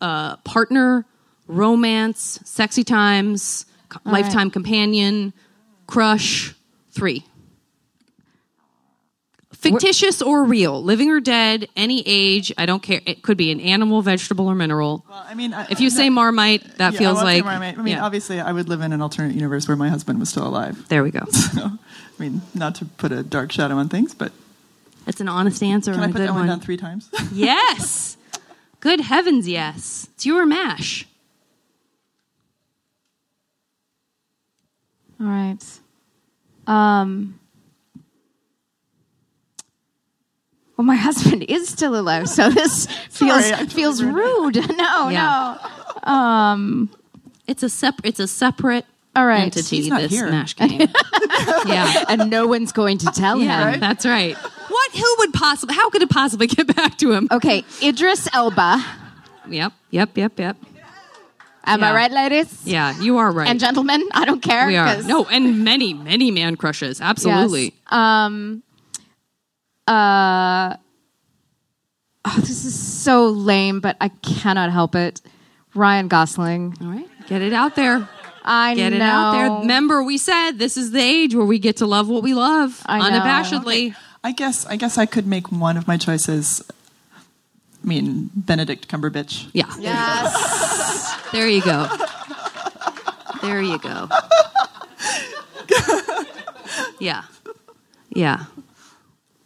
uh, 0.01 0.37
partner, 0.39 1.05
romance, 1.47 2.41
sexy 2.45 2.85
times, 2.85 3.67
co- 3.89 4.01
lifetime 4.05 4.51
companion, 4.51 5.33
crush. 5.87 6.55
Three. 6.93 7.25
Fictitious 9.71 10.23
or 10.23 10.45
real, 10.45 10.83
living 10.83 11.11
or 11.11 11.21
dead, 11.21 11.69
any 11.77 12.03
age. 12.07 12.53
I 12.57 12.67
don't 12.67 12.83
care. 12.83 13.01
It 13.07 13.23
could 13.23 13.37
be 13.37 13.51
an 13.51 13.61
animal, 13.61 14.03
vegetable, 14.03 14.47
or 14.47 14.55
mineral. 14.55 15.05
Well, 15.09 15.25
I 15.29 15.35
mean, 15.35 15.53
I, 15.55 15.67
If 15.71 15.81
you 15.81 15.91
say 15.91 16.11
Marmite, 16.11 16.79
that 16.79 16.93
Yeah, 16.93 16.99
feels 16.99 17.19
I 17.19 17.23
won't 17.23 17.35
like. 17.37 17.45
Marmite. 17.45 17.79
I 17.79 17.83
mean, 17.83 17.95
yeah. 17.95 18.05
obviously, 18.05 18.41
I 18.41 18.53
would 18.53 18.69
live 18.69 18.81
in 18.81 18.93
an 18.93 19.01
alternate 19.03 19.35
universe 19.35 19.67
where 19.69 19.77
my 19.77 19.89
husband 19.89 20.19
was 20.21 20.29
still 20.29 20.47
alive. 20.47 20.89
There 20.89 21.03
we 21.03 21.11
go. 21.11 21.21
So, 21.31 21.63
I 21.67 22.23
mean, 22.23 22.43
not 22.55 22.75
to 22.77 22.85
put 22.85 23.11
a 23.13 23.23
dark 23.23 23.51
shadow 23.53 23.77
on 23.77 23.89
things, 23.89 24.15
but 24.15 24.33
That's 25.05 25.21
an 25.21 25.29
honest 25.29 25.63
answer 25.63 25.93
can 25.93 26.03
and 26.03 26.05
I 26.05 26.11
a 26.11 26.13
put 26.13 26.19
good 26.19 26.29
that 26.29 26.33
one 26.33 26.41
one. 26.43 26.49
down 26.49 26.61
three 26.61 26.77
times? 26.77 27.11
Yes. 27.33 28.17
Good 28.81 29.01
heavens, 29.01 29.49
yes. 29.49 30.09
It's 30.15 30.27
your 30.27 30.45
mash. 30.47 31.07
All 35.21 35.27
right. 35.27 35.65
Um. 36.67 37.39
Well, 40.77 40.85
my 40.85 40.97
husband 41.09 41.45
is 41.45 41.69
still 41.69 41.97
alive, 41.99 42.29
so 42.29 42.51
this 42.51 42.87
feels 43.11 43.47
Sorry, 43.47 43.63
I 43.63 43.67
feels 43.67 44.03
rude. 44.03 44.57
No, 44.77 45.09
Yeah. 45.09 45.59
no. 46.07 46.13
Um. 46.13 46.91
It's 47.47 47.63
a 47.63 47.69
separate. 47.69 48.07
It's 48.09 48.21
a 48.21 48.27
separate 48.27 48.87
All 49.15 49.27
right. 49.27 49.43
entity. 49.43 49.77
He's 49.77 49.89
not 49.89 50.01
this 50.01 50.13
here. 50.13 50.31
mash 50.31 50.57
game. 50.57 50.81
yeah. 51.67 52.05
and 52.09 52.31
no 52.31 52.47
one's 52.47 52.73
going 52.73 52.97
to 52.99 53.07
tell 53.07 53.39
Yeah, 53.39 53.73
him. 53.73 53.81
that's 53.81 54.07
right. 54.07 54.35
What? 54.37 54.93
Who 54.93 55.15
would 55.19 55.33
possibly? 55.35 55.75
How 55.75 55.91
could 55.91 56.01
it 56.03 56.09
possibly 56.11 56.47
get 56.47 56.75
back 56.75 56.97
to 56.99 57.13
him? 57.13 57.29
Okay, 57.31 57.65
Idris 57.83 58.29
Elba. 58.33 58.83
Yep, 59.49 59.73
yep, 59.91 60.17
yep, 60.17 60.39
yep. 60.39 60.57
Am 61.67 61.81
Yeah. 61.81 61.91
I 61.91 61.95
right, 61.95 62.11
ladies 62.11 62.61
Yeah, 62.65 62.99
you 63.01 63.19
are 63.19 63.31
right. 63.31 63.47
and 63.49 63.61
gentlemen? 63.61 64.03
I 64.13 64.25
don't 64.25 64.43
care. 64.43 64.67
we 64.69 64.77
are. 64.77 65.03
no, 65.03 65.25
and 65.27 65.65
many, 65.65 65.93
many 65.95 66.31
man 66.31 66.57
crushes. 66.57 67.01
Absolutely. 67.01 67.65
Yes. 67.65 67.93
Um. 67.93 68.63
Uh. 69.87 70.77
oh, 72.25 72.37
this 72.41 72.65
is 72.65 72.79
so 72.79 73.27
lame, 73.29 73.81
but 73.81 73.97
I 74.01 74.09
cannot 74.09 74.71
help 74.73 74.95
it. 74.95 75.21
Ryan 75.75 76.09
Gosling. 76.09 76.75
All 76.81 76.87
right, 76.89 77.09
get 77.29 77.43
it 77.43 77.53
out 77.53 77.75
there. 77.77 78.09
I 78.47 78.75
Get 78.75 78.91
know. 78.91 78.97
it 78.97 79.03
out 79.03 79.33
there. 79.33 79.51
Remember, 79.61 80.03
we 80.03 80.19
said 80.19 80.53
this 80.53 80.77
is 80.77 80.91
the 80.93 81.01
age 81.01 81.35
where 81.35 81.47
we 81.47 81.59
get 81.59 81.79
to 81.79 81.87
love 81.87 82.09
what 82.11 82.23
we 82.23 82.35
love 82.35 82.83
I 82.85 82.99
know. 83.11 83.19
unabashedly. 83.21 83.95
I 84.23 84.33
guess 84.33 84.67
I 84.67 84.77
guess 84.77 84.99
I 84.99 85.07
could 85.07 85.27
make 85.27 85.51
one 85.51 85.77
of 85.79 85.89
my 85.89 85.97
choices. 85.97 86.63
I 87.83 87.87
mean, 87.87 88.31
Benedict 88.35 88.89
Cumberbatch. 88.89 89.49
Yeah. 89.53 89.71
Yes. 89.79 91.21
There 91.33 91.49
you 91.49 91.63
go. 91.63 91.87
There 93.43 93.61
you 93.61 93.79
go. 93.79 94.09
Yeah. 97.01 97.23
Yeah. 98.11 98.45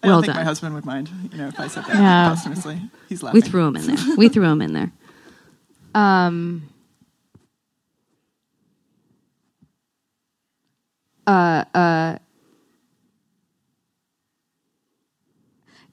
I 0.08 0.12
don't 0.14 0.22
think 0.22 0.34
done. 0.34 0.36
my 0.36 0.44
husband 0.44 0.74
would 0.74 0.84
mind, 0.84 1.08
you 1.32 1.38
know, 1.38 1.48
if 1.48 1.58
I 1.60 1.68
said 1.68 1.84
that 1.84 1.94
Yeah. 1.96 2.28
posthumously. 2.30 2.80
He's 3.08 3.22
laughing. 3.22 3.40
We 3.42 3.48
threw 3.48 3.66
him 3.66 3.76
in 3.76 3.86
there. 3.86 4.16
We 4.16 4.28
threw 4.28 4.44
him 4.44 4.60
in 4.62 4.72
there. 4.72 4.92
um. 5.94 6.68
Uh. 11.26 11.64
Uh. 11.74 12.18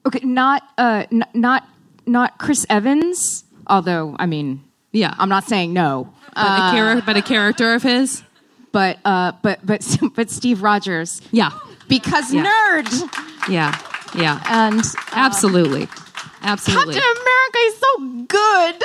Okay, 0.06 0.20
not 0.24 0.62
uh, 0.78 1.04
n- 1.10 1.24
not 1.34 1.68
not 2.06 2.38
Chris 2.38 2.64
Evans. 2.70 3.44
Although, 3.66 4.14
I 4.18 4.26
mean, 4.26 4.62
Yeah. 4.92 5.12
I'm 5.18 5.28
not 5.28 5.44
saying 5.44 5.72
no. 5.72 6.12
but, 6.34 6.44
a 6.44 6.76
char- 6.76 7.02
but 7.02 7.16
a 7.16 7.22
character 7.22 7.74
of 7.74 7.82
his? 7.82 8.22
but 8.72 8.98
uh, 9.04 9.32
but 9.42 9.58
but 9.64 9.84
but 10.14 10.30
Steve 10.30 10.62
Rogers 10.62 11.20
Yeah. 11.32 11.50
because 11.88 12.32
Yeah. 12.32 12.44
nerd 12.44 13.48
Yeah. 13.48 13.76
Yeah. 14.14 14.42
and 14.46 14.82
Absolutely. 15.12 15.88
Absolutely. 16.42 16.94
Captain 16.94 17.22
America 17.22 17.58
is 17.58 17.78
so 17.78 17.98
good. 18.28 18.82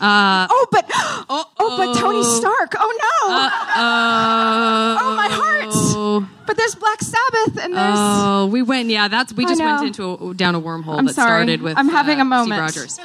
Uh, 0.00 0.46
Oh, 0.50 0.66
but 0.72 0.86
oh, 1.28 1.44
but 1.58 1.98
Tony 1.98 2.24
Stark. 2.24 2.74
Oh 2.78 2.98
no! 3.28 3.34
uh, 3.34 4.98
oh 5.02 5.14
my 5.14 5.28
heart! 5.30 6.28
But 6.46 6.56
there's 6.56 6.74
Black 6.74 7.02
Sabbath 7.02 7.58
and 7.62 7.74
there's 7.76 7.98
Oh, 7.98 8.46
we 8.50 8.62
went. 8.62 8.88
Yeah, 8.88 9.08
that's 9.08 9.32
we 9.34 9.44
just 9.44 9.60
went 9.62 9.86
into 9.86 10.30
a, 10.30 10.34
down 10.34 10.54
a 10.54 10.60
wormhole 10.60 10.98
I'm 10.98 11.04
that 11.06 11.14
sorry. 11.14 11.28
started 11.28 11.60
with. 11.62 11.76
I'm 11.76 11.88
having 11.88 12.18
uh, 12.18 12.22
a 12.22 12.24
moment. 12.24 12.70
Steve 12.70 12.82
Rogers. 12.82 13.00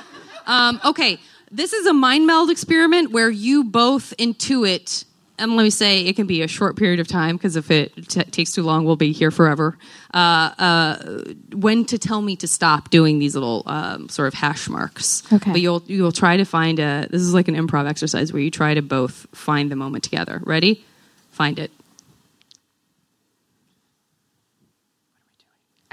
Um, 0.47 0.79
okay, 0.85 1.19
this 1.51 1.73
is 1.73 1.85
a 1.85 1.93
mind 1.93 2.27
meld 2.27 2.49
experiment 2.49 3.11
where 3.11 3.29
you 3.29 3.65
both 3.65 4.13
intuit 4.17 5.03
and 5.37 5.55
let 5.55 5.63
me 5.63 5.69
say 5.69 6.05
it 6.05 6.15
can 6.15 6.27
be 6.27 6.41
a 6.41 6.47
short 6.47 6.75
period 6.77 6.99
of 6.99 7.07
time 7.07 7.35
because 7.35 7.55
if 7.55 7.69
it 7.69 7.93
t- 8.07 8.23
takes 8.23 8.51
too 8.51 8.63
long, 8.63 8.85
we'll 8.85 8.95
be 8.95 9.11
here 9.11 9.31
forever. 9.31 9.77
Uh, 10.13 10.17
uh, 10.17 11.23
when 11.53 11.85
to 11.85 11.97
tell 11.97 12.21
me 12.21 12.35
to 12.37 12.47
stop 12.47 12.89
doing 12.89 13.19
these 13.19 13.35
little 13.35 13.63
um, 13.65 14.07
sort 14.09 14.27
of 14.27 14.33
hash 14.33 14.69
marks. 14.69 15.23
Okay. 15.31 15.51
But 15.51 15.61
you'll 15.61 15.83
you'll 15.87 16.11
try 16.11 16.37
to 16.37 16.45
find 16.45 16.79
a. 16.79 17.07
This 17.09 17.21
is 17.21 17.33
like 17.33 17.47
an 17.47 17.55
improv 17.55 17.87
exercise 17.87 18.31
where 18.31 18.41
you 18.41 18.51
try 18.51 18.73
to 18.73 18.81
both 18.81 19.27
find 19.33 19.71
the 19.71 19.75
moment 19.75 20.03
together. 20.03 20.41
Ready? 20.43 20.85
Find 21.31 21.59
it. 21.59 21.71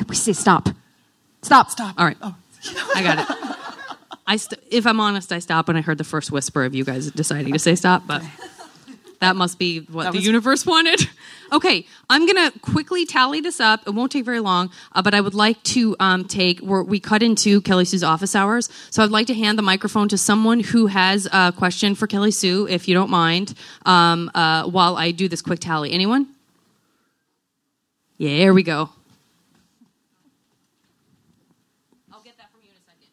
We 0.09 0.15
say 0.15 0.33
stop. 0.33 0.69
Stop. 1.43 1.71
Stop. 1.71 1.95
All 1.99 2.07
right. 2.07 2.17
Oh. 2.23 2.35
I 2.95 3.03
got 3.03 3.19
it. 3.19 3.57
I 4.27 4.37
st- 4.37 4.63
if 4.71 4.87
I'm 4.87 5.01
honest, 5.01 5.33
I 5.33 5.41
stopped 5.41 5.69
when 5.69 5.77
I 5.77 5.81
heard 5.81 5.99
the 5.99 6.05
first 6.05 6.31
whisper 6.31 6.65
of 6.65 6.75
you 6.75 6.85
guys 6.85 7.11
deciding 7.11 7.53
to 7.53 7.59
say 7.59 7.75
stop, 7.75 8.07
but 8.07 8.23
that 9.23 9.37
must 9.37 9.59
be 9.59 9.81
what 9.81 10.05
That 10.05 10.13
the 10.13 10.19
was- 10.19 10.27
universe 10.27 10.67
wanted. 10.75 11.09
Okay, 11.53 11.87
I'm 12.11 12.27
gonna 12.27 12.51
quickly 12.63 13.05
tally 13.07 13.41
this 13.41 13.61
up. 13.61 13.87
It 13.87 13.91
won't 13.95 14.11
take 14.11 14.25
very 14.25 14.41
long, 14.41 14.71
uh, 14.95 15.03
but 15.03 15.15
I 15.15 15.21
would 15.21 15.35
like 15.35 15.63
to 15.75 15.95
um, 16.01 16.25
take. 16.25 16.61
We're, 16.61 16.83
we 16.83 16.99
cut 16.99 17.23
into 17.23 17.61
Kelly 17.61 17.85
Sue's 17.85 18.03
office 18.03 18.35
hours, 18.35 18.69
so 18.91 19.03
I'd 19.05 19.11
like 19.11 19.27
to 19.29 19.35
hand 19.35 19.59
the 19.59 19.63
microphone 19.63 20.09
to 20.09 20.19
someone 20.19 20.61
who 20.61 20.87
has 20.87 21.29
a 21.33 21.53
question 21.57 21.95
for 21.95 22.07
Kelly 22.07 22.31
Sue, 22.31 22.67
if 22.69 22.89
you 22.89 22.95
don't 22.95 23.11
mind, 23.11 23.55
um, 23.87 24.31
uh, 24.35 24.65
while 24.65 24.97
I 24.97 25.11
do 25.11 25.29
this 25.29 25.43
quick 25.43 25.61
tally. 25.61 25.93
Anyone? 25.93 26.27
Yeah, 28.19 28.31
here 28.31 28.55
we 28.55 28.63
go. 28.63 28.89
I'll 32.13 32.23
get 32.23 32.37
that 32.39 32.51
from 32.51 32.61
you 32.63 32.71
in 32.71 32.77
a 32.77 32.85
second. 32.85 33.09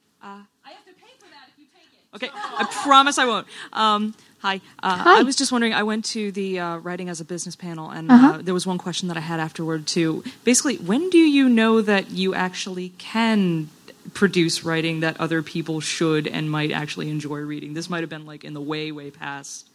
I 0.66 0.72
have 0.72 0.86
to 0.86 0.93
pay 0.93 1.12
for 1.20 1.26
that 1.30 1.49
if 1.51 1.60
you 1.60 1.66
take 1.74 1.89
it. 1.93 2.16
Okay, 2.16 2.30
I 2.34 2.66
promise 2.84 3.18
I 3.18 3.26
won't. 3.26 3.47
Um, 3.74 4.16
hi. 4.39 4.61
Uh, 4.81 4.97
Hi. 4.97 5.19
I 5.19 5.23
was 5.23 5.35
just 5.35 5.51
wondering. 5.51 5.73
I 5.73 5.83
went 5.83 6.05
to 6.05 6.31
the 6.31 6.59
uh, 6.59 6.77
writing 6.77 7.09
as 7.09 7.21
a 7.21 7.25
business 7.25 7.55
panel, 7.55 7.89
and 7.89 8.11
uh 8.11 8.39
there 8.41 8.53
was 8.53 8.65
one 8.65 8.77
question 8.77 9.07
that 9.09 9.17
I 9.17 9.21
had 9.21 9.39
afterward 9.39 9.87
too. 9.87 10.23
Basically, 10.43 10.77
when 10.77 11.09
do 11.09 11.17
you 11.17 11.47
know 11.49 11.81
that 11.81 12.11
you 12.11 12.33
actually 12.33 12.89
can 12.97 13.69
produce 14.13 14.63
writing 14.63 15.01
that 15.01 15.19
other 15.19 15.43
people 15.43 15.79
should 15.81 16.27
and 16.27 16.49
might 16.49 16.71
actually 16.71 17.09
enjoy 17.09 17.39
reading? 17.39 17.73
This 17.73 17.89
might 17.89 18.01
have 18.01 18.09
been 18.09 18.25
like 18.25 18.43
in 18.43 18.53
the 18.53 18.61
way, 18.61 18.91
way 18.91 19.11
past 19.11 19.69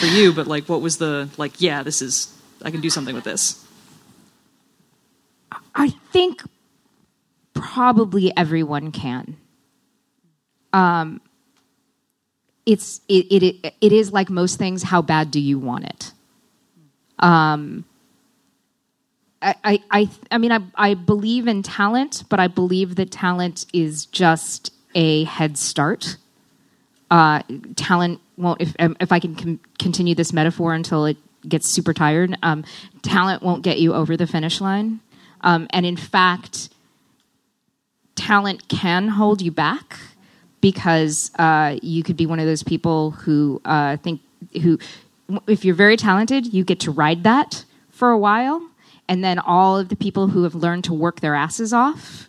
for 0.00 0.06
you, 0.06 0.32
but 0.32 0.46
like, 0.46 0.68
what 0.68 0.80
was 0.80 0.98
the 0.98 1.28
like? 1.36 1.60
Yeah, 1.60 1.82
this 1.82 2.02
is. 2.02 2.34
I 2.62 2.70
can 2.70 2.80
do 2.80 2.90
something 2.90 3.14
with 3.14 3.24
this. 3.24 3.64
I 5.74 5.90
think 6.12 6.42
probably 7.54 8.36
everyone 8.36 8.90
can. 8.90 9.36
Um, 10.72 11.20
it's 12.68 13.00
it, 13.08 13.32
it 13.32 13.74
it 13.80 13.92
is 13.94 14.12
like 14.12 14.28
most 14.28 14.58
things. 14.58 14.82
How 14.82 15.00
bad 15.00 15.30
do 15.30 15.40
you 15.40 15.58
want 15.58 15.84
it? 15.86 16.12
Um, 17.18 17.86
I 19.40 19.54
I 19.64 19.82
I, 19.90 20.10
I 20.30 20.38
mean 20.38 20.52
I 20.52 20.60
I 20.74 20.92
believe 20.92 21.48
in 21.48 21.62
talent, 21.62 22.24
but 22.28 22.38
I 22.38 22.46
believe 22.46 22.96
that 22.96 23.10
talent 23.10 23.64
is 23.72 24.04
just 24.04 24.70
a 24.94 25.24
head 25.24 25.56
start. 25.56 26.18
Uh, 27.10 27.40
talent 27.74 28.20
won't 28.36 28.60
if 28.60 28.76
um, 28.78 28.98
if 29.00 29.12
I 29.12 29.18
can 29.18 29.34
com- 29.34 29.60
continue 29.78 30.14
this 30.14 30.34
metaphor 30.34 30.74
until 30.74 31.06
it 31.06 31.16
gets 31.48 31.70
super 31.70 31.94
tired. 31.94 32.36
Um, 32.42 32.64
talent 33.00 33.42
won't 33.42 33.62
get 33.62 33.78
you 33.78 33.94
over 33.94 34.14
the 34.14 34.26
finish 34.26 34.60
line, 34.60 35.00
um, 35.40 35.68
and 35.70 35.86
in 35.86 35.96
fact, 35.96 36.68
talent 38.14 38.68
can 38.68 39.08
hold 39.08 39.40
you 39.40 39.52
back 39.52 39.98
because 40.60 41.30
uh, 41.38 41.76
you 41.82 42.02
could 42.02 42.16
be 42.16 42.26
one 42.26 42.40
of 42.40 42.46
those 42.46 42.62
people 42.62 43.12
who 43.12 43.60
uh, 43.64 43.96
think 43.98 44.20
who 44.62 44.78
if 45.46 45.64
you're 45.64 45.74
very 45.74 45.96
talented, 45.96 46.52
you 46.52 46.64
get 46.64 46.80
to 46.80 46.90
ride 46.90 47.22
that 47.24 47.64
for 47.90 48.10
a 48.10 48.18
while, 48.18 48.62
and 49.08 49.22
then 49.22 49.38
all 49.38 49.78
of 49.78 49.88
the 49.88 49.96
people 49.96 50.28
who 50.28 50.42
have 50.44 50.54
learned 50.54 50.84
to 50.84 50.94
work 50.94 51.20
their 51.20 51.34
asses 51.34 51.72
off 51.72 52.28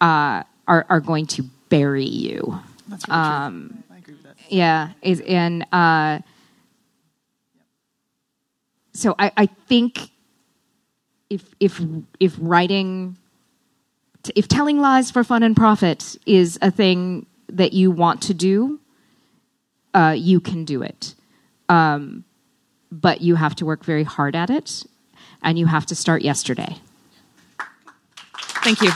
uh, 0.00 0.42
are 0.66 0.86
are 0.88 1.00
going 1.00 1.26
to 1.26 1.44
bury 1.68 2.04
you. 2.04 2.60
That's 2.88 3.08
really 3.08 3.20
Um, 3.20 3.68
true. 3.70 3.94
I 3.94 3.98
agree 3.98 4.14
with 4.14 4.22
that. 4.24 4.36
Yeah, 4.48 4.90
is 5.02 5.20
and 5.20 5.64
uh, 5.72 6.18
so 8.92 9.14
I, 9.18 9.32
I 9.36 9.46
think 9.46 10.10
if 11.28 11.54
if 11.60 11.80
if 12.18 12.36
writing, 12.40 13.16
if 14.34 14.48
telling 14.48 14.80
lies 14.80 15.10
for 15.10 15.22
fun 15.22 15.42
and 15.44 15.56
profit 15.56 16.16
is 16.26 16.58
a 16.60 16.70
thing 16.70 17.26
that 17.50 17.72
you 17.72 17.90
want 17.90 18.22
to 18.22 18.34
do, 18.34 18.80
uh, 19.94 20.14
you 20.16 20.40
can 20.40 20.64
do 20.64 20.82
it, 20.82 21.14
um, 21.68 22.24
but 22.90 23.20
you 23.20 23.34
have 23.36 23.54
to 23.56 23.66
work 23.66 23.84
very 23.84 24.04
hard 24.04 24.36
at 24.36 24.50
it, 24.50 24.84
and 25.42 25.58
you 25.58 25.66
have 25.66 25.86
to 25.86 25.94
start 25.94 26.22
yesterday. 26.22 26.76
Thank 28.62 28.82
you. 28.82 28.90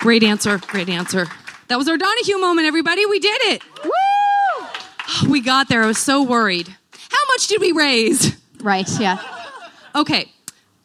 Great 0.00 0.22
answer. 0.22 0.58
Great 0.58 0.88
answer. 0.88 1.26
That 1.68 1.78
was 1.78 1.88
our 1.88 1.96
Donahue 1.96 2.38
moment, 2.38 2.66
everybody. 2.66 3.06
We 3.06 3.20
did 3.20 3.40
it. 3.42 3.62
Woo! 3.82 5.30
We 5.30 5.40
got 5.40 5.68
there. 5.68 5.82
I 5.82 5.86
was 5.86 5.98
so 5.98 6.22
worried. 6.22 6.68
How 7.10 7.24
much 7.28 7.46
did 7.46 7.60
we 7.60 7.72
raise? 7.72 8.36
Right? 8.60 8.88
Yeah. 9.00 9.18
Okay. 9.94 10.30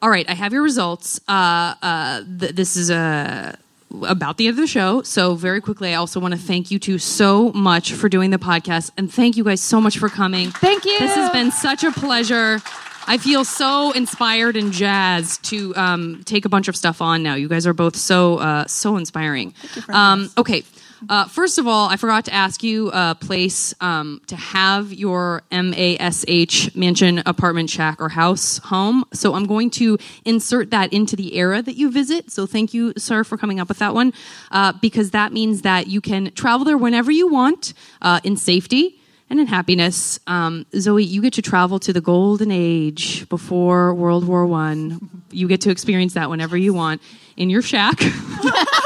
All 0.01 0.09
right. 0.09 0.29
I 0.29 0.35
have 0.35 0.53
your 0.53 0.61
results. 0.61 1.19
Uh, 1.27 1.73
uh, 1.81 2.23
th- 2.39 2.55
this 2.55 2.77
is 2.77 2.91
uh, 2.91 3.55
about 4.03 4.37
the 4.37 4.47
end 4.47 4.51
of 4.51 4.57
the 4.57 4.67
show. 4.67 5.01
So, 5.01 5.35
very 5.35 5.61
quickly, 5.61 5.91
I 5.93 5.95
also 5.95 6.19
want 6.19 6.33
to 6.33 6.39
thank 6.39 6.71
you 6.71 6.79
two 6.79 6.97
so 6.97 7.51
much 7.53 7.93
for 7.93 8.09
doing 8.09 8.29
the 8.29 8.37
podcast. 8.37 8.91
And 8.97 9.11
thank 9.11 9.37
you 9.37 9.43
guys 9.43 9.61
so 9.61 9.81
much 9.81 9.97
for 9.97 10.09
coming. 10.09 10.51
Thank 10.51 10.85
you. 10.85 10.97
This 10.99 11.15
has 11.15 11.31
been 11.31 11.51
such 11.51 11.83
a 11.83 11.91
pleasure. 11.91 12.59
I 13.07 13.17
feel 13.17 13.43
so 13.43 13.91
inspired 13.93 14.55
and 14.55 14.71
jazzed 14.71 15.43
to 15.45 15.75
um, 15.75 16.21
take 16.25 16.45
a 16.45 16.49
bunch 16.49 16.67
of 16.67 16.75
stuff 16.75 17.01
on 17.01 17.23
now. 17.23 17.33
You 17.33 17.47
guys 17.47 17.65
are 17.65 17.73
both 17.73 17.95
so 17.95 18.37
uh, 18.37 18.67
so 18.67 18.97
inspiring. 18.97 19.55
Um, 19.87 20.29
okay, 20.37 20.63
uh, 21.07 21.25
first 21.25 21.57
of 21.57 21.67
all, 21.67 21.87
I 21.87 21.95
forgot 21.95 22.25
to 22.25 22.33
ask 22.33 22.63
you 22.63 22.91
a 22.91 23.15
place 23.19 23.73
um, 23.79 24.21
to 24.27 24.35
have 24.35 24.91
your 24.91 25.43
MASH 25.51 26.75
mansion, 26.75 27.23
apartment, 27.25 27.69
shack, 27.69 28.01
or 28.01 28.09
house 28.09 28.57
home. 28.57 29.05
So 29.13 29.35
I'm 29.35 29.45
going 29.45 29.69
to 29.71 29.97
insert 30.25 30.71
that 30.71 30.91
into 30.91 31.15
the 31.15 31.35
era 31.35 31.61
that 31.61 31.75
you 31.75 31.91
visit. 31.91 32.31
So 32.31 32.45
thank 32.45 32.73
you, 32.73 32.93
sir, 32.97 33.23
for 33.23 33.37
coming 33.37 33.59
up 33.59 33.69
with 33.69 33.79
that 33.79 33.93
one, 33.93 34.13
uh, 34.51 34.73
because 34.81 35.11
that 35.11 35.31
means 35.31 35.61
that 35.61 35.87
you 35.87 36.01
can 36.01 36.31
travel 36.33 36.65
there 36.65 36.77
whenever 36.77 37.11
you 37.11 37.31
want 37.31 37.73
uh, 38.01 38.19
in 38.23 38.35
safety 38.35 38.99
and 39.29 39.39
in 39.39 39.47
happiness. 39.47 40.19
Um, 40.27 40.65
Zoe, 40.75 41.03
you 41.03 41.21
get 41.21 41.33
to 41.33 41.41
travel 41.41 41.79
to 41.79 41.93
the 41.93 42.01
golden 42.01 42.51
age 42.51 43.29
before 43.29 43.93
World 43.93 44.27
War 44.27 44.45
One. 44.45 45.09
You 45.31 45.47
get 45.47 45.61
to 45.61 45.69
experience 45.69 46.13
that 46.15 46.29
whenever 46.29 46.57
you 46.57 46.73
want 46.73 47.01
in 47.37 47.49
your 47.49 47.61
shack. 47.61 48.01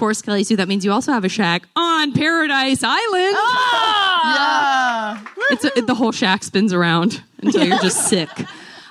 of 0.00 0.02
course, 0.02 0.22
Kelly 0.22 0.44
Sue, 0.44 0.56
that 0.56 0.66
means 0.66 0.82
you 0.82 0.92
also 0.92 1.12
have 1.12 1.26
a 1.26 1.28
shack 1.28 1.68
on 1.76 2.14
Paradise 2.14 2.82
Island. 2.82 3.36
Yeah. 4.24 5.22
It's 5.50 5.64
a, 5.66 5.82
the 5.82 5.94
whole 5.94 6.10
shack 6.10 6.42
spins 6.42 6.72
around 6.72 7.22
until 7.42 7.66
you're 7.66 7.78
just 7.80 8.08
sick. 8.08 8.30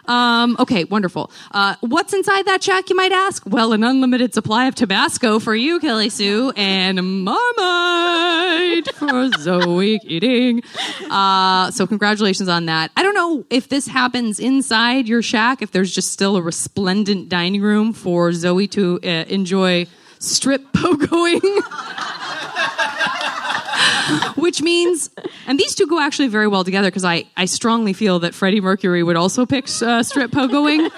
Um, 0.06 0.56
okay, 0.60 0.84
wonderful. 0.84 1.32
Uh, 1.50 1.78
what's 1.82 2.14
inside 2.14 2.46
that 2.46 2.62
shack, 2.62 2.92
you 2.92 2.96
might 2.96 3.12
ask? 3.12 3.42
Well, 3.48 3.74
an 3.74 3.84
unlimited 3.84 4.36
supply 4.36 4.68
of 4.68 4.76
Tabasco 4.76 5.40
for 5.40 5.56
you, 5.56 5.80
Kelly 5.80 6.10
Sue, 6.10 6.54
and 6.56 7.24
Marmite 7.24 8.94
for 8.94 9.32
Zoe 9.40 9.98
Keating. 9.98 10.62
Uh, 11.10 11.72
so, 11.72 11.88
congratulations 11.88 12.50
on 12.50 12.68
that. 12.68 12.92
I 12.96 13.02
don't 13.02 13.16
know 13.16 13.46
if 13.50 13.68
this 13.68 13.88
happens 13.88 14.40
inside 14.40 15.08
your 15.08 15.24
shack, 15.24 15.64
if 15.64 15.72
there's 15.72 15.92
just 15.92 16.12
still 16.12 16.38
a 16.38 16.42
resplendent 16.44 17.30
dining 17.30 17.64
room 17.64 17.94
for 17.94 18.32
Zoe 18.32 18.68
to 18.68 19.00
uh, 19.04 19.08
enjoy 19.08 19.88
strip 20.20 20.72
pogoing. 20.74 21.42
which 24.36 24.62
means, 24.62 25.10
and 25.48 25.60
these 25.60 25.76
two 25.76 25.88
go 25.88 26.00
actually 26.00 26.28
very 26.28 26.48
well 26.48 26.64
together 26.64 26.88
because 26.88 27.06
I, 27.06 27.26
I 27.38 27.46
strongly 27.46 27.94
feel 27.94 28.20
that 28.20 28.34
Freddie 28.34 28.62
Mercury 28.62 29.04
would 29.04 29.16
also 29.16 29.46
pick 29.46 29.66
uh, 29.82 30.04
strip 30.04 30.32
pogoing. 30.32 30.92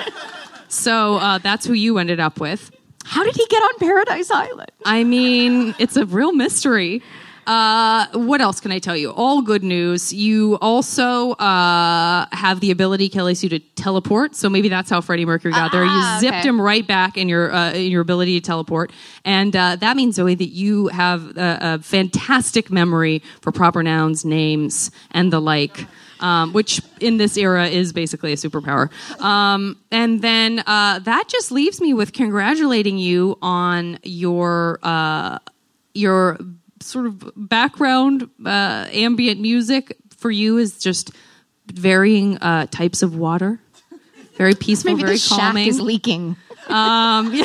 So 0.68 1.15
uh, 1.15 1.38
that's 1.39 1.65
who 1.65 1.73
you 1.73 1.98
ended 1.98 2.19
up 2.19 2.39
with. 2.39 2.72
How 3.03 3.23
did 3.23 3.35
he 3.35 3.45
get 3.48 3.61
on 3.61 3.80
Paradise 3.80 4.31
Island? 4.31 4.72
I 4.85 5.03
mean, 5.03 5.76
it's 5.80 5.98
a 5.98 6.06
real 6.06 6.31
mystery. 6.31 7.02
Uh, 7.47 8.05
what 8.13 8.39
else 8.41 8.59
can 8.59 8.72
I 8.72 8.80
tell 8.80 8.95
you? 8.95 9.11
All 9.11 9.41
good 9.41 9.63
news. 9.63 10.13
You 10.13 10.57
also 10.61 11.31
uh, 11.34 12.26
have 12.31 12.59
the 12.59 12.72
ability, 12.72 13.09
Kelly 13.09 13.34
Sue, 13.35 13.49
to 13.49 13.59
teleport. 13.59 14.35
So 14.35 14.49
maybe 14.49 14.69
that's 14.69 14.89
how 14.89 15.01
Freddie 15.01 15.26
Mercury 15.26 15.51
got 15.51 15.72
there. 15.72 15.84
You 15.84 15.89
Ah, 15.91 16.18
zipped 16.22 16.38
okay. 16.38 16.47
him 16.47 16.61
right 16.61 16.85
back 16.85 17.18
in 17.18 17.27
your 17.30 17.51
uh, 17.53 17.72
in 17.73 17.91
your 17.91 18.01
ability 18.01 18.39
to 18.39 18.45
teleport, 18.45 18.91
and 19.26 19.55
uh, 19.55 19.76
that 19.77 19.97
means 19.97 20.15
Zoe 20.15 20.35
that 20.35 20.49
you 20.49 20.88
have 20.89 21.35
a, 21.38 21.57
a 21.61 21.80
fantastic 21.80 22.69
memory 22.72 23.22
for 23.41 23.51
proper 23.51 23.81
nouns, 23.84 24.23
names, 24.23 24.91
and 25.11 25.34
the 25.34 25.39
like. 25.41 25.88
Um, 26.19 26.53
which 26.53 26.80
in 26.99 27.18
this 27.18 27.35
era 27.35 27.65
is 27.68 27.93
basically 27.93 28.31
a 28.31 28.35
superpower. 28.35 28.91
Um, 29.19 29.76
and 29.89 30.22
then 30.22 30.59
uh, 30.68 30.99
that 30.99 31.27
just 31.27 31.51
leaves 31.51 31.81
me 31.81 31.95
with 31.95 32.13
congratulating 32.13 32.99
you 32.99 33.39
on 33.41 33.97
your 34.03 34.77
uh, 34.84 35.39
your 35.95 36.38
sort 36.81 37.05
of 37.07 37.31
background 37.35 38.29
uh, 38.45 38.87
ambient 38.91 39.39
music 39.39 39.97
for 40.17 40.31
you 40.31 40.57
is 40.57 40.77
just 40.77 41.11
varying 41.67 42.37
uh, 42.37 42.67
types 42.67 43.01
of 43.01 43.15
water. 43.15 43.59
Very 44.37 44.55
peaceful, 44.55 44.91
Maybe 44.91 45.03
very 45.03 45.17
the 45.17 45.25
calming. 45.29 45.67
is 45.67 45.79
leaking. 45.79 46.35
Um, 46.67 47.33
yeah, 47.33 47.43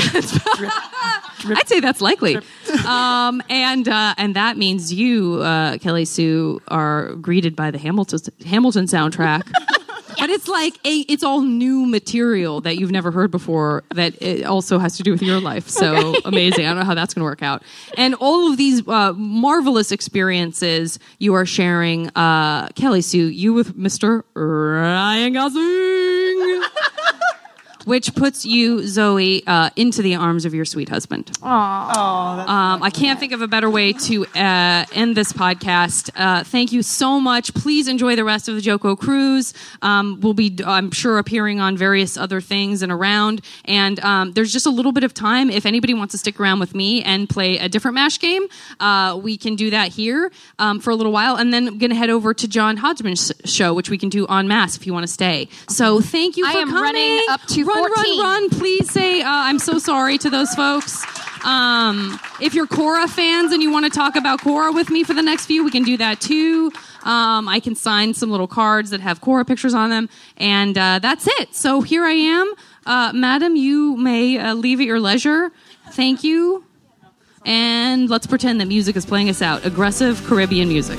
I'd 1.44 1.66
say 1.68 1.80
that's 1.80 2.00
likely. 2.00 2.38
Um, 2.86 3.42
and 3.48 3.88
uh, 3.88 4.14
and 4.16 4.36
that 4.36 4.56
means 4.56 4.92
you, 4.92 5.40
uh, 5.42 5.78
Kelly 5.78 6.04
Sue, 6.04 6.60
are 6.68 7.14
greeted 7.14 7.56
by 7.56 7.70
the 7.72 7.78
Hamilton 7.78 8.20
Hamilton 8.44 8.84
soundtrack. 8.84 9.50
But 10.18 10.30
it's 10.30 10.48
like 10.48 10.74
a, 10.84 10.98
it's 11.08 11.22
all 11.22 11.42
new 11.42 11.86
material 11.86 12.60
that 12.62 12.76
you've 12.78 12.90
never 12.90 13.10
heard 13.10 13.30
before. 13.30 13.84
That 13.94 14.20
it 14.22 14.44
also 14.44 14.78
has 14.78 14.96
to 14.96 15.02
do 15.02 15.12
with 15.12 15.22
your 15.22 15.40
life. 15.40 15.68
So 15.68 16.14
amazing! 16.24 16.66
I 16.66 16.70
don't 16.70 16.78
know 16.78 16.84
how 16.84 16.94
that's 16.94 17.14
going 17.14 17.20
to 17.20 17.26
work 17.26 17.42
out. 17.42 17.62
And 17.96 18.14
all 18.14 18.50
of 18.50 18.56
these 18.56 18.86
uh, 18.88 19.12
marvelous 19.12 19.92
experiences 19.92 20.98
you 21.18 21.34
are 21.34 21.46
sharing, 21.46 22.08
uh, 22.16 22.68
Kelly 22.70 23.02
Sue, 23.02 23.28
you 23.28 23.52
with 23.52 23.76
Mr. 23.76 24.22
Ryan 24.34 25.32
Gosling 25.32 26.62
which 27.86 28.14
puts 28.14 28.44
you, 28.44 28.86
Zoe, 28.86 29.42
uh, 29.46 29.70
into 29.76 30.02
the 30.02 30.14
arms 30.16 30.44
of 30.44 30.52
your 30.52 30.64
sweet 30.64 30.88
husband. 30.90 31.30
Oh, 31.42 32.36
that's 32.36 32.50
Um, 32.50 32.82
I 32.82 32.90
can't 32.90 33.18
think 33.18 33.32
of 33.32 33.40
a 33.42 33.48
better 33.48 33.70
way 33.70 33.92
to 33.94 34.26
uh, 34.36 34.84
end 34.92 35.16
this 35.16 35.32
podcast. 35.32 36.10
Uh, 36.16 36.42
thank 36.44 36.72
you 36.72 36.82
so 36.82 37.20
much. 37.20 37.54
Please 37.54 37.88
enjoy 37.88 38.16
the 38.16 38.24
rest 38.24 38.48
of 38.48 38.56
the 38.56 38.60
JoCo 38.60 38.98
cruise. 38.98 39.54
Um, 39.82 40.18
we'll 40.20 40.34
be, 40.34 40.56
I'm 40.66 40.90
sure, 40.90 41.18
appearing 41.18 41.60
on 41.60 41.76
various 41.76 42.16
other 42.16 42.40
things 42.40 42.82
and 42.82 42.90
around. 42.92 43.40
And 43.64 44.00
um, 44.00 44.32
there's 44.32 44.52
just 44.52 44.66
a 44.66 44.70
little 44.70 44.92
bit 44.92 45.04
of 45.04 45.14
time. 45.14 45.48
If 45.48 45.64
anybody 45.64 45.94
wants 45.94 46.12
to 46.12 46.18
stick 46.18 46.38
around 46.40 46.58
with 46.58 46.74
me 46.74 47.02
and 47.02 47.28
play 47.28 47.58
a 47.58 47.68
different 47.68 47.94
MASH 47.94 48.18
game, 48.18 48.42
uh, 48.80 49.18
we 49.22 49.36
can 49.36 49.54
do 49.56 49.70
that 49.70 49.92
here 49.92 50.30
um, 50.58 50.80
for 50.80 50.90
a 50.90 50.96
little 50.96 51.12
while. 51.12 51.36
And 51.36 51.52
then 51.54 51.68
I'm 51.68 51.78
going 51.78 51.90
to 51.90 51.96
head 51.96 52.10
over 52.10 52.34
to 52.34 52.48
John 52.48 52.76
Hodgman's 52.78 53.32
show, 53.44 53.72
which 53.74 53.90
we 53.90 53.96
can 53.96 54.08
do 54.08 54.26
on 54.26 54.48
mass 54.48 54.76
if 54.76 54.86
you 54.86 54.92
want 54.92 55.04
to 55.06 55.12
stay. 55.12 55.48
So 55.68 56.00
thank 56.00 56.36
you 56.36 56.44
I 56.46 56.52
for 56.52 56.58
am 56.58 56.68
coming. 56.68 56.82
running 56.82 57.20
up 57.30 57.42
to 57.48 57.64
run, 57.82 57.94
14. 57.94 58.18
run, 58.20 58.42
run. 58.42 58.50
Please 58.50 58.90
say, 58.90 59.22
uh, 59.22 59.28
I'm 59.28 59.58
so 59.58 59.78
sorry 59.78 60.18
to 60.18 60.30
those 60.30 60.54
folks. 60.54 61.04
Um, 61.44 62.18
if 62.40 62.54
you're 62.54 62.66
Korra 62.66 63.08
fans 63.08 63.52
and 63.52 63.62
you 63.62 63.70
want 63.70 63.84
to 63.84 63.90
talk 63.90 64.16
about 64.16 64.40
Korra 64.40 64.74
with 64.74 64.90
me 64.90 65.04
for 65.04 65.14
the 65.14 65.22
next 65.22 65.46
few, 65.46 65.64
we 65.64 65.70
can 65.70 65.84
do 65.84 65.96
that 65.96 66.20
too. 66.20 66.72
Um, 67.04 67.48
I 67.48 67.60
can 67.60 67.76
sign 67.76 68.14
some 68.14 68.30
little 68.30 68.48
cards 68.48 68.90
that 68.90 69.00
have 69.00 69.20
Korra 69.20 69.46
pictures 69.46 69.72
on 69.72 69.90
them, 69.90 70.08
and 70.36 70.76
uh, 70.76 70.98
that's 70.98 71.28
it. 71.38 71.54
So 71.54 71.82
here 71.82 72.04
I 72.04 72.12
am, 72.12 72.52
uh, 72.84 73.12
madam. 73.14 73.54
You 73.54 73.96
may 73.96 74.38
uh, 74.38 74.54
leave 74.54 74.80
at 74.80 74.86
your 74.86 74.98
leisure. 74.98 75.52
Thank 75.92 76.24
you, 76.24 76.64
and 77.44 78.10
let's 78.10 78.26
pretend 78.26 78.60
that 78.60 78.66
music 78.66 78.96
is 78.96 79.06
playing 79.06 79.28
us 79.28 79.40
out. 79.40 79.64
Aggressive 79.64 80.24
Caribbean 80.26 80.68
music. 80.68 80.98